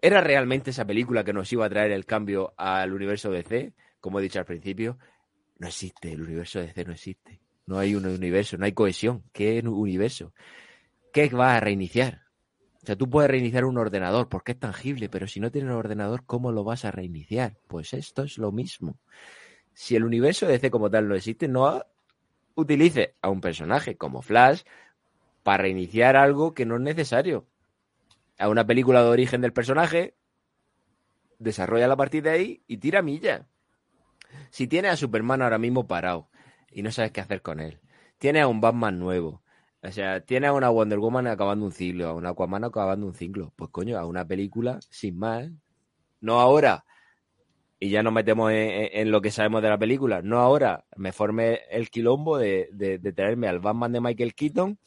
¿Era 0.00 0.20
realmente 0.20 0.70
esa 0.70 0.84
película 0.84 1.24
que 1.24 1.32
nos 1.32 1.50
iba 1.52 1.64
a 1.64 1.70
traer 1.70 1.92
el 1.92 2.04
cambio 2.04 2.52
al 2.56 2.92
universo 2.92 3.30
DC? 3.30 3.72
Como 4.00 4.18
he 4.18 4.22
dicho 4.22 4.40
al 4.40 4.44
principio, 4.44 4.98
no 5.58 5.68
existe, 5.68 6.12
el 6.12 6.22
universo 6.22 6.58
DC 6.60 6.84
no 6.84 6.92
existe. 6.92 7.40
No 7.66 7.78
hay 7.78 7.94
un 7.94 8.04
universo, 8.04 8.58
no 8.58 8.64
hay 8.64 8.72
cohesión. 8.72 9.22
¿Qué 9.32 9.60
universo? 9.64 10.34
¿Qué 11.12 11.28
va 11.28 11.56
a 11.56 11.60
reiniciar? 11.60 12.22
O 12.82 12.86
sea, 12.86 12.96
tú 12.96 13.08
puedes 13.08 13.30
reiniciar 13.30 13.64
un 13.64 13.78
ordenador 13.78 14.28
porque 14.28 14.52
es 14.52 14.58
tangible, 14.58 15.08
pero 15.08 15.28
si 15.28 15.38
no 15.38 15.52
tienes 15.52 15.70
un 15.70 15.76
ordenador, 15.76 16.24
¿cómo 16.26 16.50
lo 16.50 16.64
vas 16.64 16.84
a 16.84 16.90
reiniciar? 16.90 17.56
Pues 17.68 17.92
esto 17.92 18.24
es 18.24 18.38
lo 18.38 18.50
mismo. 18.50 18.98
Si 19.72 19.94
el 19.94 20.04
universo 20.04 20.46
DC 20.46 20.70
como 20.70 20.90
tal 20.90 21.08
no 21.08 21.14
existe, 21.14 21.46
no 21.46 21.84
utilice 22.56 23.14
a 23.22 23.30
un 23.30 23.40
personaje 23.40 23.96
como 23.96 24.20
Flash 24.20 24.62
para 25.44 25.62
reiniciar 25.62 26.16
algo 26.16 26.54
que 26.54 26.66
no 26.66 26.74
es 26.74 26.82
necesario. 26.82 27.46
A 28.36 28.48
una 28.48 28.66
película 28.66 29.02
de 29.02 29.10
origen 29.10 29.40
del 29.40 29.52
personaje, 29.52 30.16
desarrolla 31.38 31.86
la 31.86 31.96
partir 31.96 32.24
de 32.24 32.30
ahí 32.30 32.64
y 32.66 32.78
tira 32.78 33.00
milla. 33.00 33.46
Si 34.50 34.66
tienes 34.66 34.92
a 34.92 34.96
Superman 34.96 35.42
ahora 35.42 35.58
mismo 35.58 35.86
parado 35.86 36.28
y 36.70 36.82
no 36.82 36.90
sabes 36.90 37.12
qué 37.12 37.20
hacer 37.20 37.42
con 37.42 37.60
él, 37.60 37.80
tienes 38.18 38.42
a 38.42 38.48
un 38.48 38.60
Batman 38.60 38.98
nuevo, 38.98 39.42
o 39.84 39.90
sea, 39.90 40.20
tiene 40.20 40.46
a 40.46 40.52
una 40.52 40.70
Wonder 40.70 41.00
Woman 41.00 41.26
acabando 41.26 41.64
un 41.64 41.72
ciclo, 41.72 42.08
a 42.08 42.14
una 42.14 42.30
Aquaman 42.30 42.62
acabando 42.64 43.06
un 43.06 43.14
ciclo. 43.14 43.52
Pues 43.56 43.70
coño, 43.70 43.98
a 43.98 44.06
una 44.06 44.24
película 44.24 44.78
sin 44.90 45.18
más. 45.18 45.50
No 46.20 46.40
ahora. 46.40 46.84
Y 47.80 47.90
ya 47.90 48.04
nos 48.04 48.12
metemos 48.12 48.52
en, 48.52 49.10
lo 49.10 49.20
que 49.20 49.32
sabemos 49.32 49.60
de 49.60 49.70
la 49.70 49.78
película. 49.78 50.22
No 50.22 50.38
ahora. 50.38 50.84
Me 50.96 51.10
formé 51.10 51.62
el 51.68 51.90
quilombo 51.90 52.38
de, 52.38 52.68
de, 52.72 53.12
traerme 53.12 53.48
al 53.48 53.58
Batman 53.58 53.90
de 53.90 54.00
Michael 54.00 54.34
Keaton, 54.34 54.78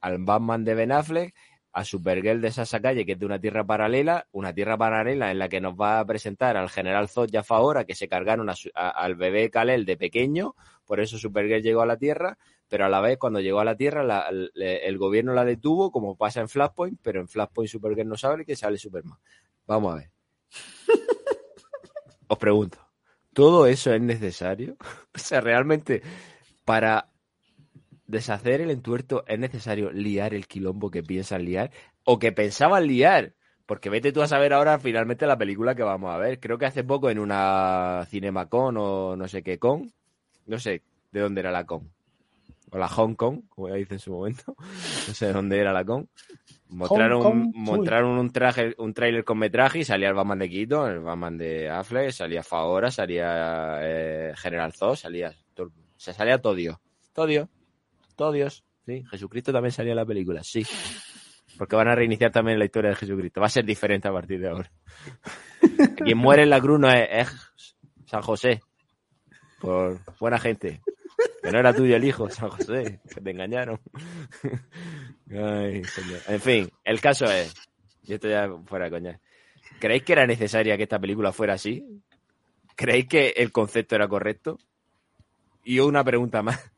al 0.00 0.18
Batman 0.18 0.64
de 0.64 0.74
Ben 0.74 0.90
Affleck, 0.90 1.32
a 1.72 1.84
Supergirl 1.84 2.40
de 2.40 2.50
Sasa 2.50 2.80
Calle, 2.80 3.06
que 3.06 3.12
es 3.12 3.18
de 3.18 3.26
una 3.26 3.38
tierra 3.38 3.64
paralela, 3.64 4.26
una 4.32 4.52
tierra 4.52 4.76
paralela 4.76 5.30
en 5.30 5.38
la 5.38 5.48
que 5.48 5.60
nos 5.60 5.74
va 5.74 6.00
a 6.00 6.04
presentar 6.04 6.56
al 6.56 6.68
general 6.68 7.08
Zod 7.08 7.30
Jaffa 7.32 7.56
ahora, 7.56 7.84
que 7.84 7.94
se 7.94 8.08
cargaron 8.08 8.50
al 8.74 9.14
bebé 9.14 9.50
Kalel 9.50 9.84
de 9.84 9.96
pequeño, 9.96 10.54
por 10.84 10.98
eso 10.98 11.18
Supergirl 11.18 11.62
llegó 11.62 11.82
a 11.82 11.86
la 11.86 11.96
Tierra, 11.96 12.36
pero 12.68 12.86
a 12.86 12.88
la 12.88 13.00
vez 13.00 13.18
cuando 13.18 13.40
llegó 13.40 13.60
a 13.60 13.64
la 13.64 13.76
Tierra 13.76 14.28
el, 14.28 14.98
gobierno 14.98 15.32
la 15.34 15.44
detuvo, 15.44 15.92
como 15.92 16.16
pasa 16.16 16.40
en 16.40 16.48
Flashpoint, 16.48 16.98
pero 17.02 17.20
en 17.20 17.28
Flashpoint 17.28 17.70
Supergirl 17.70 18.08
no 18.08 18.16
sabe 18.16 18.44
que 18.44 18.56
sale 18.56 18.78
Superman. 18.78 19.18
Vamos 19.66 19.92
a 19.92 19.96
ver. 19.98 20.10
Os 22.26 22.38
pregunto, 22.38 22.78
¿todo 23.32 23.66
eso 23.66 23.92
es 23.92 24.00
necesario? 24.00 24.76
o 25.14 25.18
sea, 25.18 25.40
realmente 25.40 26.02
para 26.64 27.09
deshacer 28.10 28.60
el 28.60 28.70
entuerto 28.70 29.24
es 29.26 29.38
necesario 29.38 29.90
liar 29.90 30.34
el 30.34 30.46
quilombo 30.46 30.90
que 30.90 31.02
piensan 31.02 31.44
liar 31.44 31.70
o 32.04 32.18
que 32.18 32.32
pensaban 32.32 32.86
liar. 32.86 33.34
Porque 33.66 33.88
vete 33.88 34.12
tú 34.12 34.20
a 34.20 34.26
saber 34.26 34.52
ahora 34.52 34.80
finalmente 34.80 35.26
la 35.26 35.38
película 35.38 35.76
que 35.76 35.84
vamos 35.84 36.12
a 36.12 36.18
ver. 36.18 36.40
Creo 36.40 36.58
que 36.58 36.66
hace 36.66 36.82
poco 36.82 37.08
en 37.08 37.20
una 37.20 38.04
Cinemacon 38.08 38.76
o 38.76 39.16
no 39.16 39.28
sé 39.28 39.44
qué 39.44 39.60
con, 39.60 39.92
no 40.46 40.58
sé 40.58 40.82
de 41.12 41.20
dónde 41.20 41.40
era 41.40 41.52
la 41.52 41.64
con, 41.64 41.88
o 42.72 42.78
la 42.78 42.88
Hong 42.88 43.14
Kong, 43.14 43.42
como 43.48 43.68
ya 43.68 43.74
dice 43.74 43.94
en 43.94 44.00
su 44.00 44.12
momento, 44.12 44.54
no 45.08 45.14
sé 45.14 45.26
de 45.26 45.32
dónde 45.32 45.58
era 45.58 45.72
la 45.72 45.84
con. 45.84 46.08
Mostraron, 46.68 47.50
mostraron 47.54 48.18
un 48.18 48.30
traje, 48.30 48.74
un 48.78 48.94
tráiler 48.94 49.24
con 49.24 49.38
metraje 49.38 49.80
y 49.80 49.84
salía 49.84 50.08
el 50.08 50.14
Batman 50.14 50.38
de 50.38 50.48
Quito, 50.48 50.86
el 50.86 51.00
Batman 51.00 51.36
de 51.36 51.68
Affleck, 51.68 52.12
salía 52.12 52.44
Faora, 52.44 52.92
salía 52.92 53.78
eh, 53.80 54.32
General 54.36 54.72
Zod, 54.72 54.94
salía, 54.94 55.32
se 55.96 56.12
salía 56.12 56.40
todo 56.40 56.54
Dios, 56.54 56.78
todo 58.20 58.32
Dios 58.32 58.50
todo 58.50 58.60
Dios. 58.60 58.64
Sí, 58.86 59.04
Jesucristo 59.10 59.52
también 59.52 59.72
salía 59.72 59.92
en 59.92 59.96
la 59.96 60.06
película, 60.06 60.42
sí. 60.42 60.66
Porque 61.56 61.76
van 61.76 61.88
a 61.88 61.94
reiniciar 61.94 62.30
también 62.30 62.58
la 62.58 62.64
historia 62.66 62.90
de 62.90 62.96
Jesucristo. 62.96 63.40
Va 63.40 63.46
a 63.46 63.50
ser 63.50 63.64
diferente 63.64 64.08
a 64.08 64.12
partir 64.12 64.40
de 64.40 64.48
ahora. 64.48 64.70
Quien 66.04 66.18
muere 66.18 66.42
en 66.42 66.50
la 66.50 66.60
cruz 66.60 66.78
no 66.78 66.90
es, 66.90 67.28
San 68.06 68.22
José. 68.22 68.60
Por 69.60 70.00
buena 70.18 70.38
gente. 70.38 70.80
Que 71.42 71.50
no 71.50 71.58
era 71.58 71.74
tuyo 71.74 71.96
el 71.96 72.04
hijo, 72.04 72.28
San 72.30 72.50
José. 72.50 73.00
Que 73.12 73.20
te 73.20 73.30
engañaron. 73.30 73.80
En 75.32 76.40
fin, 76.40 76.68
el 76.82 77.00
caso 77.00 77.26
es. 77.26 77.54
Y 78.02 78.14
esto 78.14 78.28
ya 78.28 78.48
fuera 78.66 78.90
coña. 78.90 79.20
¿Creéis 79.78 80.02
que 80.02 80.12
era 80.12 80.26
necesaria 80.26 80.76
que 80.76 80.82
esta 80.82 80.98
película 80.98 81.30
fuera 81.30 81.54
así? 81.54 82.02
¿Creéis 82.74 83.06
que 83.06 83.28
el 83.36 83.52
concepto 83.52 83.94
era 83.94 84.08
correcto? 84.08 84.58
Y 85.62 85.78
una 85.78 86.02
pregunta 86.02 86.42
más. 86.42 86.72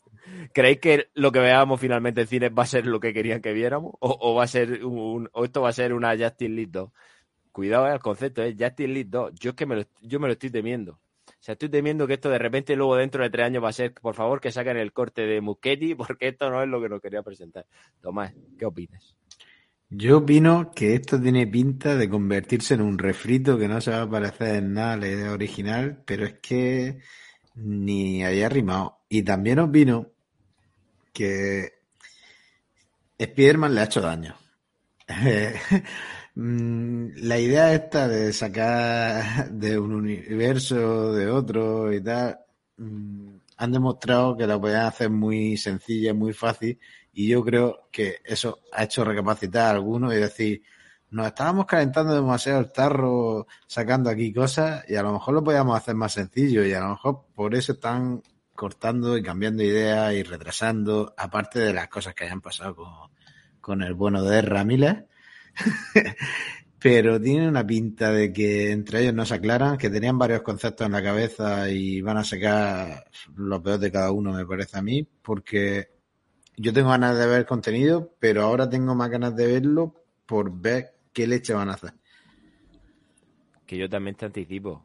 ¿Creéis 0.53 0.81
que 0.81 1.09
lo 1.15 1.33
que 1.33 1.41
veamos 1.41 1.81
finalmente 1.81 2.23
en 2.23 2.27
cine 2.27 2.49
va 2.49 2.63
a 2.65 2.67
ser 2.67 2.87
lo 2.87 3.01
que 3.01 3.13
querían 3.13 3.41
que 3.41 3.53
viéramos? 3.53 3.95
¿O, 4.01 4.35
va 4.35 4.45
a 4.45 4.47
ser 4.47 4.81
o 4.85 5.45
esto 5.45 5.63
va 5.63 5.69
a 5.69 5.73
ser 5.73 5.93
una 5.93 6.17
Justin 6.17 6.57
League 6.57 6.71
2? 6.73 6.91
Cuidado, 7.53 7.87
eh, 7.87 7.93
el 7.93 8.01
concepto 8.01 8.43
es 8.43 8.57
Justin 8.59 8.95
League 8.95 9.11
2. 9.11 9.35
Yo 9.39 9.51
es 9.51 9.57
que 9.57 9.67
me 9.67 9.77
lo, 9.77 9.85
yo 10.01 10.19
me 10.19 10.27
lo 10.27 10.33
estoy 10.33 10.51
temiendo. 10.51 10.93
O 10.93 11.45
sea, 11.45 11.53
estoy 11.53 11.69
temiendo 11.69 12.07
que 12.07 12.15
esto 12.15 12.31
de 12.31 12.39
repente 12.39 12.77
luego 12.77 12.97
dentro 12.97 13.23
de 13.23 13.31
tres 13.31 13.47
años 13.47 13.63
va 13.63 13.69
a 13.69 13.73
ser, 13.73 13.93
por 13.95 14.15
favor, 14.15 14.41
que 14.41 14.53
saquen 14.53 14.77
el 14.77 14.93
corte 14.93 15.23
de 15.23 15.41
Muschetti, 15.41 15.95
porque 15.97 16.29
esto 16.29 16.51
no 16.51 16.63
es 16.63 16.69
lo 16.69 16.81
que 16.81 16.89
nos 16.89 17.01
quería 17.01 17.23
presentar. 17.23 17.67
Tomás, 18.01 18.33
¿qué 18.59 18.65
opinas? 18.65 19.15
Yo 19.91 20.19
opino 20.19 20.71
que 20.75 20.95
esto 20.95 21.21
tiene 21.21 21.47
pinta 21.47 21.97
de 21.97 22.09
convertirse 22.09 22.73
en 22.73 22.81
un 22.81 22.97
refrito 22.97 23.59
que 23.59 23.69
no 23.69 23.79
se 23.83 23.91
va 23.91 24.03
a 24.03 24.09
parecer 24.09 24.57
en 24.57 24.73
nada 24.73 24.95
a 24.95 24.97
la 24.97 25.09
idea 25.09 25.33
original, 25.33 26.03
pero 26.07 26.25
es 26.25 26.35
que 26.41 27.01
ni 27.57 28.25
haya 28.25 28.49
rimado. 28.49 29.01
Y 29.11 29.23
también 29.23 29.59
opino 29.59 30.13
que 31.13 31.73
Spiderman 33.21 33.75
le 33.75 33.81
ha 33.81 33.85
hecho 33.85 34.01
daño. 34.01 34.35
Mm, 36.35 37.09
la 37.25 37.39
idea 37.39 37.75
esta 37.75 38.09
de 38.09 38.33
sacar 38.33 39.51
de 39.51 39.79
un 39.79 39.93
universo 39.93 41.13
de 41.13 41.29
otro 41.29 41.93
y 41.93 42.03
tal, 42.03 42.39
mm, 42.79 43.29
han 43.59 43.73
demostrado 43.73 44.37
que 44.37 44.47
la 44.47 44.59
pueden 44.59 44.81
hacer 44.81 45.11
muy 45.11 45.57
sencilla, 45.59 46.15
muy 46.15 46.33
fácil, 46.33 46.79
y 47.13 47.29
yo 47.29 47.45
creo 47.45 47.89
que 47.91 48.17
eso 48.25 48.61
ha 48.73 48.85
hecho 48.85 49.05
recapacitar 49.05 49.67
a 49.67 49.71
algunos 49.73 50.15
y 50.15 50.17
decir, 50.17 50.63
nos 51.11 51.27
estábamos 51.27 51.67
calentando 51.67 52.15
demasiado 52.15 52.61
el 52.61 52.73
tarro 52.73 53.47
sacando 53.67 54.09
aquí 54.09 54.33
cosas 54.33 54.85
y 54.89 54.97
a 54.97 55.03
lo 55.03 55.13
mejor 55.13 55.35
lo 55.35 55.45
podíamos 55.45 55.77
hacer 55.77 55.95
más 55.95 56.13
sencillo 56.15 56.65
y 56.65 56.73
a 56.73 56.81
lo 56.81 56.91
mejor 56.91 57.27
por 57.35 57.55
eso 57.55 57.73
están 57.73 58.23
cortando 58.55 59.17
y 59.17 59.23
cambiando 59.23 59.63
ideas 59.63 60.15
y 60.15 60.23
retrasando, 60.23 61.15
aparte 61.17 61.59
de 61.59 61.73
las 61.73 61.89
cosas 61.89 62.15
que 62.15 62.25
hayan 62.25 62.41
pasado 62.41 63.11
con, 63.61 63.83
el 63.83 63.95
bueno 63.95 64.23
de 64.23 64.43
Ramírez. 64.43 65.05
Pero 66.79 67.21
tiene 67.21 67.49
una 67.49 67.65
pinta 67.65 68.11
de 68.11 68.33
que 68.33 68.73
entre 68.73 69.03
ellos 69.03 69.15
no 69.15 69.25
se 69.25 69.35
aclaran, 69.35 69.79
que 69.79 69.89
tenían 69.89 70.19
varios 70.19 70.43
conceptos 70.43 70.85
en 70.85 70.93
la 70.93 71.03
cabeza 71.03 71.69
y 71.71 72.01
van 72.01 72.17
a 72.17 72.25
sacar 72.25 73.05
lo 73.37 73.63
peor 73.63 73.79
de 73.79 73.93
cada 73.93 74.11
uno, 74.11 74.33
me 74.33 74.45
parece 74.45 74.79
a 74.79 74.83
mí, 74.83 75.07
porque 75.23 75.91
yo 76.57 76.73
tengo 76.73 76.91
ganas 76.91 77.17
de 77.17 77.27
ver 77.29 77.47
contenido, 77.47 78.17
pero 78.19 78.43
ahora 78.43 78.69
tengo 78.69 78.97
más 78.97 79.11
ganas 79.11 79.37
de 79.37 79.47
verlo 79.47 79.95
por 80.27 80.61
ver 80.61 80.97
qué 81.13 81.29
leche 81.29 81.55
van 81.55 81.69
a 81.69 81.75
hacer. 81.75 81.95
Que 83.65 83.79
yo 83.79 83.89
también 83.89 84.17
te 84.17 84.27
anticipo 84.27 84.83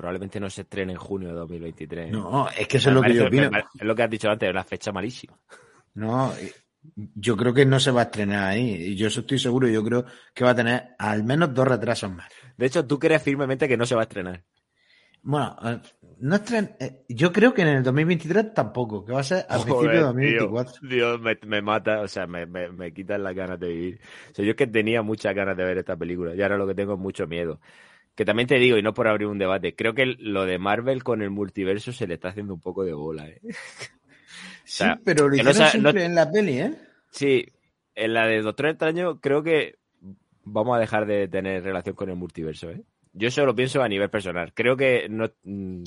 probablemente 0.00 0.40
no 0.40 0.48
se 0.48 0.62
estrene 0.62 0.92
en 0.92 0.98
junio 0.98 1.28
de 1.28 1.34
2023. 1.34 2.10
No, 2.10 2.48
es 2.48 2.66
que 2.66 2.78
eso 2.78 2.88
es 2.88 2.94
lo 2.94 3.02
que 3.02 3.12
yo 3.12 3.26
opino. 3.26 3.50
Es 3.54 3.82
lo 3.82 3.94
que 3.94 4.02
has 4.02 4.08
dicho 4.08 4.30
antes, 4.30 4.48
es 4.48 4.52
una 4.54 4.64
fecha 4.64 4.92
malísima. 4.92 5.38
No, 5.92 6.32
yo 7.14 7.36
creo 7.36 7.52
que 7.52 7.66
no 7.66 7.78
se 7.78 7.90
va 7.90 8.00
a 8.00 8.04
estrenar 8.04 8.44
ahí. 8.44 8.76
Y 8.76 8.96
yo 8.96 9.08
estoy 9.08 9.38
seguro, 9.38 9.68
yo 9.68 9.84
creo 9.84 10.06
que 10.32 10.42
va 10.42 10.52
a 10.52 10.54
tener 10.54 10.94
al 10.98 11.22
menos 11.22 11.52
dos 11.52 11.68
retrasos 11.68 12.10
más. 12.10 12.32
De 12.56 12.64
hecho, 12.64 12.86
tú 12.86 12.98
crees 12.98 13.22
firmemente 13.22 13.68
que 13.68 13.76
no 13.76 13.84
se 13.84 13.94
va 13.94 14.00
a 14.00 14.04
estrenar. 14.04 14.42
Bueno, 15.22 15.54
eh, 15.64 15.80
no 16.20 16.36
estren... 16.36 16.74
Eh, 16.80 17.04
yo 17.10 17.30
creo 17.30 17.52
que 17.52 17.60
en 17.60 17.68
el 17.68 17.82
2023 17.82 18.54
tampoco, 18.54 19.04
que 19.04 19.12
va 19.12 19.20
a 19.20 19.24
ser 19.24 19.44
a 19.50 19.62
principios 19.62 19.92
de 19.92 20.00
2024. 20.00 20.88
Dios, 20.88 21.20
me, 21.46 21.60
mata, 21.60 22.00
o 22.00 22.08
sea, 22.08 22.26
me, 22.26 22.46
me, 22.46 22.70
me 22.70 22.94
quitan 22.94 23.22
las 23.22 23.34
ganas 23.34 23.60
de 23.60 23.68
vivir. 23.68 24.00
O 24.30 24.34
sea, 24.34 24.46
yo 24.46 24.52
es 24.52 24.56
que 24.56 24.66
tenía 24.66 25.02
muchas 25.02 25.34
ganas 25.34 25.58
de 25.58 25.64
ver 25.64 25.76
esta 25.76 25.94
película 25.94 26.34
y 26.34 26.40
ahora 26.40 26.56
lo 26.56 26.66
que 26.66 26.74
tengo 26.74 26.94
es 26.94 26.98
mucho 26.98 27.26
miedo. 27.26 27.60
Que 28.14 28.24
también 28.24 28.48
te 28.48 28.58
digo, 28.58 28.76
y 28.76 28.82
no 28.82 28.92
por 28.92 29.08
abrir 29.08 29.28
un 29.28 29.38
debate, 29.38 29.74
creo 29.74 29.94
que 29.94 30.06
lo 30.06 30.44
de 30.44 30.58
Marvel 30.58 31.02
con 31.02 31.22
el 31.22 31.30
multiverso 31.30 31.92
se 31.92 32.06
le 32.06 32.14
está 32.14 32.28
haciendo 32.28 32.54
un 32.54 32.60
poco 32.60 32.84
de 32.84 32.92
bola, 32.92 33.28
¿eh? 33.28 33.40
sí, 34.64 34.84
pero 35.04 35.28
lo 35.28 35.36
hicieron 35.36 35.68
siempre 35.68 36.04
en 36.04 36.14
la 36.14 36.30
peli, 36.30 36.58
¿eh? 36.58 36.74
Sí, 37.10 37.46
en 37.94 38.14
la 38.14 38.26
de 38.26 38.42
Doctor 38.42 38.66
Extraño 38.66 39.20
creo 39.20 39.42
que 39.42 39.78
vamos 40.44 40.76
a 40.76 40.80
dejar 40.80 41.06
de 41.06 41.28
tener 41.28 41.62
relación 41.62 41.94
con 41.94 42.10
el 42.10 42.16
multiverso, 42.16 42.70
¿eh? 42.70 42.82
Yo 43.12 43.28
eso 43.28 43.44
lo 43.44 43.54
pienso 43.54 43.82
a 43.82 43.88
nivel 43.88 44.08
personal. 44.08 44.52
Creo 44.54 44.76
que 44.76 45.08
no, 45.08 45.30
mm, 45.42 45.82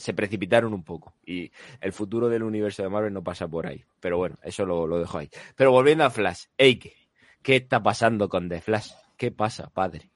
se 0.00 0.14
precipitaron 0.14 0.72
un 0.72 0.82
poco 0.82 1.14
y 1.26 1.52
el 1.80 1.92
futuro 1.92 2.30
del 2.30 2.42
universo 2.42 2.82
de 2.82 2.88
Marvel 2.88 3.12
no 3.12 3.22
pasa 3.22 3.46
por 3.46 3.66
ahí. 3.66 3.84
Pero 4.00 4.16
bueno, 4.16 4.38
eso 4.42 4.64
lo, 4.64 4.86
lo 4.86 4.98
dejo 4.98 5.18
ahí. 5.18 5.28
Pero 5.54 5.72
volviendo 5.72 6.04
a 6.04 6.10
Flash, 6.10 6.44
Eike, 6.56 6.94
¿qué 7.42 7.56
está 7.56 7.82
pasando 7.82 8.28
con 8.28 8.48
The 8.48 8.62
Flash? 8.62 8.92
¿Qué 9.18 9.30
pasa, 9.30 9.68
padre? 9.68 10.09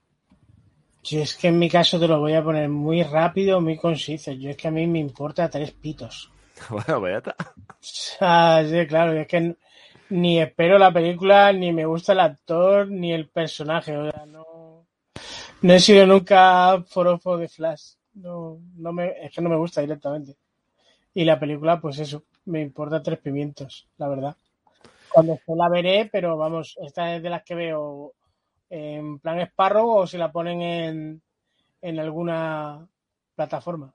Yo 1.04 1.20
es 1.20 1.36
que 1.36 1.48
en 1.48 1.58
mi 1.58 1.68
caso 1.68 2.00
te 2.00 2.08
lo 2.08 2.18
voy 2.18 2.32
a 2.32 2.42
poner 2.42 2.66
muy 2.70 3.02
rápido, 3.02 3.60
muy 3.60 3.76
conciso. 3.76 4.32
Yo 4.32 4.48
es 4.48 4.56
que 4.56 4.68
a 4.68 4.70
mí 4.70 4.86
me 4.86 4.98
importa 4.98 5.50
tres 5.50 5.72
pitos. 5.72 6.32
bueno, 6.70 7.00
pues 7.00 7.12
ya 7.12 7.18
está. 7.82 8.64
sí, 8.64 8.86
claro, 8.86 9.12
es 9.12 9.26
que 9.26 9.54
ni 10.08 10.40
espero 10.40 10.78
la 10.78 10.90
película, 10.90 11.52
ni 11.52 11.72
me 11.74 11.84
gusta 11.84 12.12
el 12.12 12.20
actor, 12.20 12.88
ni 12.88 13.12
el 13.12 13.28
personaje. 13.28 13.94
O 13.94 14.10
sea, 14.10 14.24
no, 14.24 14.86
no 15.60 15.72
he 15.74 15.78
sido 15.78 16.06
nunca 16.06 16.82
forofo 16.88 17.36
de 17.36 17.48
Flash. 17.48 17.96
No, 18.14 18.58
no 18.76 18.92
me, 18.94 19.26
es 19.26 19.34
que 19.34 19.42
no 19.42 19.50
me 19.50 19.56
gusta 19.56 19.82
directamente. 19.82 20.36
Y 21.12 21.24
la 21.24 21.38
película, 21.38 21.80
pues 21.80 21.98
eso, 21.98 22.24
me 22.46 22.62
importa 22.62 23.02
tres 23.02 23.18
pimientos, 23.18 23.86
la 23.98 24.08
verdad. 24.08 24.36
Cuando 25.10 25.38
se 25.44 25.54
la 25.54 25.68
veré, 25.68 26.08
pero 26.10 26.38
vamos, 26.38 26.78
esta 26.80 27.14
es 27.14 27.22
de 27.22 27.30
las 27.30 27.44
que 27.44 27.54
veo 27.54 28.14
en 28.74 29.20
plan 29.20 29.38
espárrago 29.38 29.94
o 29.98 30.06
si 30.06 30.18
la 30.18 30.32
ponen 30.32 30.60
en, 30.60 31.22
en 31.80 32.00
alguna 32.00 32.88
plataforma. 33.36 33.94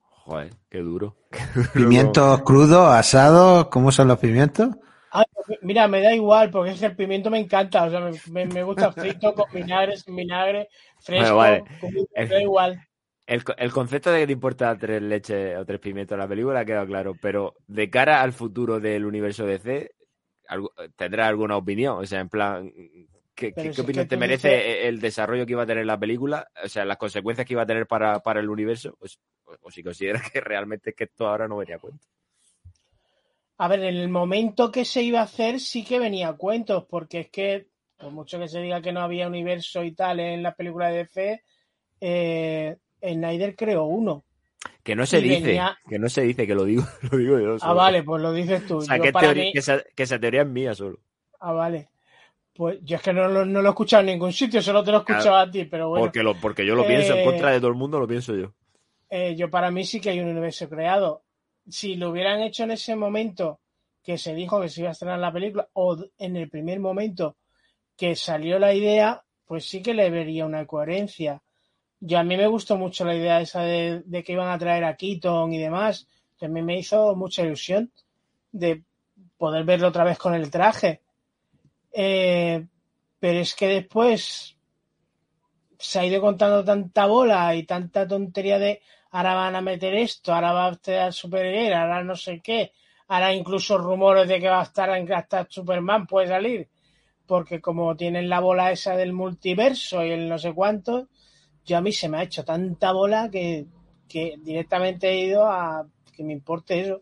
Joder, 0.00 0.52
qué 0.70 0.78
duro. 0.78 1.16
¿Pimientos 1.74 2.42
crudos, 2.42 2.88
asados? 2.88 3.66
¿Cómo 3.66 3.90
son 3.90 4.08
los 4.08 4.18
pimientos? 4.18 4.68
mira, 5.62 5.88
me 5.88 6.00
da 6.00 6.14
igual, 6.14 6.50
porque 6.50 6.72
es 6.72 6.80
que 6.80 6.86
el 6.86 6.96
pimiento 6.96 7.28
me 7.28 7.40
encanta. 7.40 7.84
O 7.84 7.90
sea, 7.90 8.08
me, 8.30 8.46
me, 8.46 8.62
gusta 8.62 8.92
frito, 8.92 9.34
con 9.34 9.50
vinagre, 9.52 9.96
sin 9.96 10.14
vinagre, 10.14 10.68
fresco. 11.00 11.36
me 11.36 12.26
da 12.26 12.40
igual. 12.40 12.80
El, 13.26 13.42
el, 13.56 13.72
concepto 13.72 14.12
de 14.12 14.20
que 14.20 14.26
te 14.26 14.32
importa 14.32 14.78
tres 14.78 15.02
leches 15.02 15.58
o 15.58 15.64
tres 15.64 15.80
pimientos 15.80 16.14
en 16.14 16.20
la 16.20 16.28
película 16.28 16.60
ha 16.60 16.64
quedado 16.64 16.86
claro, 16.86 17.16
pero 17.20 17.56
de 17.66 17.90
cara 17.90 18.22
al 18.22 18.32
futuro 18.32 18.78
del 18.78 19.04
universo 19.04 19.44
DC, 19.44 19.90
¿tendrá 20.94 21.26
alguna 21.26 21.56
opinión? 21.56 21.98
O 21.98 22.06
sea, 22.06 22.20
en 22.20 22.28
plan, 22.28 22.72
¿Qué, 23.36 23.52
opinión 23.78 24.08
te 24.08 24.16
merece 24.16 24.88
el 24.88 24.98
desarrollo 24.98 25.44
que 25.44 25.52
iba 25.52 25.64
a 25.64 25.66
tener 25.66 25.84
la 25.84 25.98
película? 25.98 26.48
O 26.64 26.68
sea, 26.68 26.86
las 26.86 26.96
consecuencias 26.96 27.46
que 27.46 27.52
iba 27.52 27.62
a 27.62 27.66
tener 27.66 27.86
para, 27.86 28.22
el 28.34 28.48
universo. 28.48 28.96
Pues, 28.98 29.20
o, 29.60 29.70
si 29.70 29.82
consideras 29.82 30.30
que 30.30 30.40
realmente 30.40 30.90
es 30.90 30.96
que 30.96 31.04
esto 31.04 31.28
ahora 31.28 31.46
no 31.46 31.58
venía 31.58 31.76
a 31.76 31.78
cuenta. 31.78 32.06
A 33.58 33.68
ver, 33.68 33.80
en 33.80 33.96
el 33.96 34.08
momento 34.08 34.72
que 34.72 34.86
se 34.86 35.02
iba 35.02 35.20
a 35.20 35.24
hacer 35.24 35.60
sí 35.60 35.84
que 35.84 35.98
venía 35.98 36.32
cuentos, 36.32 36.86
porque 36.88 37.20
es 37.20 37.28
que, 37.28 37.66
por 37.98 38.10
mucho 38.10 38.38
que 38.38 38.48
se 38.48 38.60
diga 38.60 38.80
que 38.80 38.92
no 38.92 39.00
había 39.00 39.28
universo 39.28 39.84
y 39.84 39.92
tal 39.92 40.20
en 40.20 40.42
la 40.42 40.54
película 40.54 40.88
de 40.88 40.96
DC, 41.04 41.42
eh, 42.00 42.76
Snyder 43.02 43.54
creó 43.54 43.84
uno. 43.84 44.24
Que 44.82 44.96
no 44.96 45.04
se 45.04 45.20
dice, 45.20 45.60
que 45.88 45.98
no 45.98 46.08
se 46.08 46.22
dice, 46.22 46.46
que 46.46 46.54
lo 46.54 46.64
digo, 46.64 46.84
lo 47.10 47.18
digo 47.18 47.38
yo. 47.38 47.56
Ah, 47.60 47.74
vale, 47.74 48.02
pues 48.02 48.22
lo 48.22 48.32
dices 48.32 48.66
tú. 48.66 48.78
O 48.78 48.80
sea, 48.80 48.98
que, 48.98 49.08
esa, 49.54 50.18
teoría 50.18 50.42
es 50.42 50.48
mía 50.48 50.74
solo. 50.74 50.98
Ah, 51.38 51.52
vale. 51.52 51.90
Pues 52.56 52.78
yo 52.82 52.96
es 52.96 53.02
que 53.02 53.12
no, 53.12 53.28
lo 53.28 53.60
he 53.60 53.68
escuchado 53.68 54.00
en 54.00 54.06
ningún 54.06 54.32
sitio, 54.32 54.62
solo 54.62 54.82
te 54.82 54.90
lo 54.90 54.98
he 54.98 55.00
escuchado 55.00 55.36
a 55.36 55.50
ti, 55.50 55.64
pero 55.64 55.90
bueno. 55.90 56.04
Porque, 56.04 56.22
lo, 56.22 56.34
porque 56.40 56.64
yo 56.64 56.74
lo 56.74 56.86
pienso, 56.86 57.14
en 57.14 57.24
contra 57.24 57.50
de 57.50 57.58
todo 57.58 57.68
el 57.68 57.76
mundo 57.76 58.00
lo 58.00 58.08
pienso 58.08 58.34
yo. 58.34 58.52
Eh, 59.10 59.34
yo 59.36 59.50
para 59.50 59.70
mí 59.70 59.84
sí 59.84 60.00
que 60.00 60.10
hay 60.10 60.20
un 60.20 60.28
universo 60.28 60.68
creado. 60.68 61.22
Si 61.68 61.96
lo 61.96 62.10
hubieran 62.10 62.40
hecho 62.40 62.64
en 62.64 62.70
ese 62.72 62.96
momento 62.96 63.60
que 64.02 64.18
se 64.18 64.34
dijo 64.34 64.60
que 64.60 64.68
se 64.68 64.80
iba 64.80 64.90
a 64.90 64.92
estrenar 64.92 65.18
la 65.18 65.32
película, 65.32 65.68
o 65.74 65.96
en 66.18 66.36
el 66.36 66.48
primer 66.48 66.80
momento 66.80 67.36
que 67.96 68.14
salió 68.14 68.58
la 68.58 68.72
idea, 68.72 69.22
pues 69.46 69.68
sí 69.68 69.82
que 69.82 69.94
le 69.94 70.10
vería 70.10 70.46
una 70.46 70.66
coherencia. 70.66 71.42
Yo 72.00 72.18
a 72.18 72.24
mí 72.24 72.36
me 72.36 72.46
gustó 72.46 72.76
mucho 72.76 73.04
la 73.04 73.14
idea 73.14 73.40
esa 73.40 73.62
de, 73.62 74.02
que 74.24 74.32
iban 74.32 74.48
a 74.48 74.58
traer 74.58 74.84
a 74.84 74.96
Keaton 74.96 75.52
y 75.52 75.58
demás. 75.58 76.06
También 76.38 76.66
me 76.66 76.78
hizo 76.78 77.14
mucha 77.16 77.42
ilusión 77.42 77.90
de 78.52 78.82
poder 79.38 79.64
verlo 79.64 79.88
otra 79.88 80.04
vez 80.04 80.18
con 80.18 80.34
el 80.34 80.50
traje. 80.50 81.00
Eh, 81.98 82.66
pero 83.18 83.38
es 83.38 83.54
que 83.54 83.68
después 83.68 84.58
se 85.78 85.98
ha 85.98 86.04
ido 86.04 86.20
contando 86.20 86.62
tanta 86.62 87.06
bola 87.06 87.54
y 87.54 87.62
tanta 87.62 88.06
tontería 88.06 88.58
de 88.58 88.82
ahora 89.12 89.34
van 89.34 89.56
a 89.56 89.62
meter 89.62 89.94
esto, 89.94 90.34
ahora 90.34 90.52
va 90.52 90.66
a 90.66 90.72
estar 90.72 91.10
Supergirl, 91.14 91.72
ahora 91.72 92.04
no 92.04 92.14
sé 92.14 92.42
qué, 92.42 92.72
ahora 93.08 93.32
incluso 93.32 93.78
rumores 93.78 94.28
de 94.28 94.38
que 94.38 94.50
va 94.50 94.60
a 94.60 94.64
estar 94.64 94.90
hasta 94.90 95.46
Superman 95.48 96.06
puede 96.06 96.28
salir, 96.28 96.68
porque 97.24 97.62
como 97.62 97.96
tienen 97.96 98.28
la 98.28 98.40
bola 98.40 98.72
esa 98.72 98.94
del 98.94 99.14
multiverso 99.14 100.04
y 100.04 100.10
el 100.10 100.28
no 100.28 100.38
sé 100.38 100.52
cuánto, 100.52 101.08
yo 101.64 101.78
a 101.78 101.80
mí 101.80 101.92
se 101.92 102.10
me 102.10 102.18
ha 102.18 102.24
hecho 102.24 102.44
tanta 102.44 102.92
bola 102.92 103.30
que, 103.30 103.66
directamente 104.10 105.08
he 105.08 105.20
ido 105.20 105.46
a 105.46 105.86
que 106.14 106.22
me 106.24 106.34
importe 106.34 106.80
eso, 106.80 107.00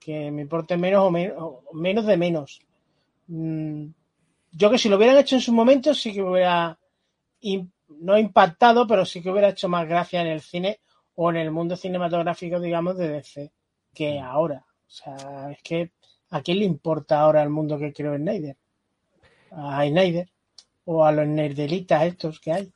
que 0.00 0.30
me 0.30 0.40
importe 0.40 0.78
menos 0.78 1.04
o 1.04 1.10
menos, 1.10 1.54
menos 1.74 2.06
de 2.06 2.16
menos. 2.16 2.60
Mm, 3.28 3.88
yo 4.56 4.70
que 4.70 4.78
si 4.78 4.88
lo 4.88 4.96
hubieran 4.96 5.18
hecho 5.18 5.34
en 5.34 5.42
su 5.42 5.52
momento 5.52 5.94
sí 5.94 6.12
que 6.12 6.22
hubiera 6.22 6.78
no 7.88 8.18
impactado, 8.18 8.86
pero 8.86 9.04
sí 9.04 9.22
que 9.22 9.30
hubiera 9.30 9.50
hecho 9.50 9.68
más 9.68 9.86
gracia 9.86 10.20
en 10.20 10.28
el 10.28 10.40
cine 10.40 10.80
o 11.14 11.30
en 11.30 11.36
el 11.36 11.50
mundo 11.50 11.76
cinematográfico, 11.76 12.58
digamos, 12.58 12.96
de 12.96 13.08
DC 13.08 13.52
que 13.94 14.20
mm. 14.20 14.24
ahora. 14.24 14.64
O 14.86 14.90
sea, 14.90 15.50
es 15.50 15.62
que 15.62 15.92
¿a 16.30 16.40
quién 16.40 16.60
le 16.60 16.64
importa 16.64 17.20
ahora 17.20 17.42
el 17.42 17.50
mundo 17.50 17.78
que 17.78 17.92
creó 17.92 18.16
Snyder? 18.16 18.56
A 19.50 19.86
Snyder 19.86 20.28
o 20.84 21.04
a 21.04 21.12
los 21.12 21.26
nerdelitas 21.26 22.04
estos 22.04 22.40
que 22.40 22.52
hay 22.52 22.72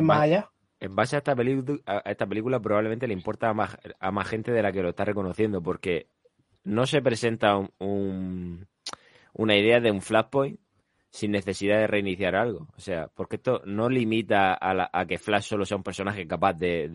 más 0.00 0.20
allá. 0.20 0.50
En 0.80 0.96
base 0.96 1.14
a 1.14 1.18
esta, 1.18 1.36
película, 1.36 1.78
a 1.86 2.10
esta 2.10 2.26
película 2.26 2.58
probablemente 2.58 3.06
le 3.06 3.14
importa 3.14 3.48
a 3.48 3.54
más, 3.54 3.76
a 4.00 4.10
más 4.10 4.26
gente 4.26 4.50
de 4.50 4.62
la 4.62 4.72
que 4.72 4.82
lo 4.82 4.88
está 4.88 5.04
reconociendo, 5.04 5.62
porque 5.62 6.08
no 6.64 6.86
se 6.86 7.00
presenta 7.02 7.56
un, 7.78 8.66
una 9.32 9.56
idea 9.56 9.80
de 9.80 9.92
un 9.92 10.02
flashpoint 10.02 10.58
sin 11.12 11.30
necesidad 11.30 11.78
de 11.78 11.86
reiniciar 11.86 12.34
algo. 12.34 12.68
O 12.74 12.80
sea, 12.80 13.06
porque 13.14 13.36
esto 13.36 13.60
no 13.66 13.90
limita 13.90 14.58
a, 14.58 15.06
que 15.06 15.18
Flash 15.18 15.44
solo 15.44 15.66
sea 15.66 15.76
un 15.76 15.82
personaje 15.82 16.26
capaz 16.26 16.54
de, 16.54 16.88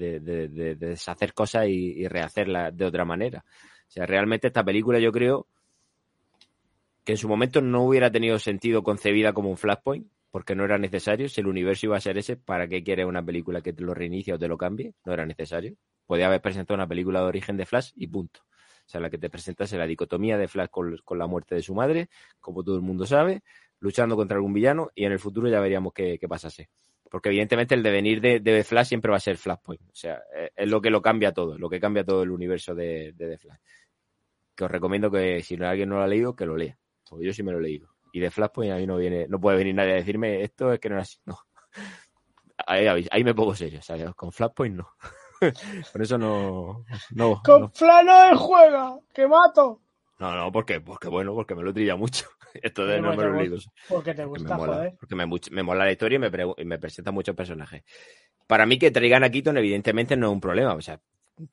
deshacer 0.80 1.34
cosas 1.34 1.68
y, 1.68 2.02
y, 2.02 2.08
rehacerlas 2.08 2.76
de 2.76 2.86
otra 2.86 3.06
manera. 3.06 3.46
O 3.48 3.92
sea, 3.92 4.08
realmente 4.08 4.48
esta 4.48 4.64
película 4.64 5.00
yo 5.00 5.12
creo 5.12 5.46
que 7.04 7.14
en 7.14 7.18
su 7.18 7.30
momento 7.30 7.62
no 7.62 7.84
hubiera 7.84 8.12
tenido 8.12 8.40
sentido 8.40 8.82
concebida 8.82 9.34
como 9.34 9.52
un 9.52 9.58
flashpoint, 9.58 10.08
porque 10.32 10.56
no 10.56 10.66
era 10.66 10.80
necesario. 10.80 11.30
Si 11.30 11.40
el 11.40 11.48
universo 11.48 11.86
iba 11.86 11.98
a 11.98 12.02
ser 12.02 12.18
ese, 12.18 12.38
¿para 12.38 12.68
qué 12.68 12.84
quieres 12.84 13.06
una 13.06 13.24
película 13.24 13.62
que 13.62 13.72
te 13.72 13.84
lo 13.84 13.94
reinicie 13.94 14.34
o 14.34 14.40
te 14.40 14.48
lo 14.48 14.58
cambie? 14.58 14.96
No 15.06 15.14
era 15.14 15.28
necesario. 15.28 15.76
Podía 16.08 16.26
haber 16.26 16.42
presentado 16.42 16.76
una 16.76 16.88
película 16.88 17.22
de 17.22 17.28
origen 17.28 17.56
de 17.56 17.68
Flash 17.68 17.92
y 17.96 18.08
punto. 18.08 18.42
O 18.88 18.90
sea, 18.90 19.02
la 19.02 19.10
que 19.10 19.18
te 19.18 19.30
presentas 19.30 19.72
es 19.74 19.78
la 19.78 19.86
dicotomía 19.86 20.38
de 20.38 20.48
Flash 20.48 20.70
con, 20.70 21.20
la 21.20 21.28
muerte 21.28 21.56
de 21.56 21.62
su 21.62 21.76
madre, 21.76 22.08
como 22.40 22.64
todo 22.64 22.78
el 22.78 22.82
mundo 22.82 23.06
sabe, 23.06 23.42
luchando 23.80 24.16
contra 24.16 24.36
algún 24.36 24.54
villano 24.54 24.90
y 24.96 25.06
en 25.06 25.12
el 25.12 25.20
futuro 25.20 25.48
ya 25.48 25.60
veríamos 25.60 25.94
qué, 25.94 26.20
pasase. 26.28 26.70
Porque 27.10 27.30
evidentemente 27.30 27.74
el 27.74 27.84
devenir 27.84 28.20
de, 28.20 28.40
de, 28.40 28.64
Flash 28.64 28.88
siempre 28.88 29.12
va 29.12 29.18
a 29.18 29.22
ser 29.22 29.38
Flashpoint. 29.38 29.82
O 29.82 29.96
sea, 29.96 30.22
es, 30.56 30.70
lo 30.70 30.82
que 30.82 30.90
lo 30.90 31.02
cambia 31.02 31.32
todo, 31.32 31.58
lo 31.58 31.70
que 31.70 31.80
cambia 31.80 32.04
todo 32.04 32.24
el 32.24 32.32
universo 32.32 32.76
de, 32.76 33.14
de 33.14 33.30
The 33.30 33.38
Flash. 33.38 33.60
Que 34.56 34.66
os 34.66 34.72
recomiendo 34.72 35.10
que 35.10 35.42
si 35.42 35.56
alguien 35.56 35.90
no 35.90 35.98
lo 35.98 36.04
ha 36.04 36.08
leído, 36.08 36.36
que 36.36 36.46
lo 36.46 36.58
lea. 36.58 36.78
Porque 37.10 37.26
yo 37.26 37.34
sí 37.34 37.44
me 37.44 37.54
lo 37.54 37.60
he 37.60 37.62
leído 37.62 37.98
y 38.18 38.20
de 38.20 38.32
Flashpoint 38.32 38.74
a 38.74 38.78
mí 38.78 38.88
no 38.88 38.98
viene, 38.98 39.28
no 39.28 39.40
puede 39.40 39.58
venir 39.58 39.76
nadie 39.76 39.92
a 39.92 39.96
decirme 39.96 40.42
esto 40.42 40.74
es 40.74 40.80
que 40.80 40.90
no 40.90 40.96
era 40.96 41.04
así. 41.04 41.18
No. 41.26 41.38
Ahí, 42.66 43.24
me 43.24 43.36
pongo 43.36 43.56
serio, 43.56 43.82
¿sabes? 43.84 44.14
Con 44.16 44.32
Flashpoint 44.32 44.78
no. 44.78 44.90
Por 45.94 46.02
eso 46.02 46.18
no. 46.18 46.84
no 47.12 47.42
Con 47.44 47.72
Flash 47.72 48.06
no 48.06 48.38
juega, 48.38 48.98
que 49.14 49.28
mato. 49.28 49.82
No, 50.20 50.36
no, 50.36 50.52
porque, 50.52 50.82
porque 50.82 51.08
bueno, 51.10 51.34
porque 51.34 51.54
me 51.54 51.64
lo 51.64 51.74
trilla 51.74 51.96
mucho. 51.96 52.28
Esto 52.54 52.86
de 52.88 53.00
no 53.00 53.16
me 53.16 53.24
lo 53.24 53.40
he 53.40 53.52
Porque 53.88 54.14
te 54.14 54.26
gusta, 54.26 54.58
me 54.58 54.66
mola, 54.66 54.94
Porque 55.00 55.16
me, 55.16 55.64
mola 55.64 55.86
la 55.86 55.92
historia 55.92 56.16
y 56.16 56.20
me, 56.20 56.66
me 56.66 56.80
presenta 56.80 57.12
muchos 57.12 57.36
personajes. 57.36 57.84
Para 58.48 58.66
mí 58.66 58.80
que 58.80 58.92
traigan 58.92 59.24
a 59.24 59.30
Keaton 59.30 59.58
evidentemente 59.58 60.18
no 60.18 60.28
es 60.28 60.34
un 60.34 60.42
problema. 60.42 60.74
O 60.74 60.82
sea, 60.82 61.00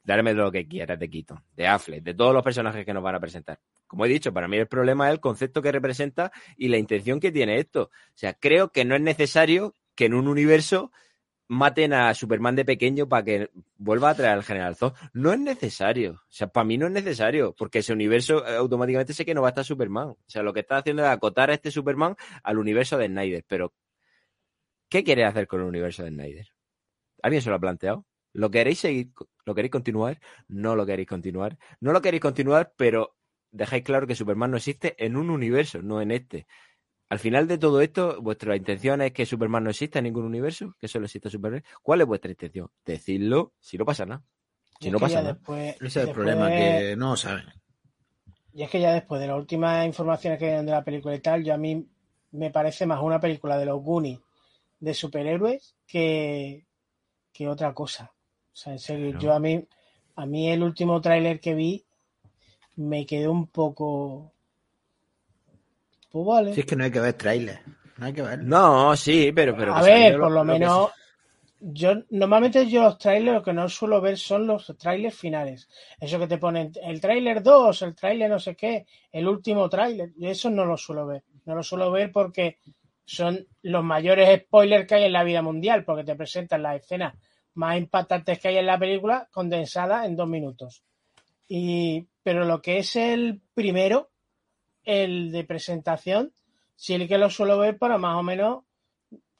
darme 0.03 0.33
lo 0.33 0.51
que 0.51 0.67
quieras 0.67 0.99
de 0.99 1.11
Keaton, 1.11 1.43
de 1.55 1.67
Affleck, 1.67 2.03
de 2.03 2.15
todos 2.15 2.33
los 2.33 2.43
personajes 2.43 2.85
que 2.87 2.95
nos 2.95 3.03
van 3.03 3.17
a 3.17 3.21
presentar. 3.21 3.61
Como 3.87 4.07
he 4.07 4.09
dicho, 4.09 4.33
para 4.33 4.49
mí 4.49 4.57
el 4.57 4.67
problema 4.67 5.09
es 5.09 5.15
el 5.15 5.21
concepto 5.21 5.61
que 5.61 5.73
representa 5.73 6.33
y 6.57 6.69
la 6.69 6.79
intención 6.79 7.21
que 7.21 7.33
tiene 7.33 7.59
esto. 7.59 7.83
O 7.83 8.17
sea, 8.17 8.35
creo 8.35 8.71
que 8.71 8.85
no 8.85 8.95
es 8.95 9.03
necesario 9.03 9.75
que 9.95 10.07
en 10.07 10.15
un 10.15 10.29
universo 10.29 10.91
maten 11.49 11.93
a 11.93 12.15
Superman 12.15 12.57
de 12.57 12.65
pequeño 12.65 13.09
para 13.09 13.25
que 13.25 13.51
vuelva 13.77 14.11
a 14.11 14.15
traer 14.15 14.35
al 14.35 14.45
General 14.45 14.77
Zod. 14.77 14.95
No 15.13 15.33
es 15.33 15.39
necesario. 15.39 16.13
O 16.13 16.33
sea, 16.33 16.49
para 16.49 16.65
mí 16.65 16.79
no 16.79 16.87
es 16.87 16.93
necesario, 16.93 17.55
porque 17.57 17.81
ese 17.81 17.93
universo 17.93 18.47
eh, 18.47 18.57
automáticamente 18.57 19.15
sé 19.15 19.25
que 19.25 19.35
no 19.35 19.43
va 19.43 19.49
a 19.49 19.51
estar 19.51 19.65
Superman. 19.65 20.09
O 20.09 20.19
sea, 20.27 20.43
lo 20.43 20.53
que 20.53 20.61
está 20.61 20.79
haciendo 20.79 21.03
es 21.03 21.09
acotar 21.09 21.51
a 21.51 21.55
este 21.55 21.71
Superman 21.71 22.17
al 22.43 22.59
universo 22.59 22.99
de 22.99 23.07
Snyder. 23.07 23.45
Pero, 23.47 23.75
¿qué 24.89 25.05
quiere 25.05 25.25
hacer 25.25 25.47
con 25.47 25.61
el 25.61 25.67
universo 25.67 26.03
de 26.03 26.11
Snyder? 26.11 26.49
¿Alguien 27.23 27.43
se 27.43 27.51
lo 27.51 27.57
ha 27.57 27.61
planteado? 27.61 28.07
¿Lo 28.33 28.51
queréis 28.51 28.81
seguir? 28.81 29.13
¿Lo 29.45 29.55
queréis 29.55 29.71
continuar? 29.71 30.21
No 30.49 30.75
lo 30.75 30.85
queréis 30.87 31.09
continuar. 31.09 31.59
No 31.81 31.93
lo 31.93 32.03
queréis 32.03 32.21
continuar, 32.21 32.75
pero 32.77 33.17
dejáis 33.51 33.85
claro 33.85 34.07
que 34.07 34.17
Superman 34.17 34.51
no 34.51 34.57
existe 34.57 34.95
en 35.05 35.17
un 35.17 35.31
universo, 35.31 35.81
no 35.83 36.01
en 36.03 36.11
este. 36.11 36.47
Al 37.15 37.21
final 37.21 37.47
de 37.47 37.59
todo 37.59 37.81
esto, 37.81 38.21
vuestra 38.21 38.57
intención 38.57 39.01
es 39.01 39.13
que 39.13 39.25
Superman 39.25 39.63
no 39.63 39.71
exista 39.71 40.01
en 40.01 40.07
ningún 40.07 40.25
universo, 40.25 40.75
que 40.81 40.89
solo 40.89 41.05
exista 41.05 41.31
Superman. 41.31 41.63
¿Cuál 41.81 42.01
es 42.01 42.09
vuestra 42.09 42.33
intención? 42.33 42.69
Decidlo 42.85 43.53
si 43.61 43.79
no 43.79 43.85
pasa 43.85 44.05
nada. 44.05 44.25
Si 44.81 44.91
no 44.91 44.99
pasa 44.99 45.23
nada. 45.23 45.39
Ese 45.81 45.87
es 45.87 45.97
el 45.97 46.11
problema, 46.11 46.51
que 46.51 46.97
no 46.97 47.17
saben. 47.17 47.45
Y 48.53 48.65
es 48.65 48.69
que 48.69 48.81
ya 48.81 48.93
después 48.93 49.21
de 49.21 49.29
las 49.29 49.39
últimas 49.39 49.87
informaciones 49.87 50.41
que 50.41 50.47
vienen 50.47 50.67
de 50.67 50.73
la 50.73 50.83
película 50.83 51.15
y 51.15 51.21
tal, 51.21 51.45
yo 51.45 51.55
a 51.55 51.57
mí 51.57 51.87
me 52.33 52.51
parece 52.51 52.85
más 52.85 53.01
una 53.01 53.21
película 53.21 53.59
de 53.59 53.67
los 53.67 53.81
Goonies 53.81 54.19
de 54.81 54.93
superhéroes 54.93 55.77
que, 55.87 56.67
que 57.33 57.47
otra 57.47 57.73
cosa. 57.75 58.13
O 58.53 58.57
sea, 58.57 58.73
en 58.73 58.81
serio, 58.81 59.17
yo 59.21 59.33
a 59.33 59.39
mí, 59.39 59.65
a 60.17 60.27
mí 60.27 60.51
el 60.51 60.65
último 60.65 61.01
tráiler 61.01 61.39
que 61.39 61.55
vi 61.55 61.85
me 62.75 63.07
quedó 63.07 63.31
un 63.31 63.47
poco. 63.47 64.34
Pues 66.15 66.27
vale. 66.27 66.55
Si 66.55 66.61
es 66.61 66.67
que 66.67 66.77
no 66.77 66.85
hay 66.85 66.93
que 66.93 67.01
ver 67.01 67.15
tráiler. 67.15 67.59
No 67.97 68.07
hay 68.07 68.13
que 68.13 68.23
ver. 68.23 68.41
No, 68.41 68.95
sí, 68.95 69.33
pero. 69.35 69.57
pero 69.57 69.75
a 69.75 69.83
ver, 69.83 70.17
por 70.17 70.31
lo, 70.31 70.45
menos. 70.45 70.93
Yo 71.59 71.95
normalmente 72.11 72.71
yo 72.71 72.85
los 72.85 72.99
trailers 72.99 73.35
lo 73.35 73.43
que 73.43 73.53
no 73.53 73.69
suelo 73.69 74.01
ver 74.01 74.17
son 74.17 74.47
los 74.47 74.73
trailers 74.79 75.17
finales. 75.17 75.69
Eso 75.99 76.21
que 76.21 76.29
te 76.29 76.39
ponen 76.39 76.71
el 76.85 77.01
tráiler 77.01 77.43
2, 77.43 77.83
el 77.83 77.97
tráiler 77.97 78.31
no 78.31 78.39
sé 78.39 78.55
qué, 78.55 78.87
el 79.11 79.27
último 79.27 79.69
tráiler. 79.69 80.13
Eso 80.21 80.51
no 80.51 80.65
lo 80.65 80.77
suelo 80.77 81.05
ver. 81.05 81.25
No 81.47 81.57
lo 81.57 81.65
suelo 81.65 81.91
ver 81.91 82.13
porque 82.13 82.59
son 83.05 83.49
los 83.63 83.83
mayores 83.83 84.43
spoilers 84.43 84.87
que 84.87 84.95
hay 84.95 85.05
en 85.07 85.13
la 85.15 85.25
vida 85.25 85.43
mundial, 85.43 85.85
porque 85.85 86.05
te 86.05 86.15
presentan 86.15 86.63
las 86.63 86.81
escenas 86.81 87.15
más 87.55 87.77
impactantes 87.77 88.39
que 88.39 88.47
hay 88.47 88.59
en 88.59 88.67
la 88.67 88.79
película 88.79 89.29
condensada 89.33 90.07
en 90.07 90.15
dos 90.15 90.29
minutos. 90.29 90.85
Y, 91.49 92.07
pero 92.23 92.45
lo 92.45 92.63
que 92.63 92.79
es 92.79 92.95
el 92.95 93.41
primero, 93.53 94.13
el 94.85 95.33
de 95.33 95.45
presentación, 95.45 96.33
sí 96.77 96.95
el 96.95 97.09
que 97.09 97.19
lo 97.19 97.31
suelo 97.31 97.59
ver 97.59 97.79
para 97.79 97.99
más 97.99 98.17
o 98.17 98.23
menos, 98.23 98.65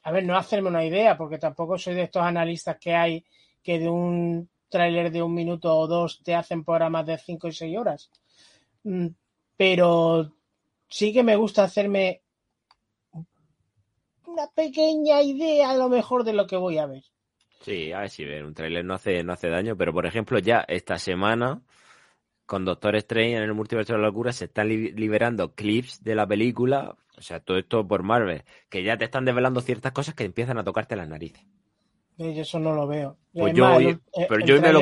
a 0.03 0.11
ver, 0.11 0.23
no 0.23 0.37
hacerme 0.37 0.69
una 0.69 0.85
idea, 0.85 1.17
porque 1.17 1.37
tampoco 1.37 1.77
soy 1.77 1.95
de 1.95 2.03
estos 2.03 2.23
analistas 2.23 2.77
que 2.79 2.93
hay 2.93 3.25
que 3.63 3.79
de 3.79 3.89
un 3.89 4.49
tráiler 4.69 5.11
de 5.11 5.23
un 5.23 5.33
minuto 5.33 5.75
o 5.75 5.87
dos 5.87 6.21
te 6.23 6.35
hacen 6.35 6.63
programas 6.63 7.05
de 7.05 7.17
cinco 7.17 7.47
y 7.47 7.53
seis 7.53 7.77
horas. 7.77 8.11
Mm, 8.83 9.07
pero 9.57 10.31
sí 10.87 11.11
que 11.11 11.23
me 11.23 11.35
gusta 11.35 11.63
hacerme 11.63 12.21
una 14.25 14.47
pequeña 14.53 15.21
idea 15.21 15.71
a 15.71 15.75
lo 15.75 15.89
mejor 15.89 16.23
de 16.23 16.33
lo 16.33 16.45
que 16.45 16.57
voy 16.57 16.77
a 16.77 16.85
ver. 16.85 17.03
Sí, 17.61 17.91
a 17.91 18.01
ver 18.01 18.09
si 18.09 18.25
ver, 18.25 18.43
un 18.43 18.53
tráiler 18.53 18.85
no 18.85 18.93
hace, 18.93 19.23
no 19.23 19.33
hace 19.33 19.49
daño, 19.49 19.75
pero 19.75 19.91
por 19.91 20.05
ejemplo 20.05 20.37
ya 20.39 20.65
esta 20.67 20.99
semana 20.99 21.61
con 22.45 22.65
Doctor 22.65 22.95
Strange 22.97 23.37
en 23.37 23.43
el 23.43 23.53
multiverso 23.53 23.93
de 23.93 23.99
la 23.99 24.07
locura 24.07 24.31
se 24.31 24.45
están 24.45 24.69
liberando 24.69 25.53
clips 25.53 26.03
de 26.03 26.15
la 26.15 26.27
película, 26.27 26.95
o 27.17 27.21
sea, 27.21 27.39
todo 27.39 27.57
esto 27.57 27.87
por 27.87 28.03
Marvel, 28.03 28.43
que 28.69 28.83
ya 28.83 28.97
te 28.97 29.05
están 29.05 29.25
desvelando 29.25 29.61
ciertas 29.61 29.91
cosas 29.91 30.15
que 30.15 30.25
empiezan 30.25 30.57
a 30.57 30.63
tocarte 30.63 30.95
las 30.95 31.09
narices. 31.09 31.43
Yo 32.17 32.27
eso 32.27 32.59
no 32.59 32.73
lo 32.73 32.87
veo. 32.87 33.17
Pues 33.33 33.53
yo, 33.53 33.77
pero 34.29 34.45
yo 34.45 34.61
me, 34.61 34.71
lo, 34.71 34.81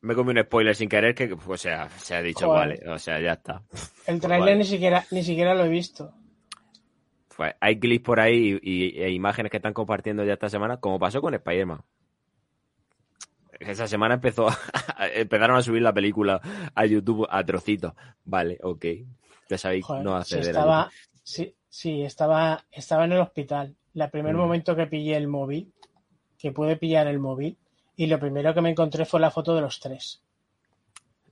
me 0.00 0.14
comí 0.14 0.30
un 0.30 0.42
spoiler 0.42 0.74
sin 0.74 0.88
querer 0.88 1.14
que, 1.14 1.34
o 1.46 1.56
sea, 1.56 1.88
se 1.90 2.14
ha 2.14 2.22
dicho, 2.22 2.48
vale, 2.48 2.80
o 2.88 2.98
sea, 2.98 3.20
ya 3.20 3.32
está. 3.32 3.62
El 4.06 4.18
pues 4.18 4.20
trailer 4.20 4.56
ni, 4.56 4.64
siquiera, 4.64 5.04
ni 5.10 5.22
siquiera 5.22 5.54
lo 5.54 5.64
he 5.64 5.68
visto. 5.68 6.14
Pues 7.36 7.54
hay 7.60 7.78
clips 7.78 8.04
por 8.04 8.20
ahí 8.20 8.58
y, 8.62 9.00
e 9.00 9.10
imágenes 9.10 9.50
que 9.50 9.56
están 9.56 9.72
compartiendo 9.72 10.24
ya 10.24 10.34
esta 10.34 10.48
semana, 10.48 10.78
como 10.78 10.98
pasó 10.98 11.20
con 11.20 11.34
Spider-Man 11.34 11.82
esa 13.70 13.86
semana 13.86 14.14
empezó 14.14 14.48
empezaron 15.14 15.56
a 15.56 15.62
subir 15.62 15.82
la 15.82 15.92
película 15.92 16.40
a 16.74 16.86
YouTube 16.86 17.26
a 17.30 17.44
trocitos. 17.44 17.92
Vale, 18.24 18.58
ok. 18.62 18.84
Ya 19.48 19.58
sabéis, 19.58 19.86
no 20.02 20.16
acceder 20.16 20.48
estaba, 20.48 20.90
sí, 21.22 21.54
sí, 21.68 22.02
estaba, 22.02 22.64
estaba 22.70 23.04
en 23.04 23.12
el 23.12 23.20
hospital. 23.20 23.74
El 23.94 24.10
primer 24.10 24.34
mm. 24.34 24.38
momento 24.38 24.74
que 24.74 24.86
pillé 24.86 25.16
el 25.16 25.28
móvil, 25.28 25.72
que 26.38 26.52
pude 26.52 26.76
pillar 26.76 27.06
el 27.06 27.18
móvil, 27.18 27.58
y 27.96 28.06
lo 28.06 28.18
primero 28.18 28.54
que 28.54 28.62
me 28.62 28.70
encontré 28.70 29.04
fue 29.04 29.20
la 29.20 29.30
foto 29.30 29.54
de 29.54 29.60
los 29.60 29.78
tres. 29.78 30.22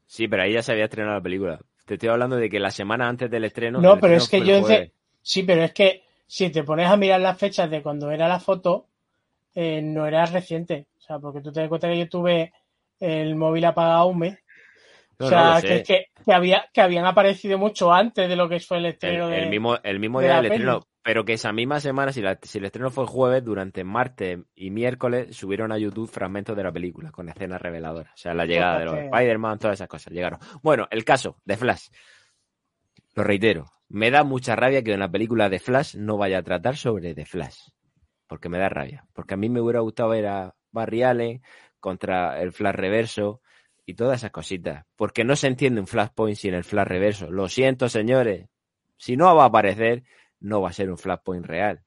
Sí, 0.06 0.28
pero 0.28 0.42
ahí 0.42 0.52
ya 0.52 0.62
se 0.62 0.72
había 0.72 0.84
estrenado 0.84 1.16
la 1.16 1.22
película. 1.22 1.60
Te 1.86 1.94
estoy 1.94 2.10
hablando 2.10 2.36
de 2.36 2.50
que 2.50 2.60
la 2.60 2.70
semana 2.70 3.08
antes 3.08 3.30
del 3.30 3.44
estreno. 3.44 3.80
No, 3.80 3.98
pero 3.98 4.14
es 4.14 4.28
que 4.28 4.44
yo. 4.44 4.60
Sí, 5.22 5.42
pero 5.42 5.62
es 5.62 5.72
que 5.72 6.04
si 6.26 6.50
te 6.50 6.62
pones 6.62 6.88
a 6.88 6.96
mirar 6.96 7.20
las 7.20 7.38
fechas 7.38 7.70
de 7.70 7.82
cuando 7.82 8.10
era 8.10 8.28
la 8.28 8.40
foto, 8.40 8.86
eh, 9.54 9.82
no 9.82 10.06
era 10.06 10.26
reciente 10.26 10.86
porque 11.18 11.40
tú 11.40 11.52
te 11.52 11.60
das 11.60 11.68
cuenta 11.68 11.88
que 11.88 11.98
yo 11.98 12.08
tuve 12.08 12.52
el 13.00 13.34
móvil 13.34 13.64
apagado 13.64 14.06
un 14.06 14.18
mes. 14.18 14.38
o 15.18 15.28
sea, 15.28 15.60
que, 15.60 15.82
que, 15.82 16.06
que, 16.24 16.32
había, 16.32 16.66
que 16.72 16.80
habían 16.80 17.06
aparecido 17.06 17.58
mucho 17.58 17.92
antes 17.92 18.28
de 18.28 18.36
lo 18.36 18.48
que 18.48 18.60
fue 18.60 18.78
el 18.78 18.86
estreno. 18.86 19.30
El, 19.30 19.48
mismo, 19.48 19.76
el 19.82 19.98
mismo 19.98 20.20
día 20.20 20.36
del 20.36 20.52
estreno, 20.52 20.86
pero 21.02 21.24
que 21.24 21.34
esa 21.34 21.52
misma 21.52 21.80
semana, 21.80 22.12
si, 22.12 22.22
si, 22.42 22.58
el 22.58 22.64
estreno 22.66 22.90
fue 22.90 23.06
jueves, 23.06 23.44
durante 23.44 23.84
martes 23.84 24.38
y 24.54 24.70
miércoles 24.70 25.36
subieron 25.36 25.72
a 25.72 25.78
YouTube 25.78 26.10
fragmentos 26.10 26.56
de 26.56 26.62
la 26.62 26.72
película 26.72 27.10
con 27.10 27.28
escenas 27.28 27.60
reveladoras. 27.60 28.12
O 28.14 28.18
sea, 28.18 28.34
la 28.34 28.46
llegada 28.46 28.78
de 28.78 28.84
los 28.84 28.98
Spider-Man, 28.98 29.58
todas 29.58 29.78
esas 29.78 29.88
cosas 29.88 30.12
llegaron. 30.12 30.38
Bueno, 30.62 30.86
el 30.90 31.04
caso 31.04 31.38
de 31.44 31.56
Flash. 31.56 31.88
Lo 33.14 33.24
reitero, 33.24 33.66
me 33.88 34.10
da 34.10 34.22
mucha 34.22 34.54
rabia 34.54 34.84
que 34.84 34.94
una 34.94 35.10
película 35.10 35.48
de 35.48 35.58
Flash 35.58 35.96
no 35.96 36.16
vaya 36.16 36.38
a 36.38 36.42
tratar 36.42 36.76
sobre 36.76 37.12
The 37.14 37.26
Flash. 37.26 37.58
Porque 38.30 38.48
me 38.48 38.58
da 38.58 38.68
rabia. 38.68 39.04
Porque 39.12 39.34
a 39.34 39.36
mí 39.36 39.48
me 39.48 39.60
hubiera 39.60 39.80
gustado 39.80 40.10
ver 40.10 40.28
a 40.28 40.54
barriales, 40.70 41.40
contra 41.80 42.40
el 42.40 42.52
flash 42.52 42.76
reverso 42.76 43.40
y 43.84 43.94
todas 43.94 44.20
esas 44.20 44.30
cositas. 44.30 44.86
Porque 44.94 45.24
no 45.24 45.34
se 45.34 45.48
entiende 45.48 45.80
un 45.80 45.88
flashpoint 45.88 46.36
sin 46.36 46.54
el 46.54 46.62
flash 46.62 46.86
reverso. 46.86 47.28
Lo 47.30 47.48
siento, 47.48 47.88
señores. 47.88 48.48
Si 48.96 49.16
no 49.16 49.34
va 49.34 49.42
a 49.42 49.46
aparecer, 49.46 50.04
no 50.38 50.60
va 50.60 50.68
a 50.68 50.72
ser 50.72 50.90
un 50.90 50.98
flashpoint 50.98 51.44
real. 51.44 51.82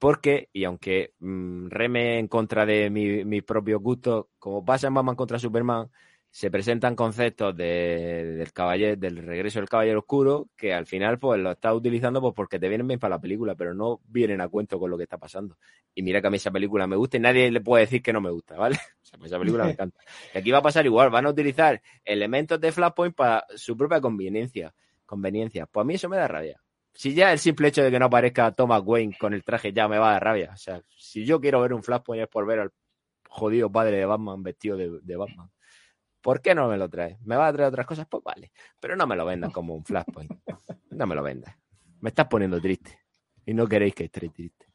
Porque, 0.00 0.48
y 0.52 0.64
aunque 0.64 1.14
mm, 1.20 1.68
reme 1.68 2.18
en 2.18 2.26
contra 2.26 2.66
de 2.66 2.90
mi, 2.90 3.24
mi 3.24 3.40
propio 3.42 3.78
gusto, 3.78 4.30
como 4.40 4.64
pasa 4.64 4.88
en 4.88 4.94
Batman 4.94 5.14
contra 5.14 5.38
Superman, 5.38 5.90
se 6.30 6.50
presentan 6.50 6.94
conceptos 6.94 7.56
del 7.56 8.52
caballero, 8.52 8.96
del 8.96 9.16
regreso 9.16 9.58
del 9.58 9.68
caballero 9.68 10.00
oscuro 10.00 10.48
que 10.56 10.74
al 10.74 10.86
final 10.86 11.18
pues 11.18 11.40
lo 11.40 11.52
está 11.52 11.72
utilizando 11.72 12.20
pues 12.20 12.34
porque 12.34 12.58
te 12.58 12.68
vienen 12.68 12.86
bien 12.86 13.00
para 13.00 13.16
la 13.16 13.20
película, 13.20 13.54
pero 13.54 13.74
no 13.74 14.00
vienen 14.06 14.40
a 14.40 14.48
cuento 14.48 14.78
con 14.78 14.90
lo 14.90 14.96
que 14.96 15.04
está 15.04 15.16
pasando. 15.16 15.56
Y 15.94 16.02
mira 16.02 16.20
que 16.20 16.26
a 16.26 16.30
mí 16.30 16.36
esa 16.36 16.50
película 16.50 16.86
me 16.86 16.96
gusta 16.96 17.16
y 17.16 17.20
nadie 17.20 17.50
le 17.50 17.60
puede 17.60 17.84
decir 17.84 18.02
que 18.02 18.12
no 18.12 18.20
me 18.20 18.30
gusta, 18.30 18.56
¿vale? 18.56 18.76
O 19.02 19.06
sea, 19.08 19.18
esa 19.24 19.38
película 19.38 19.64
me 19.64 19.70
encanta. 19.70 19.98
Y 20.34 20.38
aquí 20.38 20.50
va 20.50 20.58
a 20.58 20.62
pasar 20.62 20.84
igual, 20.84 21.08
van 21.08 21.24
a 21.24 21.30
utilizar 21.30 21.80
elementos 22.04 22.60
de 22.60 22.72
Flashpoint 22.72 23.14
para 23.14 23.46
su 23.56 23.74
propia 23.74 24.02
conveniencia. 24.02 24.74
Conveniencia. 25.06 25.64
Pues 25.64 25.82
a 25.82 25.86
mí 25.86 25.94
eso 25.94 26.10
me 26.10 26.18
da 26.18 26.28
rabia. 26.28 26.60
Si 26.92 27.14
ya 27.14 27.32
el 27.32 27.38
simple 27.38 27.68
hecho 27.68 27.82
de 27.82 27.90
que 27.90 27.98
no 27.98 28.04
aparezca 28.04 28.52
Thomas 28.52 28.82
Wayne 28.84 29.16
con 29.18 29.32
el 29.32 29.44
traje 29.44 29.72
ya 29.72 29.88
me 29.88 29.98
va 29.98 30.10
a 30.10 30.12
dar 30.12 30.24
rabia. 30.24 30.50
O 30.52 30.58
sea, 30.58 30.82
si 30.94 31.24
yo 31.24 31.40
quiero 31.40 31.62
ver 31.62 31.72
un 31.72 31.82
Flashpoint 31.82 32.24
es 32.24 32.28
por 32.28 32.46
ver 32.46 32.58
al 32.58 32.72
jodido 33.30 33.72
padre 33.72 33.96
de 33.96 34.04
Batman 34.04 34.42
vestido 34.42 34.76
de 34.76 35.16
Batman. 35.16 35.48
¿Por 36.20 36.42
qué 36.42 36.54
no 36.54 36.68
me 36.68 36.76
lo 36.76 36.88
traes? 36.88 37.20
¿Me 37.22 37.36
va 37.36 37.48
a 37.48 37.52
traer 37.52 37.68
otras 37.68 37.86
cosas? 37.86 38.06
Pues 38.08 38.22
vale. 38.22 38.52
Pero 38.80 38.96
no 38.96 39.06
me 39.06 39.16
lo 39.16 39.24
vendas 39.24 39.52
como 39.52 39.74
un 39.74 39.84
flashpoint. 39.84 40.32
No 40.90 41.06
me 41.06 41.14
lo 41.14 41.22
vendas. 41.22 41.54
Me 42.00 42.08
estás 42.08 42.26
poniendo 42.26 42.60
triste. 42.60 42.98
Y 43.46 43.54
no 43.54 43.66
queréis 43.66 43.94
que 43.94 44.04
esté 44.04 44.28
triste. 44.28 44.66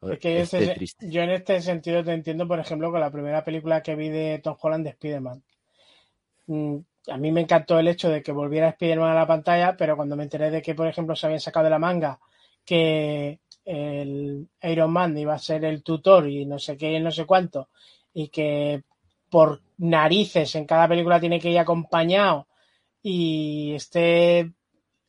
Es 0.00 0.18
que 0.18 1.08
yo 1.08 1.22
en 1.22 1.30
este 1.30 1.60
sentido 1.60 2.04
te 2.04 2.12
entiendo, 2.12 2.46
por 2.46 2.60
ejemplo, 2.60 2.90
con 2.90 3.00
la 3.00 3.10
primera 3.10 3.44
película 3.44 3.82
que 3.82 3.96
vi 3.96 4.08
de 4.08 4.38
Tom 4.38 4.56
Holland 4.60 4.84
de 4.84 4.90
Spider-Man. 4.90 5.42
Mm, 6.46 6.76
a 7.08 7.16
mí 7.16 7.32
me 7.32 7.40
encantó 7.40 7.78
el 7.78 7.88
hecho 7.88 8.08
de 8.08 8.22
que 8.22 8.30
volviera 8.30 8.68
Spider-Man 8.70 9.10
a 9.10 9.14
la 9.14 9.26
pantalla, 9.26 9.76
pero 9.76 9.96
cuando 9.96 10.14
me 10.14 10.22
enteré 10.22 10.50
de 10.50 10.62
que, 10.62 10.74
por 10.74 10.86
ejemplo, 10.86 11.16
se 11.16 11.26
habían 11.26 11.40
sacado 11.40 11.64
de 11.64 11.70
la 11.70 11.78
manga 11.78 12.20
que 12.64 13.40
el 13.64 14.48
Iron 14.62 14.92
Man 14.92 15.16
iba 15.18 15.34
a 15.34 15.38
ser 15.38 15.64
el 15.64 15.82
tutor 15.82 16.28
y 16.28 16.46
no 16.46 16.58
sé 16.58 16.76
qué 16.76 16.92
y 16.92 17.00
no 17.00 17.10
sé 17.10 17.24
cuánto, 17.26 17.68
y 18.14 18.28
que 18.28 18.82
por 19.30 19.62
narices 19.76 20.54
en 20.54 20.66
cada 20.66 20.88
película 20.88 21.20
tiene 21.20 21.40
que 21.40 21.50
ir 21.50 21.58
acompañado 21.58 22.48
y 23.02 23.74
esté 23.74 24.52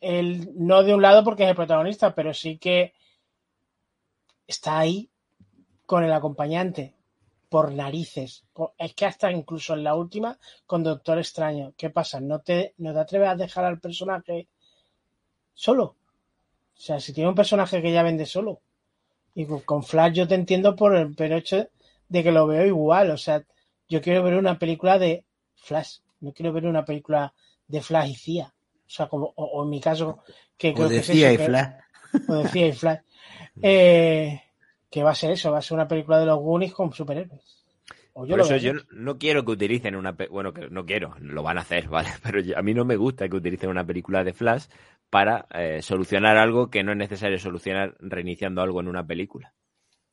él 0.02 0.52
no 0.56 0.84
de 0.84 0.94
un 0.94 1.02
lado 1.02 1.24
porque 1.24 1.44
es 1.44 1.50
el 1.50 1.56
protagonista, 1.56 2.16
pero 2.16 2.34
sí 2.34 2.58
que 2.58 2.94
está 4.48 4.80
ahí 4.80 5.10
con 5.86 6.04
el 6.04 6.14
acompañante 6.14 6.96
por 7.50 7.72
narices. 7.72 8.46
Es 8.78 8.94
que 8.94 9.06
hasta 9.06 9.32
incluso 9.32 9.74
en 9.74 9.84
la 9.84 9.96
última 9.96 10.38
con 10.66 10.84
Doctor 10.84 11.18
Extraño, 11.18 11.74
¿qué 11.76 11.90
pasa? 11.90 12.20
¿No 12.22 12.40
te, 12.40 12.74
no 12.78 12.94
te 12.94 13.00
atreves 13.00 13.30
a 13.30 13.36
dejar 13.36 13.66
al 13.66 13.80
personaje 13.80 14.48
solo? 15.54 15.84
O 15.84 16.82
sea, 16.82 17.00
si 17.00 17.12
tiene 17.12 17.30
un 17.30 17.36
personaje 17.36 17.82
que 17.82 17.92
ya 17.92 18.04
vende 18.04 18.26
solo. 18.26 18.62
Y 19.36 19.46
con 19.46 19.84
Flash 19.84 20.14
yo 20.14 20.28
te 20.28 20.36
entiendo 20.36 20.76
por 20.76 20.96
el 20.96 21.34
hecho 21.34 21.68
de 22.08 22.24
que 22.24 22.32
lo 22.32 22.48
veo 22.48 22.66
igual. 22.66 23.12
O 23.12 23.18
sea, 23.18 23.44
yo 23.90 24.02
quiero 24.02 24.24
ver 24.24 24.36
una 24.36 24.58
película 24.58 25.00
de 25.00 25.26
Flash, 25.56 25.98
no 26.22 26.32
quiero 26.32 26.54
ver 26.54 26.66
una 26.66 26.86
película 26.86 27.34
de 27.68 27.82
Flash 27.82 28.12
y 28.12 28.16
CIA. 28.16 28.46
O 28.46 28.92
sea, 28.92 29.08
como, 29.08 29.34
o, 29.36 29.64
en 29.64 29.70
mi 29.70 29.82
caso, 29.82 30.24
que 30.58 30.74
creo 30.74 30.90
que 30.90 31.04
CIA 31.04 31.34
y 31.34 31.38
Flash. 31.38 31.74
O 32.28 32.36
decía 32.36 32.68
y 32.68 32.74
Flash. 32.74 33.00
Eh, 33.62 34.42
que 34.90 35.04
va 35.04 35.12
a 35.12 35.16
ser 35.16 35.32
eso, 35.32 35.52
va 35.52 35.58
a 35.58 35.62
ser 35.62 35.76
una 35.76 35.88
película 35.88 36.18
de 36.18 36.26
los 36.26 36.40
Goonies 36.40 36.74
con 36.74 36.94
superhéroes. 36.94 37.66
Por 38.14 38.40
eso 38.40 38.56
yo 38.56 38.74
no 38.92 39.18
quiero 39.18 39.44
que 39.44 39.52
utilicen 39.52 39.96
una... 39.96 40.16
Bueno, 40.30 40.54
que 40.54 40.70
no 40.70 40.86
quiero, 40.86 41.16
lo 41.20 41.44
van 41.44 41.58
a 41.58 41.62
hacer, 41.62 41.88
¿vale? 41.90 42.10
Pero 42.24 42.42
a 42.58 42.62
mí 42.62 42.74
no 42.74 42.86
me 42.86 42.96
gusta 42.96 43.28
que 43.28 43.36
utilicen 43.36 43.70
una 43.70 43.86
película 43.86 44.24
de 44.24 44.34
Flash 44.34 44.66
para 45.10 45.48
eh, 45.54 45.82
solucionar 45.82 46.38
algo 46.38 46.70
que 46.70 46.84
no 46.84 46.92
es 46.92 46.98
necesario 46.98 47.38
solucionar 47.38 47.96
reiniciando 48.00 48.62
algo 48.62 48.80
en 48.80 48.88
una 48.88 49.06
película 49.06 49.54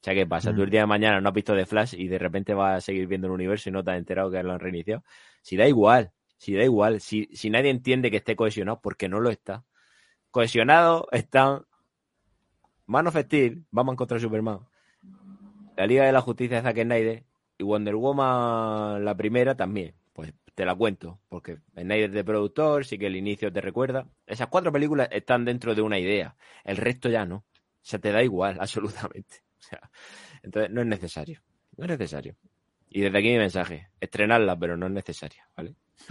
sea, 0.06 0.14
¿qué 0.14 0.26
pasa? 0.26 0.54
Tú 0.54 0.62
el 0.62 0.68
mm. 0.68 0.70
día 0.70 0.80
de 0.80 0.86
mañana 0.86 1.20
no 1.20 1.28
has 1.28 1.34
visto 1.34 1.54
de 1.54 1.66
Flash 1.66 1.94
y 1.98 2.06
de 2.06 2.18
repente 2.18 2.54
vas 2.54 2.78
a 2.78 2.80
seguir 2.80 3.08
viendo 3.08 3.26
el 3.26 3.32
universo 3.32 3.68
y 3.68 3.72
no 3.72 3.82
te 3.82 3.90
has 3.90 3.98
enterado 3.98 4.30
que 4.30 4.40
lo 4.42 4.52
han 4.52 4.60
reiniciado. 4.60 5.02
Si 5.42 5.56
da 5.56 5.66
igual, 5.66 6.12
si 6.38 6.54
da 6.54 6.62
igual, 6.62 7.00
si, 7.00 7.28
si 7.32 7.50
nadie 7.50 7.70
entiende 7.70 8.10
que 8.10 8.18
esté 8.18 8.36
cohesionado, 8.36 8.80
porque 8.80 9.08
no 9.08 9.18
lo 9.18 9.30
está. 9.30 9.64
Cohesionado 10.30 11.08
están 11.10 11.62
Man 12.86 13.08
of 13.08 13.16
Steel, 13.16 13.64
Batman 13.72 13.96
contra 13.96 14.20
Superman, 14.20 14.60
la 15.76 15.86
Liga 15.88 16.04
de 16.04 16.12
la 16.12 16.20
Justicia 16.20 16.58
de 16.58 16.62
Zack 16.62 16.82
Snyder 16.82 17.24
y 17.58 17.64
Wonder 17.64 17.96
Woman 17.96 19.04
la 19.04 19.16
primera 19.16 19.56
también. 19.56 19.94
Pues 20.12 20.32
te 20.54 20.64
la 20.64 20.76
cuento, 20.76 21.18
porque 21.28 21.58
Snyder 21.74 22.12
de 22.12 22.22
productor, 22.22 22.84
sí 22.84 22.96
que 22.96 23.08
el 23.08 23.16
inicio 23.16 23.52
te 23.52 23.60
recuerda. 23.60 24.06
Esas 24.24 24.46
cuatro 24.46 24.70
películas 24.70 25.08
están 25.10 25.44
dentro 25.44 25.74
de 25.74 25.82
una 25.82 25.98
idea, 25.98 26.36
el 26.64 26.76
resto 26.76 27.08
ya 27.08 27.26
no. 27.26 27.38
O 27.38 27.88
sea, 27.88 27.98
te 27.98 28.12
da 28.12 28.22
igual, 28.22 28.56
absolutamente. 28.60 29.45
Entonces 30.42 30.70
no 30.70 30.80
es 30.80 30.86
necesario. 30.86 31.42
No 31.76 31.84
es 31.84 31.90
necesario. 31.90 32.36
Y 32.88 33.00
desde 33.00 33.18
aquí 33.18 33.28
mi 33.28 33.38
mensaje, 33.38 33.90
estrenarla, 34.00 34.56
pero 34.58 34.76
no 34.76 34.86
es 34.86 34.92
necesaria, 34.92 35.48
¿vale? 35.56 35.74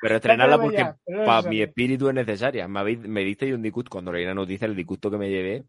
pero, 0.00 0.16
estrenarla 0.16 0.58
porque 0.58 0.86
para 1.24 1.48
mi 1.48 1.60
espíritu 1.60 2.08
es 2.08 2.14
necesaria. 2.14 2.68
Me, 2.68 2.96
me 2.96 3.24
diste 3.24 3.52
un 3.52 3.62
disgusto, 3.62 3.90
cuando 3.90 4.12
leí 4.12 4.24
la 4.24 4.34
noticia, 4.34 4.66
el 4.66 4.76
disgusto 4.76 5.10
que 5.10 5.18
me 5.18 5.28
llevé, 5.28 5.64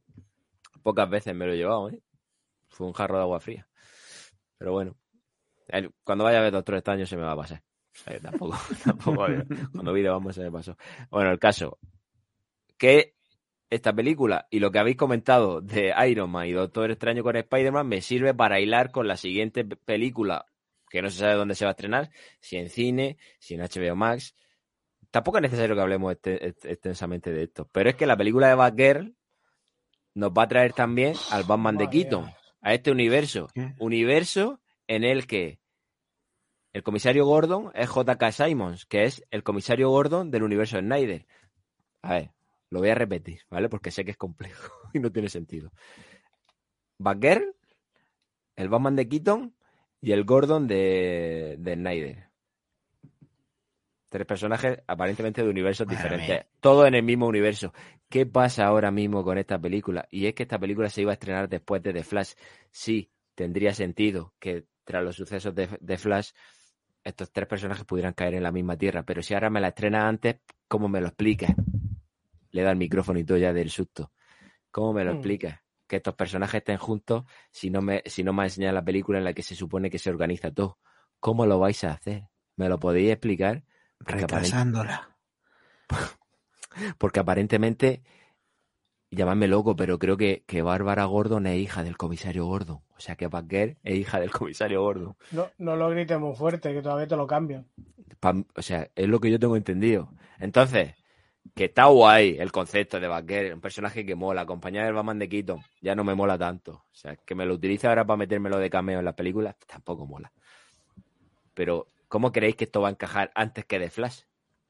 pocas 0.84 1.10
veces 1.10 1.36
me 1.36 1.46
lo 1.46 1.54
he 1.54 1.58
llevado, 1.58 1.90
¿eh? 1.90 2.00
Fue 2.70 2.86
un 2.88 2.94
jarro 2.94 3.18
de 3.18 3.24
agua 3.24 3.40
fría. 3.40 3.68
Pero 4.58 4.72
bueno, 4.72 4.96
cuando 6.04 6.24
vaya 6.24 6.40
a 6.40 6.44
ver 6.44 6.54
Doctor 6.54 6.76
Extraño 6.76 7.06
se 7.06 7.18
me 7.18 7.24
va 7.24 7.34
a 7.34 7.38
pasar. 7.38 7.64
tampoco, 8.22 8.58
tampoco, 8.84 9.26
cuando 9.74 9.94
vi 9.94 10.02
de 10.02 10.10
vamos 10.10 10.36
se 10.36 10.44
me 10.44 10.52
pasó. 10.52 10.78
Bueno, 11.10 11.32
el 11.32 11.40
caso, 11.40 11.80
que 12.78 13.17
esta 13.70 13.94
película 13.94 14.48
y 14.50 14.60
lo 14.60 14.72
que 14.72 14.80
habéis 14.80 14.98
comentado 14.98 15.62
de 15.62 15.94
Iron 16.10 16.30
Man 16.30 16.48
y 16.48 16.52
Doctor 16.52 16.92
Extraño 16.92 17.24
con 17.24 17.36
Spider-Man 17.36 17.88
me 17.88 18.02
sirve 18.02 18.34
para 18.34 18.60
hilar 18.60 18.92
con 18.92 19.08
la 19.08 19.18
siguiente 19.18 19.66
película, 19.66 20.46
que 20.90 21.02
no 21.02 21.10
se 21.10 21.20
sabe 21.20 21.34
dónde 21.34 21.56
se 21.56 21.66
va 21.66 21.72
a 21.72 21.74
estrenar, 21.74 22.10
si 22.40 22.58
en 22.58 22.70
cine, 22.70 23.18
si 23.40 23.56
en 23.56 23.62
HBO 23.62 23.96
Max. 23.96 24.36
Tampoco 25.12 25.38
es 25.38 25.42
necesario 25.42 25.76
que 25.76 25.82
hablemos 25.82 26.14
este, 26.14 26.48
extensamente 26.48 27.32
de 27.32 27.44
esto, 27.44 27.70
pero 27.72 27.90
es 27.90 27.96
que 27.96 28.06
la 28.06 28.18
película 28.18 28.48
de 28.48 28.56
Batgirl 28.56 29.16
nos 30.14 30.32
va 30.32 30.44
a 30.44 30.48
traer 30.48 30.74
también 30.74 31.14
al 31.32 31.44
Batman 31.44 31.78
de 31.78 31.90
Keaton, 31.90 32.26
a 32.62 32.74
este 32.74 32.92
universo, 32.92 33.48
universo 33.80 34.60
en 34.88 35.04
el 35.04 35.28
que 35.28 35.60
el 36.74 36.84
comisario 36.84 37.26
Gordon 37.26 37.72
es 37.74 37.90
J.K. 37.90 38.32
Simons, 38.32 38.86
que 38.86 39.04
es 39.04 39.24
el 39.32 39.44
comisario 39.44 39.90
Gordon 39.90 40.32
del 40.32 40.44
universo 40.44 40.80
Snyder. 40.80 41.26
A 42.02 42.14
ver, 42.14 42.32
lo 42.70 42.80
voy 42.80 42.90
a 42.90 42.96
repetir, 42.96 43.42
¿vale? 43.50 43.70
Porque 43.70 43.92
sé 43.92 44.04
que 44.04 44.12
es 44.12 44.18
complejo 44.18 44.74
y 44.94 45.00
no 45.00 45.12
tiene 45.12 45.30
sentido. 45.30 45.72
Batgirl, 46.98 47.56
el 48.56 48.70
Batman 48.70 48.96
de 48.96 49.08
Keaton 49.08 49.56
y 50.02 50.12
el 50.12 50.24
Gordon 50.24 50.68
de, 50.68 51.56
de 51.60 51.74
Snyder. 51.76 52.28
Tres 54.10 54.26
personajes 54.26 54.80
aparentemente 54.88 55.44
de 55.44 55.50
universos 55.50 55.88
diferentes. 55.88 56.46
Todo 56.62 56.88
en 56.88 56.96
el 56.96 57.04
mismo 57.04 57.28
universo. 57.28 57.74
¿Qué 58.10 58.26
pasa 58.26 58.66
ahora 58.66 58.90
mismo 58.90 59.24
con 59.24 59.38
esta 59.38 59.60
película? 59.60 60.08
Y 60.10 60.28
es 60.28 60.34
que 60.34 60.44
esta 60.44 60.58
película 60.58 60.90
se 60.90 61.02
iba 61.02 61.12
a 61.12 61.14
estrenar 61.14 61.50
después 61.50 61.84
de 61.84 61.92
The 61.92 62.04
Flash. 62.04 62.34
Sí, 62.72 63.12
tendría 63.36 63.74
sentido 63.74 64.34
que 64.40 64.66
tras 64.86 65.04
los 65.04 65.18
sucesos 65.18 65.54
de, 65.54 65.68
de 65.82 65.98
Flash 65.98 66.32
estos 67.04 67.32
tres 67.32 67.48
personajes 67.48 67.86
pudieran 67.86 68.14
caer 68.14 68.36
en 68.36 68.44
la 68.44 68.52
misma 68.52 68.78
tierra. 68.78 69.04
Pero 69.04 69.22
si 69.22 69.34
ahora 69.34 69.50
me 69.50 69.62
la 69.62 69.70
estrena 69.70 70.08
antes, 70.08 70.38
¿cómo 70.68 70.88
me 70.88 71.02
lo 71.02 71.08
explicas? 71.08 71.54
Le 72.58 72.64
da 72.64 72.72
el 72.72 72.78
micrófono 72.78 73.20
y 73.20 73.24
todo 73.24 73.38
ya 73.38 73.54
del 73.54 73.70
susto. 73.70 74.12
¿Cómo 74.72 74.92
me 74.92 75.04
lo 75.04 75.14
mm. 75.14 75.18
explicas? 75.18 75.60
Que 75.86 75.98
estos 75.98 76.16
personajes 76.16 76.58
estén 76.58 76.78
juntos 76.78 77.24
si 77.52 77.70
no 77.70 77.84
me, 77.84 78.02
si 78.08 78.24
no 78.24 78.34
me 78.34 78.46
enseñado 78.46 78.74
la 78.74 78.84
película 78.84 79.20
en 79.20 79.26
la 79.26 79.34
que 79.34 79.44
se 79.44 79.54
supone 79.54 79.92
que 79.92 80.00
se 80.00 80.10
organiza 80.10 80.50
todo. 80.50 80.80
¿Cómo 81.20 81.46
lo 81.46 81.60
vais 81.60 81.84
a 81.84 81.92
hacer? 81.92 82.24
¿Me 82.56 82.68
lo 82.68 82.80
podéis 82.80 83.12
explicar? 83.12 83.64
Retrasándola. 84.00 85.16
Porque 86.98 87.20
aparentemente, 87.20 88.02
llamadme 89.12 89.48
loco, 89.48 89.76
pero 89.76 90.00
creo 90.00 90.18
que, 90.18 90.44
que 90.48 90.64
Bárbara 90.64 91.06
Gordon 91.06 91.46
es 91.46 91.60
hija 91.60 91.84
del 91.84 91.96
comisario 91.96 92.46
Gordon. 92.46 92.82
O 92.98 93.00
sea 93.00 93.16
que 93.16 93.28
Batgirl 93.28 93.78
es 93.84 93.98
hija 93.98 94.20
del 94.20 94.32
comisario 94.32 94.82
Gordon. 94.82 95.16
No, 95.30 95.52
no 95.60 95.76
lo 95.76 95.92
grites 95.92 96.20
muy 96.20 96.36
fuerte, 96.36 96.74
que 96.74 96.82
todavía 96.82 97.08
te 97.08 97.18
lo 97.18 97.28
cambio. 97.28 97.66
O 98.56 98.62
sea, 98.64 98.90
es 98.96 99.08
lo 99.08 99.20
que 99.20 99.30
yo 99.30 99.38
tengo 99.38 99.56
entendido. 99.56 100.12
Entonces, 100.40 100.96
que 101.56 101.66
está 101.66 101.86
guay 101.86 102.38
el 102.40 102.52
concepto 102.52 103.00
de 103.00 103.08
Batgirl, 103.08 103.54
un 103.54 103.62
personaje 103.62 104.06
que 104.06 104.16
mola, 104.16 104.42
acompañado 104.42 104.86
del 104.86 104.96
Batman 104.96 105.20
de 105.20 105.30
Keaton, 105.30 105.62
ya 105.82 105.96
no 105.96 106.04
me 106.04 106.16
mola 106.16 106.38
tanto. 106.38 106.72
O 106.92 106.96
sea, 106.96 107.16
que 107.16 107.36
me 107.36 107.46
lo 107.46 107.56
utilice 107.56 107.88
ahora 107.88 108.06
para 108.06 108.18
metérmelo 108.18 108.58
de 108.58 108.70
cameo 108.70 109.00
en 109.00 109.06
las 109.06 109.16
películas, 109.16 109.56
tampoco 109.68 110.06
mola. 110.06 110.32
Pero 111.54 111.88
¿Cómo 112.08 112.32
creéis 112.32 112.56
que 112.56 112.64
esto 112.66 112.82
va 112.82 112.88
a 112.88 112.92
encajar 112.92 113.32
antes 113.36 113.66
que 113.66 113.80
de 113.80 113.90
Flash? 113.90 114.22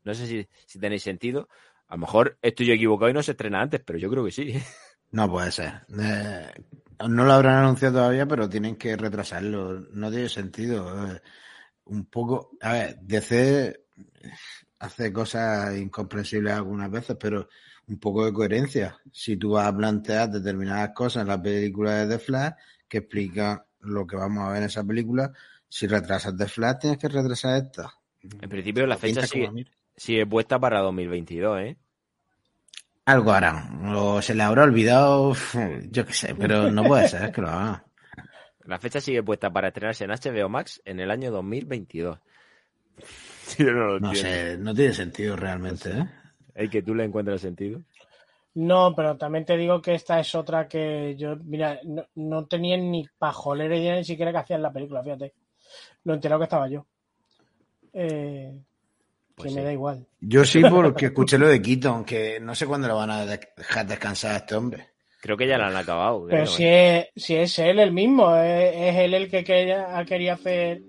No 0.03 0.13
sé 0.13 0.27
si, 0.65 0.79
tenéis 0.79 1.03
sentido. 1.03 1.49
A 1.87 1.95
lo 1.95 1.99
mejor 1.99 2.37
estoy 2.41 2.65
yo 2.65 2.73
equivocado 2.73 3.09
y 3.09 3.13
no 3.13 3.23
se 3.23 3.31
estrena 3.31 3.61
antes, 3.61 3.81
pero 3.85 3.99
yo 3.99 4.09
creo 4.09 4.25
que 4.25 4.31
sí. 4.31 4.53
No 5.09 5.31
puede 5.31 5.53
ser. 5.53 5.85
Eh, 5.97 6.51
no 7.07 7.23
lo 7.23 7.31
habrán 7.31 7.63
anunciado 7.63 7.99
todavía, 7.99 8.25
pero 8.25 8.49
tienen 8.49 8.75
que 8.75 8.97
retrasarlo. 8.97 9.79
No 9.93 10.11
tiene 10.11 10.27
sentido. 10.27 11.07
Eh, 11.07 11.21
un 11.85 12.07
poco. 12.07 12.49
A 12.59 12.73
ver, 12.73 12.97
DC 12.99 13.85
hace 14.79 15.11
cosas 15.11 15.77
incomprensibles 15.77 16.53
algunas 16.53 16.91
veces, 16.91 17.17
pero 17.19 17.47
un 17.87 17.99
poco 17.99 18.25
de 18.25 18.33
coherencia. 18.33 18.99
Si 19.11 19.37
tú 19.37 19.51
vas 19.51 19.67
a 19.67 19.75
plantear 19.75 20.29
determinadas 20.29 20.91
cosas 20.93 21.21
en 21.21 21.29
la 21.29 21.41
película 21.41 21.93
de 21.93 22.17
The 22.17 22.19
Flash 22.19 22.53
que 22.87 22.99
explican 22.99 23.63
lo 23.79 24.05
que 24.05 24.15
vamos 24.15 24.45
a 24.45 24.49
ver 24.49 24.59
en 24.59 24.65
esa 24.65 24.83
película, 24.83 25.31
si 25.69 25.87
retrasas 25.87 26.35
The 26.37 26.47
Flash, 26.47 26.79
tienes 26.81 26.99
que 26.99 27.07
retrasar 27.07 27.63
esta. 27.63 27.93
En 28.41 28.49
principio, 28.49 28.85
la 28.87 28.97
fecha 28.97 29.25
sigue, 29.95 30.25
puesta 30.25 30.59
para 30.59 30.79
2022, 30.79 31.61
¿eh? 31.61 31.77
Algo 33.05 33.31
harán. 33.31 33.95
O 33.95 34.21
se 34.21 34.35
le 34.35 34.43
habrá 34.43 34.63
olvidado, 34.63 35.33
yo 35.89 36.05
qué 36.05 36.13
sé, 36.13 36.35
pero 36.35 36.69
no 36.71 36.83
puede 36.83 37.07
ser 37.07 37.31
que 37.31 37.41
lo 37.41 37.49
haga. 37.49 37.85
La 38.65 38.79
fecha 38.79 38.99
sigue 38.99 39.23
puesta 39.23 39.49
para 39.49 39.69
estrenarse 39.69 40.03
en 40.03 40.11
HBO 40.11 40.49
Max 40.49 40.81
en 40.83 40.99
el 40.99 41.09
año 41.09 41.31
2022. 41.31 42.19
no, 43.99 44.15
sé, 44.15 44.57
no 44.57 44.73
tiene 44.73 44.93
sentido 44.93 45.35
realmente, 45.35 45.89
¿eh? 45.89 46.05
¿Es 46.55 46.69
que 46.69 46.81
tú 46.81 46.95
le 46.95 47.03
encuentras 47.03 47.41
sentido? 47.41 47.81
No, 48.55 48.93
pero 48.95 49.15
también 49.17 49.45
te 49.45 49.55
digo 49.55 49.81
que 49.81 49.93
esta 49.93 50.19
es 50.19 50.33
otra 50.33 50.67
que 50.67 51.15
yo, 51.15 51.35
mira, 51.35 51.79
no, 51.83 52.07
no 52.15 52.45
tenía 52.45 52.77
ni 52.77 53.07
pajolera 53.17 53.77
idea 53.77 53.95
ni 53.95 54.03
siquiera 54.03 54.31
que 54.31 54.39
hacían 54.39 54.63
la 54.63 54.73
película, 54.73 55.03
fíjate 55.03 55.33
lo 56.03 56.13
enterado 56.13 56.39
que 56.39 56.45
estaba 56.45 56.67
yo. 56.67 56.85
Eh, 57.93 58.53
pues 59.35 59.49
que 59.49 59.59
me 59.59 59.65
da 59.65 59.73
igual. 59.73 60.07
Yo 60.19 60.43
sí, 60.45 60.61
porque 60.69 61.07
escuché 61.07 61.37
lo 61.37 61.47
de 61.47 61.61
Keaton, 61.61 62.05
que 62.05 62.39
no 62.39 62.55
sé 62.55 62.65
cuándo 62.65 62.87
lo 62.87 62.95
van 62.95 63.11
a 63.11 63.25
dejar 63.25 63.85
descansar 63.85 64.31
a 64.33 64.37
este 64.37 64.55
hombre. 64.55 64.87
Creo 65.19 65.35
que 65.35 65.47
ya 65.47 65.57
lo 65.57 65.65
han 65.65 65.75
acabado. 65.75 66.27
Pero 66.29 66.45
si 66.45 66.65
es, 66.65 67.07
si 67.15 67.35
es 67.35 67.57
él 67.59 67.79
el 67.79 67.91
mismo, 67.91 68.35
es, 68.35 68.95
él 68.95 69.13
el 69.13 69.29
que 69.29 69.43
quería, 69.43 70.03
quería 70.05 70.33
hacer 70.33 70.81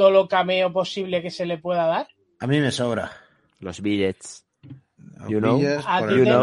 todo 0.00 0.10
lo 0.10 0.26
cameo 0.26 0.72
posible 0.72 1.20
que 1.20 1.30
se 1.30 1.44
le 1.44 1.58
pueda 1.58 1.84
dar. 1.84 2.08
A 2.38 2.46
mí 2.46 2.58
me 2.58 2.70
sobra. 2.70 3.12
Los 3.58 3.82
billets. 3.82 4.46
you 5.28 5.40
know, 5.40 5.60
you, 5.60 6.24
know 6.24 6.42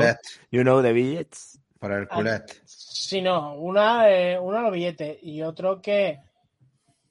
you 0.52 0.62
know 0.62 0.84
the 0.84 0.94
billets. 0.94 1.60
Para 1.80 1.98
el 1.98 2.08
culet. 2.08 2.62
Sí, 2.66 3.20
no, 3.20 3.56
una, 3.56 4.12
eh, 4.12 4.38
una 4.38 4.62
los 4.62 4.72
billetes 4.72 5.18
y 5.24 5.42
otro 5.42 5.82
que, 5.82 6.20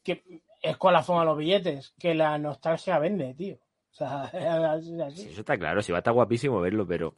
que 0.05 0.23
es 0.63 0.77
con 0.77 0.93
la 0.93 1.03
forma 1.03 1.23
de 1.23 1.27
los 1.27 1.39
billetes, 1.39 1.95
que 1.99 2.15
la 2.15 2.39
nostalgia 2.39 3.01
vende, 3.01 3.35
tío. 3.35 3.57
O 3.57 3.95
sea, 3.95 4.23
así. 4.73 5.29
eso 5.29 5.41
está 5.41 5.59
claro, 5.59 5.83
si 5.83 5.91
va 5.91 5.99
a 5.99 6.03
estar 6.03 6.15
guapísimo 6.15 6.61
verlo, 6.61 6.87
pero. 6.87 7.17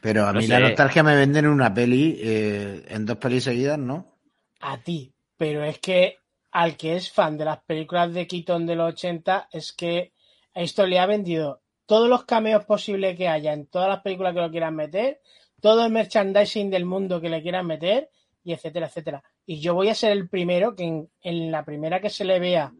Pero 0.00 0.24
a 0.26 0.32
mí 0.32 0.46
la 0.46 0.60
nostalgia 0.60 1.02
me 1.02 1.14
venden 1.14 1.44
en 1.44 1.50
una 1.50 1.74
peli, 1.74 2.18
eh, 2.22 2.86
en 2.88 3.04
dos 3.04 3.18
pelis 3.18 3.44
seguidas, 3.44 3.78
¿no? 3.78 4.16
A 4.60 4.78
ti, 4.78 5.12
pero 5.36 5.62
es 5.62 5.78
que 5.78 6.21
al 6.52 6.76
que 6.76 6.96
es 6.96 7.10
fan 7.10 7.38
de 7.38 7.46
las 7.46 7.60
películas 7.62 8.12
de 8.12 8.26
Keaton 8.26 8.66
de 8.66 8.76
los 8.76 8.92
80, 8.92 9.48
es 9.50 9.72
que 9.72 10.12
esto 10.54 10.86
le 10.86 10.98
ha 10.98 11.06
vendido 11.06 11.62
todos 11.86 12.08
los 12.08 12.24
cameos 12.24 12.64
posibles 12.66 13.16
que 13.16 13.26
haya 13.26 13.54
en 13.54 13.66
todas 13.66 13.88
las 13.88 14.00
películas 14.00 14.34
que 14.34 14.40
lo 14.40 14.50
quieran 14.50 14.76
meter, 14.76 15.20
todo 15.60 15.84
el 15.84 15.92
merchandising 15.92 16.70
del 16.70 16.84
mundo 16.84 17.20
que 17.20 17.30
le 17.30 17.42
quieran 17.42 17.66
meter, 17.66 18.10
y 18.44 18.52
etcétera, 18.52 18.86
etcétera. 18.86 19.22
Y 19.46 19.60
yo 19.60 19.74
voy 19.74 19.88
a 19.88 19.94
ser 19.94 20.12
el 20.12 20.28
primero 20.28 20.74
que 20.74 21.06
en, 21.22 21.50
la 21.50 21.64
primera 21.64 22.00
que 22.00 22.10
se 22.10 22.24
le 22.24 22.38
vea 22.38 22.72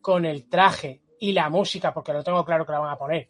con 0.00 0.24
el 0.24 0.48
traje 0.48 1.02
y 1.20 1.32
la 1.32 1.48
música, 1.50 1.94
porque 1.94 2.12
lo 2.12 2.24
tengo 2.24 2.44
claro 2.44 2.66
que 2.66 2.72
la 2.72 2.80
van 2.80 2.92
a 2.92 2.98
poner, 2.98 3.28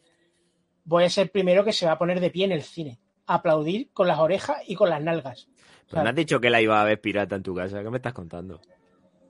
voy 0.83 1.03
a 1.03 1.09
ser 1.09 1.25
el 1.25 1.29
primero 1.29 1.63
que 1.63 1.73
se 1.73 1.85
va 1.85 1.93
a 1.93 1.97
poner 1.99 2.19
de 2.19 2.31
pie 2.31 2.45
en 2.45 2.53
el 2.53 2.63
cine. 2.63 2.99
Aplaudir 3.27 3.91
con 3.93 4.07
las 4.07 4.19
orejas 4.19 4.57
y 4.67 4.75
con 4.75 4.89
las 4.89 5.01
nalgas. 5.01 5.47
Pues 5.89 6.01
me 6.01 6.09
has 6.09 6.15
dicho 6.15 6.39
que 6.39 6.49
la 6.49 6.59
iba 6.59 6.81
a 6.81 6.85
ver 6.85 6.99
pirata 6.99 7.35
en 7.35 7.43
tu 7.43 7.53
casa. 7.53 7.83
¿Qué 7.83 7.89
me 7.89 7.97
estás 7.97 8.13
contando? 8.13 8.59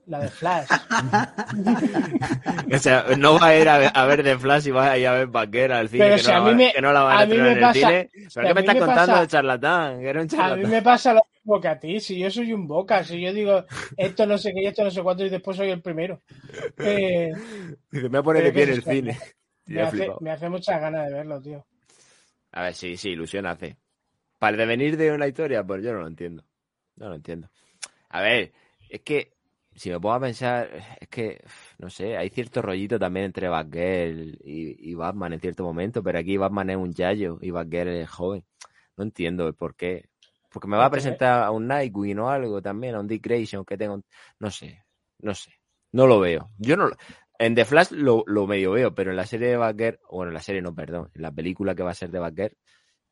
La 0.06 0.18
de 0.18 0.28
Flash. 0.28 0.68
o 2.74 2.78
sea, 2.78 3.04
no 3.16 3.38
va 3.38 3.46
a 3.46 3.56
ir 3.56 3.68
a 3.68 4.06
ver, 4.06 4.24
de 4.24 4.36
Flash 4.36 4.66
y 4.66 4.70
va 4.72 4.90
a 4.90 4.98
ir 4.98 5.06
a 5.06 5.12
ver 5.12 5.28
Vaquera 5.28 5.78
al 5.78 5.88
cine, 5.88 6.16
que, 6.16 6.32
no, 6.32 6.54
me, 6.54 6.72
que, 6.72 6.80
no, 6.80 6.92
la 6.92 7.02
van 7.02 7.16
a, 7.16 7.20
a 7.20 7.24
en 7.24 7.46
el 7.46 7.72
cine. 7.72 8.10
¿Pero 8.34 8.48
qué 8.48 8.54
me 8.54 8.60
estás 8.60 8.76
contando 8.76 9.20
de 9.20 9.26
charlatán? 9.28 10.04
A 10.38 10.56
mí 10.56 10.64
me 10.64 10.82
pasa 10.82 11.14
lo 11.14 11.22
mismo 11.32 11.60
que 11.60 11.68
a 11.68 11.78
ti. 11.78 12.00
Si 12.00 12.18
yo 12.18 12.30
soy 12.30 12.52
un 12.52 12.66
boca, 12.66 13.04
si 13.04 13.20
yo 13.20 13.32
digo 13.32 13.64
esto 13.96 14.26
no 14.26 14.36
sé 14.38 14.52
qué 14.52 14.62
y 14.62 14.66
esto 14.66 14.82
no 14.82 14.90
sé 14.90 15.02
cuánto 15.02 15.24
y 15.24 15.30
después 15.30 15.56
soy 15.56 15.70
el 15.70 15.80
primero. 15.80 16.20
Eh, 16.78 17.32
me 17.90 18.08
voy 18.08 18.18
a 18.18 18.22
poner 18.22 18.44
de 18.44 18.52
pie 18.52 18.62
en 18.64 18.70
el 18.70 18.82
cine. 18.82 19.18
Me 19.66 19.82
hace, 19.82 20.10
me 20.20 20.30
hace 20.30 20.48
muchas 20.48 20.80
ganas 20.80 21.06
de 21.06 21.14
verlo, 21.14 21.40
tío. 21.40 21.64
A 22.50 22.62
ver, 22.62 22.74
sí, 22.74 22.96
sí, 22.96 23.10
ilusión 23.10 23.46
hace. 23.46 23.76
Para 24.38 24.52
el 24.52 24.58
devenir 24.58 24.96
de 24.96 25.12
una 25.12 25.28
historia, 25.28 25.62
pues 25.62 25.82
yo 25.82 25.92
no 25.92 26.00
lo 26.00 26.08
entiendo. 26.08 26.44
No 26.96 27.08
lo 27.08 27.14
entiendo. 27.14 27.48
A 28.08 28.20
ver, 28.20 28.52
es 28.88 29.00
que 29.02 29.32
si 29.74 29.90
me 29.90 29.98
pongo 29.98 30.14
a 30.14 30.20
pensar, 30.20 30.68
es 31.00 31.08
que, 31.08 31.42
no 31.78 31.90
sé, 31.90 32.16
hay 32.16 32.28
cierto 32.30 32.62
rollito 32.62 32.98
también 32.98 33.26
entre 33.26 33.48
Batgirl 33.48 34.38
y, 34.44 34.94
Batman 34.94 35.32
en 35.32 35.40
cierto 35.40 35.64
momento, 35.64 36.02
pero 36.02 36.18
aquí 36.18 36.36
Batman 36.36 36.70
es 36.70 36.76
un 36.76 36.92
yayo 36.92 37.38
y 37.40 37.50
Batgirl 37.50 37.88
es 37.88 38.10
joven. 38.10 38.44
No 38.96 39.04
entiendo 39.04 39.46
el 39.48 39.54
por 39.54 39.74
qué. 39.74 40.08
Porque 40.50 40.68
me 40.68 40.76
va 40.76 40.86
a 40.86 40.90
presentar 40.90 41.44
a 41.44 41.50
un 41.50 41.66
Nightwing 41.66 42.18
o 42.18 42.28
algo 42.28 42.60
también, 42.60 42.94
a 42.94 43.00
un 43.00 43.08
Dick 43.08 43.24
Grayson 43.24 43.64
que 43.64 43.78
tengo, 43.78 44.02
no 44.38 44.50
sé, 44.50 44.84
no 45.20 45.34
sé, 45.34 45.50
no 45.92 46.06
lo 46.06 46.20
veo. 46.20 46.50
Yo 46.58 46.76
no 46.76 46.90
en 47.38 47.56
The 47.56 47.64
Flash 47.64 47.90
lo, 47.90 48.22
lo 48.26 48.46
medio 48.46 48.70
veo, 48.72 48.94
pero 48.94 49.10
en 49.10 49.16
la 49.16 49.26
serie 49.26 49.48
de 49.48 49.56
Batgirl, 49.56 49.98
bueno, 50.10 50.30
en 50.30 50.34
la 50.34 50.42
serie 50.42 50.62
no, 50.62 50.74
perdón, 50.74 51.10
en 51.12 51.22
la 51.22 51.32
película 51.32 51.74
que 51.74 51.82
va 51.82 51.90
a 51.90 51.94
ser 51.94 52.10
de 52.10 52.20
Batgirl, 52.20 52.56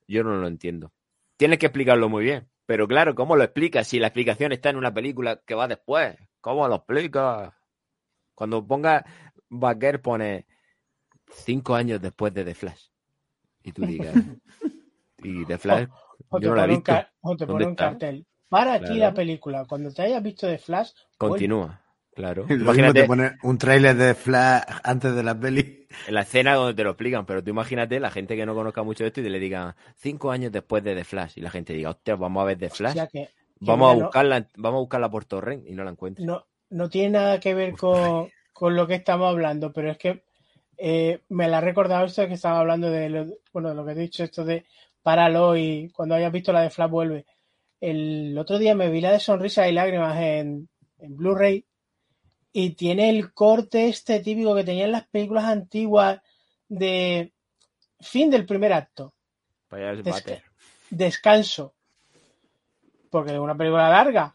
yo 0.07 0.23
no 0.23 0.37
lo 0.37 0.47
entiendo. 0.47 0.93
Tienes 1.37 1.59
que 1.59 1.67
explicarlo 1.67 2.09
muy 2.09 2.25
bien, 2.25 2.49
pero 2.71 2.87
claro, 2.87 3.17
¿cómo 3.17 3.35
lo 3.35 3.43
explicas 3.43 3.89
si 3.89 3.99
la 3.99 4.07
explicación 4.07 4.53
está 4.53 4.71
en 4.71 4.77
una 4.77 4.95
película 4.95 5.43
que 5.45 5.57
va 5.57 5.67
después? 5.67 6.17
¿Cómo 6.41 6.69
lo 6.69 6.77
explica? 6.77 7.59
Cuando 8.33 8.65
ponga 8.65 9.05
Baker 9.49 10.01
pone 10.01 10.47
cinco 11.33 11.75
años 11.75 12.01
después 12.01 12.33
de 12.33 12.45
The 12.45 12.55
Flash. 12.55 12.91
Y 13.65 13.73
tú 13.73 13.85
digas. 13.85 14.15
y 15.19 15.45
The 15.47 15.59
Flash. 15.59 15.89
O, 16.29 16.39
te, 16.39 17.45
pone 17.45 17.67
un 17.67 17.75
cartel. 17.75 18.25
Para 18.49 18.75
aquí 18.75 18.99
la 18.99 19.13
película. 19.13 19.65
Cuando 19.65 19.93
te 19.93 20.03
hayas 20.03 20.23
visto 20.23 20.47
The 20.47 20.59
Flash. 20.59 20.93
Continúa. 21.19 21.83
Claro. 22.15 22.47
Imagínate. 22.49 23.03
Te 23.03 23.07
pone 23.07 23.33
un 23.43 23.59
tráiler 23.59 23.97
de 23.97 24.15
Flash 24.15 24.63
antes 24.83 25.15
de 25.15 25.23
la 25.23 25.39
peli. 25.39 25.87
En 26.07 26.15
la 26.15 26.23
escena 26.23 26.55
donde 26.55 26.75
te 26.75 26.85
lo 26.85 26.91
explican, 26.91 27.27
pero 27.27 27.43
tú 27.43 27.51
imagínate 27.51 27.99
la 27.99 28.11
gente 28.11 28.37
que 28.37 28.47
no 28.47 28.55
conozca 28.55 28.83
mucho 28.83 29.05
esto 29.05 29.21
y 29.21 29.25
te 29.25 29.31
le 29.31 29.41
digan 29.41 29.75
cinco 29.97 30.31
años 30.31 30.53
después 30.53 30.85
de 30.85 30.95
The 30.95 31.05
Flash 31.05 31.33
y 31.37 31.41
la 31.41 31.51
gente 31.51 31.73
diga, 31.73 31.91
hostia, 31.91 32.15
vamos 32.15 32.43
a 32.43 32.45
ver 32.45 32.59
The 32.59 32.71
Flash. 32.71 32.99
Vamos 33.61 33.93
a 33.93 33.95
buscarla, 33.95 34.47
vamos 34.57 34.79
a 34.79 34.81
buscarla 34.81 35.11
por 35.11 35.25
Torrent 35.25 35.67
y 35.67 35.75
no 35.75 35.85
la 35.85 35.91
encuentro. 35.91 36.25
No, 36.25 36.47
no 36.71 36.89
tiene 36.89 37.11
nada 37.11 37.41
que 37.41 37.55
ver 37.55 37.75
con, 37.75 38.31
lo 38.61 38.87
que 38.87 38.95
estamos 38.95 39.29
hablando, 39.29 39.73
pero 39.73 39.91
es 39.91 39.99
que 39.99 40.23
eh, 40.79 41.21
me 41.29 41.49
la 41.49 41.59
ha 41.59 41.61
recordado 41.61 42.07
esto 42.07 42.23
de 42.23 42.29
que 42.29 42.35
estaba 42.35 42.61
hablando 42.61 42.91
de 42.91 43.09
lo, 43.11 43.27
bueno, 43.53 43.71
de 43.71 43.75
lo 43.75 43.85
que 43.85 43.93
he 43.93 43.97
dicho, 43.97 44.25
esto 44.25 44.45
de 44.45 44.65
páralo 45.03 45.57
y 45.57 45.91
cuando 45.95 46.15
hayas 46.15 46.33
visto 46.33 46.53
la 46.53 46.63
de 46.63 46.71
Flash 46.71 46.91
vuelve. 46.91 47.27
El 47.81 48.37
otro 48.39 48.59
día 48.59 48.75
me 48.75 48.91
vi 48.91 49.01
la 49.01 49.13
de 49.13 49.21
Sonrisa 49.21 49.69
y 49.69 49.73
Lágrimas 49.73 50.19
en, 50.21 50.69
en 50.99 51.17
Blu-ray 51.17 51.65
y 52.53 52.71
tiene 52.71 53.11
el 53.11 53.33
corte 53.33 53.89
este 53.89 54.21
típico 54.21 54.55
que 54.55 54.65
tenía 54.65 54.85
en 54.85 54.93
las 54.93 55.07
películas 55.09 55.45
antiguas 55.45 56.21
de 56.69 57.33
fin 58.01 58.31
del 58.31 58.47
primer 58.47 58.73
acto. 58.73 59.15
Desca 60.03 60.43
descanso. 60.91 61.75
Porque 63.09 63.33
es 63.33 63.39
una 63.39 63.57
película 63.57 63.89
larga. 63.89 64.35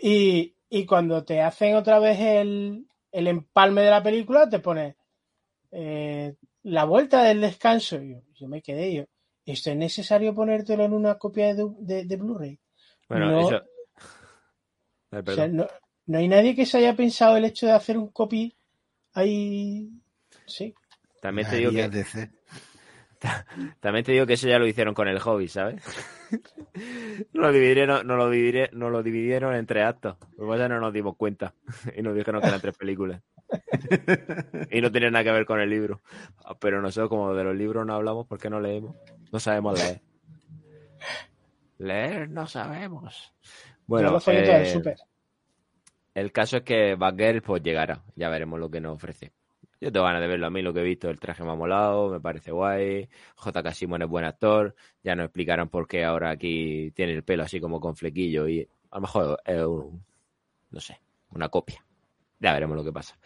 Y, 0.00 0.54
y 0.68 0.84
cuando 0.84 1.24
te 1.24 1.40
hacen 1.40 1.76
otra 1.76 1.98
vez 1.98 2.18
el, 2.18 2.86
el 3.10 3.26
empalme 3.28 3.82
de 3.82 3.90
la 3.90 4.02
película, 4.02 4.48
te 4.48 4.58
pone 4.58 4.96
eh, 5.70 6.34
la 6.64 6.84
vuelta 6.84 7.22
del 7.22 7.40
descanso. 7.40 8.00
Yo, 8.00 8.20
yo 8.34 8.48
me 8.48 8.62
quedé 8.62 8.94
yo. 8.94 9.04
¿Esto 9.44 9.70
es 9.70 9.76
necesario 9.76 10.34
ponértelo 10.34 10.84
en 10.84 10.92
una 10.92 11.18
copia 11.18 11.54
de, 11.54 11.66
de, 11.78 12.04
de 12.04 12.16
Blu-ray? 12.16 12.58
Bueno, 13.08 13.30
no, 13.30 13.40
eso. 13.40 13.62
Ay, 15.10 15.20
o 15.20 15.24
perdón. 15.24 15.34
sea, 15.34 15.48
no, 15.48 15.66
no 16.12 16.18
hay 16.18 16.28
nadie 16.28 16.54
que 16.54 16.66
se 16.66 16.76
haya 16.76 16.94
pensado 16.94 17.38
el 17.38 17.46
hecho 17.46 17.64
de 17.64 17.72
hacer 17.72 17.96
un 17.96 18.08
copy 18.08 18.54
ahí. 19.14 19.88
Sí. 20.44 20.74
También 21.22 21.48
te 21.48 21.56
digo 21.56 21.70
que 21.72 21.88
DC. 21.88 22.30
También 23.80 24.04
te 24.04 24.12
digo 24.12 24.26
que 24.26 24.34
eso 24.34 24.46
ya 24.46 24.58
lo 24.58 24.66
hicieron 24.66 24.92
con 24.92 25.08
el 25.08 25.18
hobby, 25.20 25.48
¿sabes? 25.48 25.82
no 27.32 27.40
lo 27.40 27.50
dividieron, 27.50 28.06
no 28.06 28.16
lo 28.16 28.28
dividieron, 28.28 28.78
no 28.78 28.90
lo 28.90 29.02
dividieron 29.02 29.54
en 29.54 29.64
tres 29.64 29.86
actos. 29.86 30.18
Lo 30.36 30.44
que 30.44 30.50
pasa 30.50 30.64
es 30.64 30.68
que 30.68 30.74
no 30.74 30.80
nos 30.80 30.92
dimos 30.92 31.16
cuenta. 31.16 31.54
y 31.96 32.02
nos 32.02 32.14
dijeron 32.14 32.42
que 32.42 32.48
eran 32.48 32.60
tres 32.60 32.76
películas. 32.76 33.22
y 34.70 34.82
no 34.82 34.92
tiene 34.92 35.10
nada 35.10 35.24
que 35.24 35.32
ver 35.32 35.46
con 35.46 35.60
el 35.60 35.70
libro. 35.70 36.02
Pero 36.60 36.82
nosotros, 36.82 37.08
como 37.08 37.32
de 37.32 37.44
los 37.44 37.56
libros 37.56 37.86
no 37.86 37.94
hablamos, 37.94 38.26
¿por 38.26 38.38
qué 38.38 38.50
no 38.50 38.60
leemos? 38.60 38.94
No 39.32 39.40
sabemos 39.40 39.78
leer. 39.78 40.02
Leer 41.78 42.28
no 42.28 42.46
sabemos. 42.46 43.32
Bueno, 43.86 44.18
eh, 44.26 44.66
súper. 44.70 44.98
El 46.14 46.32
caso 46.32 46.58
es 46.58 46.62
que 46.62 46.94
Batgirl 46.94 47.42
pues 47.42 47.62
llegará. 47.62 48.02
Ya 48.16 48.28
veremos 48.28 48.60
lo 48.60 48.70
que 48.70 48.80
nos 48.80 48.94
ofrece. 48.96 49.32
Yo 49.80 49.90
tengo 49.90 50.06
ganas 50.06 50.20
de 50.20 50.28
verlo 50.28 50.46
a 50.46 50.50
mí, 50.50 50.62
lo 50.62 50.72
que 50.72 50.80
he 50.80 50.84
visto, 50.84 51.10
el 51.10 51.18
traje 51.18 51.42
me 51.42 51.50
ha 51.50 51.54
molado, 51.56 52.08
me 52.08 52.20
parece 52.20 52.52
guay. 52.52 53.08
J.K. 53.34 53.74
Simon 53.74 54.02
es 54.02 54.08
buen 54.08 54.24
actor. 54.24 54.76
Ya 55.02 55.16
nos 55.16 55.24
explicaron 55.24 55.68
por 55.68 55.88
qué 55.88 56.04
ahora 56.04 56.30
aquí 56.30 56.92
tiene 56.92 57.14
el 57.14 57.24
pelo 57.24 57.42
así 57.42 57.60
como 57.60 57.80
con 57.80 57.96
flequillo 57.96 58.46
y 58.46 58.60
a 58.90 58.96
lo 58.96 59.00
mejor 59.00 59.40
es 59.44 59.62
un, 59.62 60.04
no 60.70 60.80
sé, 60.80 61.00
una 61.30 61.48
copia. 61.48 61.84
Ya 62.38 62.52
veremos 62.52 62.76
lo 62.76 62.84
que 62.84 62.92
pasa. 62.92 63.18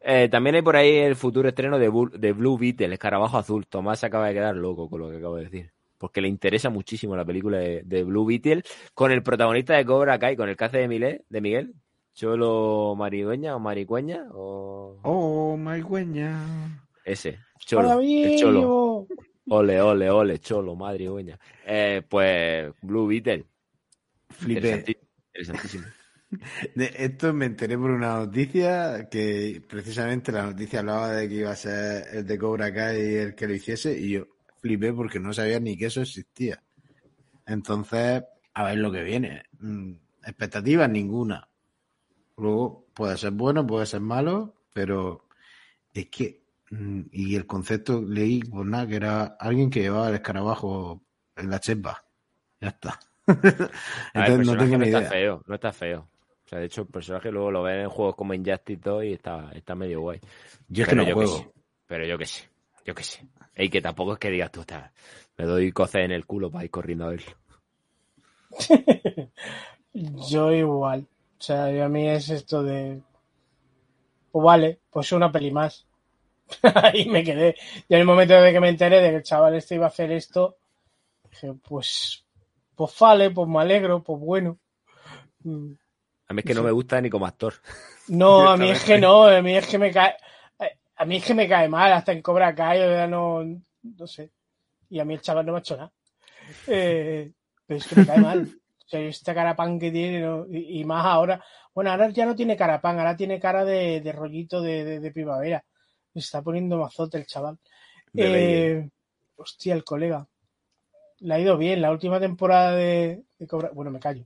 Eh, 0.00 0.28
también 0.28 0.54
hay 0.56 0.62
por 0.62 0.76
ahí 0.76 0.96
el 0.96 1.16
futuro 1.16 1.48
estreno 1.48 1.78
de, 1.78 1.88
Blue 1.88 2.58
Beetle, 2.58 2.86
el 2.86 2.92
escarabajo 2.92 3.38
azul. 3.38 3.66
Tomás 3.66 3.98
se 4.00 4.06
acaba 4.06 4.28
de 4.28 4.34
quedar 4.34 4.54
loco 4.54 4.88
con 4.88 5.00
lo 5.00 5.10
que 5.10 5.16
acabo 5.16 5.36
de 5.36 5.44
decir. 5.44 5.72
Porque 5.98 6.20
le 6.20 6.28
interesa 6.28 6.70
muchísimo 6.70 7.16
la 7.16 7.24
película 7.24 7.58
de, 7.58 8.04
Blue 8.04 8.26
Beetle 8.26 8.62
con 8.94 9.10
el 9.10 9.24
protagonista 9.24 9.74
de 9.74 9.84
Cobra 9.84 10.18
Kai, 10.18 10.36
con 10.36 10.48
el 10.48 10.56
hace 10.60 10.86
de 10.86 11.24
de 11.28 11.40
Miguel 11.40 11.74
Cholo 12.16 12.94
Maridueña 12.96 13.54
o 13.54 13.60
Maricueña 13.60 14.24
o 14.32 14.98
Oh, 15.02 15.54
Maigüeña. 15.58 16.80
ese, 17.04 17.38
Cholo, 17.58 17.98
Hola, 17.98 18.02
el 18.02 18.36
Cholo. 18.38 19.06
Ole, 19.48 19.80
ole, 19.82 20.10
ole, 20.10 20.38
Cholo, 20.38 20.74
Maridueña. 20.74 21.38
Eh, 21.66 22.02
pues 22.08 22.72
Blue 22.80 23.06
Beetle. 23.06 23.44
Flipé. 24.30 24.82
Interesantísimo. 25.34 25.84
De 26.74 26.90
esto 26.96 27.32
me 27.34 27.44
enteré 27.46 27.76
por 27.78 27.90
una 27.90 28.16
noticia 28.16 29.08
que 29.10 29.62
precisamente 29.68 30.32
la 30.32 30.46
noticia 30.46 30.80
hablaba 30.80 31.12
de 31.12 31.28
que 31.28 31.34
iba 31.36 31.50
a 31.50 31.56
ser 31.56 32.02
el 32.12 32.26
de 32.26 32.38
Cobra 32.38 32.72
Kai 32.74 33.14
el 33.14 33.34
que 33.34 33.46
lo 33.46 33.54
hiciese 33.54 33.96
y 33.96 34.12
yo 34.12 34.26
flipé 34.60 34.92
porque 34.92 35.20
no 35.20 35.32
sabía 35.34 35.60
ni 35.60 35.76
que 35.76 35.86
eso 35.86 36.00
existía. 36.00 36.60
Entonces, 37.46 38.24
a 38.54 38.64
ver 38.64 38.78
lo 38.78 38.90
que 38.90 39.02
viene. 39.02 39.42
Mm, 39.60 39.92
Expectativas 40.24 40.90
ninguna. 40.90 41.46
Luego 42.36 42.86
puede 42.94 43.16
ser 43.16 43.32
bueno, 43.32 43.66
puede 43.66 43.86
ser 43.86 44.00
malo, 44.00 44.54
pero 44.72 45.24
es 45.94 46.08
que 46.10 46.42
mm, 46.70 47.00
y 47.12 47.34
el 47.36 47.46
concepto 47.46 48.02
leí 48.02 48.40
pues 48.44 48.66
nada 48.66 48.86
que 48.86 48.96
era 48.96 49.24
alguien 49.40 49.70
que 49.70 49.80
llevaba 49.82 50.08
el 50.08 50.16
escarabajo 50.16 51.02
en 51.36 51.50
la 51.50 51.60
chepa. 51.60 52.04
Ya 52.60 52.68
está. 52.68 52.98
Ver, 53.26 53.70
Entonces 54.14 54.46
no 54.46 54.56
tengo 54.56 54.78
no 54.78 54.84
ni 54.84 54.86
está 54.86 54.98
idea. 54.98 55.10
feo, 55.10 55.42
no 55.46 55.54
está 55.54 55.72
feo. 55.72 56.08
O 56.44 56.48
sea, 56.48 56.58
de 56.60 56.66
hecho, 56.66 56.82
el 56.82 56.86
personaje 56.88 57.30
luego 57.32 57.50
lo 57.50 57.62
ven 57.64 57.80
en 57.80 57.88
juegos 57.88 58.14
como 58.14 58.32
Injustice 58.34 58.72
y 58.74 58.76
todo 58.76 59.02
y 59.02 59.12
está, 59.14 59.50
está 59.52 59.74
medio 59.74 60.00
guay. 60.00 60.20
Yo 60.68 60.84
es 60.84 60.88
que 60.88 60.94
Pero 60.94 61.02
no 61.02 61.08
yo 61.08 61.16
qué 61.18 61.26
juego. 61.26 61.38
sé, 61.38 61.50
pero 61.86 62.06
yo 62.06 62.18
qué 62.18 62.26
sé, 62.26 62.48
yo 62.84 62.94
qué 62.94 63.02
sé. 63.02 63.26
Y 63.56 63.68
que 63.68 63.80
tampoco 63.82 64.12
es 64.12 64.18
que 64.20 64.30
digas 64.30 64.52
tú, 64.52 64.60
"Está, 64.60 64.92
me 65.36 65.44
doy 65.44 65.72
coce 65.72 66.02
en 66.04 66.12
el 66.12 66.24
culo 66.26 66.50
para 66.50 66.64
ir 66.64 66.70
corriendo 66.70 67.06
a 67.06 67.08
verlo. 67.10 67.32
Yo 69.92 70.52
igual. 70.52 71.06
O 71.38 71.42
sea, 71.42 71.70
yo 71.70 71.84
a 71.84 71.88
mí 71.88 72.08
es 72.08 72.30
esto 72.30 72.62
de. 72.62 73.02
Pues 74.32 74.44
vale, 74.44 74.80
pues 74.90 75.12
una 75.12 75.30
peli 75.30 75.50
más. 75.50 75.86
Ahí 76.74 77.06
me 77.06 77.24
quedé. 77.24 77.56
Y 77.88 77.94
en 77.94 78.00
el 78.00 78.06
momento 78.06 78.34
de 78.34 78.52
que 78.52 78.60
me 78.60 78.68
enteré 78.68 79.00
de 79.00 79.10
que 79.10 79.16
el 79.16 79.22
chaval 79.22 79.54
este 79.54 79.74
iba 79.74 79.86
a 79.86 79.88
hacer 79.88 80.10
esto, 80.12 80.56
dije, 81.30 81.52
pues. 81.68 82.22
Pues 82.74 82.94
vale, 82.98 83.30
pues 83.30 83.48
me 83.48 83.60
alegro, 83.60 84.02
pues 84.02 84.20
bueno. 84.20 84.58
Mm. 85.44 85.72
A 86.28 86.34
mí 86.34 86.40
es 86.40 86.44
que 86.44 86.54
no 86.54 86.60
Sí. 86.60 86.66
me 86.66 86.72
gusta 86.72 87.00
ni 87.00 87.08
como 87.08 87.26
actor. 87.26 87.54
No, 88.08 88.48
a 88.48 88.56
mí 88.56 88.68
es 88.70 88.84
que 88.84 88.98
no, 88.98 89.24
a 89.24 89.40
mí 89.42 89.56
es 89.56 89.66
que 89.66 89.78
me 89.78 89.90
cae. 89.90 90.14
A 90.98 91.04
mí 91.04 91.16
es 91.16 91.24
que 91.24 91.34
me 91.34 91.48
cae 91.48 91.68
mal, 91.68 91.92
hasta 91.92 92.12
en 92.12 92.22
Cobra 92.22 92.54
Kai, 92.54 92.80
o 92.80 92.86
sea, 92.88 93.06
no, 93.06 93.42
no 93.82 94.06
sé. 94.06 94.30
Y 94.88 94.98
a 94.98 95.04
mí 95.04 95.14
el 95.14 95.20
chaval 95.20 95.44
no 95.44 95.52
me 95.52 95.58
ha 95.58 95.60
hecho 95.60 95.76
nada. 95.76 95.92
Eh, 96.66 97.32
pero 97.66 97.78
es 97.78 97.86
que 97.86 97.96
me 97.96 98.06
cae 98.06 98.18
mal. 98.18 98.48
O 98.86 98.88
sea, 98.88 99.00
este 99.00 99.34
carapán 99.34 99.78
que 99.78 99.90
tiene, 99.90 100.20
¿no? 100.20 100.46
y, 100.48 100.80
y 100.80 100.84
más 100.84 101.04
ahora. 101.04 101.42
Bueno, 101.74 101.90
ahora 101.90 102.08
ya 102.10 102.24
no 102.24 102.36
tiene 102.36 102.56
carapán, 102.56 102.98
ahora 102.98 103.16
tiene 103.16 103.40
cara 103.40 103.64
de, 103.64 104.00
de 104.00 104.12
rollito 104.12 104.60
de, 104.60 104.84
de- 104.84 105.00
de 105.00 105.10
primavera. 105.10 105.64
Me 106.14 106.20
está 106.20 106.40
poniendo 106.42 106.78
mazote 106.78 107.18
el 107.18 107.26
chaval. 107.26 107.58
Eh, 108.14 108.88
hostia, 109.36 109.74
el 109.74 109.84
colega. 109.84 110.26
Le 111.20 111.34
ha 111.34 111.40
ido 111.40 111.56
bien 111.58 111.82
la 111.82 111.90
última 111.90 112.20
temporada 112.20 112.72
de, 112.76 113.24
de 113.38 113.46
Cobra. 113.46 113.70
Bueno, 113.74 113.90
me 113.90 114.00
callo. 114.00 114.24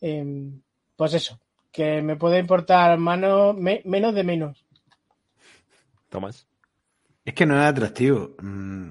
Eh, 0.00 0.52
pues 0.96 1.14
eso, 1.14 1.40
que 1.72 2.02
me 2.02 2.16
puede 2.16 2.38
importar 2.38 2.98
mano, 2.98 3.54
me- 3.54 3.82
menos 3.84 4.14
de 4.14 4.24
menos. 4.24 4.64
Tomás. 6.08 6.46
Es 7.24 7.34
que 7.34 7.46
no 7.46 7.60
es 7.60 7.66
atractivo. 7.66 8.34
Mm, 8.40 8.90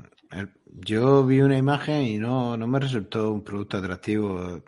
Yo 0.66 1.26
vi 1.26 1.42
una 1.42 1.58
imagen 1.58 2.04
y 2.04 2.18
no, 2.18 2.56
no 2.58 2.68
me 2.68 2.80
resultó 2.80 3.32
un 3.32 3.44
producto 3.44 3.78
atractivo. 3.78 4.62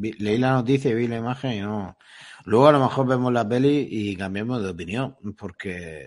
Vi- 0.00 0.12
leí 0.18 0.38
la 0.38 0.52
noticia 0.52 0.90
y 0.90 0.94
vi 0.94 1.08
la 1.08 1.16
imagen 1.16 1.52
y 1.52 1.60
no. 1.60 1.96
Luego 2.44 2.68
a 2.68 2.72
lo 2.72 2.80
mejor 2.80 3.06
vemos 3.06 3.32
la 3.32 3.46
peli 3.48 3.86
y 3.90 4.16
cambiamos 4.16 4.62
de 4.62 4.70
opinión, 4.70 5.16
porque 5.36 6.06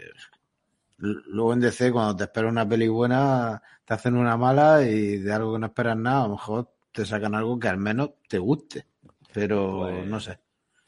luego 0.97 1.53
en 1.53 1.59
DC 1.59 1.91
cuando 1.91 2.15
te 2.15 2.23
esperas 2.25 2.51
una 2.51 2.67
peli 2.67 2.87
buena 2.87 3.61
te 3.85 3.93
hacen 3.93 4.15
una 4.15 4.37
mala 4.37 4.83
y 4.83 5.17
de 5.17 5.33
algo 5.33 5.53
que 5.53 5.59
no 5.59 5.65
esperas 5.67 5.97
nada, 5.97 6.21
a 6.21 6.27
lo 6.27 6.33
mejor 6.35 6.71
te 6.91 7.05
sacan 7.05 7.35
algo 7.35 7.59
que 7.59 7.67
al 7.67 7.77
menos 7.77 8.11
te 8.27 8.37
guste. 8.37 8.85
Pero 9.33 9.79
Pues, 9.89 10.07
no 10.07 10.19
sé. 10.19 10.39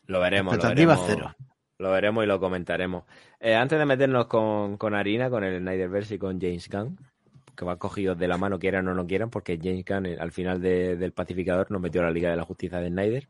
Lo 0.05 0.19
veremos. 0.19 0.53
Lo 0.53 0.57
Expectativas 0.59 0.99
veremos, 1.07 1.33
cero. 1.35 1.45
lo 1.79 1.91
veremos 1.91 2.23
y 2.23 2.27
lo 2.27 2.39
comentaremos. 2.39 3.03
Eh, 3.39 3.55
antes 3.55 3.79
de 3.79 3.85
meternos 3.85 4.27
con, 4.27 4.77
con 4.77 4.93
harina, 4.93 5.29
con 5.29 5.43
el 5.43 5.59
Snyderverse 5.59 6.15
y 6.15 6.19
con 6.19 6.39
James 6.39 6.69
Gunn, 6.69 6.97
que 7.55 7.65
van 7.65 7.77
cogidos 7.77 8.17
de 8.17 8.27
la 8.27 8.37
mano, 8.37 8.59
quieran 8.59 8.87
o 8.87 8.93
no 8.93 9.05
quieran, 9.07 9.29
porque 9.29 9.59
James 9.61 9.85
Gunn 9.85 10.05
eh, 10.05 10.17
al 10.19 10.31
final 10.31 10.61
de- 10.61 10.95
del 10.95 11.11
pacificador 11.13 11.69
nos 11.71 11.81
metió 11.81 12.01
a 12.01 12.05
la 12.05 12.11
Liga 12.11 12.29
de 12.29 12.37
la 12.37 12.43
Justicia 12.45 12.79
de 12.79 12.89
Snyder, 12.89 13.29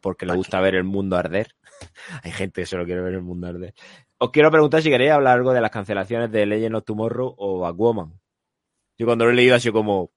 porque 0.00 0.26
le 0.26 0.34
gusta 0.34 0.60
ver 0.60 0.74
el 0.74 0.84
mundo 0.84 1.16
arder. 1.16 1.54
Hay 2.22 2.32
gente 2.32 2.62
que 2.62 2.66
solo 2.66 2.84
quiere 2.84 3.00
ver 3.00 3.14
el 3.14 3.22
mundo 3.22 3.46
arder. 3.48 3.74
Os 4.18 4.30
quiero 4.30 4.50
preguntar 4.50 4.82
si 4.82 4.90
queréis 4.90 5.10
hablar 5.12 5.38
algo 5.38 5.52
de 5.52 5.60
las 5.60 5.70
cancelaciones 5.70 6.30
de 6.30 6.46
Legend 6.46 6.76
of 6.76 6.84
Tomorrow 6.84 7.34
o 7.36 7.58
Batwoman. 7.60 8.12
Yo 8.96 9.06
cuando 9.06 9.24
lo 9.24 9.32
he 9.32 9.34
leído 9.34 9.54
ha 9.56 9.60
sido 9.60 9.72
como, 9.74 10.12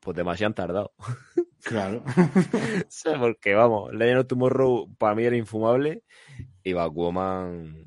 pues 0.00 0.16
demasiado 0.16 0.48
han 0.48 0.54
tardado. 0.54 0.92
Claro. 1.64 2.04
Porque 3.20 3.52
vamos, 3.54 3.92
Legend 3.92 4.20
of 4.20 4.26
Tomorrow 4.28 4.94
para 4.96 5.16
mí 5.16 5.24
era 5.24 5.36
infumable 5.36 6.04
y 6.62 6.72
Batwoman 6.72 7.84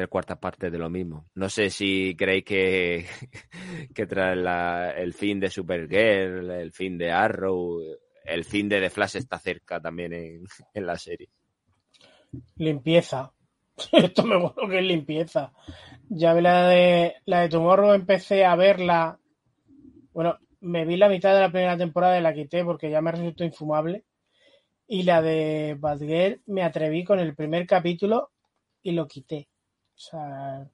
tres 0.00 0.08
cuartas 0.08 0.38
partes 0.38 0.72
de 0.72 0.78
lo 0.78 0.88
mismo. 0.88 1.26
No 1.34 1.50
sé 1.50 1.68
si 1.68 2.16
creéis 2.16 2.44
que, 2.44 3.06
que 3.94 4.06
tras 4.06 4.34
la- 4.34 4.92
el 4.92 5.12
fin 5.12 5.38
de 5.38 5.50
Supergirl, 5.50 6.50
el 6.50 6.72
fin 6.72 6.96
de 6.96 7.12
Arrow, 7.12 7.82
el 8.24 8.44
fin 8.44 8.66
de 8.66 8.80
The 8.80 8.88
Flash 8.88 9.16
está 9.16 9.38
cerca 9.38 9.78
también 9.78 10.14
en, 10.14 10.44
en 10.74 10.86
la 10.86 10.96
serie. 10.96 11.28
Limpieza. 12.56 13.30
Esto 13.92 14.24
me 14.24 14.38
gusta 14.40 14.62
que 14.70 14.78
es 14.78 14.84
limpieza. 14.84 15.52
Ya 16.08 16.32
vi 16.32 16.40
la 16.40 16.66
de 16.66 17.16
la 17.26 17.40
de 17.42 17.50
Tomorrow, 17.50 17.92
empecé 17.92 18.46
a 18.46 18.56
verla. 18.56 19.18
Bueno, 20.14 20.38
me 20.60 20.86
vi 20.86 20.96
la 20.96 21.10
mitad 21.10 21.34
de 21.34 21.40
la 21.40 21.50
primera 21.50 21.76
temporada 21.76 22.18
y 22.18 22.22
la 22.22 22.32
quité 22.32 22.64
porque 22.64 22.90
ya 22.90 23.02
me 23.02 23.12
resultó 23.12 23.44
infumable. 23.44 24.04
Y 24.86 25.02
la 25.02 25.20
de 25.20 25.76
Batgirl 25.78 26.40
me 26.46 26.62
atreví 26.62 27.04
con 27.04 27.18
el 27.20 27.34
primer 27.34 27.66
capítulo 27.66 28.30
y 28.82 28.92
lo 28.92 29.06
quité. 29.06 29.49
O 30.00 30.02
sea, 30.02 30.66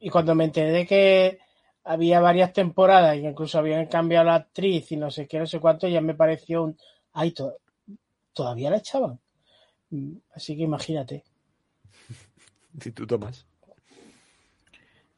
y 0.00 0.10
cuando 0.10 0.34
me 0.34 0.44
enteré 0.44 0.72
de 0.72 0.86
que 0.86 1.38
había 1.84 2.18
varias 2.18 2.52
temporadas 2.52 3.16
y 3.16 3.24
incluso 3.24 3.60
habían 3.60 3.86
cambiado 3.86 4.24
la 4.24 4.34
actriz 4.34 4.90
y 4.90 4.96
no 4.96 5.08
sé 5.12 5.28
qué, 5.28 5.38
no 5.38 5.46
sé 5.46 5.60
cuánto, 5.60 5.86
ya 5.86 6.00
me 6.00 6.14
pareció 6.14 6.64
un... 6.64 6.76
Ay, 7.12 7.32
todavía 8.32 8.70
la 8.70 8.78
echaban. 8.78 9.20
Así 10.34 10.56
que 10.56 10.64
imagínate. 10.64 11.24
Si 12.80 12.92
tú 12.92 13.06
tomas. 13.06 13.46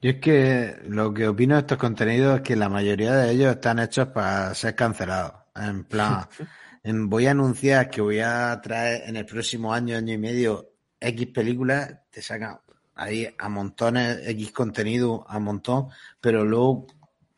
Yo 0.00 0.10
es 0.10 0.16
que 0.20 0.76
lo 0.84 1.12
que 1.12 1.28
opino 1.28 1.56
de 1.56 1.60
estos 1.60 1.76
contenidos 1.76 2.36
es 2.36 2.42
que 2.42 2.56
la 2.56 2.70
mayoría 2.70 3.12
de 3.12 3.32
ellos 3.32 3.50
están 3.50 3.78
hechos 3.80 4.08
para 4.08 4.54
ser 4.54 4.74
cancelados. 4.74 5.32
En 5.54 5.84
plan, 5.84 6.26
voy 7.08 7.26
a 7.26 7.32
anunciar 7.32 7.90
que 7.90 8.00
voy 8.00 8.20
a 8.20 8.58
traer 8.62 9.08
en 9.08 9.16
el 9.16 9.26
próximo 9.26 9.74
año, 9.74 9.96
año 9.96 10.14
y 10.14 10.18
medio, 10.18 10.70
X 11.00 11.26
películas, 11.28 11.99
te 12.10 12.22
sacan 12.22 12.60
ahí 12.94 13.28
a 13.38 13.48
montones, 13.48 14.20
X 14.28 14.52
contenido 14.52 15.24
a 15.28 15.38
montón, 15.38 15.88
pero 16.20 16.44
luego 16.44 16.86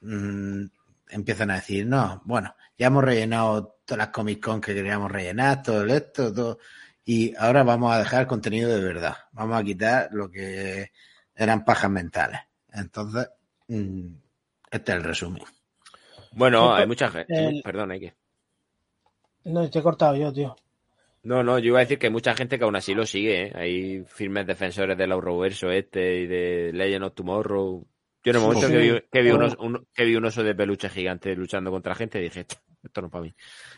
mmm, 0.01 0.65
empiezan 1.09 1.51
a 1.51 1.57
decir, 1.57 1.87
no, 1.87 2.23
bueno, 2.25 2.55
ya 2.77 2.89
hemos 2.89 3.05
rellenado 3.05 3.79
todas 3.85 3.99
las 3.99 4.09
Comic 4.09 4.43
Con 4.43 4.61
que 4.61 4.75
queríamos 4.75 5.11
rellenar, 5.11 5.63
todo 5.63 5.85
esto, 5.87 6.33
todo, 6.33 6.59
y 7.05 7.35
ahora 7.37 7.63
vamos 7.63 7.93
a 7.93 7.99
dejar 7.99 8.27
contenido 8.27 8.71
de 8.71 8.81
verdad. 8.81 9.17
Vamos 9.33 9.61
a 9.61 9.65
quitar 9.65 10.09
lo 10.13 10.31
que 10.31 10.93
eran 11.35 11.65
pajas 11.65 11.91
mentales. 11.91 12.41
Entonces, 12.73 13.29
mmm, 13.69 14.15
este 14.71 14.93
es 14.93 14.99
el 14.99 15.05
resumen. 15.05 15.43
Bueno, 16.33 16.75
hay 16.75 16.87
mucha 16.87 17.11
gente. 17.11 17.35
El... 17.35 17.63
Perdón, 17.63 17.91
hay 17.91 18.01
que. 18.01 18.15
No, 19.45 19.69
te 19.69 19.81
he 19.81 19.83
cortado 19.83 20.17
yo, 20.17 20.33
tío. 20.33 20.57
No, 21.25 21.45
no, 21.45 21.59
yo 21.59 21.67
iba 21.69 21.79
a 21.79 21.83
decir 21.83 21.99
que 21.99 22.07
hay 22.07 22.13
mucha 22.13 22.35
gente 22.35 22.59
que 22.59 22.65
aún 22.65 22.75
así 22.75 22.95
lo 22.95 23.07
sigue, 23.07 23.45
¿eh? 23.45 23.53
Hay 23.55 24.05
firmes 24.07 24.47
defensores 24.47 24.99
del 24.99 25.13
Euroverso 25.13 25.71
este 25.71 26.21
y 26.21 26.27
de 26.27 26.73
Legend 26.73 27.05
of 27.05 27.15
Tomorrow. 27.15 27.87
Yo 28.25 28.31
en 28.31 28.37
el 28.37 28.43
momento 28.43 28.67
sí, 28.67 28.73
que, 28.73 28.79
vi, 28.79 29.01
que, 29.11 29.23
vi 29.23 29.31
unos, 29.31 29.57
un, 29.59 29.87
que, 29.95 30.05
vi, 30.05 30.17
un, 30.17 30.25
oso 30.25 30.43
de 30.43 30.55
peluche 30.55 30.89
gigante 30.89 31.35
luchando 31.37 31.71
contra 31.71 31.95
gente 31.95 32.19
dije, 32.19 32.41
esto, 32.41 32.57
esto 32.83 33.01
no 33.01 33.07
es 33.07 33.13
para 33.13 33.25
mí. 33.25 33.35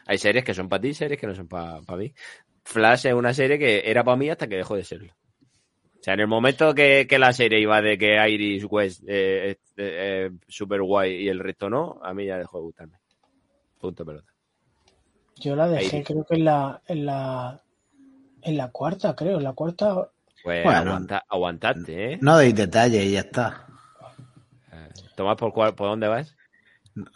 Hay 0.06 0.18
series 0.18 0.44
que 0.44 0.54
son 0.54 0.68
para 0.68 0.82
ti, 0.82 0.94
series 0.94 1.20
que 1.20 1.26
no 1.26 1.34
son 1.34 1.48
para 1.48 1.82
pa 1.82 1.96
mí. 1.96 2.14
Flash 2.64 3.06
es 3.06 3.14
una 3.14 3.34
serie 3.34 3.58
que 3.58 3.82
era 3.84 4.02
para 4.02 4.16
mí 4.16 4.30
hasta 4.30 4.46
que 4.46 4.56
dejó 4.56 4.76
de 4.76 4.84
serlo. 4.84 5.12
O 5.12 6.02
sea, 6.02 6.14
en 6.14 6.20
el 6.20 6.26
momento 6.26 6.74
que, 6.74 7.06
que 7.06 7.18
la 7.18 7.32
serie 7.32 7.60
iba 7.60 7.80
de 7.80 7.96
que 7.96 8.16
Iris 8.28 8.66
West 8.68 9.02
eh, 9.06 9.50
eh, 9.50 9.56
eh, 9.76 10.30
super 10.48 10.82
guay 10.82 11.14
y 11.14 11.28
el 11.28 11.38
resto 11.38 11.70
no, 11.70 11.98
a 12.02 12.12
mí 12.12 12.26
ya 12.26 12.38
dejó 12.38 12.58
de 12.58 12.64
gustarme. 12.64 12.98
Punto 13.78 14.04
pelota. 14.04 14.34
Yo 15.36 15.56
la 15.56 15.69
dejé, 15.69 16.02
creo 16.05 16.24
que 16.24 16.36
en 16.36 16.44
la, 16.44 16.81
en 16.86 17.06
la 17.06 17.61
en 18.44 18.56
la 18.56 18.69
cuarta, 18.70 19.15
creo, 19.16 19.39
en 19.39 19.44
la 19.44 19.52
cuarta. 19.52 20.09
Pues 20.43 20.62
bueno, 20.62 20.78
aguanta, 20.90 21.24
aguantaste, 21.28 22.12
¿eh? 22.12 22.19
No 22.20 22.36
deis 22.36 22.55
detalles 22.55 23.05
y 23.05 23.12
ya 23.12 23.20
está. 23.20 23.66
Eh, 24.70 24.89
Tomás, 25.16 25.36
¿por, 25.36 25.52
cuál, 25.52 25.74
¿por 25.74 25.89
dónde 25.89 26.06
vas? 26.06 26.36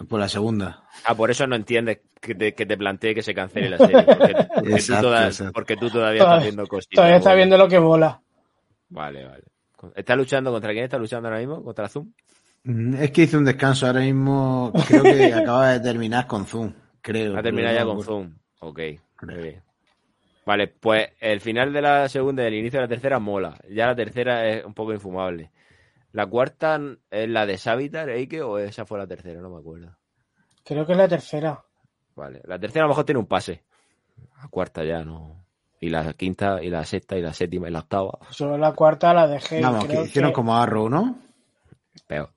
Por 0.09 0.19
la 0.19 0.29
segunda. 0.29 0.83
Ah, 1.05 1.15
por 1.15 1.31
eso 1.31 1.47
no 1.47 1.55
entiendes 1.55 2.01
que 2.21 2.35
te, 2.35 2.55
que 2.55 2.67
te 2.67 2.77
plantee 2.77 3.15
que 3.15 3.23
se 3.23 3.35
cancele 3.35 3.71
la 3.71 3.79
serie. 3.79 4.03
Porque, 4.03 4.35
porque, 4.55 4.73
exacto, 4.73 5.03
tú, 5.03 5.09
toda, 5.09 5.27
exacto. 5.27 5.53
porque 5.53 5.77
tú, 5.77 5.91
todavía 5.91 6.23
estás 6.23 6.43
viendo 6.43 6.67
cositas. 6.67 6.97
Todavía 6.97 7.17
estás 7.19 7.37
viendo 7.37 7.59
lo 7.59 7.69
que 7.69 7.79
mola. 7.79 8.21
Vale, 8.89 9.25
vale. 9.25 9.45
¿Estás 9.95 10.17
luchando 10.17 10.51
contra 10.51 10.73
quién? 10.73 10.85
¿Estás 10.85 10.99
luchando 10.99 11.29
ahora 11.29 11.39
mismo? 11.39 11.63
¿Contra 11.63 11.89
Zoom? 11.89 12.11
Mm, 12.65 12.95
Es 12.95 13.11
que 13.13 13.23
hice 13.23 13.37
un 13.37 13.45
descanso 13.45 13.87
ahora 13.87 14.01
mismo. 14.01 14.73
Creo 14.89 15.03
que 15.03 15.33
acaba 15.35 15.73
de 15.73 15.81
terminar 15.81 16.27
con 16.27 16.47
Zoom. 16.47 16.73
Creo. 17.01 17.37
Ha 17.37 17.43
terminado 17.43 17.75
ya 17.75 17.85
con 17.85 18.03
Zoom. 18.03 18.35
Ok. 18.61 18.81
Muy 19.23 19.35
bien. 19.35 19.63
Vale, 20.47 20.69
pues 20.69 21.11
el 21.21 21.41
final 21.41 21.73
de 21.73 21.83
la 21.83 22.09
segunda 22.09 22.43
y 22.43 22.47
el 22.47 22.55
inicio 22.55 22.79
de 22.79 22.87
la 22.87 22.89
tercera 22.89 23.19
mola. 23.19 23.59
Ya 23.69 23.87
la 23.87 23.95
tercera 23.95 24.49
es 24.49 24.65
un 24.65 24.73
poco 24.73 24.95
infumable. 24.95 25.51
¿La 26.13 26.27
cuarta 26.27 26.81
es 27.11 27.29
la 27.29 27.45
de 27.45 27.59
Savitar, 27.59 28.09
Eike, 28.09 28.41
o 28.41 28.59
esa 28.59 28.87
fue 28.87 28.99
la 28.99 29.07
tercera? 29.07 29.43
No 29.43 29.51
me 29.51 29.59
acuerdo. 29.59 29.95
Creo 30.65 30.87
que 30.87 30.93
es 30.93 30.99
la 30.99 31.07
tercera. 31.09 31.63
Vale, 32.17 32.41
la 32.45 32.59
tercera 32.59 32.85
a 32.85 32.87
lo 32.87 32.93
mejor 32.93 33.05
tiene 33.05 33.21
un 33.21 33.27
pase. 33.27 33.63
La 34.41 34.49
cuarta 34.49 34.85
ya 34.85 35.05
no. 35.05 35.45
Y 35.81 35.91
la 35.91 36.13
quinta, 36.15 36.63
y 36.63 36.71
la 36.71 36.85
sexta, 36.85 37.17
y 37.17 37.23
la 37.23 37.33
séptima, 37.33 37.69
y 37.69 37.71
la 37.71 37.81
octava. 37.81 38.19
Solo 38.31 38.57
la 38.57 38.73
cuarta 38.73 39.13
la 39.13 39.29
dejé. 39.29 39.61
Vamos, 39.61 39.85
que 39.85 40.03
hicieron 40.03 40.31
que... 40.31 40.35
como 40.35 40.57
Arrow, 40.57 40.89
¿no? 40.89 41.19
Peor. 42.07 42.31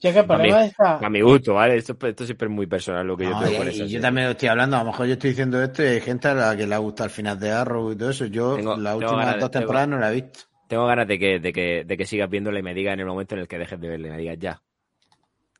Ya 0.00 0.12
que 0.12 0.22
para, 0.22 0.44
mi, 0.44 0.50
está... 0.50 0.98
a 0.98 1.10
mi 1.10 1.20
gusto, 1.20 1.54
¿vale? 1.54 1.76
Esto, 1.76 1.96
esto 2.06 2.24
siempre 2.24 2.46
es 2.46 2.54
muy 2.54 2.66
personal 2.66 3.04
lo 3.04 3.16
que 3.16 3.24
no, 3.24 3.32
yo 3.32 3.38
tengo 3.40 3.52
y, 3.52 3.56
por 3.58 3.68
eso. 3.68 3.84
Y 3.84 3.88
yo 3.88 4.00
también 4.00 4.28
estoy 4.28 4.48
hablando, 4.48 4.76
a 4.76 4.80
lo 4.80 4.86
mejor 4.86 5.06
yo 5.06 5.14
estoy 5.14 5.30
diciendo 5.30 5.60
esto 5.60 5.82
y 5.82 5.86
hay 5.86 6.00
gente 6.00 6.28
a 6.28 6.34
la 6.34 6.56
que 6.56 6.68
le 6.68 6.74
ha 6.74 6.78
gustado 6.78 7.06
el 7.06 7.10
final 7.10 7.40
de 7.40 7.50
Arrow 7.50 7.90
y 7.90 7.96
todo 7.96 8.10
eso. 8.10 8.26
Yo 8.26 8.54
tengo, 8.56 8.76
las 8.76 8.94
últimas 8.94 9.40
dos 9.40 9.50
temporadas 9.50 9.86
tengo, 9.88 9.96
no 9.96 10.00
la 10.00 10.12
he 10.12 10.14
visto. 10.14 10.40
Tengo 10.68 10.86
ganas 10.86 11.08
de 11.08 11.18
que, 11.18 11.40
de, 11.40 11.52
que, 11.52 11.84
de 11.84 11.96
que 11.96 12.06
sigas 12.06 12.30
viéndola 12.30 12.60
y 12.60 12.62
me 12.62 12.74
digas 12.74 12.94
en 12.94 13.00
el 13.00 13.06
momento 13.06 13.34
en 13.34 13.40
el 13.40 13.48
que 13.48 13.58
dejes 13.58 13.80
de 13.80 13.88
verla 13.88 14.08
y 14.08 14.10
me 14.10 14.18
digas 14.18 14.38
ya. 14.38 14.62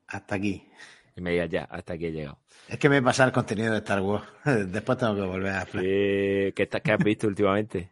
Hasta 0.06 0.36
aquí. 0.36 0.68
Y 1.16 1.20
me 1.20 1.32
digas 1.32 1.50
ya, 1.50 1.64
hasta 1.64 1.94
aquí 1.94 2.06
he 2.06 2.12
llegado. 2.12 2.38
Es 2.68 2.78
que 2.78 2.88
me 2.88 3.02
pasa 3.02 3.24
el 3.24 3.32
contenido 3.32 3.72
de 3.72 3.78
Star 3.78 4.00
Wars. 4.02 4.24
Después 4.44 4.98
tengo 4.98 5.16
que 5.16 5.22
volver 5.22 5.52
a 5.52 5.66
Flash. 5.66 5.82
¿Qué, 5.82 6.52
¿Qué, 6.54 6.68
¿Qué 6.68 6.92
has 6.92 6.98
visto 6.98 7.26
últimamente? 7.26 7.90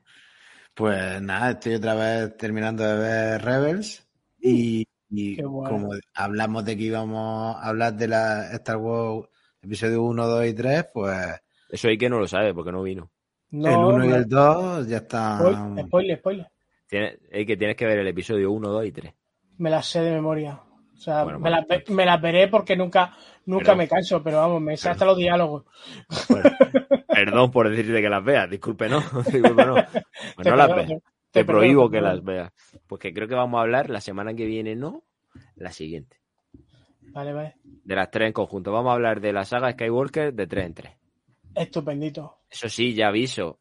Pues 0.74 1.20
nada, 1.22 1.52
estoy 1.52 1.74
otra 1.74 1.94
vez 1.94 2.36
terminando 2.36 2.84
de 2.84 2.96
ver 2.98 3.42
Rebels 3.42 4.06
y 4.38 4.86
y 5.10 5.40
bueno. 5.42 5.70
como 5.70 5.94
hablamos 6.14 6.64
de 6.64 6.76
que 6.76 6.82
íbamos 6.84 7.56
a 7.56 7.68
hablar 7.68 7.94
de 7.94 8.08
la 8.08 8.50
Star 8.52 8.76
Wars 8.76 9.28
episodio 9.66 10.02
1, 10.02 10.26
2 10.26 10.46
y 10.46 10.54
3, 10.54 10.86
pues. 10.92 11.16
Eso 11.68 11.88
hay 11.88 11.98
que 11.98 12.08
no 12.08 12.18
lo 12.18 12.28
sabe 12.28 12.54
porque 12.54 12.72
no 12.72 12.82
vino. 12.82 13.10
No, 13.50 13.68
el 13.68 13.76
1 13.76 13.98
no. 13.98 14.04
y 14.04 14.10
el 14.10 14.28
2 14.28 14.88
ya 14.88 14.98
están. 14.98 15.78
Spoiler, 15.86 16.18
spoiler. 16.18 16.46
Tienes, 16.88 17.18
es 17.30 17.46
que 17.46 17.56
tienes 17.56 17.76
que 17.76 17.86
ver 17.86 17.98
el 17.98 18.06
episodio 18.06 18.52
1, 18.52 18.68
2 18.68 18.86
y 18.86 18.92
3. 18.92 19.14
Me 19.58 19.70
las 19.70 19.86
sé 19.86 20.00
de 20.00 20.12
memoria. 20.12 20.60
O 20.94 20.98
sea, 20.98 21.24
bueno, 21.24 21.38
me, 21.40 21.50
la, 21.50 21.66
me 21.88 22.06
las 22.06 22.22
veré 22.22 22.48
porque 22.48 22.74
nunca, 22.74 23.14
nunca 23.44 23.64
pero, 23.64 23.76
me 23.76 23.88
canso, 23.88 24.22
pero 24.22 24.38
vamos, 24.38 24.62
me 24.62 24.78
sé 24.78 24.88
hasta 24.88 25.04
los 25.04 25.18
diálogos. 25.18 25.64
Bueno, 26.30 26.50
perdón 27.06 27.50
por 27.50 27.68
decirte 27.68 28.00
que 28.00 28.08
las 28.08 28.24
veas, 28.24 28.48
disculpe, 28.48 28.88
no. 28.88 29.00
Disculpe, 29.30 29.66
no. 29.66 29.74
Pues 30.36 30.48
no 30.48 30.56
las 30.56 30.74
veas. 30.74 31.02
Te, 31.36 31.44
te 31.44 31.52
prohíbo 31.52 31.90
que 31.90 32.00
las 32.00 32.24
veas. 32.24 32.50
Porque 32.86 33.12
creo 33.12 33.28
que 33.28 33.34
vamos 33.34 33.58
a 33.58 33.62
hablar 33.62 33.90
la 33.90 34.00
semana 34.00 34.32
que 34.32 34.46
viene, 34.46 34.74
no, 34.74 35.04
la 35.56 35.70
siguiente. 35.70 36.16
Vale, 37.12 37.32
vale. 37.34 37.56
De 37.62 37.94
las 37.94 38.10
tres 38.10 38.28
en 38.28 38.32
conjunto. 38.32 38.72
Vamos 38.72 38.90
a 38.90 38.94
hablar 38.94 39.20
de 39.20 39.32
la 39.32 39.44
saga 39.44 39.70
Skywalker 39.72 40.32
de 40.32 40.46
tres 40.46 40.66
en 40.66 40.74
tres. 40.74 40.92
Estupendito. 41.54 42.38
Eso 42.50 42.70
sí, 42.70 42.94
ya 42.94 43.08
aviso. 43.08 43.60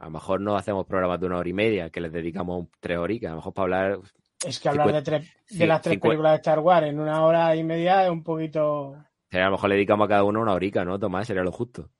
A 0.00 0.04
lo 0.06 0.10
mejor 0.10 0.40
no 0.40 0.56
hacemos 0.56 0.86
programas 0.86 1.20
de 1.20 1.26
una 1.26 1.36
hora 1.36 1.48
y 1.48 1.52
media, 1.52 1.90
que 1.90 2.00
les 2.00 2.10
dedicamos 2.10 2.68
tres 2.80 2.96
horitas. 2.96 3.28
A 3.28 3.32
lo 3.32 3.36
mejor 3.36 3.52
para 3.52 3.64
hablar. 3.64 4.00
Es 4.46 4.58
que 4.58 4.68
hablar 4.70 4.92
de, 4.92 5.02
tres, 5.02 5.30
de 5.50 5.66
las 5.66 5.82
tres 5.82 5.98
películas 5.98 6.32
de 6.32 6.36
Star 6.36 6.60
Wars 6.60 6.86
en 6.86 6.98
una 6.98 7.22
hora 7.22 7.54
y 7.54 7.62
media 7.62 8.04
es 8.04 8.10
un 8.10 8.22
poquito. 8.22 8.94
A 9.30 9.38
lo 9.38 9.50
mejor 9.50 9.68
le 9.68 9.74
dedicamos 9.74 10.06
a 10.06 10.08
cada 10.08 10.24
uno 10.24 10.40
una 10.40 10.54
horica, 10.54 10.84
¿no, 10.84 10.98
Tomás? 10.98 11.26
Sería 11.26 11.42
lo 11.42 11.52
justo. 11.52 11.90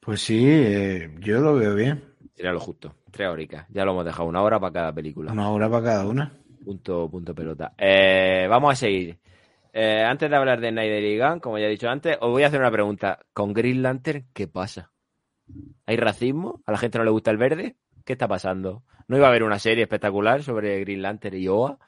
Pues 0.00 0.22
sí, 0.22 0.42
eh, 0.46 1.14
yo 1.18 1.40
lo 1.40 1.56
veo 1.56 1.74
bien. 1.74 2.09
Sería 2.40 2.52
lo 2.52 2.60
justo. 2.60 2.94
Tres 3.10 3.28
horitas. 3.28 3.66
Ya 3.68 3.84
lo 3.84 3.90
hemos 3.90 4.06
dejado. 4.06 4.26
Una 4.26 4.40
hora 4.40 4.58
para 4.58 4.72
cada 4.72 4.94
película. 4.94 5.30
Una 5.30 5.50
hora 5.50 5.68
para 5.68 5.84
cada 5.84 6.06
una. 6.06 6.32
Punto, 6.64 7.06
punto 7.10 7.34
pelota. 7.34 7.74
Eh, 7.76 8.46
vamos 8.48 8.72
a 8.72 8.76
seguir. 8.76 9.18
Eh, 9.74 10.02
antes 10.02 10.30
de 10.30 10.36
hablar 10.36 10.58
de 10.58 10.70
Snyder 10.70 11.04
y 11.04 11.18
Gunn, 11.18 11.40
como 11.40 11.58
ya 11.58 11.66
he 11.66 11.68
dicho 11.68 11.90
antes, 11.90 12.16
os 12.18 12.30
voy 12.30 12.42
a 12.42 12.46
hacer 12.46 12.58
una 12.58 12.70
pregunta. 12.70 13.18
¿Con 13.34 13.52
Green 13.52 13.82
Lantern 13.82 14.24
qué 14.32 14.48
pasa? 14.48 14.90
¿Hay 15.84 15.98
racismo? 15.98 16.62
¿A 16.64 16.72
la 16.72 16.78
gente 16.78 16.96
no 16.96 17.04
le 17.04 17.10
gusta 17.10 17.30
el 17.30 17.36
verde? 17.36 17.76
¿Qué 18.06 18.14
está 18.14 18.26
pasando? 18.26 18.84
¿No 19.06 19.18
iba 19.18 19.26
a 19.26 19.28
haber 19.28 19.42
una 19.42 19.58
serie 19.58 19.82
espectacular 19.82 20.42
sobre 20.42 20.80
Green 20.80 21.02
Lantern 21.02 21.36
y 21.36 21.46
Oa? 21.46 21.78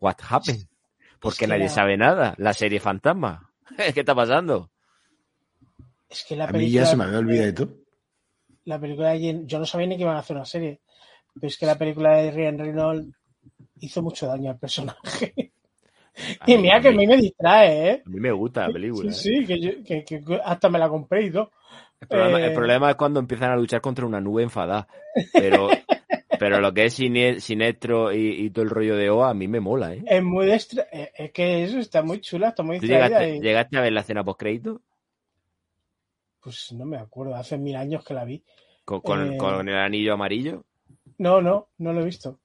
What 0.00 0.16
happened? 0.28 0.66
Porque 1.20 1.44
es 1.44 1.48
nadie 1.48 1.66
la... 1.66 1.68
sabe 1.68 1.96
nada. 1.96 2.34
La 2.38 2.52
serie 2.52 2.80
fantasma. 2.80 3.52
¿Qué 3.94 4.00
está 4.00 4.16
pasando? 4.16 4.72
Es 6.10 6.24
que 6.24 6.34
la 6.34 6.48
película... 6.48 6.64
A 6.64 6.66
mí 6.66 6.70
ya 6.72 6.84
se 6.84 6.96
me 6.96 7.04
había 7.04 7.18
olvidado 7.18 7.46
de 7.46 7.52
tú. 7.52 7.87
La 8.68 8.78
película 8.78 9.10
de... 9.10 9.42
Yo 9.46 9.58
no 9.58 9.64
sabía 9.64 9.86
ni 9.86 9.96
que 9.96 10.02
iban 10.02 10.16
a 10.16 10.20
hacer 10.20 10.36
una 10.36 10.44
serie. 10.44 10.80
Pero 11.34 11.46
es 11.46 11.56
que 11.56 11.66
la 11.66 11.78
película 11.78 12.16
de 12.16 12.30
Ryan 12.30 12.58
Reynolds 12.58 13.08
hizo 13.80 14.02
mucho 14.02 14.26
daño 14.26 14.50
al 14.50 14.58
personaje. 14.58 15.34
Y 16.48 16.56
mí, 16.56 16.62
mira 16.62 16.80
que 16.80 16.88
a 16.88 16.90
mí 16.90 17.06
me 17.06 17.16
distrae, 17.16 17.90
¿eh? 17.90 18.02
A 18.04 18.10
mí 18.10 18.18
me 18.18 18.32
gusta 18.32 18.66
la 18.66 18.72
película. 18.72 19.12
Sí, 19.12 19.36
sí, 19.36 19.46
que, 19.46 19.60
yo, 19.60 19.70
que, 19.84 20.04
que 20.04 20.20
hasta 20.44 20.68
me 20.68 20.80
la 20.80 20.88
compré 20.88 21.26
y 21.26 21.30
todo. 21.30 21.52
El 22.00 22.08
problema, 22.08 22.40
eh... 22.40 22.46
el 22.46 22.54
problema, 22.54 22.90
es 22.90 22.96
cuando 22.96 23.20
empiezan 23.20 23.52
a 23.52 23.56
luchar 23.56 23.80
contra 23.80 24.04
una 24.04 24.20
nube 24.20 24.42
enfadada. 24.42 24.88
Pero, 25.32 25.68
pero 26.40 26.60
lo 26.60 26.74
que 26.74 26.86
es 26.86 26.94
Sinestro 26.94 28.12
y, 28.12 28.46
y, 28.46 28.50
todo 28.50 28.64
el 28.64 28.70
rollo 28.70 28.96
de 28.96 29.10
OA, 29.10 29.30
a 29.30 29.34
mí 29.34 29.46
me 29.46 29.60
mola, 29.60 29.94
¿eh? 29.94 30.02
Es 30.06 30.24
muy 30.24 30.46
destra... 30.46 30.88
Es 30.90 31.30
que 31.30 31.62
eso 31.62 31.78
está 31.78 32.02
muy 32.02 32.20
chula, 32.20 32.48
está 32.48 32.64
muy 32.64 32.80
llegaste, 32.80 33.36
y... 33.36 33.40
¿Llegaste 33.40 33.78
a 33.78 33.82
ver 33.82 33.92
la 33.92 34.00
escena 34.00 34.24
post-crédito? 34.24 34.82
Pues 36.48 36.72
no 36.72 36.86
me 36.86 36.96
acuerdo, 36.96 37.34
hace 37.34 37.58
mil 37.58 37.76
años 37.76 38.02
que 38.02 38.14
la 38.14 38.24
vi. 38.24 38.42
¿Con, 38.82 39.02
con, 39.02 39.34
eh... 39.34 39.36
¿Con, 39.36 39.68
el 39.68 39.76
anillo 39.76 40.14
amarillo? 40.14 40.64
No, 41.18 41.42
no, 41.42 41.68
no 41.76 41.92
lo 41.92 42.00
he 42.00 42.04
visto. 42.06 42.40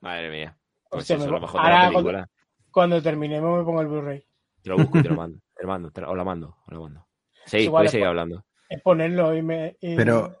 Madre 0.00 0.30
mía. 0.30 0.56
Pues 0.88 1.02
Hostia, 1.02 1.16
eso 1.16 1.24
me... 1.24 1.26
es 1.26 1.32
lo 1.32 1.40
mejor 1.42 1.60
Ahora, 1.60 1.76
de 1.76 1.82
la 1.82 1.88
película. 1.90 2.12
Cuando, 2.12 2.70
cuando, 2.70 3.02
terminemos 3.02 3.58
me 3.58 3.64
pongo 3.66 3.82
el 3.82 3.88
Blu-ray. 3.88 4.26
Te 4.62 4.70
lo 4.70 4.78
busco 4.78 4.98
y 5.00 5.02
te 5.02 5.08
lo 5.10 5.16
mando. 5.16 5.38
Te 5.54 5.62
lo 5.64 5.68
mando, 5.68 5.90
te 5.90 6.00
lo, 6.00 6.10
o 6.10 6.14
la 6.14 6.24
mando, 6.24 6.56
o 6.66 6.72
la 6.72 6.80
mando. 6.80 7.06
Sí, 7.44 7.58
igual 7.58 7.80
puedes 7.80 7.90
seguir 7.90 8.06
hablando. 8.06 8.42
Es 8.70 8.80
ponerlo 8.80 9.36
y 9.36 9.42
me... 9.42 9.76
Y... 9.82 9.96
Pero 9.96 10.34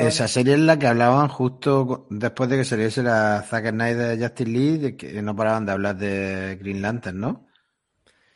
esa 0.00 0.28
serie 0.28 0.52
es 0.52 0.60
la 0.60 0.78
que 0.78 0.86
hablaban 0.86 1.28
justo 1.28 2.06
después 2.10 2.50
de 2.50 2.58
que 2.58 2.64
saliese 2.64 3.02
la 3.02 3.40
Zack 3.40 3.70
Snyder 3.70 4.18
de 4.18 4.22
Justice 4.22 4.50
League, 4.50 4.78
de 4.80 4.96
que 4.98 5.22
no 5.22 5.34
paraban 5.34 5.64
de 5.64 5.72
hablar 5.72 5.96
de 5.96 6.58
Green 6.60 6.82
Lantern, 6.82 7.18
¿no? 7.18 7.46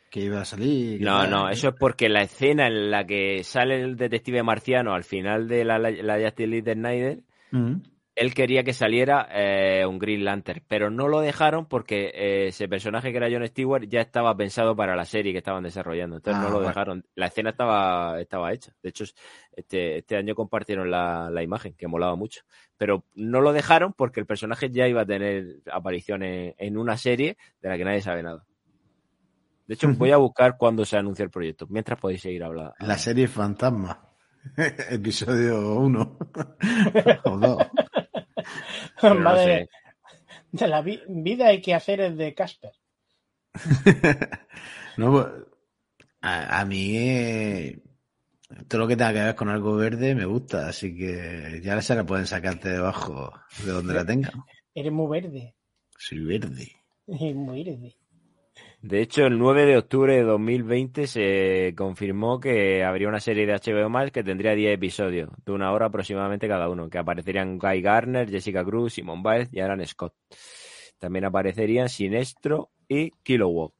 Que 0.09 0.21
iba 0.21 0.41
a 0.41 0.45
salir. 0.45 1.01
No, 1.01 1.27
no, 1.27 1.49
eso 1.49 1.69
es 1.69 1.75
porque 1.79 2.09
la 2.09 2.23
escena 2.23 2.67
en 2.67 2.89
la 2.89 3.05
que 3.05 3.43
sale 3.43 3.81
el 3.81 3.95
detective 3.95 4.41
marciano 4.43 4.93
al 4.93 5.03
final 5.03 5.47
de 5.47 5.63
la, 5.63 5.77
la, 5.77 6.19
Justice 6.19 6.47
League 6.47 6.63
de 6.63 6.73
Snyder, 6.73 7.23
mm 7.51 7.75
él 8.19 8.33
quería 8.33 8.65
que 8.65 8.73
saliera 8.73 9.29
eh, 9.31 9.85
un 9.85 9.97
Green 9.97 10.25
Lantern, 10.25 10.61
pero 10.67 10.89
no 10.89 11.07
lo 11.07 11.21
dejaron 11.21 11.67
porque 11.67 12.11
eh, 12.13 12.47
ese 12.47 12.67
personaje 12.67 13.11
que 13.11 13.17
era 13.17 13.29
John 13.31 13.47
Stewart 13.47 13.87
ya 13.87 14.01
estaba 14.01 14.35
pensado 14.35 14.75
para 14.75 14.93
la 14.93 15.05
serie 15.05 15.31
que 15.31 15.37
estaban 15.37 15.63
desarrollando. 15.63 16.17
Entonces 16.17 16.41
no 16.43 16.49
ah, 16.49 16.51
lo 16.51 16.59
dejaron. 16.59 17.05
La 17.15 17.27
escena 17.27 17.51
estaba, 17.51 18.19
estaba 18.19 18.51
hecha. 18.51 18.73
De 18.83 18.89
hecho, 18.89 19.05
este, 19.53 19.99
este 19.99 20.17
año 20.17 20.35
compartieron 20.35 20.91
la, 20.91 21.31
imagen, 21.41 21.75
que 21.75 21.87
molaba 21.87 22.17
mucho. 22.17 22.41
Pero 22.75 23.05
no 23.15 23.39
lo 23.39 23.53
dejaron 23.53 23.93
porque 23.93 24.19
el 24.19 24.25
personaje 24.25 24.69
ya 24.69 24.85
iba 24.85 25.03
a 25.03 25.05
tener 25.05 25.61
apariciones 25.71 26.55
en 26.57 26.77
una 26.77 26.97
serie 26.97 27.37
de 27.61 27.69
la 27.69 27.77
que 27.77 27.85
nadie 27.85 28.01
sabe 28.01 28.21
nada. 28.21 28.45
De 29.69 29.75
hecho, 29.75 29.87
voy 29.93 30.09
a 30.09 30.17
buscar 30.17 30.57
cuándo 30.57 30.83
se 30.83 30.97
anunció 30.97 31.23
el 31.23 31.29
proyecto. 31.29 31.67
Mientras 31.69 31.99
podéis 31.99 32.23
seguir 32.23 32.43
hablando. 32.43 32.73
La 32.79 32.97
serie 32.97 33.27
Fantasma. 33.27 34.15
Episodio 34.89 35.75
1 35.75 36.17
o 37.25 37.37
2. 37.37 37.57
de 40.51 40.67
la 40.67 40.81
vida 40.81 41.49
hay 41.49 41.61
que 41.61 41.75
hacer 41.75 42.01
el 42.01 42.17
de 42.17 42.33
Casper. 42.33 42.71
no, 44.97 45.11
pues, 45.11 45.27
a, 46.21 46.65
mí 46.65 46.97
eh, 46.97 47.83
todo 48.67 48.81
lo 48.81 48.87
que 48.87 48.97
tenga 48.97 49.13
que 49.13 49.19
ver 49.19 49.35
con 49.35 49.49
algo 49.49 49.75
verde 49.75 50.15
me 50.15 50.25
gusta, 50.25 50.67
así 50.67 50.97
que 50.97 51.61
ya 51.61 51.79
se 51.83 51.93
la 51.93 52.07
pueden 52.07 52.25
sacarte 52.25 52.69
debajo 52.69 53.31
de 53.63 53.71
donde 53.71 53.93
la 53.93 54.03
tengan. 54.03 54.31
Eres 54.73 54.91
muy 54.91 55.21
verde. 55.21 55.53
Soy 55.95 56.21
verde. 56.21 56.71
muy 57.05 57.63
verde. 57.63 57.98
De 58.81 59.01
hecho, 59.01 59.25
el 59.25 59.37
9 59.37 59.65
de 59.65 59.77
octubre 59.77 60.15
de 60.15 60.23
2020 60.23 61.05
se 61.05 61.73
confirmó 61.77 62.39
que 62.39 62.83
habría 62.83 63.09
una 63.09 63.19
serie 63.19 63.45
de 63.45 63.53
HBO 63.53 63.89
más 63.89 64.09
que 64.11 64.23
tendría 64.23 64.55
10 64.55 64.75
episodios, 64.75 65.29
de 65.45 65.51
una 65.51 65.73
hora 65.73 65.87
aproximadamente 65.87 66.47
cada 66.47 66.69
uno, 66.69 66.89
que 66.89 66.97
aparecerían 66.97 67.57
Guy 67.57 67.81
Garner, 67.81 68.29
Jessica 68.29 68.63
Cruz, 68.63 68.93
Simon 68.93 69.21
Biles 69.21 69.49
y 69.51 69.59
Aaron 69.59 69.85
Scott. 69.85 70.13
También 70.97 71.25
aparecerían 71.25 71.89
Sinestro 71.89 72.71
y 72.87 73.11
Kilowog, 73.21 73.73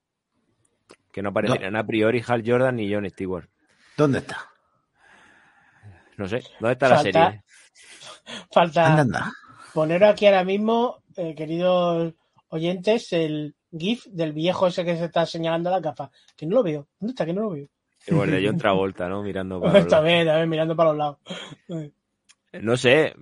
que 1.13 1.21
no 1.21 1.30
aparecerían 1.30 1.77
a 1.77 1.85
priori 1.85 2.21
Hal 2.27 2.43
Jordan 2.45 2.76
ni 2.76 2.93
John 2.93 3.09
Stewart. 3.09 3.49
¿Dónde 3.95 4.19
está? 4.19 4.49
No 6.17 6.27
sé, 6.27 6.43
¿dónde 6.59 6.73
está 6.73 6.89
la 6.89 7.01
serie? 7.01 7.43
Falta 8.51 9.05
poner 9.73 10.03
aquí 10.03 10.26
ahora 10.26 10.43
mismo, 10.43 11.03
eh, 11.15 11.34
queridos 11.35 12.13
oyentes, 12.49 13.13
el 13.13 13.55
GIF 13.71 14.05
del 14.07 14.33
viejo 14.33 14.67
ese 14.67 14.85
que 14.85 14.97
se 14.97 15.05
está 15.05 15.25
señalando 15.25 15.69
la 15.69 15.79
gafa. 15.79 16.11
Que 16.35 16.45
no 16.45 16.55
lo 16.55 16.63
veo. 16.63 16.87
¿Dónde 16.99 17.11
está? 17.11 17.25
Que 17.25 17.33
no 17.33 17.41
lo 17.41 17.49
veo. 17.51 17.67
Igual 18.07 18.31
de 18.31 18.45
John 18.45 18.57
Travolta, 18.57 19.09
¿no? 19.09 19.21
Mirando 19.23 19.59
para 19.59 19.79
los 19.79 19.91
lados. 19.91 20.47
mirando 20.47 20.75
para 20.75 20.89
los 20.89 20.97
lados. 20.97 21.17
No 22.53 22.77
sé, 22.77 23.13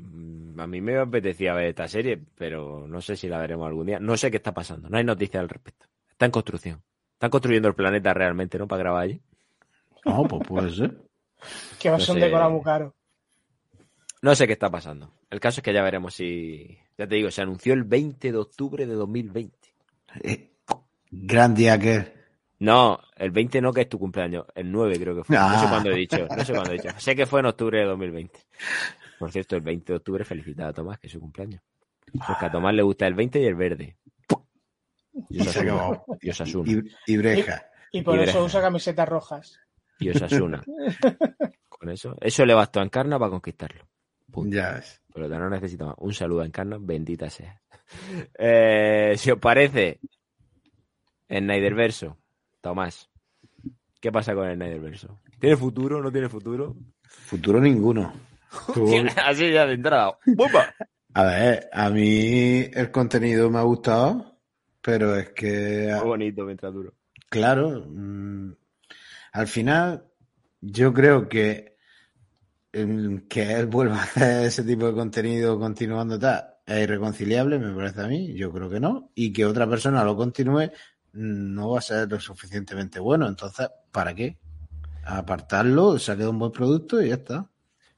a 0.58 0.68
mí 0.68 0.82
me 0.82 0.98
apetecía 0.98 1.54
ver 1.54 1.68
esta 1.68 1.88
serie, 1.88 2.22
pero 2.36 2.88
no 2.88 3.02
sé 3.02 3.16
si 3.16 3.28
la 3.28 3.40
veremos 3.40 3.68
algún 3.68 3.88
día. 3.88 4.00
No 4.00 4.16
sé 4.16 4.32
qué 4.32 4.38
está 4.38 4.54
pasando, 4.54 4.90
no 4.90 4.98
hay 4.98 5.04
noticias 5.04 5.42
al 5.42 5.50
respecto. 5.50 5.86
Está 6.10 6.26
en 6.26 6.32
construcción. 6.32 6.82
Están 7.14 7.30
construyendo 7.30 7.68
el 7.68 7.76
planeta 7.76 8.14
realmente, 8.14 8.58
¿no? 8.58 8.68
Para 8.68 8.80
grabar 8.80 9.04
allí. 9.04 9.22
No, 10.06 10.24
pues 10.24 10.48
puede 10.48 10.72
ser. 10.72 10.98
que 11.80 11.90
va 11.90 11.98
a 11.98 12.00
ser 12.00 12.16
un 12.16 12.22
decorado 12.22 12.52
muy 12.52 12.62
caro. 12.62 12.96
No 14.22 14.34
sé 14.36 14.48
qué 14.48 14.54
está 14.54 14.70
pasando. 14.70 15.14
El 15.30 15.40
caso 15.40 15.60
es 15.60 15.64
que 15.64 15.74
ya 15.74 15.84
veremos 15.84 16.16
si. 16.16 16.78
Ya 16.98 17.08
te 17.08 17.16
digo, 17.16 17.30
se 17.30 17.42
anunció 17.42 17.74
el 17.74 17.84
20 17.84 18.32
de 18.32 18.38
octubre 18.38 18.86
de 18.86 18.94
2020. 18.94 19.57
Eh, 20.24 20.52
gran 21.12 21.54
día 21.56 21.80
que 21.80 22.14
No, 22.60 23.00
el 23.16 23.32
20 23.32 23.62
no, 23.62 23.72
que 23.72 23.82
es 23.82 23.90
tu 23.90 24.00
cumpleaños. 24.00 24.46
El 24.56 24.72
9 24.72 25.00
creo 25.00 25.16
que 25.16 25.24
fue. 25.24 25.36
No 25.36 25.50
sé 25.60 25.66
ah. 25.66 25.70
cuándo 25.70 25.92
he 25.92 25.96
dicho. 25.96 26.28
No 26.36 26.44
sé 26.44 26.54
cuándo 26.54 26.72
he 26.72 26.74
dicho. 26.74 26.90
Sé 26.98 27.16
que 27.16 27.26
fue 27.26 27.40
en 27.40 27.48
octubre 27.48 27.80
de 27.80 27.86
2020. 27.86 28.40
Por 29.20 29.32
cierto, 29.32 29.56
el 29.56 29.62
20 29.62 29.94
de 29.94 29.98
octubre 29.98 30.24
felicitado 30.24 30.70
a 30.70 30.74
Tomás, 30.74 31.00
que 31.00 31.08
es 31.08 31.14
su 31.14 31.20
cumpleaños. 31.20 31.62
Porque 32.26 32.46
a 32.46 32.52
Tomás 32.52 32.74
le 32.74 32.84
gusta 32.84 33.08
el 33.08 33.16
20 33.16 33.42
y 33.42 33.46
el 33.46 33.56
verde. 33.56 33.98
Y 35.30 35.42
Osasuna. 36.30 36.84
Y, 37.06 37.18
Breja. 37.18 37.66
Y, 37.92 38.02
por 38.02 38.20
eso 38.20 38.44
usa 38.44 38.62
camisetas 38.62 39.10
rojas. 39.10 39.60
Y 40.00 40.10
Osasuna. 40.10 40.64
Con 41.70 41.90
eso. 41.90 42.16
Eso 42.22 42.46
le 42.46 42.54
bastó 42.54 42.80
a 42.80 42.84
Encarna 42.84 43.18
para 43.18 43.32
conquistarlo. 43.32 43.88
Ya 44.46 44.82
Pero 45.14 45.28
no 45.40 45.50
necesito 45.50 45.88
más. 45.88 45.96
Un 46.00 46.14
saludo 46.14 46.42
a 46.42 46.46
Encarna, 46.46 46.78
bendita 46.80 47.30
sea. 47.30 47.62
Eh, 48.38 49.14
si 49.16 49.32
os 49.32 49.40
parece, 49.40 50.02
en 51.30 51.48
Verso, 51.48 52.18
Tomás, 52.60 53.10
¿qué 54.02 54.12
pasa 54.12 54.36
con 54.36 54.62
el 54.62 54.80
Verso? 54.82 55.22
¿Tiene 55.40 55.56
futuro? 55.56 56.02
¿No 56.02 56.12
tiene 56.12 56.28
futuro? 56.28 56.76
Futuro 57.04 57.62
ninguno. 57.62 58.14
Así 59.24 59.52
ya 59.52 59.66
de 59.66 59.76
entrada. 59.76 60.18
A 61.14 61.24
ver, 61.24 61.70
a 61.72 61.90
mí 61.90 62.70
el 62.74 62.92
contenido 62.92 63.50
me 63.50 63.60
ha 63.60 63.64
gustado, 63.64 64.40
pero 64.82 65.16
es 65.16 65.30
que. 65.30 65.94
Muy 66.00 66.08
bonito 66.08 66.44
mientras 66.44 66.74
duro. 66.74 66.94
Claro. 67.30 67.86
Mm, 67.88 68.52
al 69.32 69.48
final, 69.48 70.06
yo 70.62 70.94
creo 70.94 71.30
que 71.30 71.77
que 72.72 73.54
él 73.54 73.66
vuelva 73.68 74.00
a 74.00 74.04
hacer 74.04 74.46
ese 74.46 74.64
tipo 74.64 74.88
de 74.88 74.94
contenido 74.94 75.60
continuando 75.60 76.20
tal 76.20 76.58
es 76.68 76.84
irreconciliable, 76.84 77.60
me 77.60 77.74
parece 77.74 78.02
a 78.02 78.08
mí, 78.08 78.34
yo 78.34 78.52
creo 78.52 78.70
que 78.70 78.82
no, 78.82 79.10
y 79.16 79.32
que 79.32 79.46
otra 79.46 79.68
persona 79.68 80.04
lo 80.04 80.18
continúe 80.18 80.70
no 81.14 81.72
va 81.72 81.80
a 81.80 81.82
ser 81.82 82.12
lo 82.12 82.20
suficientemente 82.20 83.00
bueno. 83.00 83.28
Entonces, 83.28 83.70
¿para 83.92 84.14
qué? 84.14 84.38
Apartarlo, 85.06 85.98
saque 85.98 86.28
un 86.28 86.38
buen 86.38 86.52
producto 86.52 87.02
y 87.02 87.08
ya 87.08 87.16
está. 87.16 87.50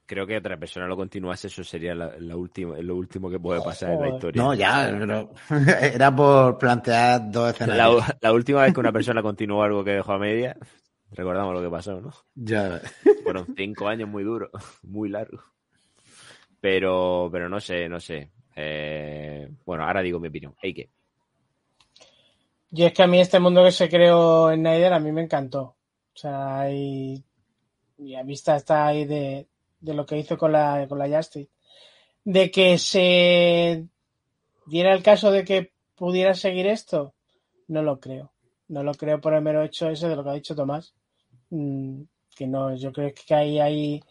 Creo 0.06 0.26
que 0.26 0.36
otra 0.36 0.56
persona 0.56 0.86
lo 0.86 0.96
continuase, 0.96 1.48
eso 1.48 1.62
sería 1.62 1.94
la, 1.94 2.36
última, 2.36 2.76
lo 2.78 2.96
último 2.96 3.28
que 3.28 3.38
puede 3.38 3.60
pasar 3.60 3.92
en 3.92 4.00
la 4.00 4.08
historia. 4.08 4.42
No, 4.42 4.54
ya, 4.54 4.88
pero 4.98 5.32
era 5.80 6.14
por 6.14 6.58
plantear 6.58 7.30
dos 7.30 7.52
escenarios. 7.52 8.04
La, 8.20 8.32
última 8.32 8.62
vez 8.62 8.72
que 8.72 8.80
una 8.80 8.92
persona 8.92 9.22
continuó 9.22 9.62
algo 9.62 9.84
que 9.84 9.92
dejó 9.92 10.12
a 10.12 10.18
media, 10.18 10.56
recordamos 11.12 11.54
lo 11.54 11.62
que 11.62 11.70
pasó, 11.70 12.00
¿no? 12.00 12.12
Ya. 12.34 12.80
Fueron 13.24 13.54
cinco 13.56 13.88
años 13.88 14.08
muy 14.08 14.24
duros, 14.24 14.50
muy 14.82 15.08
largos. 15.08 15.42
Pero, 16.60 17.28
pero 17.32 17.48
no 17.48 17.60
sé, 17.60 17.88
no 17.88 18.00
sé. 18.00 18.30
Eh, 18.54 19.48
bueno, 19.64 19.84
ahora 19.84 20.02
digo 20.02 20.20
mi 20.20 20.28
opinión. 20.28 20.54
¿Hay 20.62 20.74
qué? 20.74 20.90
Y 22.72 22.84
es 22.84 22.92
que 22.92 23.02
a 23.02 23.06
mí 23.06 23.20
este 23.20 23.40
mundo 23.40 23.64
que 23.64 23.72
se 23.72 23.88
creó 23.88 24.50
en 24.50 24.60
Snyder 24.60 24.92
a 24.92 25.00
mí 25.00 25.10
me 25.10 25.22
encantó. 25.22 25.62
O 25.62 26.16
sea, 26.16 26.70
y, 26.70 27.24
a 28.16 28.22
vista 28.22 28.56
está 28.56 28.86
ahí 28.86 29.04
de, 29.04 29.48
lo 29.80 30.06
que 30.06 30.18
hizo 30.18 30.38
con 30.38 30.52
la, 30.52 30.86
con 30.88 30.98
la 30.98 31.08
Justice. 31.08 31.50
De 32.24 32.50
que 32.50 32.78
se 32.78 33.86
diera 34.66 34.94
el 34.94 35.02
caso 35.02 35.32
de 35.32 35.44
que 35.44 35.72
pudiera 35.96 36.34
seguir 36.34 36.66
esto, 36.66 37.14
no 37.68 37.82
lo 37.82 37.98
creo. 37.98 38.32
No 38.68 38.84
lo 38.84 38.94
creo 38.94 39.20
por 39.20 39.34
el 39.34 39.42
mero 39.42 39.64
hecho 39.64 39.88
ese 39.88 40.08
de 40.08 40.14
lo 40.14 40.22
que 40.22 40.30
ha 40.30 40.34
dicho 40.34 40.54
Tomás. 40.54 40.94
Mm, 41.50 42.02
que 42.36 42.46
no, 42.46 42.74
yo 42.76 42.92
creo 42.92 43.12
que 43.14 43.34
hay, 43.34 43.58
hay 43.60 44.02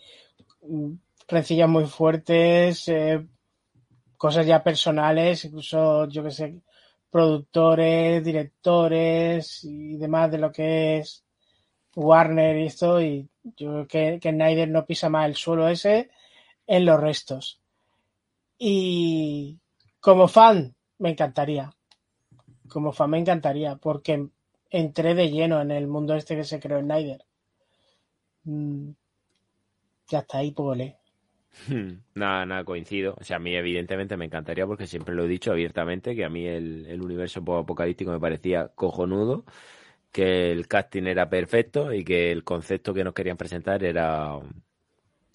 mm, 0.61 0.93
rencillas 1.27 1.69
muy 1.69 1.85
fuertes, 1.85 2.87
eh, 2.89 3.25
cosas 4.17 4.45
ya 4.45 4.63
personales, 4.63 5.45
incluso 5.45 6.07
yo 6.09 6.23
que 6.23 6.31
sé, 6.31 6.61
productores, 7.11 8.23
directores 8.23 9.63
y 9.63 9.97
demás 9.97 10.31
de 10.31 10.37
lo 10.39 10.51
que 10.51 10.99
es 10.99 11.23
Warner 11.95 12.57
y 12.57 12.65
esto, 12.67 13.01
y 13.01 13.29
yo 13.57 13.85
creo 13.85 13.87
que, 13.87 14.19
que 14.21 14.31
Snyder 14.31 14.69
no 14.69 14.85
pisa 14.85 15.09
más 15.09 15.27
el 15.27 15.35
suelo 15.35 15.67
ese 15.69 16.09
en 16.67 16.85
los 16.85 16.99
restos. 16.99 17.59
Y 18.59 19.57
como 19.99 20.27
fan, 20.27 20.75
me 20.99 21.09
encantaría. 21.11 21.71
Como 22.69 22.91
fan 22.91 23.09
me 23.11 23.19
encantaría, 23.19 23.75
porque 23.77 24.29
entré 24.69 25.15
de 25.15 25.29
lleno 25.31 25.61
en 25.61 25.71
el 25.71 25.87
mundo 25.87 26.15
este 26.15 26.35
que 26.35 26.43
se 26.43 26.59
creó 26.59 26.79
Snyder. 26.81 27.25
Mm, 28.45 28.91
ya 30.09 30.19
está 30.19 30.39
ahí, 30.39 30.51
pues 30.51 30.77
Nada, 32.15 32.45
nada, 32.45 32.63
coincido. 32.63 33.15
O 33.19 33.23
sea, 33.23 33.37
a 33.37 33.39
mí 33.39 33.55
evidentemente 33.55 34.17
me 34.17 34.25
encantaría 34.25 34.65
porque 34.67 34.87
siempre 34.87 35.15
lo 35.15 35.25
he 35.25 35.27
dicho 35.27 35.51
abiertamente 35.51 36.15
que 36.15 36.25
a 36.25 36.29
mí 36.29 36.45
el, 36.45 36.85
el 36.87 37.01
universo 37.01 37.39
apocalíptico 37.39 38.11
me 38.11 38.19
parecía 38.19 38.69
cojonudo, 38.69 39.45
que 40.11 40.51
el 40.51 40.67
casting 40.67 41.03
era 41.03 41.29
perfecto 41.29 41.93
y 41.93 42.03
que 42.03 42.31
el 42.31 42.43
concepto 42.43 42.93
que 42.93 43.03
nos 43.03 43.13
querían 43.13 43.37
presentar 43.37 43.83
era, 43.83 44.39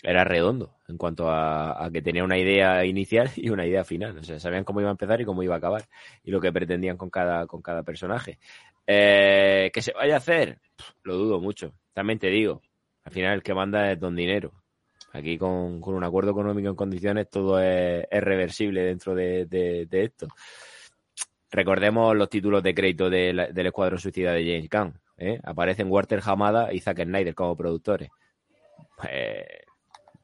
era 0.02 0.24
redondo 0.24 0.76
en 0.88 0.98
cuanto 0.98 1.30
a, 1.30 1.88
que 1.92 2.02
tenía 2.02 2.24
una 2.24 2.38
idea 2.38 2.84
inicial 2.84 3.30
y 3.36 3.48
una 3.50 3.66
idea 3.66 3.84
final. 3.84 4.18
O 4.18 4.22
sea, 4.22 4.38
sabían 4.38 4.64
cómo 4.64 4.80
iba 4.80 4.90
a 4.90 4.92
empezar 4.92 5.20
y 5.20 5.24
cómo 5.24 5.42
iba 5.42 5.54
a 5.54 5.58
acabar 5.58 5.86
y 6.22 6.30
lo 6.30 6.40
que 6.40 6.52
pretendían 6.52 6.96
con 6.96 7.10
cada, 7.10 7.46
con 7.46 7.62
cada 7.62 7.82
personaje. 7.82 8.38
Eh, 8.86 9.70
¿Que 9.72 9.82
se 9.82 9.92
vaya 9.92 10.14
a 10.14 10.18
hacer? 10.18 10.60
Lo 11.02 11.16
dudo 11.16 11.40
mucho. 11.40 11.74
También 11.94 12.18
te 12.18 12.28
digo, 12.28 12.60
al 13.04 13.12
final 13.12 13.34
el 13.34 13.42
que 13.42 13.54
manda 13.54 13.92
es 13.92 14.00
don 14.00 14.16
dinero 14.16 14.52
Aquí 15.14 15.38
con, 15.38 15.80
un 15.80 16.04
acuerdo 16.04 16.32
económico 16.32 16.68
en 16.68 16.74
condiciones 16.74 17.30
todo 17.30 17.60
es, 17.60 18.04
reversible 18.10 18.82
dentro 18.82 19.14
de, 19.14 19.86
esto. 19.92 20.26
Recordemos 21.52 22.16
los 22.16 22.28
títulos 22.28 22.64
de 22.64 22.74
crédito 22.74 23.08
del 23.08 23.38
Escuadrón 23.54 24.00
Suicida 24.00 24.32
de 24.32 24.44
James 24.44 24.68
Gunn. 24.68 25.00
¿eh? 25.18 25.38
Aparecen 25.44 25.88
Walter 25.88 26.20
Hamada 26.24 26.72
y 26.72 26.80
Zack 26.80 27.04
Snyder 27.04 27.32
como 27.32 27.56
productores. 27.56 28.10
Pues, 28.96 29.46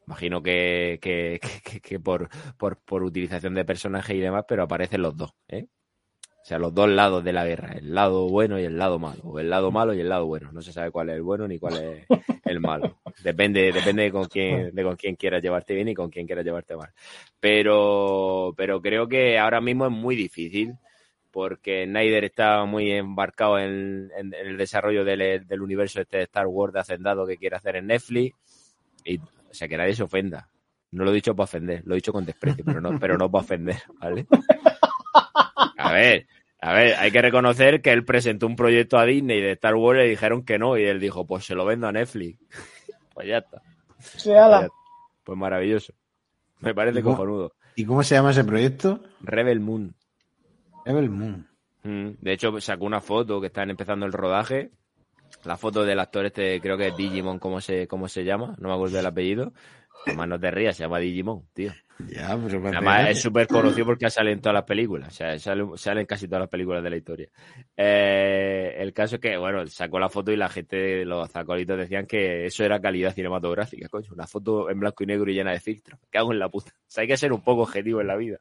imagino 0.08 0.42
que, 0.42 0.98
que, 1.00 2.00
por, 2.00 2.28
por, 2.58 2.78
por, 2.78 3.04
utilización 3.04 3.54
de 3.54 3.64
personajes 3.64 4.16
y 4.16 4.20
demás, 4.20 4.44
pero 4.48 4.64
aparecen 4.64 5.02
los 5.02 5.16
dos. 5.16 5.30
¿eh? 5.46 5.68
O 6.50 6.52
sea, 6.52 6.58
los 6.58 6.74
dos 6.74 6.88
lados 6.88 7.22
de 7.22 7.32
la 7.32 7.46
guerra, 7.46 7.74
el 7.74 7.94
lado 7.94 8.28
bueno 8.28 8.58
y 8.58 8.64
el 8.64 8.76
lado 8.76 8.98
malo, 8.98 9.22
o 9.22 9.38
el 9.38 9.48
lado 9.48 9.70
malo 9.70 9.94
y 9.94 10.00
el 10.00 10.08
lado 10.08 10.26
bueno. 10.26 10.50
No 10.50 10.62
se 10.62 10.72
sabe 10.72 10.90
cuál 10.90 11.10
es 11.10 11.14
el 11.14 11.22
bueno 11.22 11.46
ni 11.46 11.60
cuál 11.60 11.74
es 11.74 12.06
el 12.44 12.58
malo. 12.58 12.98
Depende, 13.22 13.70
depende 13.70 14.02
de 14.02 14.10
con 14.10 14.24
quién, 14.24 14.74
de 14.74 14.82
con 14.82 14.96
quién 14.96 15.14
quieras 15.14 15.42
llevarte 15.42 15.74
bien 15.74 15.86
y 15.90 15.94
con 15.94 16.10
quién 16.10 16.26
quieras 16.26 16.44
llevarte 16.44 16.74
mal. 16.74 16.90
Pero, 17.38 18.52
pero 18.56 18.82
creo 18.82 19.06
que 19.06 19.38
ahora 19.38 19.60
mismo 19.60 19.86
es 19.86 19.92
muy 19.92 20.16
difícil 20.16 20.74
porque 21.30 21.84
Snyder 21.84 22.24
está 22.24 22.64
muy 22.64 22.90
embarcado 22.90 23.56
en, 23.60 24.10
el 24.16 24.56
desarrollo 24.56 25.04
del, 25.04 25.60
universo 25.60 26.00
este 26.00 26.16
de 26.16 26.24
Star 26.24 26.48
Wars 26.48 26.72
de 26.72 26.80
Hacendado 26.80 27.28
que 27.28 27.36
quiere 27.36 27.54
hacer 27.54 27.76
en 27.76 27.86
Netflix. 27.86 28.74
Y, 29.04 29.18
o 29.18 29.52
sea, 29.52 29.68
que 29.68 29.76
nadie 29.76 29.94
se 29.94 30.02
ofenda. 30.02 30.48
No 30.90 31.04
lo 31.04 31.12
he 31.12 31.14
dicho 31.14 31.36
para 31.36 31.44
ofender, 31.44 31.82
lo 31.84 31.94
he 31.94 31.98
dicho 31.98 32.12
con 32.12 32.24
desprecio, 32.24 32.64
pero 32.64 32.80
no, 32.80 32.98
pero 32.98 33.16
no 33.16 33.30
para 33.30 33.44
ofender, 33.44 33.76
¿vale? 34.00 34.26
A 35.80 35.92
ver, 35.92 36.26
a 36.62 36.72
ver, 36.74 36.94
hay 36.96 37.10
que 37.10 37.22
reconocer 37.22 37.80
que 37.80 37.90
él 37.90 38.04
presentó 38.04 38.46
un 38.46 38.56
proyecto 38.56 38.98
a 38.98 39.06
Disney 39.06 39.40
de 39.40 39.52
Star 39.52 39.74
Wars 39.74 39.98
y 39.98 40.02
le 40.02 40.08
dijeron 40.10 40.44
que 40.44 40.58
no, 40.58 40.76
y 40.76 40.84
él 40.84 41.00
dijo, 41.00 41.26
pues 41.26 41.46
se 41.46 41.54
lo 41.54 41.64
vendo 41.64 41.88
a 41.88 41.92
Netflix. 41.92 42.38
pues 43.14 43.28
ya 43.28 43.38
está. 43.38 43.62
Pues, 43.96 44.70
pues, 45.24 45.38
maravilloso. 45.38 45.94
Me 46.60 46.74
parece 46.74 47.02
cojonudo. 47.02 47.54
¿Y 47.76 47.84
cómo 47.84 48.02
se 48.02 48.14
llama 48.14 48.32
ese 48.32 48.44
proyecto? 48.44 49.00
Rebel 49.20 49.60
Moon. 49.60 49.94
Rebel 50.84 51.08
Moon. 51.08 51.48
Mm, 51.82 52.10
de 52.20 52.32
hecho, 52.32 52.60
sacó 52.60 52.84
una 52.84 53.00
foto 53.00 53.40
que 53.40 53.46
están 53.46 53.70
empezando 53.70 54.04
el 54.04 54.12
rodaje. 54.12 54.70
La 55.44 55.56
foto 55.56 55.84
del 55.84 56.00
actor 56.00 56.26
este, 56.26 56.60
creo 56.60 56.76
que 56.76 56.88
es 56.88 56.96
Digimon, 56.96 57.38
¿cómo 57.38 57.62
se, 57.62 57.86
cómo 57.86 58.08
se 58.08 58.24
llama? 58.24 58.54
No 58.58 58.68
me 58.68 58.74
acuerdo 58.74 58.96
del 58.96 59.06
apellido. 59.06 59.52
Además, 60.06 60.28
no 60.28 60.40
te 60.40 60.50
rías, 60.50 60.76
se 60.76 60.84
llama 60.84 60.98
Digimon, 60.98 61.46
tío. 61.52 61.72
Ya, 62.08 62.38
pero 62.42 62.66
Además, 62.68 63.10
es 63.10 63.20
súper 63.20 63.46
conocido 63.46 63.86
porque 63.86 64.08
sale 64.08 64.32
en 64.32 64.40
todas 64.40 64.54
las 64.54 64.64
películas. 64.64 65.08
O 65.08 65.10
sea, 65.10 65.38
sale, 65.38 66.00
en 66.00 66.06
casi 66.06 66.26
todas 66.26 66.40
las 66.40 66.48
películas 66.48 66.82
de 66.82 66.90
la 66.90 66.96
historia. 66.96 67.28
Eh, 67.76 68.76
el 68.78 68.92
caso 68.92 69.16
es 69.16 69.20
que, 69.20 69.36
bueno, 69.36 69.66
sacó 69.66 69.98
la 69.98 70.08
foto 70.08 70.32
y 70.32 70.36
la 70.36 70.48
gente, 70.48 71.04
los 71.04 71.30
zacolitos 71.30 71.76
decían 71.76 72.06
que 72.06 72.46
eso 72.46 72.64
era 72.64 72.80
calidad 72.80 73.14
cinematográfica, 73.14 73.88
coño. 73.88 74.08
Una 74.12 74.26
foto 74.26 74.70
en 74.70 74.80
blanco 74.80 75.04
y 75.04 75.06
negro 75.06 75.30
y 75.30 75.34
llena 75.34 75.52
de 75.52 75.60
filtros. 75.60 76.00
¿Qué 76.10 76.18
hago 76.18 76.32
en 76.32 76.38
la 76.38 76.48
puta? 76.48 76.70
O 76.70 76.84
sea, 76.86 77.02
hay 77.02 77.08
que 77.08 77.16
ser 77.16 77.32
un 77.32 77.42
poco 77.42 77.62
objetivo 77.62 78.00
en 78.00 78.06
la 78.06 78.16
vida. 78.16 78.38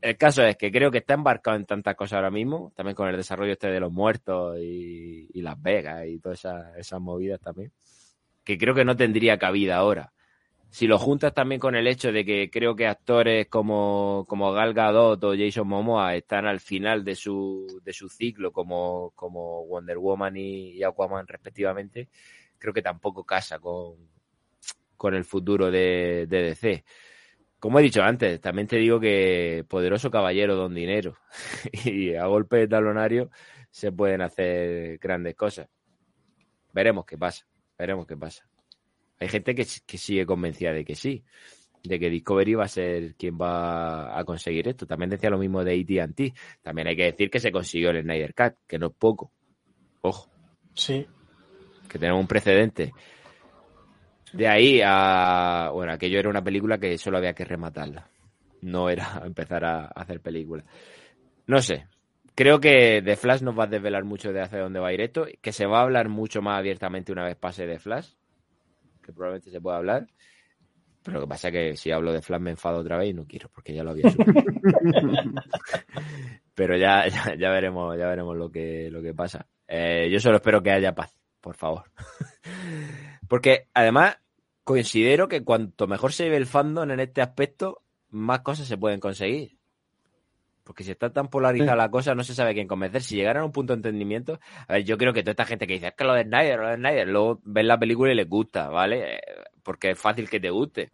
El 0.00 0.16
caso 0.16 0.42
es 0.42 0.56
que 0.56 0.72
creo 0.72 0.90
que 0.90 0.98
está 0.98 1.14
embarcado 1.14 1.56
en 1.56 1.64
tantas 1.64 1.94
cosas 1.94 2.14
ahora 2.14 2.30
mismo, 2.30 2.72
también 2.74 2.96
con 2.96 3.08
el 3.08 3.16
desarrollo 3.16 3.52
este 3.52 3.68
de 3.68 3.78
los 3.78 3.92
muertos 3.92 4.58
y, 4.58 5.40
Las 5.42 5.60
Vegas 5.62 6.06
y 6.08 6.18
todas 6.18 6.40
esas, 6.40 6.76
esas 6.76 7.00
movidas 7.00 7.40
también, 7.40 7.70
que 8.42 8.58
creo 8.58 8.74
que 8.74 8.84
no 8.84 8.96
tendría 8.96 9.38
cabida 9.38 9.76
ahora 9.76 10.12
si 10.72 10.86
lo 10.86 10.98
juntas 10.98 11.34
también 11.34 11.60
con 11.60 11.76
el 11.76 11.86
hecho 11.86 12.12
de 12.12 12.24
que 12.24 12.50
creo 12.50 12.74
que 12.74 12.86
actores 12.86 13.46
como, 13.48 14.24
como 14.26 14.52
Gal 14.52 14.72
Gadot 14.72 15.22
o 15.22 15.36
Jason 15.36 15.68
Momoa 15.68 16.16
están 16.16 16.46
al 16.46 16.60
final 16.60 17.04
de 17.04 17.14
su, 17.14 17.66
de 17.84 17.92
su 17.92 18.08
ciclo 18.08 18.52
como, 18.52 19.12
como 19.14 19.66
Wonder 19.66 19.98
Woman 19.98 20.34
y, 20.38 20.82
Aquaman 20.82 21.26
respectivamente, 21.26 22.08
creo 22.56 22.72
que 22.72 22.80
tampoco 22.80 23.22
casa 23.24 23.58
con, 23.58 23.96
con 24.96 25.14
el 25.14 25.26
futuro 25.26 25.70
de, 25.70 26.26
DC. 26.26 26.84
Como 27.58 27.78
he 27.78 27.82
dicho 27.82 28.02
antes, 28.02 28.40
también 28.40 28.66
te 28.66 28.76
digo 28.76 28.98
que 28.98 29.66
poderoso 29.68 30.10
caballero 30.10 30.56
don 30.56 30.72
dinero 30.72 31.18
y 31.84 32.14
a 32.14 32.24
golpe 32.24 32.56
de 32.56 32.68
talonario 32.68 33.30
se 33.70 33.92
pueden 33.92 34.22
hacer 34.22 34.96
grandes 34.96 35.34
cosas. 35.34 35.68
Veremos 36.72 37.04
qué 37.04 37.18
pasa, 37.18 37.46
veremos 37.76 38.06
qué 38.06 38.16
pasa. 38.16 38.48
Hay 39.22 39.28
gente 39.28 39.54
que, 39.54 39.64
sigue 39.64 40.26
convencida 40.26 40.72
de 40.72 40.84
que 40.84 40.96
sí, 40.96 41.22
de 41.84 42.00
que 42.00 42.10
Discovery 42.10 42.54
va 42.54 42.64
a 42.64 42.68
ser 42.68 43.14
quien 43.14 43.38
va 43.40 44.18
a 44.18 44.24
conseguir 44.24 44.66
esto. 44.66 44.84
También 44.84 45.10
decía 45.10 45.30
lo 45.30 45.38
mismo 45.38 45.62
de 45.62 45.80
AT&T. 45.80 46.34
También 46.60 46.88
hay 46.88 46.96
que 46.96 47.04
decir 47.04 47.30
que 47.30 47.38
se 47.38 47.52
consiguió 47.52 47.90
el 47.90 48.02
Snyder 48.02 48.34
Cut, 48.34 48.54
que 48.66 48.80
no 48.80 48.88
es 48.88 48.94
poco. 48.98 49.30
Ojo. 50.00 50.28
Sí. 50.74 51.06
Que 51.88 52.00
tenemos 52.00 52.20
un 52.20 52.26
precedente. 52.26 52.92
De 54.32 54.48
ahí 54.48 54.80
a... 54.84 55.70
Bueno, 55.72 55.92
aquello 55.92 56.18
era 56.18 56.28
una 56.28 56.42
película 56.42 56.78
que 56.78 56.98
solo 56.98 57.18
había 57.18 57.32
que 57.32 57.44
rematarla. 57.44 58.10
No 58.60 58.90
era 58.90 59.22
empezar 59.24 59.64
a 59.64 59.84
hacer 59.84 60.20
películas. 60.20 60.66
No 61.46 61.62
sé. 61.62 61.86
Creo 62.34 62.58
que 62.58 63.02
The 63.04 63.14
Flash 63.14 63.42
nos 63.42 63.56
va 63.56 63.64
a 63.64 63.68
desvelar 63.68 64.02
mucho 64.02 64.32
de 64.32 64.40
hacia 64.40 64.58
dónde 64.58 64.80
va 64.80 64.88
a 64.88 64.92
ir 64.92 65.00
esto. 65.00 65.26
Que 65.40 65.52
se 65.52 65.66
va 65.66 65.78
a 65.78 65.82
hablar 65.82 66.08
mucho 66.08 66.42
más 66.42 66.58
abiertamente 66.58 67.12
una 67.12 67.24
vez 67.24 67.36
pase 67.36 67.66
de 67.66 67.78
Flash 67.78 68.14
que 69.02 69.12
probablemente 69.12 69.50
se 69.50 69.60
pueda 69.60 69.76
hablar. 69.78 70.06
Pero 71.02 71.18
lo 71.18 71.26
que 71.26 71.28
pasa 71.28 71.48
es 71.48 71.52
que 71.52 71.76
si 71.76 71.90
hablo 71.90 72.12
de 72.12 72.22
Flash 72.22 72.40
me 72.40 72.50
enfado 72.52 72.78
otra 72.78 72.96
vez 72.96 73.10
y 73.10 73.14
no 73.14 73.26
quiero, 73.26 73.48
porque 73.48 73.74
ya 73.74 73.82
lo 73.82 73.90
había 73.90 74.04
Pero 76.54 76.76
ya, 76.76 77.06
ya, 77.08 77.50
veremos, 77.50 77.98
ya 77.98 78.06
veremos 78.06 78.36
lo 78.36 78.50
que, 78.50 78.88
lo 78.90 79.02
que 79.02 79.12
pasa. 79.12 79.46
Eh, 79.66 80.08
yo 80.12 80.20
solo 80.20 80.36
espero 80.36 80.62
que 80.62 80.70
haya 80.70 80.94
paz, 80.94 81.18
por 81.40 81.56
favor. 81.56 81.90
porque 83.28 83.68
además 83.74 84.18
considero 84.62 85.28
que 85.28 85.42
cuanto 85.42 85.88
mejor 85.88 86.12
se 86.12 86.28
ve 86.28 86.36
el 86.36 86.46
fandom 86.46 86.90
en 86.90 87.00
este 87.00 87.20
aspecto, 87.20 87.82
más 88.10 88.40
cosas 88.40 88.68
se 88.68 88.78
pueden 88.78 89.00
conseguir. 89.00 89.58
Porque 90.64 90.84
si 90.84 90.92
está 90.92 91.12
tan 91.12 91.28
polarizada 91.28 91.74
la 91.74 91.90
cosa, 91.90 92.14
no 92.14 92.22
se 92.22 92.34
sabe 92.34 92.54
quién 92.54 92.68
convencer. 92.68 93.02
Si 93.02 93.16
llegaran 93.16 93.42
a 93.42 93.46
un 93.46 93.52
punto 93.52 93.72
de 93.72 93.78
entendimiento, 93.78 94.38
a 94.68 94.74
ver, 94.74 94.84
yo 94.84 94.96
creo 94.96 95.12
que 95.12 95.22
toda 95.22 95.32
esta 95.32 95.44
gente 95.44 95.66
que 95.66 95.74
dice, 95.74 95.88
es 95.88 95.94
que 95.94 96.04
lo 96.04 96.14
de 96.14 96.22
Snyder, 96.22 96.60
lo 96.60 96.68
de 96.68 96.76
Snyder, 96.76 97.08
luego 97.08 97.40
ven 97.44 97.66
la 97.66 97.78
película 97.78 98.12
y 98.12 98.14
les 98.14 98.28
gusta, 98.28 98.68
¿vale? 98.68 99.16
Eh, 99.16 99.20
porque 99.62 99.90
es 99.90 99.98
fácil 99.98 100.30
que 100.30 100.38
te 100.38 100.50
guste. 100.50 100.92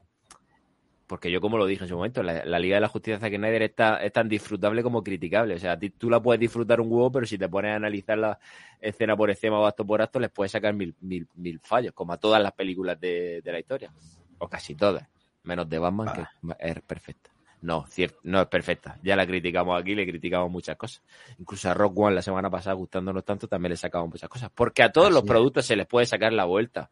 Porque 1.07 1.31
yo, 1.31 1.41
como 1.41 1.57
lo 1.57 1.67
dije 1.67 1.85
en 1.85 1.89
su 1.89 1.97
momento, 1.97 2.23
la, 2.23 2.59
Liga 2.59 2.77
de 2.77 2.83
la 2.83 2.89
Justicia 2.89 3.15
de 3.15 3.21
Zack 3.21 3.35
Snyder 3.35 3.63
es 3.63 4.13
tan, 4.13 4.29
disfrutable 4.29 4.83
como 4.83 5.03
criticable. 5.03 5.55
O 5.55 5.59
sea, 5.59 5.79
tú 5.97 6.11
la 6.11 6.21
puedes 6.21 6.39
disfrutar 6.39 6.83
un 6.83 6.93
huevo, 6.93 7.11
pero 7.11 7.25
si 7.25 7.39
te 7.39 7.49
pones 7.49 7.73
a 7.73 7.77
analizar 7.77 8.19
la 8.19 8.39
escena 8.79 9.17
por 9.17 9.31
escena 9.31 9.59
o 9.59 9.67
acto 9.67 9.87
por 9.87 10.03
acto, 10.03 10.21
les 10.21 10.31
puedes 10.31 10.53
sacar 10.53 10.75
mil, 10.75 10.95
mil, 11.01 11.27
mil 11.35 11.61
fallos, 11.61 11.95
como 11.95 12.13
a 12.13 12.19
todas 12.19 12.43
las 12.43 12.53
películas 12.53 13.01
de, 13.01 13.41
de 13.43 13.53
la 13.53 13.59
historia. 13.59 13.91
O 14.39 14.49
casi 14.49 14.75
todas. 14.75 15.09
Menos 15.45 15.67
de 15.67 15.79
Batman, 15.79 16.13
que 16.13 16.27
es 16.59 16.83
perfecta. 16.83 17.31
No, 17.61 17.85
cierto, 17.89 18.21
no 18.23 18.41
es 18.41 18.47
perfecta. 18.47 18.99
Ya 19.03 19.17
la 19.17 19.27
criticamos 19.27 19.81
aquí, 19.81 19.95
le 19.95 20.07
criticamos 20.07 20.51
muchas 20.51 20.77
cosas. 20.77 21.03
Incluso 21.39 21.69
a 21.69 21.75
Rock 21.75 21.99
One 21.99 22.15
la 22.15 22.23
semana 22.23 22.49
pasada, 22.49 22.75
gustándonos 22.75 23.25
tanto, 23.25 23.49
también 23.49 23.71
le 23.71 23.77
sacamos 23.77 24.09
muchas 24.11 24.29
cosas. 24.29 24.51
Porque 24.55 24.83
a 24.83 24.93
todos 24.93 25.13
los 25.13 25.25
productos 25.25 25.67
se 25.67 25.75
les 25.75 25.87
puede 25.87 26.07
sacar 26.07 26.33
la 26.33 26.45
vuelta. 26.45 26.91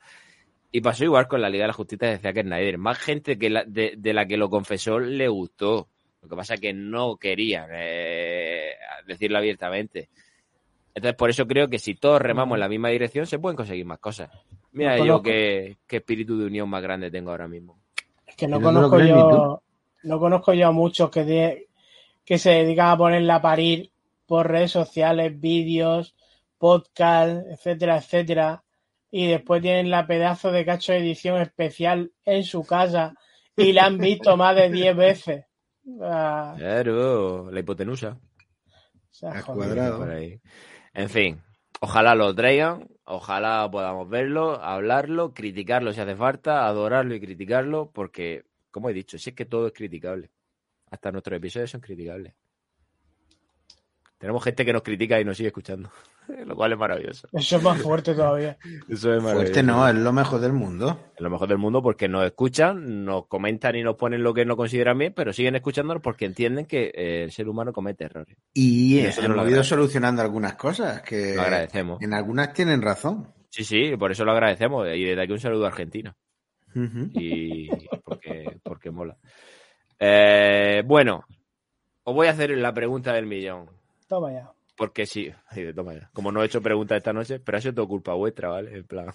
Y 0.73 0.81
pasó 0.81 1.05
igual 1.05 1.29
con 1.29 1.41
la 1.41 1.49
Liga 1.49 1.65
de 1.65 1.69
la 1.69 1.75
Justicia 1.75 2.09
de 2.09 2.19
Zack 2.19 2.43
Snyder. 2.43 2.79
Más 2.79 2.99
gente 2.99 3.39
que 3.39 3.49
de, 3.49 4.13
la 4.13 4.27
que 4.27 4.37
lo 4.37 4.51
confesó 4.51 4.99
le 4.99 5.29
gustó. 5.29 5.89
Lo 6.23 6.29
que 6.29 6.37
pasa 6.37 6.55
es 6.55 6.61
que 6.61 6.73
no 6.73 7.17
querían 7.17 7.69
eh, 7.73 8.73
decirlo 9.07 9.39
abiertamente. 9.39 10.09
Entonces, 10.95 11.17
por 11.17 11.31
eso 11.31 11.47
creo 11.47 11.69
que 11.69 11.79
si 11.79 11.95
todos 11.95 12.21
remamos 12.21 12.57
en 12.57 12.61
la 12.61 12.69
misma 12.69 12.89
dirección, 12.89 13.27
se 13.27 13.39
pueden 13.39 13.57
conseguir 13.57 13.85
más 13.85 14.01
cosas. 14.01 14.31
Mira 14.73 14.99
yo 14.99 15.23
qué, 15.23 15.77
espíritu 15.89 16.37
de 16.39 16.47
unión 16.47 16.69
más 16.69 16.83
grande 16.83 17.11
tengo 17.11 17.31
ahora 17.31 17.47
mismo. 17.47 17.79
Es 18.27 18.35
que 18.35 18.49
no 18.49 18.61
conozco 18.61 18.99
yo 18.99 19.63
no 20.03 20.19
conozco 20.19 20.53
yo 20.53 20.69
a 20.69 20.73
muchos 20.73 21.11
que, 21.11 21.69
que 22.25 22.39
se 22.39 22.51
dedican 22.51 22.91
a 22.91 22.97
ponerla 22.97 23.37
a 23.37 23.43
parir 23.43 23.91
por 24.27 24.49
redes 24.49 24.73
sociales, 24.73 25.39
vídeos, 25.39 26.15
podcast, 26.59 27.47
etcétera, 27.49 27.99
etcétera, 27.99 28.65
y 29.11 29.27
después 29.29 29.63
tienen 29.63 29.91
la 29.91 30.07
pedazo 30.07 30.51
de 30.51 30.65
cacho 30.65 30.93
de 30.93 30.99
edición 30.99 31.41
especial 31.41 32.13
en 32.25 32.45
su 32.45 32.65
casa 32.65 33.15
y 33.57 33.73
la 33.73 33.87
han 33.87 33.99
visto 33.99 34.37
más 34.37 34.57
de 34.57 34.71
10 34.71 34.97
veces. 34.97 35.45
Ah. 36.03 36.55
Claro, 36.59 37.51
la 37.51 37.61
hipotenusa. 37.61 38.19
cuadrado. 39.47 40.07
En 40.95 41.09
fin, 41.09 41.43
ojalá 41.81 42.15
lo 42.15 42.35
traigan, 42.35 42.89
ojalá 43.05 43.69
podamos 43.71 44.09
verlo, 44.09 44.61
hablarlo, 44.63 45.33
criticarlo 45.33 45.93
si 45.93 46.01
hace 46.01 46.17
falta, 46.17 46.67
adorarlo 46.67 47.15
y 47.15 47.21
criticarlo, 47.21 47.91
porque 47.93 48.45
como 48.77 48.91
he 48.91 48.93
dicho, 48.93 49.17
si 49.17 49.31
es 49.31 49.35
que 49.35 49.47
todo 49.47 49.69
es 49.69 49.73
criticable. 49.73 50.29
Hasta 50.91 51.11
nuestros 51.11 51.39
episodios 51.39 51.71
son 51.71 51.81
criticables. 51.81 52.35
Tenemos 54.19 54.45
gente 54.45 54.67
que 54.67 54.73
nos 54.75 54.83
critica 54.83 55.19
y 55.19 55.25
nos 55.25 55.39
sigue 55.39 55.47
escuchando, 55.47 55.91
lo 56.45 56.55
cual 56.55 56.73
es 56.73 56.79
maravilloso. 56.79 57.27
Eso 57.33 57.57
es 57.57 57.63
más 57.63 57.81
fuerte 57.81 58.13
todavía. 58.13 58.59
Eso 58.87 59.15
es 59.15 59.23
maravilloso. 59.23 59.37
Fuerte 59.37 59.63
no, 59.63 59.89
es 59.89 59.95
lo 59.95 60.13
mejor 60.13 60.41
del 60.41 60.53
mundo. 60.53 61.01
Es 61.15 61.23
lo 61.23 61.31
mejor 61.31 61.49
del 61.49 61.57
mundo 61.57 61.83
porque 61.83 62.07
nos 62.07 62.27
escuchan, 62.27 63.07
nos 63.07 63.29
comentan 63.29 63.77
y 63.77 63.83
nos 63.83 63.97
ponen 63.97 64.23
lo 64.23 64.35
que 64.35 64.45
no 64.45 64.59
consideran 64.59 64.99
bien, 64.99 65.15
pero 65.17 65.33
siguen 65.33 65.57
escuchándonos 65.57 66.03
porque 66.03 66.27
entienden 66.27 66.67
que 66.67 66.93
eh, 66.95 67.25
el 67.25 67.33
ser 67.33 67.49
humano 67.49 67.73
comete 67.73 68.05
errores. 68.05 68.37
Y, 68.53 68.99
hemos 68.99 69.49
ido 69.49 69.65
solucionando 69.65 70.21
algunas 70.21 70.57
cosas 70.57 71.01
que 71.01 71.35
lo 71.35 71.41
agradecemos. 71.41 72.03
en 72.03 72.13
algunas 72.13 72.53
tienen 72.53 72.83
razón. 72.83 73.33
Sí, 73.49 73.65
sí, 73.65 73.97
por 73.97 74.13
eso 74.13 74.27
lo 74.27 74.33
agradecemos 74.33 74.87
y 74.95 75.03
desde 75.03 75.23
aquí 75.23 75.33
un 75.33 75.41
saludo 75.41 75.65
a 75.65 75.69
Argentina. 75.69 76.15
Y 77.15 77.69
porque, 78.05 78.59
porque 78.63 78.91
mola. 78.91 79.17
Eh, 79.99 80.83
bueno, 80.85 81.25
os 82.05 82.15
voy 82.15 82.27
a 82.27 82.31
hacer 82.31 82.51
la 82.51 82.73
pregunta 82.75 83.13
del 83.13 83.27
millón. 83.27 83.71
Toma 84.07 84.33
ya. 84.33 84.51
Porque 84.77 85.07
sí, 85.07 85.33
toma 85.75 85.95
ya. 85.95 86.11
Como 86.13 86.31
no 86.31 86.43
he 86.43 86.47
hecho 86.47 86.61
preguntas 86.61 86.99
esta 86.99 87.13
noche, 87.13 87.41
pero 87.41 87.59
ha 87.59 87.61
sido 87.61 87.75
todo 87.75 87.89
culpa 87.89 88.15
vuestra, 88.15 88.51
¿vale? 88.51 88.77
En 88.77 88.85
plan. 88.85 89.09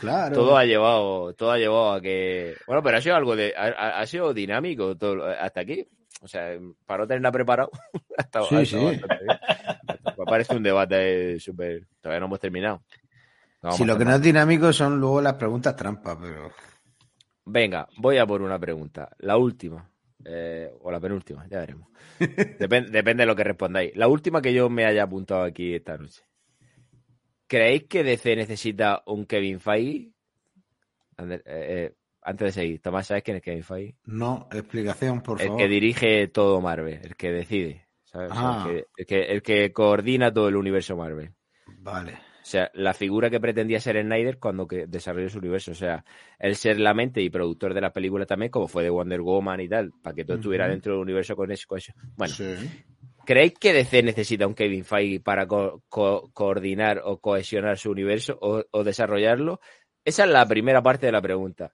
Claro. 0.00 0.34
Todo 0.34 0.56
ha 0.56 0.64
llevado, 0.64 1.34
todo 1.34 1.52
ha 1.52 1.58
llevado 1.58 1.92
a 1.92 2.00
que. 2.00 2.56
Bueno, 2.66 2.82
pero 2.82 2.96
ha 2.96 3.00
sido 3.02 3.16
algo 3.16 3.36
de. 3.36 3.54
Ha, 3.56 4.00
ha 4.00 4.06
sido 4.06 4.32
dinámico 4.32 4.96
todo, 4.96 5.26
hasta 5.26 5.60
aquí. 5.60 5.86
O 6.22 6.28
sea, 6.28 6.58
para 6.86 7.02
no 7.02 7.06
tenerla 7.06 7.30
preparado. 7.30 7.70
hasta, 8.16 8.44
sí, 8.44 8.64
sí. 8.64 8.76
Me 8.76 10.24
parece 10.24 10.56
un 10.56 10.62
debate 10.62 11.38
súper. 11.38 11.86
Todavía 12.00 12.20
no 12.20 12.26
hemos 12.26 12.40
terminado. 12.40 12.82
si 13.72 13.84
lo 13.84 13.98
que 13.98 14.06
no 14.06 14.14
es 14.14 14.22
dinámico 14.22 14.72
son 14.72 14.98
luego 14.98 15.20
las 15.20 15.34
preguntas 15.34 15.76
trampas, 15.76 16.16
pero. 16.20 16.50
Venga, 17.46 17.88
voy 17.98 18.18
a 18.18 18.26
por 18.26 18.42
una 18.42 18.58
pregunta. 18.58 19.10
La 19.18 19.36
última. 19.36 19.90
Eh, 20.24 20.72
o 20.80 20.90
la 20.90 21.00
penúltima, 21.00 21.46
ya 21.48 21.60
veremos. 21.60 21.88
Depende, 22.58 22.90
depende 22.90 23.22
de 23.22 23.26
lo 23.26 23.36
que 23.36 23.44
respondáis. 23.44 23.94
La 23.94 24.08
última 24.08 24.40
que 24.40 24.54
yo 24.54 24.70
me 24.70 24.86
haya 24.86 25.02
apuntado 25.02 25.42
aquí 25.42 25.74
esta 25.74 25.98
noche. 25.98 26.22
¿Creéis 27.46 27.84
que 27.84 28.02
DC 28.02 28.36
necesita 28.36 29.02
un 29.06 29.26
Kevin 29.26 29.60
Feige? 29.60 30.12
Eh, 31.18 31.42
eh, 31.44 31.94
antes 32.22 32.46
de 32.46 32.52
seguir, 32.52 32.80
Tomás, 32.80 33.06
¿sabes 33.06 33.22
quién 33.22 33.36
es 33.36 33.42
Kevin 33.42 33.62
Feige? 33.62 33.96
No, 34.04 34.48
explicación, 34.50 35.20
por 35.20 35.40
el 35.40 35.48
favor. 35.48 35.60
El 35.60 35.66
que 35.66 35.72
dirige 35.72 36.28
todo 36.28 36.60
Marvel, 36.62 37.00
el 37.02 37.16
que 37.16 37.30
decide, 37.30 37.86
¿sabes? 38.04 38.30
Ah. 38.32 38.66
El, 38.66 38.74
que, 38.74 38.86
el, 38.96 39.06
que, 39.06 39.22
el, 39.24 39.42
que, 39.42 39.72
coordina 39.72 40.32
todo 40.32 40.48
el 40.48 40.56
universo 40.56 40.96
Marvel. 40.96 41.34
Vale. 41.78 42.18
O 42.44 42.46
sea, 42.46 42.70
la 42.74 42.92
figura 42.92 43.30
que 43.30 43.40
pretendía 43.40 43.80
ser 43.80 43.98
Snyder 44.02 44.38
cuando 44.38 44.68
que 44.68 44.86
desarrolló 44.86 45.30
su 45.30 45.38
universo. 45.38 45.70
O 45.72 45.74
sea, 45.74 46.04
el 46.38 46.56
ser 46.56 46.78
la 46.78 46.92
mente 46.92 47.22
y 47.22 47.30
productor 47.30 47.72
de 47.72 47.80
la 47.80 47.90
película 47.90 48.26
también, 48.26 48.50
como 48.50 48.68
fue 48.68 48.82
de 48.82 48.90
Wonder 48.90 49.22
Woman 49.22 49.62
y 49.62 49.68
tal, 49.68 49.92
para 50.02 50.14
que 50.14 50.26
todo 50.26 50.34
uh 50.34 50.36
-huh. 50.36 50.40
estuviera 50.40 50.68
dentro 50.68 50.92
del 50.92 51.00
universo 51.00 51.34
con 51.36 51.50
eso. 51.50 51.64
Con 51.66 51.78
eso. 51.78 51.94
Bueno, 52.16 52.34
sí. 52.34 52.54
¿creéis 53.24 53.54
que 53.54 53.72
DC 53.72 54.02
necesita 54.02 54.46
un 54.46 54.54
Kevin 54.54 54.84
Feige 54.84 55.20
para 55.20 55.46
co 55.46 55.82
co 55.88 56.30
coordinar 56.34 57.00
o 57.02 57.18
cohesionar 57.18 57.78
su 57.78 57.90
universo 57.90 58.38
o, 58.42 58.62
o 58.70 58.84
desarrollarlo? 58.84 59.60
Esa 60.04 60.24
es 60.24 60.30
la 60.30 60.46
primera 60.46 60.82
parte 60.82 61.06
de 61.06 61.12
la 61.12 61.22
pregunta. 61.22 61.72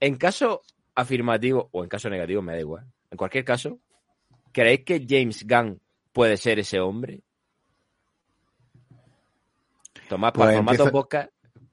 En 0.00 0.16
caso 0.16 0.62
afirmativo 0.96 1.68
o 1.70 1.84
en 1.84 1.88
caso 1.88 2.10
negativo, 2.10 2.42
me 2.42 2.54
da 2.54 2.58
igual. 2.58 2.86
En 3.08 3.16
cualquier 3.16 3.44
caso, 3.44 3.78
¿creéis 4.52 4.84
que 4.84 5.06
James 5.08 5.46
Gunn 5.46 5.80
puede 6.12 6.36
ser 6.36 6.58
ese 6.58 6.80
hombre? 6.80 7.22
Tomás, 10.08 10.32
para 10.32 10.44
Pues 10.46 10.56
formato 10.56 10.74
empiezo- 10.84 10.92
podcast, 10.92 11.30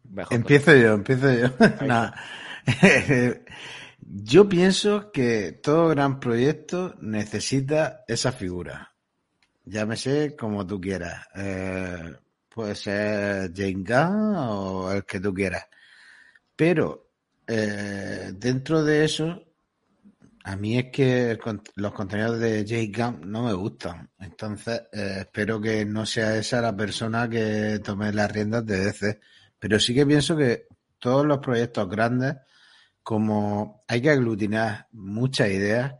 mejor. 0.09 0.33
Empiezo 0.33 0.75
yo, 0.75 0.93
empiezo 0.93 1.33
yo. 1.33 1.47
Yo 4.07 4.47
pienso 4.47 5.11
que 5.11 5.53
todo 5.53 5.87
gran 5.89 6.19
proyecto 6.19 6.95
necesita 7.01 8.03
esa 8.07 8.31
figura. 8.31 8.93
Llámese 9.63 10.35
como 10.35 10.65
tú 10.67 10.79
quieras. 10.79 11.25
Eh, 11.35 12.13
puede 12.49 12.75
ser 12.75 13.51
Jane 13.55 13.83
Gunn 13.83 14.35
o 14.35 14.91
el 14.91 15.05
que 15.05 15.19
tú 15.19 15.33
quieras. 15.33 15.65
Pero 16.55 17.09
eh, 17.47 18.31
dentro 18.35 18.83
de 18.83 19.05
eso, 19.05 19.41
a 20.47 20.55
mí 20.55 20.77
es 20.77 20.91
que 20.91 21.39
los 21.75 21.93
contenidos 21.93 22.39
de 22.39 22.63
Jake 22.63 22.91
Gunn 22.95 23.31
no 23.31 23.41
me 23.45 23.53
gustan. 23.53 24.11
Entonces, 24.19 24.83
eh, 24.93 25.17
espero 25.21 25.59
que 25.59 25.83
no 25.85 26.05
sea 26.05 26.37
esa 26.37 26.61
la 26.61 26.77
persona 26.77 27.27
que 27.27 27.79
tome 27.83 28.13
las 28.13 28.31
riendas 28.31 28.63
de 28.63 28.85
DC. 28.85 29.19
Pero 29.57 29.79
sí 29.79 29.95
que 29.95 30.05
pienso 30.05 30.37
que 30.37 30.67
todos 30.99 31.25
los 31.25 31.39
proyectos 31.39 31.89
grandes, 31.89 32.35
como 33.01 33.83
hay 33.87 34.03
que 34.03 34.11
aglutinar 34.11 34.87
muchas 34.91 35.49
ideas, 35.49 35.95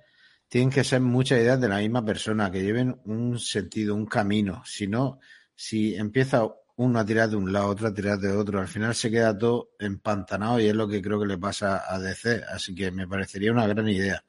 tienen 0.48 0.70
que 0.70 0.84
ser 0.84 1.02
muchas 1.02 1.40
ideas 1.40 1.60
de 1.60 1.70
la 1.70 1.80
misma 1.80 2.06
persona, 2.06 2.52
que 2.52 2.62
lleven 2.62 3.02
un 3.06 3.40
sentido, 3.40 3.96
un 3.96 4.06
camino. 4.06 4.62
Si 4.64 4.86
no, 4.86 5.20
si 5.56 5.96
empieza 5.96 6.48
uno 6.76 7.00
a 7.00 7.06
tirar 7.06 7.30
de 7.30 7.36
un 7.36 7.52
lado, 7.52 7.70
otro 7.70 7.88
a 7.88 7.94
tirar 7.96 8.20
de 8.20 8.32
otro, 8.32 8.60
al 8.60 8.68
final 8.68 8.94
se 8.94 9.10
queda 9.10 9.36
todo 9.36 9.72
empantanado 9.80 10.60
y 10.60 10.68
es 10.68 10.76
lo 10.76 10.88
que 10.88 11.02
creo 11.02 11.20
que 11.20 11.26
le 11.26 11.40
pasa 11.40 11.84
a 11.88 11.98
DC. 11.98 12.44
Así 12.48 12.76
que 12.76 12.92
me 12.92 13.08
parecería 13.08 13.52
una 13.52 13.66
gran 13.66 13.90
idea. 13.90 14.24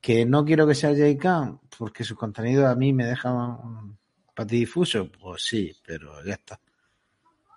Que 0.00 0.24
no 0.24 0.44
quiero 0.44 0.66
que 0.66 0.74
sea 0.74 0.94
Jay 0.94 1.16
Khan, 1.16 1.60
porque 1.78 2.04
su 2.04 2.16
contenido 2.16 2.66
a 2.66 2.74
mí 2.74 2.92
me 2.92 3.06
deja 3.06 3.32
un 3.32 3.98
patidifuso, 4.34 5.10
pues 5.10 5.42
sí, 5.42 5.74
pero 5.84 6.22
ya 6.24 6.34
está. 6.34 6.60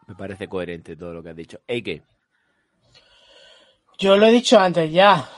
Me 0.07 0.16
parece 0.16 0.48
coherente 0.48 0.95
todo 0.95 1.14
lo 1.14 1.22
que 1.22 1.30
has 1.30 1.36
dicho. 1.36 1.60
¿Ey 1.68 1.82
qué? 1.82 2.02
Yo 3.98 4.18
lo 4.18 4.26
he 4.26 4.32
dicho 4.32 4.57
antes 4.57 4.91
ya, 4.91 5.30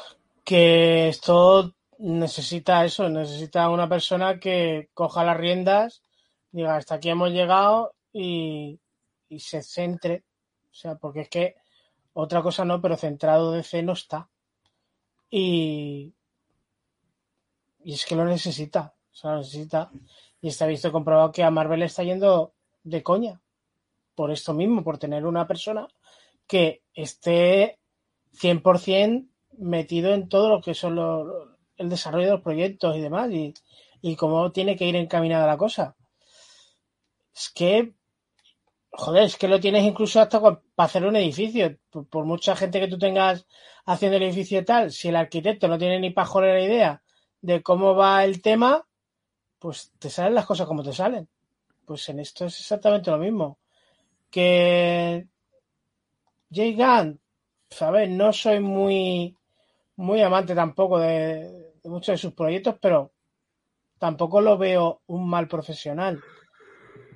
que 0.46 1.10
esto 1.10 1.74
necesita 1.98 2.86
eso, 2.86 3.10
necesita 3.10 3.70
una 3.70 3.90
persona 3.90 4.40
que 4.40 4.90
coja 4.94 5.24
las 5.24 5.38
riendas, 5.38 6.04
diga, 6.52 6.76
hasta 6.76 6.96
aquí 6.96 7.10
hemos 7.10 7.32
llegado 7.32 7.96
y, 8.14 8.80
y 9.30 9.40
se 9.40 9.64
centre. 9.64 10.24
O 10.72 10.74
sea, 10.74 10.96
porque 10.96 11.22
es 11.22 11.30
que 11.30 11.56
otra 12.14 12.42
cosa 12.42 12.66
no, 12.66 12.82
pero 12.82 12.98
centrado 12.98 13.52
DC 13.52 13.82
no 13.84 13.94
está. 13.94 14.30
Y, 15.30 16.14
y 17.84 17.94
es 17.94 18.06
que 18.06 18.16
lo 18.16 18.26
necesita, 18.26 18.94
o 19.24 19.28
lo 19.30 19.38
necesita. 19.38 19.92
Y 20.42 20.48
está 20.48 20.66
visto 20.68 20.92
comprobado 20.92 21.32
que 21.32 21.44
a 21.44 21.52
Marvel 21.52 21.80
le 21.80 21.86
está 21.86 22.04
yendo 22.04 22.54
de 22.84 23.04
coña. 23.04 23.42
Por 24.16 24.32
esto 24.32 24.54
mismo, 24.54 24.84
por 24.84 24.98
tener 24.98 25.26
una 25.26 25.48
persona 25.48 25.88
que 26.48 26.84
esté 26.94 27.80
100% 28.34 29.28
metido 29.58 30.14
en 30.14 30.28
todo 30.30 30.50
lo 30.50 30.62
que 30.62 30.74
son 30.74 31.00
el 31.78 31.90
desarrollo 31.90 32.26
de 32.26 32.32
los 32.34 32.42
proyectos 32.42 32.96
y 32.96 33.02
demás 33.02 33.32
y, 33.32 33.54
y 34.02 34.16
cómo 34.16 34.52
tiene 34.52 34.76
que 34.76 34.86
ir 34.86 34.96
encaminada 34.96 35.48
la 35.48 35.58
cosa. 35.58 35.96
Es 37.34 37.50
que, 37.50 37.94
joder, 38.92 39.24
es 39.24 39.38
que 39.38 39.48
lo 39.48 39.60
tienes 39.60 39.84
incluso 39.84 40.20
hasta 40.20 40.42
para 40.42 40.62
hacer 40.78 41.06
un 41.06 41.16
edificio. 41.16 41.78
Por, 41.90 42.08
por, 42.08 42.26
mucha 42.26 42.56
gente 42.56 42.80
que 42.80 42.88
tú 42.88 42.98
tengas 42.98 43.46
haciendo 43.86 44.18
el 44.18 44.24
edificio 44.24 44.60
y 44.60 44.66
tal, 44.66 44.92
si 44.92 45.10
el 45.10 45.16
arquitecto 45.16 45.68
no 45.68 45.78
tiene 45.78 46.00
ni 46.00 46.10
pajolera 46.12 46.62
idea 46.62 47.02
de 47.42 47.62
cómo 47.62 47.96
va 47.96 48.24
el 48.24 48.42
tema, 48.42 48.86
pues 49.60 49.92
te 50.00 50.10
salen 50.10 50.36
las 50.36 50.46
cosas 50.46 50.68
como 50.68 50.84
te 50.84 50.94
salen. 50.94 51.28
Pues 51.86 52.08
en 52.10 52.20
esto 52.20 52.46
es 52.46 52.60
exactamente 52.60 53.12
lo 53.12 53.18
mismo. 53.18 53.58
Que 54.30 55.28
Jay 56.52 56.76
Gunn, 56.76 57.20
ver, 57.92 58.10
no 58.10 58.34
soy 58.34 58.60
muy, 58.60 59.36
muy 59.96 60.22
amante 60.22 60.54
tampoco 60.56 61.00
de, 61.00 61.74
de, 61.82 61.90
muchos 61.90 62.14
de 62.14 62.18
sus 62.18 62.34
proyectos, 62.34 62.76
pero 62.82 63.12
tampoco 63.98 64.42
lo 64.42 64.58
veo 64.58 65.02
un 65.08 65.30
mal 65.30 65.48
profesional. 65.48 66.22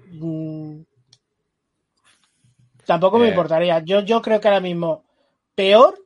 Mm, 0.07 0.81
tampoco 2.85 3.17
me 3.19 3.27
Eh. 3.27 3.29
importaría. 3.29 3.79
Yo, 3.79 4.01
yo 4.01 4.21
creo 4.21 4.39
que 4.39 4.47
ahora 4.47 4.59
mismo, 4.59 5.03
peor, 5.55 6.05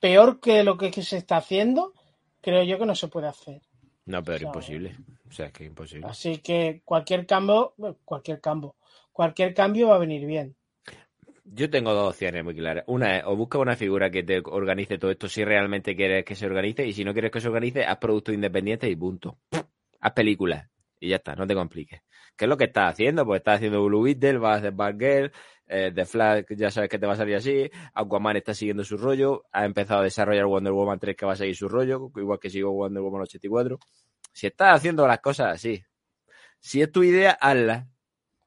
peor 0.00 0.40
que 0.40 0.62
lo 0.62 0.76
que, 0.76 0.90
que 0.90 1.02
se 1.02 1.16
está 1.16 1.38
haciendo, 1.38 1.92
creo 2.40 2.62
yo 2.64 2.78
que 2.78 2.86
no 2.86 2.94
se 2.94 3.08
puede 3.08 3.28
hacer. 3.28 3.60
No, 4.06 4.22
pero 4.22 4.36
O 4.36 4.38
sea, 4.38 4.46
imposible. 4.48 4.96
O 5.28 5.32
sea, 5.32 5.46
es 5.46 5.52
que 5.52 5.64
imposible. 5.64 6.06
Así 6.08 6.38
que 6.38 6.82
cualquier 6.84 7.26
cambio, 7.26 7.74
cualquier 8.04 8.40
cambio, 8.40 8.76
cualquier 9.12 9.52
cambio 9.52 9.88
va 9.88 9.96
a 9.96 9.98
venir 9.98 10.24
bien. 10.26 10.56
Yo 11.44 11.70
tengo 11.70 11.92
dos 11.92 12.10
opciones 12.10 12.42
muy 12.42 12.54
claras. 12.54 12.84
Una 12.88 13.18
es, 13.18 13.24
o 13.24 13.36
busca 13.36 13.58
una 13.58 13.76
figura 13.76 14.10
que 14.10 14.22
te 14.22 14.42
organice 14.44 14.98
todo 14.98 15.10
esto 15.10 15.28
si 15.28 15.44
realmente 15.44 15.94
quieres 15.94 16.24
que 16.24 16.34
se 16.34 16.46
organice, 16.46 16.86
y 16.86 16.92
si 16.92 17.04
no 17.04 17.12
quieres 17.12 17.30
que 17.30 17.40
se 17.40 17.48
organice, 17.48 17.84
haz 17.84 17.98
productos 17.98 18.34
independientes 18.34 18.90
y 18.90 18.96
punto. 18.96 19.38
Haz 20.00 20.12
películas. 20.12 20.68
Y 20.98 21.08
ya 21.08 21.16
está, 21.16 21.36
no 21.36 21.46
te 21.46 21.54
compliques. 21.54 22.00
¿Qué 22.36 22.44
es 22.44 22.48
lo 22.48 22.56
que 22.56 22.64
estás 22.64 22.92
haciendo? 22.92 23.24
Pues 23.24 23.40
estás 23.40 23.56
haciendo 23.56 23.84
Blue 23.84 24.02
Beetle, 24.02 24.38
vas 24.38 24.56
a 24.56 24.58
hacer 24.58 24.72
Batgirl, 24.72 25.32
eh, 25.66 25.92
The 25.94 26.04
Flash 26.04 26.44
ya 26.50 26.70
sabes 26.70 26.88
que 26.88 26.98
te 26.98 27.06
va 27.06 27.14
a 27.14 27.16
salir 27.16 27.36
así, 27.36 27.70
Aquaman 27.94 28.36
está 28.36 28.54
siguiendo 28.54 28.84
su 28.84 28.96
rollo, 28.96 29.44
ha 29.52 29.64
empezado 29.64 30.00
a 30.00 30.04
desarrollar 30.04 30.46
Wonder 30.46 30.72
Woman 30.72 30.98
3 30.98 31.16
que 31.16 31.26
va 31.26 31.32
a 31.32 31.36
seguir 31.36 31.56
su 31.56 31.68
rollo, 31.68 32.10
igual 32.16 32.38
que 32.38 32.50
sigo 32.50 32.72
Wonder 32.72 33.02
Woman 33.02 33.22
84. 33.22 33.78
Si 34.32 34.46
estás 34.46 34.76
haciendo 34.76 35.06
las 35.06 35.20
cosas 35.20 35.54
así, 35.54 35.82
si 36.60 36.82
es 36.82 36.90
tu 36.90 37.02
idea, 37.02 37.32
hazla. 37.40 37.88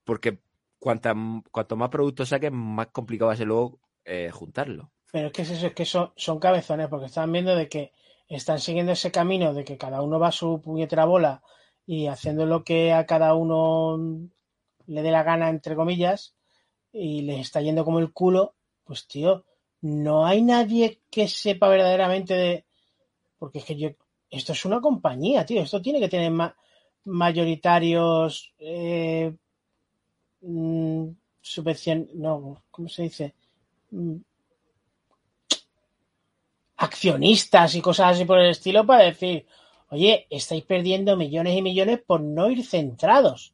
Porque 0.04 0.40
cuanta, 0.78 1.14
cuanto 1.52 1.76
más 1.76 1.90
productos 1.90 2.30
saques, 2.30 2.52
más 2.52 2.88
complicado 2.88 3.28
va 3.28 3.34
a 3.34 3.38
ser 3.38 3.48
luego 3.48 3.80
eh, 4.06 4.30
juntarlo. 4.32 4.92
Pero 5.12 5.28
es 5.28 5.34
que 5.34 5.42
es 5.44 5.52
eso, 5.52 5.68
es 5.68 5.74
que 5.74 5.86
son, 5.86 6.12
son 6.16 6.40
cabezones, 6.40 6.88
porque 6.88 7.08
están 7.08 7.32
viendo 7.32 7.56
de 7.56 7.68
que 7.68 7.94
están 8.28 8.60
siguiendo 8.60 8.92
ese 8.92 9.12
camino 9.12 9.54
de 9.54 9.64
que 9.64 9.78
cada 9.78 10.02
uno 10.02 10.20
va 10.20 10.28
a 10.28 10.32
su 10.32 10.62
puñetera 10.62 11.06
bola 11.06 11.42
y 11.86 12.08
haciendo 12.08 12.46
lo 12.46 12.64
que 12.64 12.94
a 12.94 13.06
cada 13.06 13.34
uno 13.34 13.98
le 14.86 15.02
dé 15.02 15.12
la 15.12 15.24
gana, 15.24 15.50
entre 15.50 15.76
comillas, 15.76 16.36
y 16.92 17.22
les 17.22 17.40
está 17.42 17.62
yendo 17.62 17.86
como 17.86 18.00
el 18.00 18.12
culo, 18.12 18.56
pues 18.84 19.08
tío, 19.08 19.46
no 19.82 20.26
hay 20.26 20.42
nadie 20.42 21.02
que 21.10 21.28
sepa 21.28 21.68
verdaderamente 21.70 22.34
de... 22.34 22.66
Porque 23.38 23.60
es 23.60 23.66
que 23.66 23.78
yo... 23.78 23.90
Esto 24.30 24.54
es 24.54 24.66
una 24.66 24.80
compañía, 24.82 25.46
tío, 25.46 25.62
esto 25.62 25.82
tiene 25.82 26.00
que 26.00 26.10
tener 26.10 26.32
ma 26.32 26.56
mayoritarios... 27.06 28.54
Eh, 28.60 29.34
mm. 30.42 31.10
No, 32.16 32.64
¿cómo 32.70 32.90
se 32.90 33.04
dice? 33.04 33.34
Mm, 33.92 34.18
accionistas 36.78 37.76
y 37.76 37.82
cosas 37.82 38.16
así 38.16 38.26
por 38.26 38.40
el 38.40 38.52
estilo 38.52 38.86
para 38.86 39.04
decir, 39.04 39.46
oye, 39.90 40.28
estáis 40.30 40.64
perdiendo 40.64 41.18
millones 41.18 41.58
y 41.58 41.62
millones 41.62 42.02
por 42.06 42.22
no 42.22 42.50
ir 42.50 42.66
centrados. 42.66 43.54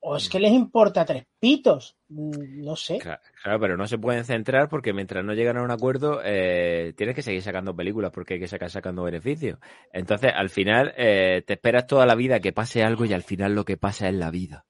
O, 0.00 0.16
es 0.16 0.28
que 0.28 0.40
les 0.40 0.52
importa 0.52 1.04
tres 1.04 1.24
pitos, 1.38 1.96
mm, 2.08 2.64
no 2.64 2.76
sé. 2.76 2.98
Claro, 2.98 3.60
pero 3.60 3.76
no 3.76 3.86
se 3.86 3.98
pueden 3.98 4.24
centrar 4.24 4.68
porque 4.68 4.92
mientras 4.92 5.24
no 5.24 5.32
llegan 5.32 5.56
a 5.56 5.62
un 5.62 5.70
acuerdo 5.70 6.20
eh, 6.24 6.92
tienes 6.96 7.14
que 7.14 7.22
seguir 7.22 7.42
sacando 7.42 7.74
películas 7.74 8.10
porque 8.12 8.34
hay 8.34 8.40
que 8.40 8.48
sacar 8.48 8.70
sacando 8.70 9.04
beneficios. 9.04 9.58
Entonces, 9.92 10.32
al 10.34 10.50
final 10.50 10.92
eh, 10.96 11.42
te 11.46 11.54
esperas 11.54 11.86
toda 11.86 12.06
la 12.06 12.14
vida 12.14 12.40
que 12.40 12.52
pase 12.52 12.82
algo 12.82 13.04
y 13.04 13.12
al 13.12 13.22
final 13.22 13.54
lo 13.54 13.64
que 13.64 13.76
pasa 13.76 14.08
es 14.08 14.14
la 14.14 14.30
vida. 14.30 14.64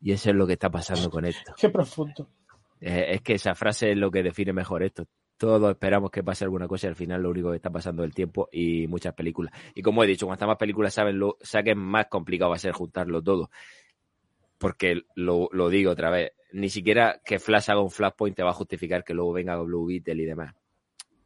Y 0.00 0.12
eso 0.12 0.30
es 0.30 0.36
lo 0.36 0.46
que 0.46 0.54
está 0.54 0.70
pasando 0.70 1.10
con 1.10 1.24
esto. 1.24 1.54
Qué 1.56 1.68
profundo. 1.68 2.28
Eh, 2.80 3.14
es 3.14 3.22
que 3.22 3.34
esa 3.34 3.54
frase 3.54 3.90
es 3.90 3.96
lo 3.96 4.10
que 4.10 4.22
define 4.22 4.52
mejor 4.52 4.82
esto. 4.82 5.06
Todos 5.36 5.70
esperamos 5.70 6.10
que 6.10 6.22
pase 6.22 6.44
alguna 6.44 6.68
cosa 6.68 6.86
y 6.86 6.90
al 6.90 6.96
final 6.96 7.22
lo 7.22 7.30
único 7.30 7.50
que 7.50 7.56
está 7.56 7.70
pasando 7.70 8.02
es 8.02 8.08
el 8.08 8.14
tiempo 8.14 8.48
y 8.52 8.86
muchas 8.86 9.14
películas. 9.14 9.52
Y 9.74 9.82
como 9.82 10.04
he 10.04 10.06
dicho, 10.06 10.26
cuantas 10.26 10.46
más 10.46 10.56
películas 10.56 10.94
saben 10.94 11.18
lo, 11.18 11.36
saquen, 11.40 11.78
más 11.78 12.06
complicado 12.06 12.50
va 12.50 12.56
a 12.56 12.60
ser 12.60 12.72
juntarlo 12.72 13.22
todo 13.22 13.50
porque 14.58 15.02
lo, 15.14 15.48
digo 15.68 15.90
otra 15.90 16.10
vez, 16.10 16.32
ni 16.52 16.70
siquiera 16.70 17.20
que 17.24 17.38
Flash 17.38 17.70
haga 17.70 17.80
un 17.80 17.90
Flashpoint 17.90 18.36
te 18.36 18.42
va 18.42 18.50
a 18.50 18.54
justificar 18.54 19.04
que 19.04 19.14
luego 19.14 19.32
venga 19.32 19.56
Blue 19.56 19.86
Beetle 19.86 20.22
y 20.22 20.26
demás. 20.26 20.54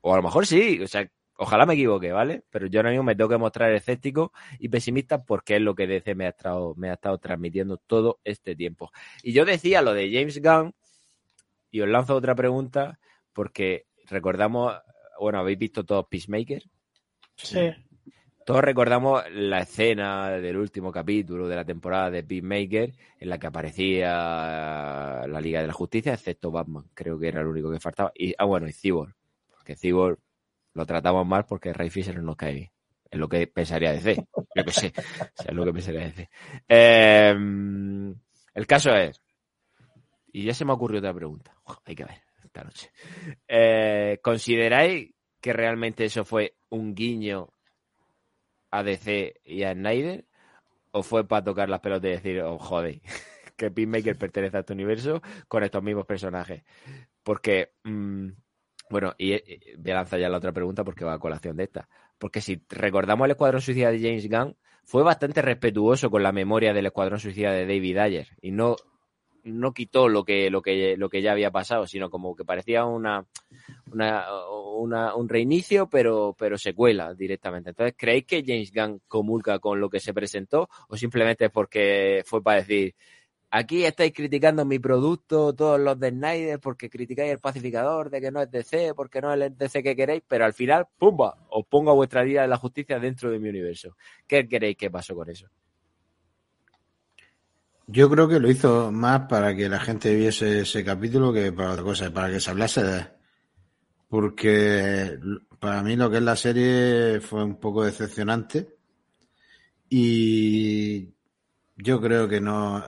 O 0.01 0.13
a 0.13 0.17
lo 0.17 0.23
mejor 0.23 0.47
sí, 0.47 0.81
o 0.81 0.87
sea, 0.87 1.09
ojalá 1.37 1.67
me 1.67 1.75
equivoque, 1.75 2.13
¿vale? 2.13 2.45
Pero 2.51 2.67
yo 2.67 2.81
ahora 2.81 2.91
mismo 2.91 3.05
me 3.05 3.15
tengo 3.15 3.31
que 3.31 3.37
mostrar 3.37 3.73
escéptico 3.73 4.33
y 4.59 4.69
pesimista 4.69 5.25
porque 5.25 5.57
es 5.57 5.63
lo 5.63 5.75
que 5.75 5.87
DC 5.87 6.15
me 6.15 6.27
ha 6.27 6.31
estado, 6.31 6.75
me 6.77 6.91
ha 6.91 6.95
estado 6.95 7.19
transmitiendo 7.19 7.77
todo 7.77 8.21
este 8.25 8.57
tiempo. 8.57 8.91
Y 9.23 9.33
yo 9.33 9.45
decía 9.45 9.83
lo 9.83 9.93
de 9.93 10.11
James 10.13 10.41
Gunn, 10.43 10.75
y 11.71 11.81
os 11.81 11.89
lanzo 11.89 12.17
otra 12.17 12.35
pregunta, 12.35 12.99
porque 13.33 13.87
recordamos, 14.07 14.75
bueno, 15.21 15.39
habéis 15.39 15.59
visto 15.59 15.85
todos 15.85 16.07
Peacemaker. 16.09 16.65
Sí. 17.37 17.71
Todos 18.49 18.65
recordamos 18.65 19.25
la 19.31 19.59
escena 19.59 20.31
del 20.31 20.57
último 20.57 20.91
capítulo 20.91 21.49
de 21.49 21.55
la 21.55 21.67
temporada 21.67 22.11
de 22.11 22.23
Peacemaker 22.25 22.95
en 23.21 23.29
la 23.29 23.39
que 23.39 23.47
aparecía 23.47 25.27
la 25.27 25.39
Liga 25.39 25.61
de 25.61 25.67
la 25.67 25.75
Justicia, 25.75 26.15
excepto 26.15 26.51
Batman, 26.51 26.85
creo 26.95 27.19
que 27.19 27.29
era 27.29 27.43
el 27.43 27.47
único 27.47 27.71
que 27.71 27.79
faltaba. 27.79 28.11
Y, 28.15 28.35
ah, 28.39 28.47
bueno, 28.47 28.67
y 28.67 28.73
Cyborg, 28.73 29.15
porque 29.51 29.77
Cyborg 29.77 30.19
lo 30.73 30.87
tratamos 30.87 31.27
mal 31.27 31.45
porque 31.45 31.75
Ray 31.75 31.91
Fisher 31.91 32.17
no 32.17 32.23
nos 32.23 32.37
cae 32.37 32.55
bien. 32.55 32.71
Es 33.11 33.21
lo 33.21 33.29
que 33.29 33.47
pensaría 33.49 33.93
DC. 33.93 34.17
Yo 34.55 34.65
que 34.65 34.73
sé. 34.73 34.95
es 35.47 35.53
lo 35.53 35.67
que 35.67 35.73
pensaría 35.75 36.07
DC. 36.07 36.31
Em, 36.69 38.15
el 38.55 38.67
caso 38.67 38.95
es, 38.95 39.21
y 40.33 40.45
ya 40.45 40.55
se 40.55 40.65
me 40.65 40.73
ocurrió 40.73 41.01
otra 41.01 41.13
pregunta. 41.13 41.55
hay 41.85 41.95
que 41.95 42.05
ver 42.05 42.23
esta 42.43 42.65
noche. 42.65 42.91
Eh, 43.47 44.21
¿Consideráis 44.23 45.13
que 45.39 45.53
realmente 45.53 46.07
eso 46.07 46.25
fue 46.25 46.57
un 46.71 46.95
guiño 46.95 47.51
a 48.71 48.83
DC 48.83 49.41
y 49.45 49.63
a 49.63 49.73
Snyder? 49.73 50.25
¿O 50.91 51.03
fue 51.03 51.27
para 51.27 51.45
tocar 51.45 51.69
las 51.69 51.81
pelotas 51.81 52.09
y 52.09 52.15
decir, 52.15 52.41
oh, 52.41 52.59
joder, 52.59 53.01
que 53.57 53.71
Pinmaker 53.71 54.17
pertenece 54.17 54.57
a 54.57 54.61
este 54.61 54.73
universo 54.73 55.23
con 55.47 55.63
estos 55.63 55.83
mismos 55.83 56.07
personajes? 56.07 56.65
Porque, 57.23 57.73
mm, 57.85 58.29
bueno, 58.91 59.15
y, 59.19 59.33
voy 59.77 59.93
a 59.93 59.95
lanzar 59.95 60.19
ya 60.19 60.29
la 60.29 60.39
otra 60.39 60.53
pregunta 60.53 60.85
porque 60.85 61.05
va 61.05 61.15
a 61.15 61.19
colación 61.19 61.57
de 61.57 61.65
esta. 61.65 61.89
Porque 62.19 62.41
si 62.41 62.63
recordamos 62.69 63.27
el 63.27 63.33
Escuadrón 63.33 63.61
Suicida 63.61 63.91
de 63.91 64.01
James 64.01 64.29
Gunn, 64.29 64.57
fue 64.85 65.03
bastante 65.03 65.43
respetuoso 65.43 66.11
con 66.11 66.23
la 66.23 66.33
memoria 66.33 66.73
del 66.73 66.87
Escuadrón 66.87 67.21
Suicida 67.21 67.53
de 67.53 67.67
David 67.67 67.99
Ayer 67.99 68.29
y 68.41 68.51
no 68.51 68.77
no 69.49 69.73
quitó 69.73 70.09
lo 70.09 70.25
que, 70.25 70.51
lo 70.51 70.63
que, 70.63 70.97
lo 70.97 71.09
que 71.09 71.23
ya 71.23 71.33
había 71.33 71.51
pasado, 71.51 71.87
sino 71.87 72.11
como 72.11 72.35
que 72.37 72.45
parecía 72.45 72.85
una, 72.85 73.27
una, 73.93 75.15
un 75.15 75.29
reinicio, 75.29 75.89
pero, 75.89 76.35
pero 76.39 76.59
secuela 76.59 77.15
directamente. 77.15 77.71
Entonces, 77.71 77.95
¿creéis 77.97 78.25
que 78.25 78.45
James 78.47 78.73
Gunn 78.73 79.01
comulga 79.09 79.59
con 79.59 79.81
lo 79.81 79.91
que 79.91 80.01
se 80.01 80.15
presentó 80.15 80.69
o 80.89 80.97
simplemente 80.97 81.51
porque 81.51 82.23
fue 82.27 82.43
para 82.43 82.61
decir, 82.61 82.95
aquí 83.51 83.85
estáis 83.85 84.13
criticando 84.13 84.65
mi 84.65 84.79
producto, 84.79 85.55
todos 85.55 85.81
los 85.81 85.99
de 85.99 86.11
Snyder, 86.11 86.61
porque 86.61 86.91
criticáis 86.91 87.33
el 87.33 87.39
pacificador 87.39 88.11
de 88.11 88.21
que 88.21 88.31
no 88.31 88.43
es 88.43 88.51
DC, 88.51 88.95
porque 88.95 89.21
no 89.21 89.33
es 89.33 89.41
el 89.41 89.57
DC 89.57 89.83
que 89.83 89.97
queréis, 89.97 90.23
pero 90.27 90.45
al 90.45 90.53
final, 90.53 90.87
¡pumba! 90.99 91.47
Os 91.51 91.67
pongo 91.67 91.91
a 91.91 91.95
vuestra 91.95 92.23
vida 92.23 92.43
de 92.43 92.49
la 92.49 92.57
justicia 92.57 92.99
dentro 92.99 93.31
de 93.31 93.39
mi 93.39 93.49
universo. 93.49 93.97
¿Qué 94.27 94.47
queréis 94.47 94.77
que 94.77 94.91
pasó 94.91 95.15
con 95.15 95.31
eso? 95.31 95.49
Yo 97.91 98.11
creo 98.11 98.29
que 98.29 98.39
lo 98.39 98.51
hizo 98.51 98.93
más 98.93 99.23
para 99.29 99.57
que 99.57 99.67
la 99.67 99.81
gente 99.81 100.15
viese 100.15 100.61
ese 100.61 100.85
capítulo 100.85 101.33
que 101.33 101.53
para 101.53 101.73
otra 101.73 101.83
cosa, 101.83 102.13
para 102.13 102.31
que 102.31 102.39
se 102.39 102.51
hablase 102.51 102.83
de 102.83 103.07
Porque 104.09 105.19
para 105.59 105.83
mí 105.83 105.97
lo 105.97 106.11
que 106.11 106.19
es 106.19 106.23
la 106.23 106.37
serie 106.37 107.21
fue 107.21 107.43
un 107.45 107.59
poco 107.59 107.85
decepcionante. 107.85 108.77
Y 109.89 111.09
yo 111.77 111.99
creo 112.01 112.29
que 112.29 112.43
no. 112.43 112.85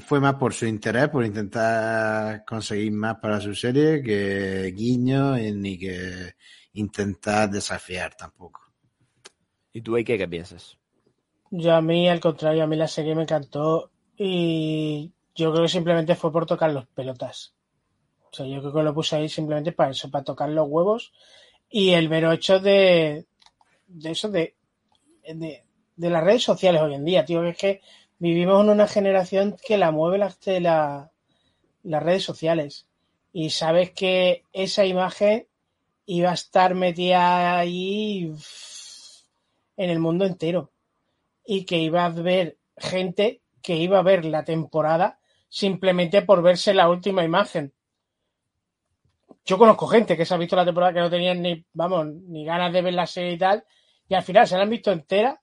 fue 0.00 0.18
más 0.18 0.36
por 0.36 0.54
su 0.54 0.64
interés, 0.64 1.10
por 1.10 1.24
intentar 1.26 2.42
conseguir 2.46 2.90
más 2.92 3.16
para 3.18 3.38
su 3.38 3.54
serie 3.54 4.02
que 4.02 4.72
guiño 4.74 5.36
ni 5.36 5.78
que 5.78 6.36
intentar 6.72 7.50
desafiar 7.50 8.14
tampoco. 8.16 8.62
¿Y 9.74 9.82
tú, 9.82 9.94
qué, 10.06 10.16
qué 10.16 10.26
piensas? 10.26 10.78
Yo 11.56 11.72
a 11.72 11.80
mí, 11.80 12.08
al 12.08 12.18
contrario, 12.18 12.64
a 12.64 12.66
mí 12.66 12.74
la 12.74 12.88
serie 12.88 13.14
me 13.14 13.22
encantó 13.22 13.92
y 14.16 15.12
yo 15.36 15.52
creo 15.52 15.62
que 15.62 15.68
simplemente 15.68 16.16
fue 16.16 16.32
por 16.32 16.46
tocar 16.46 16.72
los 16.72 16.88
pelotas. 16.88 17.54
O 18.24 18.34
sea, 18.34 18.44
yo 18.44 18.58
creo 18.58 18.72
que 18.72 18.82
lo 18.82 18.92
puse 18.92 19.14
ahí 19.14 19.28
simplemente 19.28 19.70
para 19.70 19.92
eso, 19.92 20.10
para 20.10 20.24
tocar 20.24 20.48
los 20.48 20.68
huevos 20.68 21.12
y 21.70 21.90
el 21.90 22.08
mero 22.08 22.32
hecho 22.32 22.58
de, 22.58 23.26
de 23.86 24.10
eso, 24.10 24.30
de, 24.30 24.56
de, 25.32 25.62
las 25.96 26.24
redes 26.24 26.42
sociales 26.42 26.82
hoy 26.82 26.94
en 26.94 27.04
día, 27.04 27.24
tío, 27.24 27.42
que 27.42 27.50
es 27.50 27.56
que 27.56 27.80
vivimos 28.18 28.60
en 28.64 28.70
una 28.70 28.88
generación 28.88 29.56
que 29.64 29.78
la 29.78 29.92
mueve 29.92 30.18
las, 30.18 30.36
la, 30.44 31.12
las 31.84 32.02
redes 32.02 32.24
sociales 32.24 32.88
y 33.32 33.50
sabes 33.50 33.92
que 33.92 34.42
esa 34.52 34.84
imagen 34.86 35.46
iba 36.04 36.32
a 36.32 36.34
estar 36.34 36.74
metida 36.74 37.56
ahí 37.56 38.34
en 39.76 39.90
el 39.90 40.00
mundo 40.00 40.24
entero 40.24 40.73
y 41.44 41.64
que 41.64 41.78
iba 41.78 42.02
a 42.02 42.06
haber 42.06 42.58
gente 42.76 43.42
que 43.62 43.76
iba 43.76 43.98
a 43.98 44.02
ver 44.02 44.24
la 44.24 44.44
temporada 44.44 45.18
simplemente 45.48 46.22
por 46.22 46.42
verse 46.42 46.74
la 46.74 46.88
última 46.88 47.24
imagen. 47.24 47.72
Yo 49.44 49.58
conozco 49.58 49.86
gente 49.86 50.16
que 50.16 50.24
se 50.24 50.34
ha 50.34 50.38
visto 50.38 50.56
la 50.56 50.64
temporada 50.64 50.92
que 50.92 51.00
no 51.00 51.10
tenían 51.10 51.42
ni, 51.42 51.64
vamos, 51.72 52.06
ni 52.06 52.44
ganas 52.44 52.72
de 52.72 52.82
ver 52.82 52.94
la 52.94 53.06
serie 53.06 53.32
y 53.32 53.38
tal, 53.38 53.64
y 54.08 54.14
al 54.14 54.22
final 54.22 54.46
se 54.46 54.56
la 54.56 54.62
han 54.62 54.70
visto 54.70 54.90
entera 54.90 55.40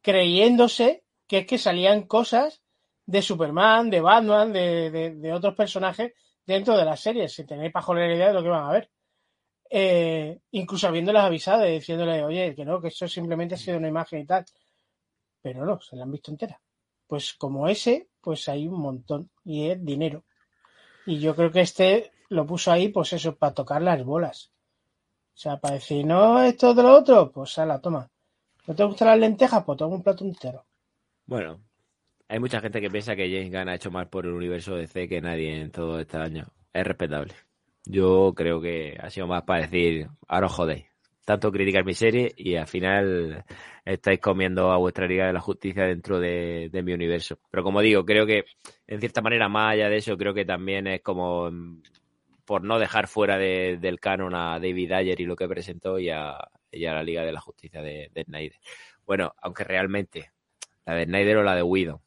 creyéndose 0.00 1.04
que 1.26 1.38
es 1.38 1.46
que 1.46 1.58
salían 1.58 2.02
cosas 2.02 2.62
de 3.04 3.22
Superman, 3.22 3.90
de 3.90 4.00
Batman, 4.00 4.52
de, 4.52 4.90
de, 5.16 5.32
otros 5.32 5.54
personajes 5.54 6.12
dentro 6.46 6.76
de 6.76 6.84
la 6.84 6.96
serie, 6.96 7.28
si 7.28 7.44
tenéis 7.44 7.72
para 7.72 7.84
joder 7.84 8.08
la 8.08 8.16
idea 8.16 8.28
de 8.28 8.34
lo 8.34 8.42
que 8.42 8.48
van 8.48 8.64
a 8.64 8.72
ver. 8.72 8.90
Eh, 9.70 10.38
incluso 10.52 10.88
habiéndolas 10.88 11.24
avisado 11.24 11.66
y 11.66 11.72
diciéndole, 11.72 12.24
oye, 12.24 12.54
que 12.54 12.64
no, 12.64 12.80
que 12.80 12.88
eso 12.88 13.08
simplemente 13.08 13.54
ha 13.54 13.58
sido 13.58 13.76
una 13.76 13.88
imagen 13.88 14.20
y 14.20 14.26
tal 14.26 14.44
pero 15.42 15.64
no, 15.64 15.80
se 15.80 15.96
la 15.96 16.04
han 16.04 16.12
visto 16.12 16.30
entera. 16.30 16.60
Pues 17.06 17.34
como 17.34 17.68
ese, 17.68 18.08
pues 18.20 18.48
hay 18.48 18.66
un 18.66 18.80
montón 18.80 19.30
y 19.44 19.68
es 19.70 19.84
dinero. 19.84 20.24
Y 21.06 21.20
yo 21.20 21.34
creo 21.34 21.50
que 21.50 21.60
este 21.60 22.12
lo 22.28 22.46
puso 22.46 22.70
ahí, 22.70 22.88
pues 22.88 23.12
eso, 23.12 23.36
para 23.36 23.54
tocar 23.54 23.80
las 23.82 24.04
bolas. 24.04 24.52
O 25.34 25.40
sea, 25.40 25.58
para 25.58 25.74
decir, 25.74 26.04
no, 26.04 26.42
esto 26.42 26.74
de 26.74 26.82
lo 26.82 26.98
otro, 26.98 27.30
pues 27.30 27.58
a 27.58 27.64
la 27.64 27.80
toma. 27.80 28.10
¿No 28.66 28.74
te 28.74 28.84
gustan 28.84 29.08
las 29.08 29.18
lentejas? 29.18 29.64
Pues 29.64 29.78
toma 29.78 29.96
un 29.96 30.02
plato 30.02 30.24
entero. 30.24 30.66
Bueno, 31.24 31.60
hay 32.28 32.38
mucha 32.40 32.60
gente 32.60 32.80
que 32.80 32.90
piensa 32.90 33.16
que 33.16 33.30
James 33.30 33.50
Gunn 33.50 33.68
ha 33.68 33.76
hecho 33.76 33.90
más 33.90 34.08
por 34.08 34.26
el 34.26 34.32
universo 34.32 34.74
de 34.74 34.86
C 34.86 35.08
que 35.08 35.20
nadie 35.20 35.60
en 35.60 35.70
todo 35.70 35.98
este 36.00 36.18
año. 36.18 36.48
Es 36.72 36.86
respetable. 36.86 37.34
Yo 37.86 38.34
creo 38.36 38.60
que 38.60 38.98
ha 39.00 39.08
sido 39.08 39.26
más 39.26 39.44
para 39.44 39.62
decir, 39.62 40.08
ahora 40.26 40.46
os 40.46 40.52
jodéis 40.52 40.87
tanto 41.28 41.52
criticar 41.52 41.84
mi 41.84 41.92
serie 41.92 42.32
y 42.38 42.54
al 42.54 42.66
final 42.66 43.44
estáis 43.84 44.18
comiendo 44.18 44.72
a 44.72 44.78
vuestra 44.78 45.06
Liga 45.06 45.26
de 45.26 45.34
la 45.34 45.40
Justicia 45.40 45.84
dentro 45.84 46.18
de, 46.18 46.70
mi 46.82 46.94
universo. 46.94 47.38
Pero 47.50 47.62
como 47.62 47.82
digo, 47.82 48.02
creo 48.06 48.24
que 48.24 48.46
en 48.86 48.98
cierta 48.98 49.20
manera, 49.20 49.46
más 49.46 49.74
allá 49.74 49.90
de 49.90 49.98
eso, 49.98 50.16
creo 50.16 50.32
que 50.32 50.46
también 50.46 50.86
es 50.86 51.02
como 51.02 51.50
mm, 51.50 51.82
por 52.46 52.64
no 52.64 52.78
dejar 52.78 53.08
fuera 53.08 53.36
del 53.36 54.00
canon 54.00 54.34
a 54.34 54.58
David 54.58 54.90
Ayer 54.92 55.20
y 55.20 55.26
lo 55.26 55.36
que 55.36 55.46
presentó 55.46 55.98
y 55.98 56.08
a, 56.08 56.38
la 56.72 57.02
Liga 57.02 57.24
de 57.24 57.32
la 57.32 57.40
Justicia 57.40 57.82
de, 57.82 58.10
Snyder. 58.24 58.58
Bueno, 59.04 59.34
aunque 59.42 59.64
realmente 59.64 60.32
la 60.86 60.94
de 60.94 61.04
Snyder 61.04 61.36
o 61.36 61.42
la 61.42 61.56
de 61.56 61.62
Widow. 61.62 62.00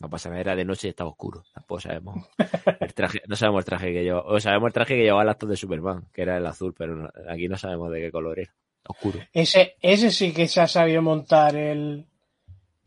No 0.00 0.08
pasa 0.08 0.28
nada, 0.28 0.40
era 0.40 0.54
de 0.54 0.64
noche 0.64 0.86
y 0.86 0.90
estaba 0.90 1.10
oscuro. 1.10 1.42
Tampoco 1.52 1.80
sabemos 1.80 2.28
el 2.80 2.94
traje, 2.94 3.22
no 3.26 3.34
sabemos 3.34 3.62
el 3.62 3.64
traje 3.64 3.92
que 3.92 4.04
llevaba. 4.04 4.28
O 4.28 4.38
sabemos 4.38 4.68
el 4.68 4.72
traje 4.72 4.94
que 4.94 5.02
llevaba 5.02 5.24
el 5.24 5.30
actor 5.30 5.48
de 5.48 5.56
Superman, 5.56 6.06
que 6.12 6.22
era 6.22 6.36
el 6.36 6.46
azul, 6.46 6.72
pero 6.78 7.10
aquí 7.28 7.48
no 7.48 7.56
sabemos 7.56 7.90
de 7.90 8.02
qué 8.02 8.12
color 8.12 8.38
era 8.38 8.54
oscuro. 8.88 9.20
Ese, 9.32 9.76
ese 9.80 10.10
sí 10.10 10.32
que 10.32 10.48
se 10.48 10.60
ha 10.60 10.66
sabido 10.66 11.02
montar 11.02 11.56
el, 11.56 12.06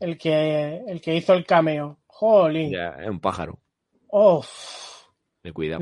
el 0.00 0.18
que 0.18 0.82
el 0.86 1.00
que 1.00 1.16
hizo 1.16 1.34
el 1.34 1.46
cameo. 1.46 1.98
Jolín. 2.06 2.70
Ya, 2.70 2.96
es 3.00 3.08
un 3.08 3.20
pájaro. 3.20 3.58
Me 5.42 5.52
cuida. 5.52 5.78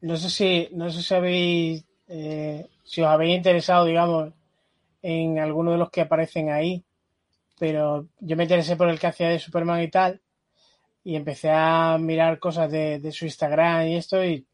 No, 0.00 0.16
sé 0.16 0.30
si, 0.30 0.68
no 0.72 0.90
sé 0.90 1.02
si 1.02 1.14
habéis 1.14 1.84
eh, 2.08 2.68
si 2.84 3.00
os 3.00 3.08
habéis 3.08 3.36
interesado, 3.36 3.86
digamos, 3.86 4.32
en 5.00 5.38
alguno 5.38 5.72
de 5.72 5.78
los 5.78 5.90
que 5.90 6.02
aparecen 6.02 6.50
ahí, 6.50 6.84
pero 7.58 8.06
yo 8.20 8.36
me 8.36 8.42
interesé 8.44 8.76
por 8.76 8.88
el 8.88 8.98
que 8.98 9.06
hacía 9.06 9.28
de 9.28 9.38
Superman 9.38 9.82
y 9.82 9.88
tal, 9.88 10.20
y 11.04 11.16
empecé 11.16 11.50
a 11.50 11.96
mirar 11.98 12.38
cosas 12.38 12.70
de, 12.70 13.12
su 13.12 13.24
Instagram 13.24 13.86
y 13.86 13.96
esto, 13.96 14.24
y 14.24 14.46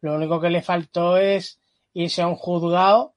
lo 0.00 0.14
único 0.16 0.40
que 0.40 0.50
le 0.50 0.62
faltó 0.62 1.16
es 1.16 1.60
irse 1.94 2.22
a 2.22 2.28
un 2.28 2.34
juzgado 2.34 3.14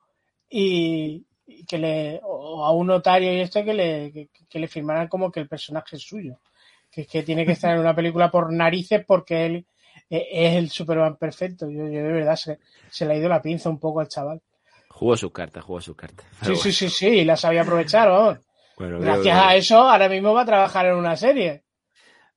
y, 0.50 1.26
que 1.68 1.78
le, 1.78 2.20
o 2.24 2.64
a 2.66 2.72
un 2.72 2.88
notario 2.88 3.34
y 3.34 3.42
esto, 3.42 3.64
que 3.64 3.74
le, 3.74 4.30
que, 4.50 4.60
le 4.60 4.68
firmaran 4.68 5.08
como 5.08 5.32
que 5.32 5.40
el 5.40 5.48
personaje 5.48 5.96
es 5.96 6.04
suyo. 6.04 6.40
Que, 6.92 7.06
que 7.06 7.24
tiene 7.24 7.46
que 7.46 7.52
estar 7.52 7.74
en 7.74 7.82
una 7.82 7.96
película 7.96 8.32
por 8.32 8.52
narices 8.52 9.06
porque 9.06 9.46
él 9.46 9.66
e, 10.10 10.28
es 10.32 10.56
el 10.56 10.70
Superman 10.70 11.18
perfecto. 11.18 11.70
Yo, 11.70 11.86
de 11.86 12.02
verdad 12.02 12.36
se, 12.36 12.60
se, 12.90 13.06
le 13.06 13.14
ha 13.14 13.18
ido 13.18 13.30
la 13.30 13.42
pinza 13.42 13.70
un 13.70 13.80
poco 13.80 14.00
al 14.00 14.08
chaval. 14.08 14.42
Jugó 14.90 15.16
sus 15.16 15.32
cartas, 15.32 15.64
jugó 15.64 15.82
sus 15.82 15.96
cartas. 15.96 16.26
Sí, 16.42 16.56
sí, 16.56 16.72
sí, 16.72 16.90
sí, 16.90 17.08
y 17.08 17.26
las 17.26 17.42
sabía 17.42 17.62
aprovechar, 17.62 18.10
vamos. 18.10 18.40
Gracias 18.78 19.38
a 19.38 19.56
eso, 19.56 19.78
ahora 19.78 20.08
mismo 20.08 20.34
va 20.34 20.42
a 20.42 20.46
trabajar 20.46 20.86
en 20.88 20.96
una 20.96 21.16
serie. 21.16 21.64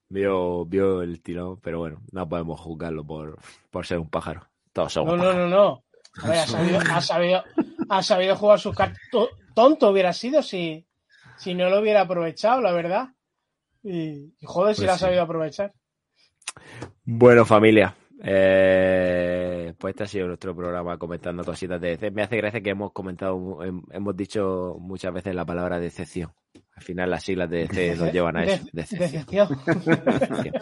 Vio, 0.08 0.64
vio 0.66 1.02
el 1.02 1.22
tirón, 1.22 1.58
pero 1.60 1.78
bueno, 1.78 2.02
no 2.10 2.28
podemos 2.28 2.60
juzgarlo 2.60 3.04
por, 3.04 3.38
por 3.70 3.86
ser 3.86 3.98
un 3.98 4.10
pájaro. 4.10 4.46
Todos 4.72 4.92
somos 4.92 5.16
No, 5.16 5.24
no, 5.24 5.32
no, 5.32 5.48
no. 5.48 5.84
Ha, 6.16 6.46
sabido, 7.00 7.44
ha, 7.88 8.02
sabido, 8.02 8.36
jugar 8.36 8.60
sus 8.60 8.74
cartas. 8.74 8.98
Tonto 9.54 9.90
hubiera 9.90 10.12
sido 10.12 10.42
si, 10.42 10.86
si 11.36 11.54
no 11.54 11.68
lo 11.68 11.80
hubiera 11.80 12.02
aprovechado, 12.02 12.60
la 12.60 12.72
verdad. 12.72 13.08
Y, 13.82 14.34
joder, 14.42 14.74
si 14.74 14.82
pues 14.82 14.86
lo 14.86 14.92
ha 14.92 14.98
sabido 14.98 15.22
aprovechar. 15.22 15.72
Bueno, 17.04 17.44
familia, 17.44 17.94
eh, 18.22 19.74
pues 19.78 19.92
este 19.92 20.04
ha 20.04 20.06
sido 20.06 20.28
nuestro 20.28 20.54
programa 20.54 20.98
comentando 20.98 21.44
cositas 21.44 21.80
de. 21.80 22.10
Me 22.12 22.22
hace 22.22 22.36
gracia 22.36 22.60
que 22.60 22.70
hemos 22.70 22.92
comentado, 22.92 23.58
hemos 23.62 24.16
dicho 24.16 24.76
muchas 24.78 25.12
veces 25.12 25.34
la 25.34 25.44
palabra 25.44 25.80
decepción. 25.80 26.32
Al 26.82 26.86
final 26.86 27.10
las 27.10 27.22
siglas 27.22 27.48
de 27.48 27.68
DC 27.68 27.94
nos 27.94 28.12
llevan 28.12 28.36
a 28.38 28.42
eso. 28.42 28.66
Decepción. 28.72 29.48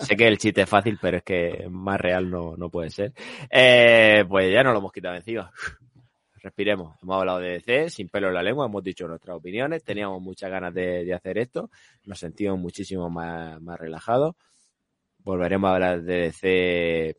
sé 0.01 0.17
que 0.17 0.27
el 0.27 0.37
chiste 0.37 0.61
es 0.61 0.69
fácil, 0.69 0.99
pero 1.01 1.17
es 1.17 1.23
que 1.23 1.67
más 1.71 1.99
real 1.99 2.31
no, 2.31 2.59
no 2.59 2.69
puede 2.69 2.91
ser. 2.91 3.15
Eh, 3.49 4.23
pues 4.29 4.53
ya 4.53 4.63
no 4.63 4.73
lo 4.73 4.81
hemos 4.81 4.93
quitado 4.93 5.17
encima. 5.17 5.51
Respiremos. 6.43 6.95
Hemos 7.03 7.17
hablado 7.17 7.39
de 7.39 7.53
DC 7.53 7.89
sin 7.89 8.11
pelo 8.11 8.29
en 8.29 8.35
la 8.35 8.43
lengua, 8.43 8.67
hemos 8.67 8.85
dicho 8.85 9.09
nuestras 9.09 9.35
opiniones, 9.35 9.83
teníamos 9.83 10.21
muchas 10.21 10.51
ganas 10.51 10.75
de, 10.75 11.07
de 11.07 11.15
hacer 11.15 11.39
esto, 11.39 11.71
nos 12.05 12.19
sentimos 12.19 12.59
muchísimo 12.59 13.09
más, 13.09 13.59
más 13.63 13.81
relajados. 13.81 14.37
Volveremos 15.21 15.71
a 15.71 15.75
hablar 15.75 16.03
de 16.03 16.17
DC 16.17 17.17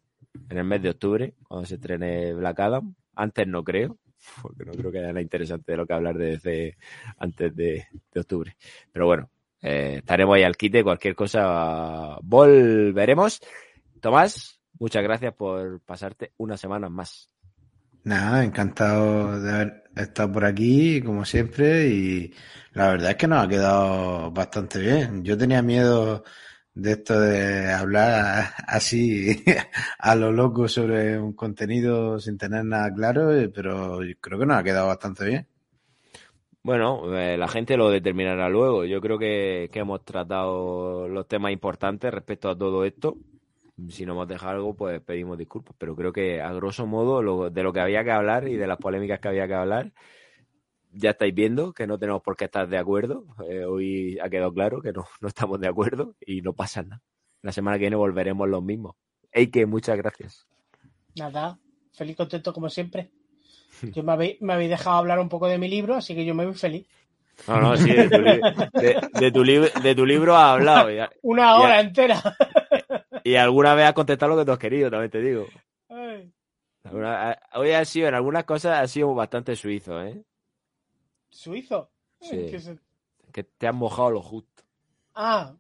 en 0.48 0.58
el 0.60 0.64
mes 0.64 0.84
de 0.84 0.90
octubre, 0.92 1.34
cuando 1.48 1.66
se 1.66 1.76
estrene 1.76 2.36
Black 2.36 2.60
Adam. 2.60 2.94
Antes 3.16 3.48
no 3.48 3.64
creo, 3.64 3.98
porque 4.42 4.66
no 4.66 4.72
creo 4.74 4.92
que 4.92 5.00
haya 5.00 5.08
nada 5.08 5.22
interesante 5.22 5.72
de 5.72 5.78
lo 5.78 5.86
que 5.86 5.94
hablar 5.94 6.18
de 6.18 6.32
DC 6.32 6.78
antes 7.18 7.56
de, 7.56 7.86
octubre. 8.16 8.56
Pero 8.92 9.06
bueno, 9.06 9.30
eh, 9.62 9.96
estaremos 9.98 10.36
ahí 10.36 10.44
al 10.44 10.58
quite, 10.58 10.84
cualquier 10.84 11.16
cosa 11.16 12.18
volveremos. 12.22 13.42
Tomás, 14.00 14.60
muchas 14.80 15.04
gracias 15.04 15.34
por 15.34 15.82
pasarte 15.82 16.34
una 16.38 16.58
semana 16.58 16.90
más. 16.90 17.30
Nada, 18.04 18.44
encantado 18.44 19.40
de 19.40 19.52
haber 19.52 19.84
estado 19.96 20.32
por 20.32 20.46
aquí, 20.46 21.02
como 21.02 21.24
siempre, 21.24 21.88
y 21.88 22.34
la 22.74 22.90
verdad 22.90 23.12
es 23.12 23.16
que 23.18 23.28
nos 23.28 23.46
ha 23.46 23.48
quedado 23.48 24.32
bastante 24.32 24.80
bien. 24.80 25.24
Yo 25.24 25.38
tenía 25.38 25.62
miedo 25.62 26.24
de 26.74 26.92
esto 26.92 27.20
de 27.20 27.72
hablar 27.72 28.54
así 28.68 29.44
a 30.00 30.16
lo 30.16 30.32
loco 30.32 30.68
sobre 30.68 31.20
un 31.20 31.34
contenido 31.34 32.20
sin 32.20 32.38
tener 32.38 32.66
nada 32.66 32.94
claro, 32.94 33.36
eh, 33.36 33.50
pero 33.50 34.00
creo 34.20 34.40
que 34.40 34.46
nos 34.46 34.58
ha 34.58 34.64
quedado 34.64 34.88
bastante 34.88 35.26
bien. 35.26 35.48
Bueno, 36.64 37.18
eh, 37.18 37.38
la 37.38 37.48
gente 37.48 37.76
lo 37.76 37.90
determinará 37.90 38.48
luego. 38.48 38.86
Yo 38.86 39.02
creo 39.02 39.18
que, 39.18 39.70
hemos 39.74 40.06
tratado 40.06 41.08
los 41.08 41.28
temas 41.28 41.52
importantes 41.52 42.14
respecto 42.14 42.50
a 42.50 42.58
todo 42.58 42.86
esto. 42.86 43.18
Si 43.90 44.06
no 44.06 44.14
hemos 44.14 44.28
dejado 44.28 44.52
algo, 44.52 44.76
pues 44.76 45.02
pedimos 45.02 45.40
disculpas. 45.40 45.76
Pero 45.78 45.96
creo 45.96 46.14
que 46.14 46.40
a 46.40 46.54
grosso 46.54 46.86
modo 46.86 47.50
de 47.50 47.64
lo 47.64 47.74
que 47.74 47.80
había 47.80 48.04
que 48.04 48.12
hablar 48.12 48.48
y 48.48 48.58
de 48.58 48.68
las 48.68 48.78
polémicas 48.78 49.20
que 49.20 49.30
había 49.30 49.48
que 49.48 49.56
hablar, 49.56 49.92
ya 50.92 51.12
estáis 51.12 51.34
viendo 51.34 51.74
que 51.74 51.88
no 51.88 51.98
tenemos 51.98 52.22
por 52.22 52.36
qué 52.36 52.46
estar 52.46 52.68
de 52.68 52.78
acuerdo. 52.78 53.26
Eh, 53.50 53.66
hoy 53.66 54.20
ha 54.20 54.30
quedado 54.30 54.54
claro 54.54 54.82
que 54.82 54.92
no, 54.92 55.06
no, 55.20 55.28
estamos 55.28 55.60
de 55.60 55.68
acuerdo 55.68 56.16
y 56.26 56.42
no 56.42 56.54
pasa 56.54 56.84
nada. 56.84 57.02
La 57.42 57.52
semana 57.52 57.78
que 57.78 57.82
viene 57.82 57.96
volveremos 57.96 58.48
los 58.48 58.64
mismos. 58.64 58.96
que 59.32 59.66
muchas 59.66 59.98
gracias. 59.98 60.48
Nada, 61.16 61.60
feliz 61.94 62.16
contento 62.16 62.54
como 62.54 62.70
siempre. 62.70 63.12
Yo 63.94 64.04
me 64.04 64.12
habéis, 64.12 64.42
me 64.42 64.54
habéis 64.54 64.70
dejado 64.70 64.98
hablar 64.98 65.20
un 65.20 65.30
poco 65.30 65.48
de 65.48 65.58
mi 65.58 65.68
libro, 65.68 65.96
así 65.96 66.14
que 66.14 66.26
yo 66.26 66.36
me 66.36 66.46
voy 66.46 66.54
feliz. 66.54 66.88
No, 67.48 67.60
no, 67.60 67.78
sí, 67.78 67.90
de 67.90 68.10
tu, 68.10 68.22
de, 68.22 69.32
tu, 69.32 69.82
de 69.82 69.96
tu 69.96 70.06
libro 70.06 70.36
has 70.36 70.54
hablado. 70.54 70.90
Una 71.22 71.56
hora 71.56 71.80
entera. 71.80 72.22
Y 73.24 73.36
alguna 73.36 73.76
vez 73.76 73.86
has 73.86 73.94
contestado 73.94 74.32
lo 74.32 74.40
que 74.40 74.46
tú 74.46 74.52
has 74.52 74.58
querido, 74.58 74.90
también 74.90 75.12
te 75.12 75.22
digo. 75.22 75.46
hoy 77.54 77.72
ha 77.72 77.86
sido, 77.86 78.08
en 78.08 78.16
algunas 78.16 78.46
cosas, 78.46 78.80
ha 78.80 78.88
sido 78.88 79.14
bastante 79.14 79.56
suizo, 79.56 80.02
¿eh? 80.02 80.24
¿Suizo? 81.32 81.90
Sí. 82.20 82.52
Que 83.32 83.44
te 83.44 83.68
han 83.68 83.76
mojado 83.76 84.12
lo 84.12 84.22
justo. 84.22 84.64
Ah, 85.16 85.56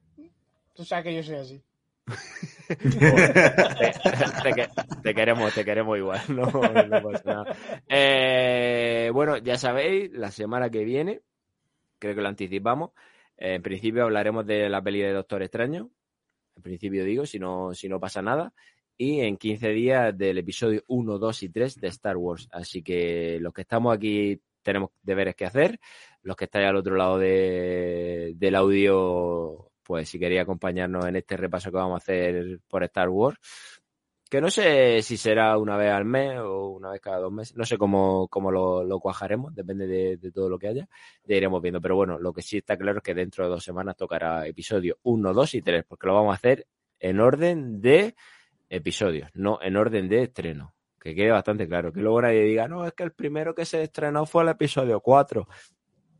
tú 0.73 0.85
sabes 0.85 1.05
que 1.05 1.15
yo 1.15 1.23
soy 1.23 1.35
así. 1.35 1.63
te, 5.03 5.13
queremos, 5.13 5.53
te 5.53 5.65
queremos 5.65 5.97
igual. 5.97 6.19
No, 6.29 6.45
pasa 6.51 7.23
nada. 7.25 7.55
Eh, 7.87 9.09
bueno, 9.13 9.37
ya 9.37 9.57
sabéis, 9.57 10.11
la 10.11 10.31
semana 10.31 10.69
que 10.69 10.83
viene, 10.83 11.21
creo 11.99 12.15
que 12.15 12.21
lo 12.21 12.27
anticipamos. 12.27 12.91
Eh, 13.37 13.55
en 13.55 13.61
principio 13.61 14.03
hablaremos 14.03 14.45
de 14.45 14.69
la 14.69 14.81
peli 14.81 14.99
de 15.01 15.13
Doctor 15.13 15.41
Extraño. 15.43 15.89
En 16.55 16.61
principio 16.61 17.05
digo, 17.05 17.25
si 17.25 17.39
no, 17.39 17.73
si 17.73 17.87
no 17.87 17.99
pasa 17.99 18.21
nada. 18.21 18.53
Y 18.97 19.21
en 19.21 19.37
15 19.37 19.69
días 19.69 20.17
del 20.17 20.37
episodio 20.37 20.83
1, 20.87 21.17
2 21.17 21.43
y 21.43 21.49
3 21.49 21.79
de 21.79 21.87
Star 21.87 22.17
Wars. 22.17 22.47
Así 22.51 22.83
que 22.83 23.39
los 23.39 23.53
que 23.53 23.61
estamos 23.61 23.95
aquí 23.95 24.39
tenemos 24.61 24.91
deberes 25.01 25.35
que 25.35 25.45
hacer. 25.45 25.79
Los 26.23 26.35
que 26.35 26.45
estáis 26.45 26.67
al 26.67 26.75
otro 26.75 26.95
lado 26.95 27.17
de, 27.17 28.33
del 28.35 28.55
audio, 28.55 29.71
pues 29.83 30.09
si 30.09 30.19
queréis 30.19 30.41
acompañarnos 30.41 31.05
en 31.05 31.15
este 31.15 31.37
repaso 31.37 31.71
que 31.71 31.77
vamos 31.77 31.95
a 31.95 32.03
hacer 32.03 32.59
por 32.67 32.83
Star 32.83 33.09
Wars, 33.09 33.37
que 34.31 34.39
no 34.39 34.49
sé 34.49 35.01
si 35.01 35.17
será 35.17 35.57
una 35.57 35.75
vez 35.75 35.91
al 35.91 36.05
mes 36.05 36.39
o 36.39 36.69
una 36.69 36.91
vez 36.91 37.01
cada 37.01 37.19
dos 37.19 37.33
meses, 37.33 37.57
no 37.57 37.65
sé 37.65 37.77
cómo, 37.77 38.29
cómo 38.29 38.49
lo, 38.49 38.99
cuajaremos, 39.01 39.53
depende 39.53 39.87
de, 39.87 40.31
todo 40.31 40.47
lo 40.47 40.57
que 40.57 40.69
haya, 40.69 40.87
ya 41.25 41.35
iremos 41.35 41.61
viendo. 41.61 41.81
Pero 41.81 41.97
bueno, 41.97 42.17
lo 42.17 42.31
que 42.31 42.41
sí 42.41 42.59
está 42.59 42.77
claro 42.77 42.99
es 42.99 43.03
que 43.03 43.13
dentro 43.13 43.43
de 43.43 43.49
dos 43.49 43.63
semanas 43.63 43.97
tocará 43.97 44.47
episodio 44.47 44.97
1, 45.03 45.33
2 45.33 45.55
y 45.55 45.61
3, 45.61 45.83
porque 45.85 46.07
lo 46.07 46.13
vamos 46.13 46.31
a 46.31 46.35
hacer 46.35 46.65
en 46.97 47.19
orden 47.19 47.81
de 47.81 48.15
episodios, 48.69 49.29
no 49.33 49.59
en 49.61 49.75
orden 49.75 50.07
de 50.07 50.23
estreno 50.23 50.75
que 51.01 51.15
quede 51.15 51.31
bastante 51.31 51.67
claro, 51.67 51.91
que 51.91 51.99
luego 51.99 52.21
nadie 52.21 52.43
diga, 52.43 52.67
no, 52.67 52.85
es 52.85 52.93
que 52.93 53.03
el 53.03 53.11
primero 53.11 53.55
que 53.55 53.65
se 53.65 53.81
estrenó 53.81 54.27
fue 54.27 54.43
el 54.43 54.49
episodio 54.49 55.01
4, 55.01 55.47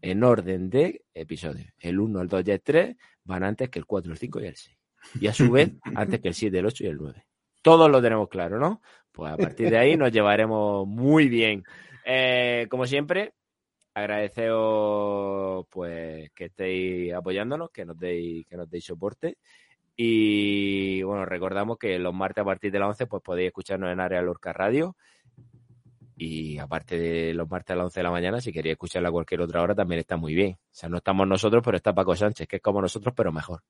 en 0.02 0.24
orden 0.24 0.70
de 0.72 1.04
episodios. 1.14 1.72
El 1.80 2.00
1, 2.00 2.22
el 2.22 2.28
2 2.28 2.48
y 2.48 2.52
el 2.52 2.62
3 2.62 2.96
van 3.24 3.44
antes 3.44 3.70
que 3.70 3.78
el 3.78 3.86
4, 3.86 4.12
el 4.12 4.18
5 4.18 4.42
y 4.42 4.46
el 4.48 4.56
6. 4.56 4.78
Y 5.22 5.28
a 5.28 5.34
su 5.34 5.52
vez, 5.52 5.72
antes 5.96 6.20
que 6.20 6.30
el 6.30 6.34
7, 6.34 6.58
el 6.58 6.66
8 6.66 6.84
y 6.84 6.88
el 6.88 6.98
9. 6.98 7.26
Todos 7.62 7.92
lo 7.92 8.02
tenemos 8.02 8.28
claro, 8.28 8.60
¿no? 8.60 8.82
Pues 9.12 9.32
a 9.32 9.38
partir 9.38 9.70
de 9.70 9.78
ahí 9.78 9.96
nos 9.96 10.12
llevaremos 10.12 10.88
muy 10.88 11.30
bien. 11.30 11.64
Eh, 12.04 12.66
como 12.70 12.88
siempre, 12.88 13.36
agradeceos 13.94 15.68
pues 15.70 16.32
que 16.32 16.46
estéis 16.46 17.14
apoyándonos, 17.14 17.70
que 17.70 17.86
nos 17.86 18.00
deis, 18.00 18.48
que 18.48 18.58
nos 18.58 18.68
deis 18.68 18.86
soporte. 18.86 19.38
Y 19.96 21.04
bueno, 21.04 21.26
recordamos 21.26 21.78
que 21.78 22.00
los 22.00 22.14
martes 22.14 22.42
a 22.42 22.46
partir 22.46 22.72
de 22.72 22.80
las 22.80 22.90
11 22.90 23.08
pues 23.08 23.24
podéis 23.24 23.48
escucharnos 23.48 23.92
en 23.92 24.00
Área 24.00 24.22
Lorca 24.22 24.54
Radio. 24.54 24.96
Y 26.16 26.60
aparte 26.60 27.00
de 27.00 27.34
los 27.34 27.50
martes 27.50 27.74
a 27.74 27.78
las 27.78 27.86
11 27.86 28.00
de 28.00 28.04
la 28.04 28.12
mañana, 28.12 28.42
si 28.42 28.52
queréis 28.52 28.74
escucharla 28.74 29.10
a 29.10 29.12
cualquier 29.12 29.42
otra 29.42 29.62
hora, 29.62 29.74
también 29.74 30.00
está 30.00 30.18
muy 30.18 30.36
bien. 30.36 30.52
O 30.54 30.70
sea, 30.70 30.88
no 30.88 30.98
estamos 30.98 31.28
nosotros, 31.28 31.64
pero 31.66 31.78
está 31.78 31.96
Paco 31.96 32.16
Sánchez, 32.16 32.48
que 32.48 32.58
es 32.58 32.62
como 32.62 32.80
nosotros, 32.80 33.14
pero 33.18 33.32
mejor. 33.32 33.64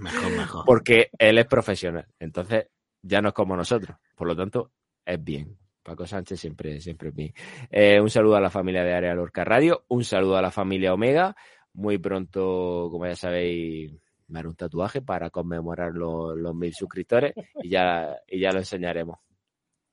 Mejor, 0.00 0.32
mejor. 0.32 0.64
Porque 0.66 1.10
él 1.16 1.38
es 1.38 1.46
profesional. 1.46 2.06
Entonces, 2.18 2.66
ya 3.02 3.22
no 3.22 3.28
es 3.28 3.34
como 3.34 3.56
nosotros. 3.56 3.96
Por 4.16 4.26
lo 4.26 4.34
tanto, 4.34 4.72
es 5.04 5.22
bien. 5.22 5.56
Paco 5.84 6.04
Sánchez 6.04 6.40
siempre, 6.40 6.80
siempre 6.80 7.10
es 7.10 7.14
bien. 7.14 7.32
Eh, 7.70 8.00
un 8.00 8.10
saludo 8.10 8.34
a 8.34 8.40
la 8.40 8.50
familia 8.50 8.82
de 8.82 8.92
Área 8.92 9.14
Lorca 9.14 9.44
Radio. 9.44 9.84
Un 9.86 10.02
saludo 10.02 10.36
a 10.36 10.42
la 10.42 10.50
familia 10.50 10.92
Omega. 10.92 11.36
Muy 11.72 11.98
pronto, 11.98 12.88
como 12.90 13.06
ya 13.06 13.14
sabéis, 13.14 13.92
me 14.28 14.38
haré 14.38 14.48
un 14.48 14.56
tatuaje 14.56 15.02
para 15.02 15.30
conmemorar 15.30 15.92
los, 15.92 16.54
mil 16.54 16.74
suscriptores 16.74 17.34
y 17.62 17.70
ya, 17.70 18.16
y 18.26 18.40
ya 18.40 18.52
lo 18.52 18.58
enseñaremos. 18.58 19.18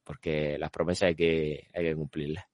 Porque 0.03 0.57
las 0.57 0.69
promesas 0.69 1.09
hay 1.09 1.15
que, 1.15 1.67
hay 1.73 1.83
que 1.83 1.95
cumplirlas. 1.95 2.45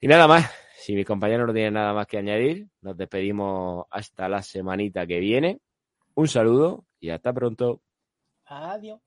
Y 0.00 0.08
nada 0.08 0.28
más, 0.28 0.50
si 0.76 0.94
mis 0.94 1.06
compañeros 1.06 1.46
no 1.46 1.54
tienen 1.54 1.74
nada 1.74 1.94
más 1.94 2.06
que 2.06 2.18
añadir, 2.18 2.68
nos 2.82 2.96
despedimos 2.96 3.86
hasta 3.90 4.28
la 4.28 4.42
semanita 4.42 5.06
que 5.06 5.18
viene. 5.18 5.60
Un 6.14 6.28
saludo 6.28 6.84
y 7.00 7.10
hasta 7.10 7.32
pronto. 7.32 7.80
Adiós. 8.44 9.00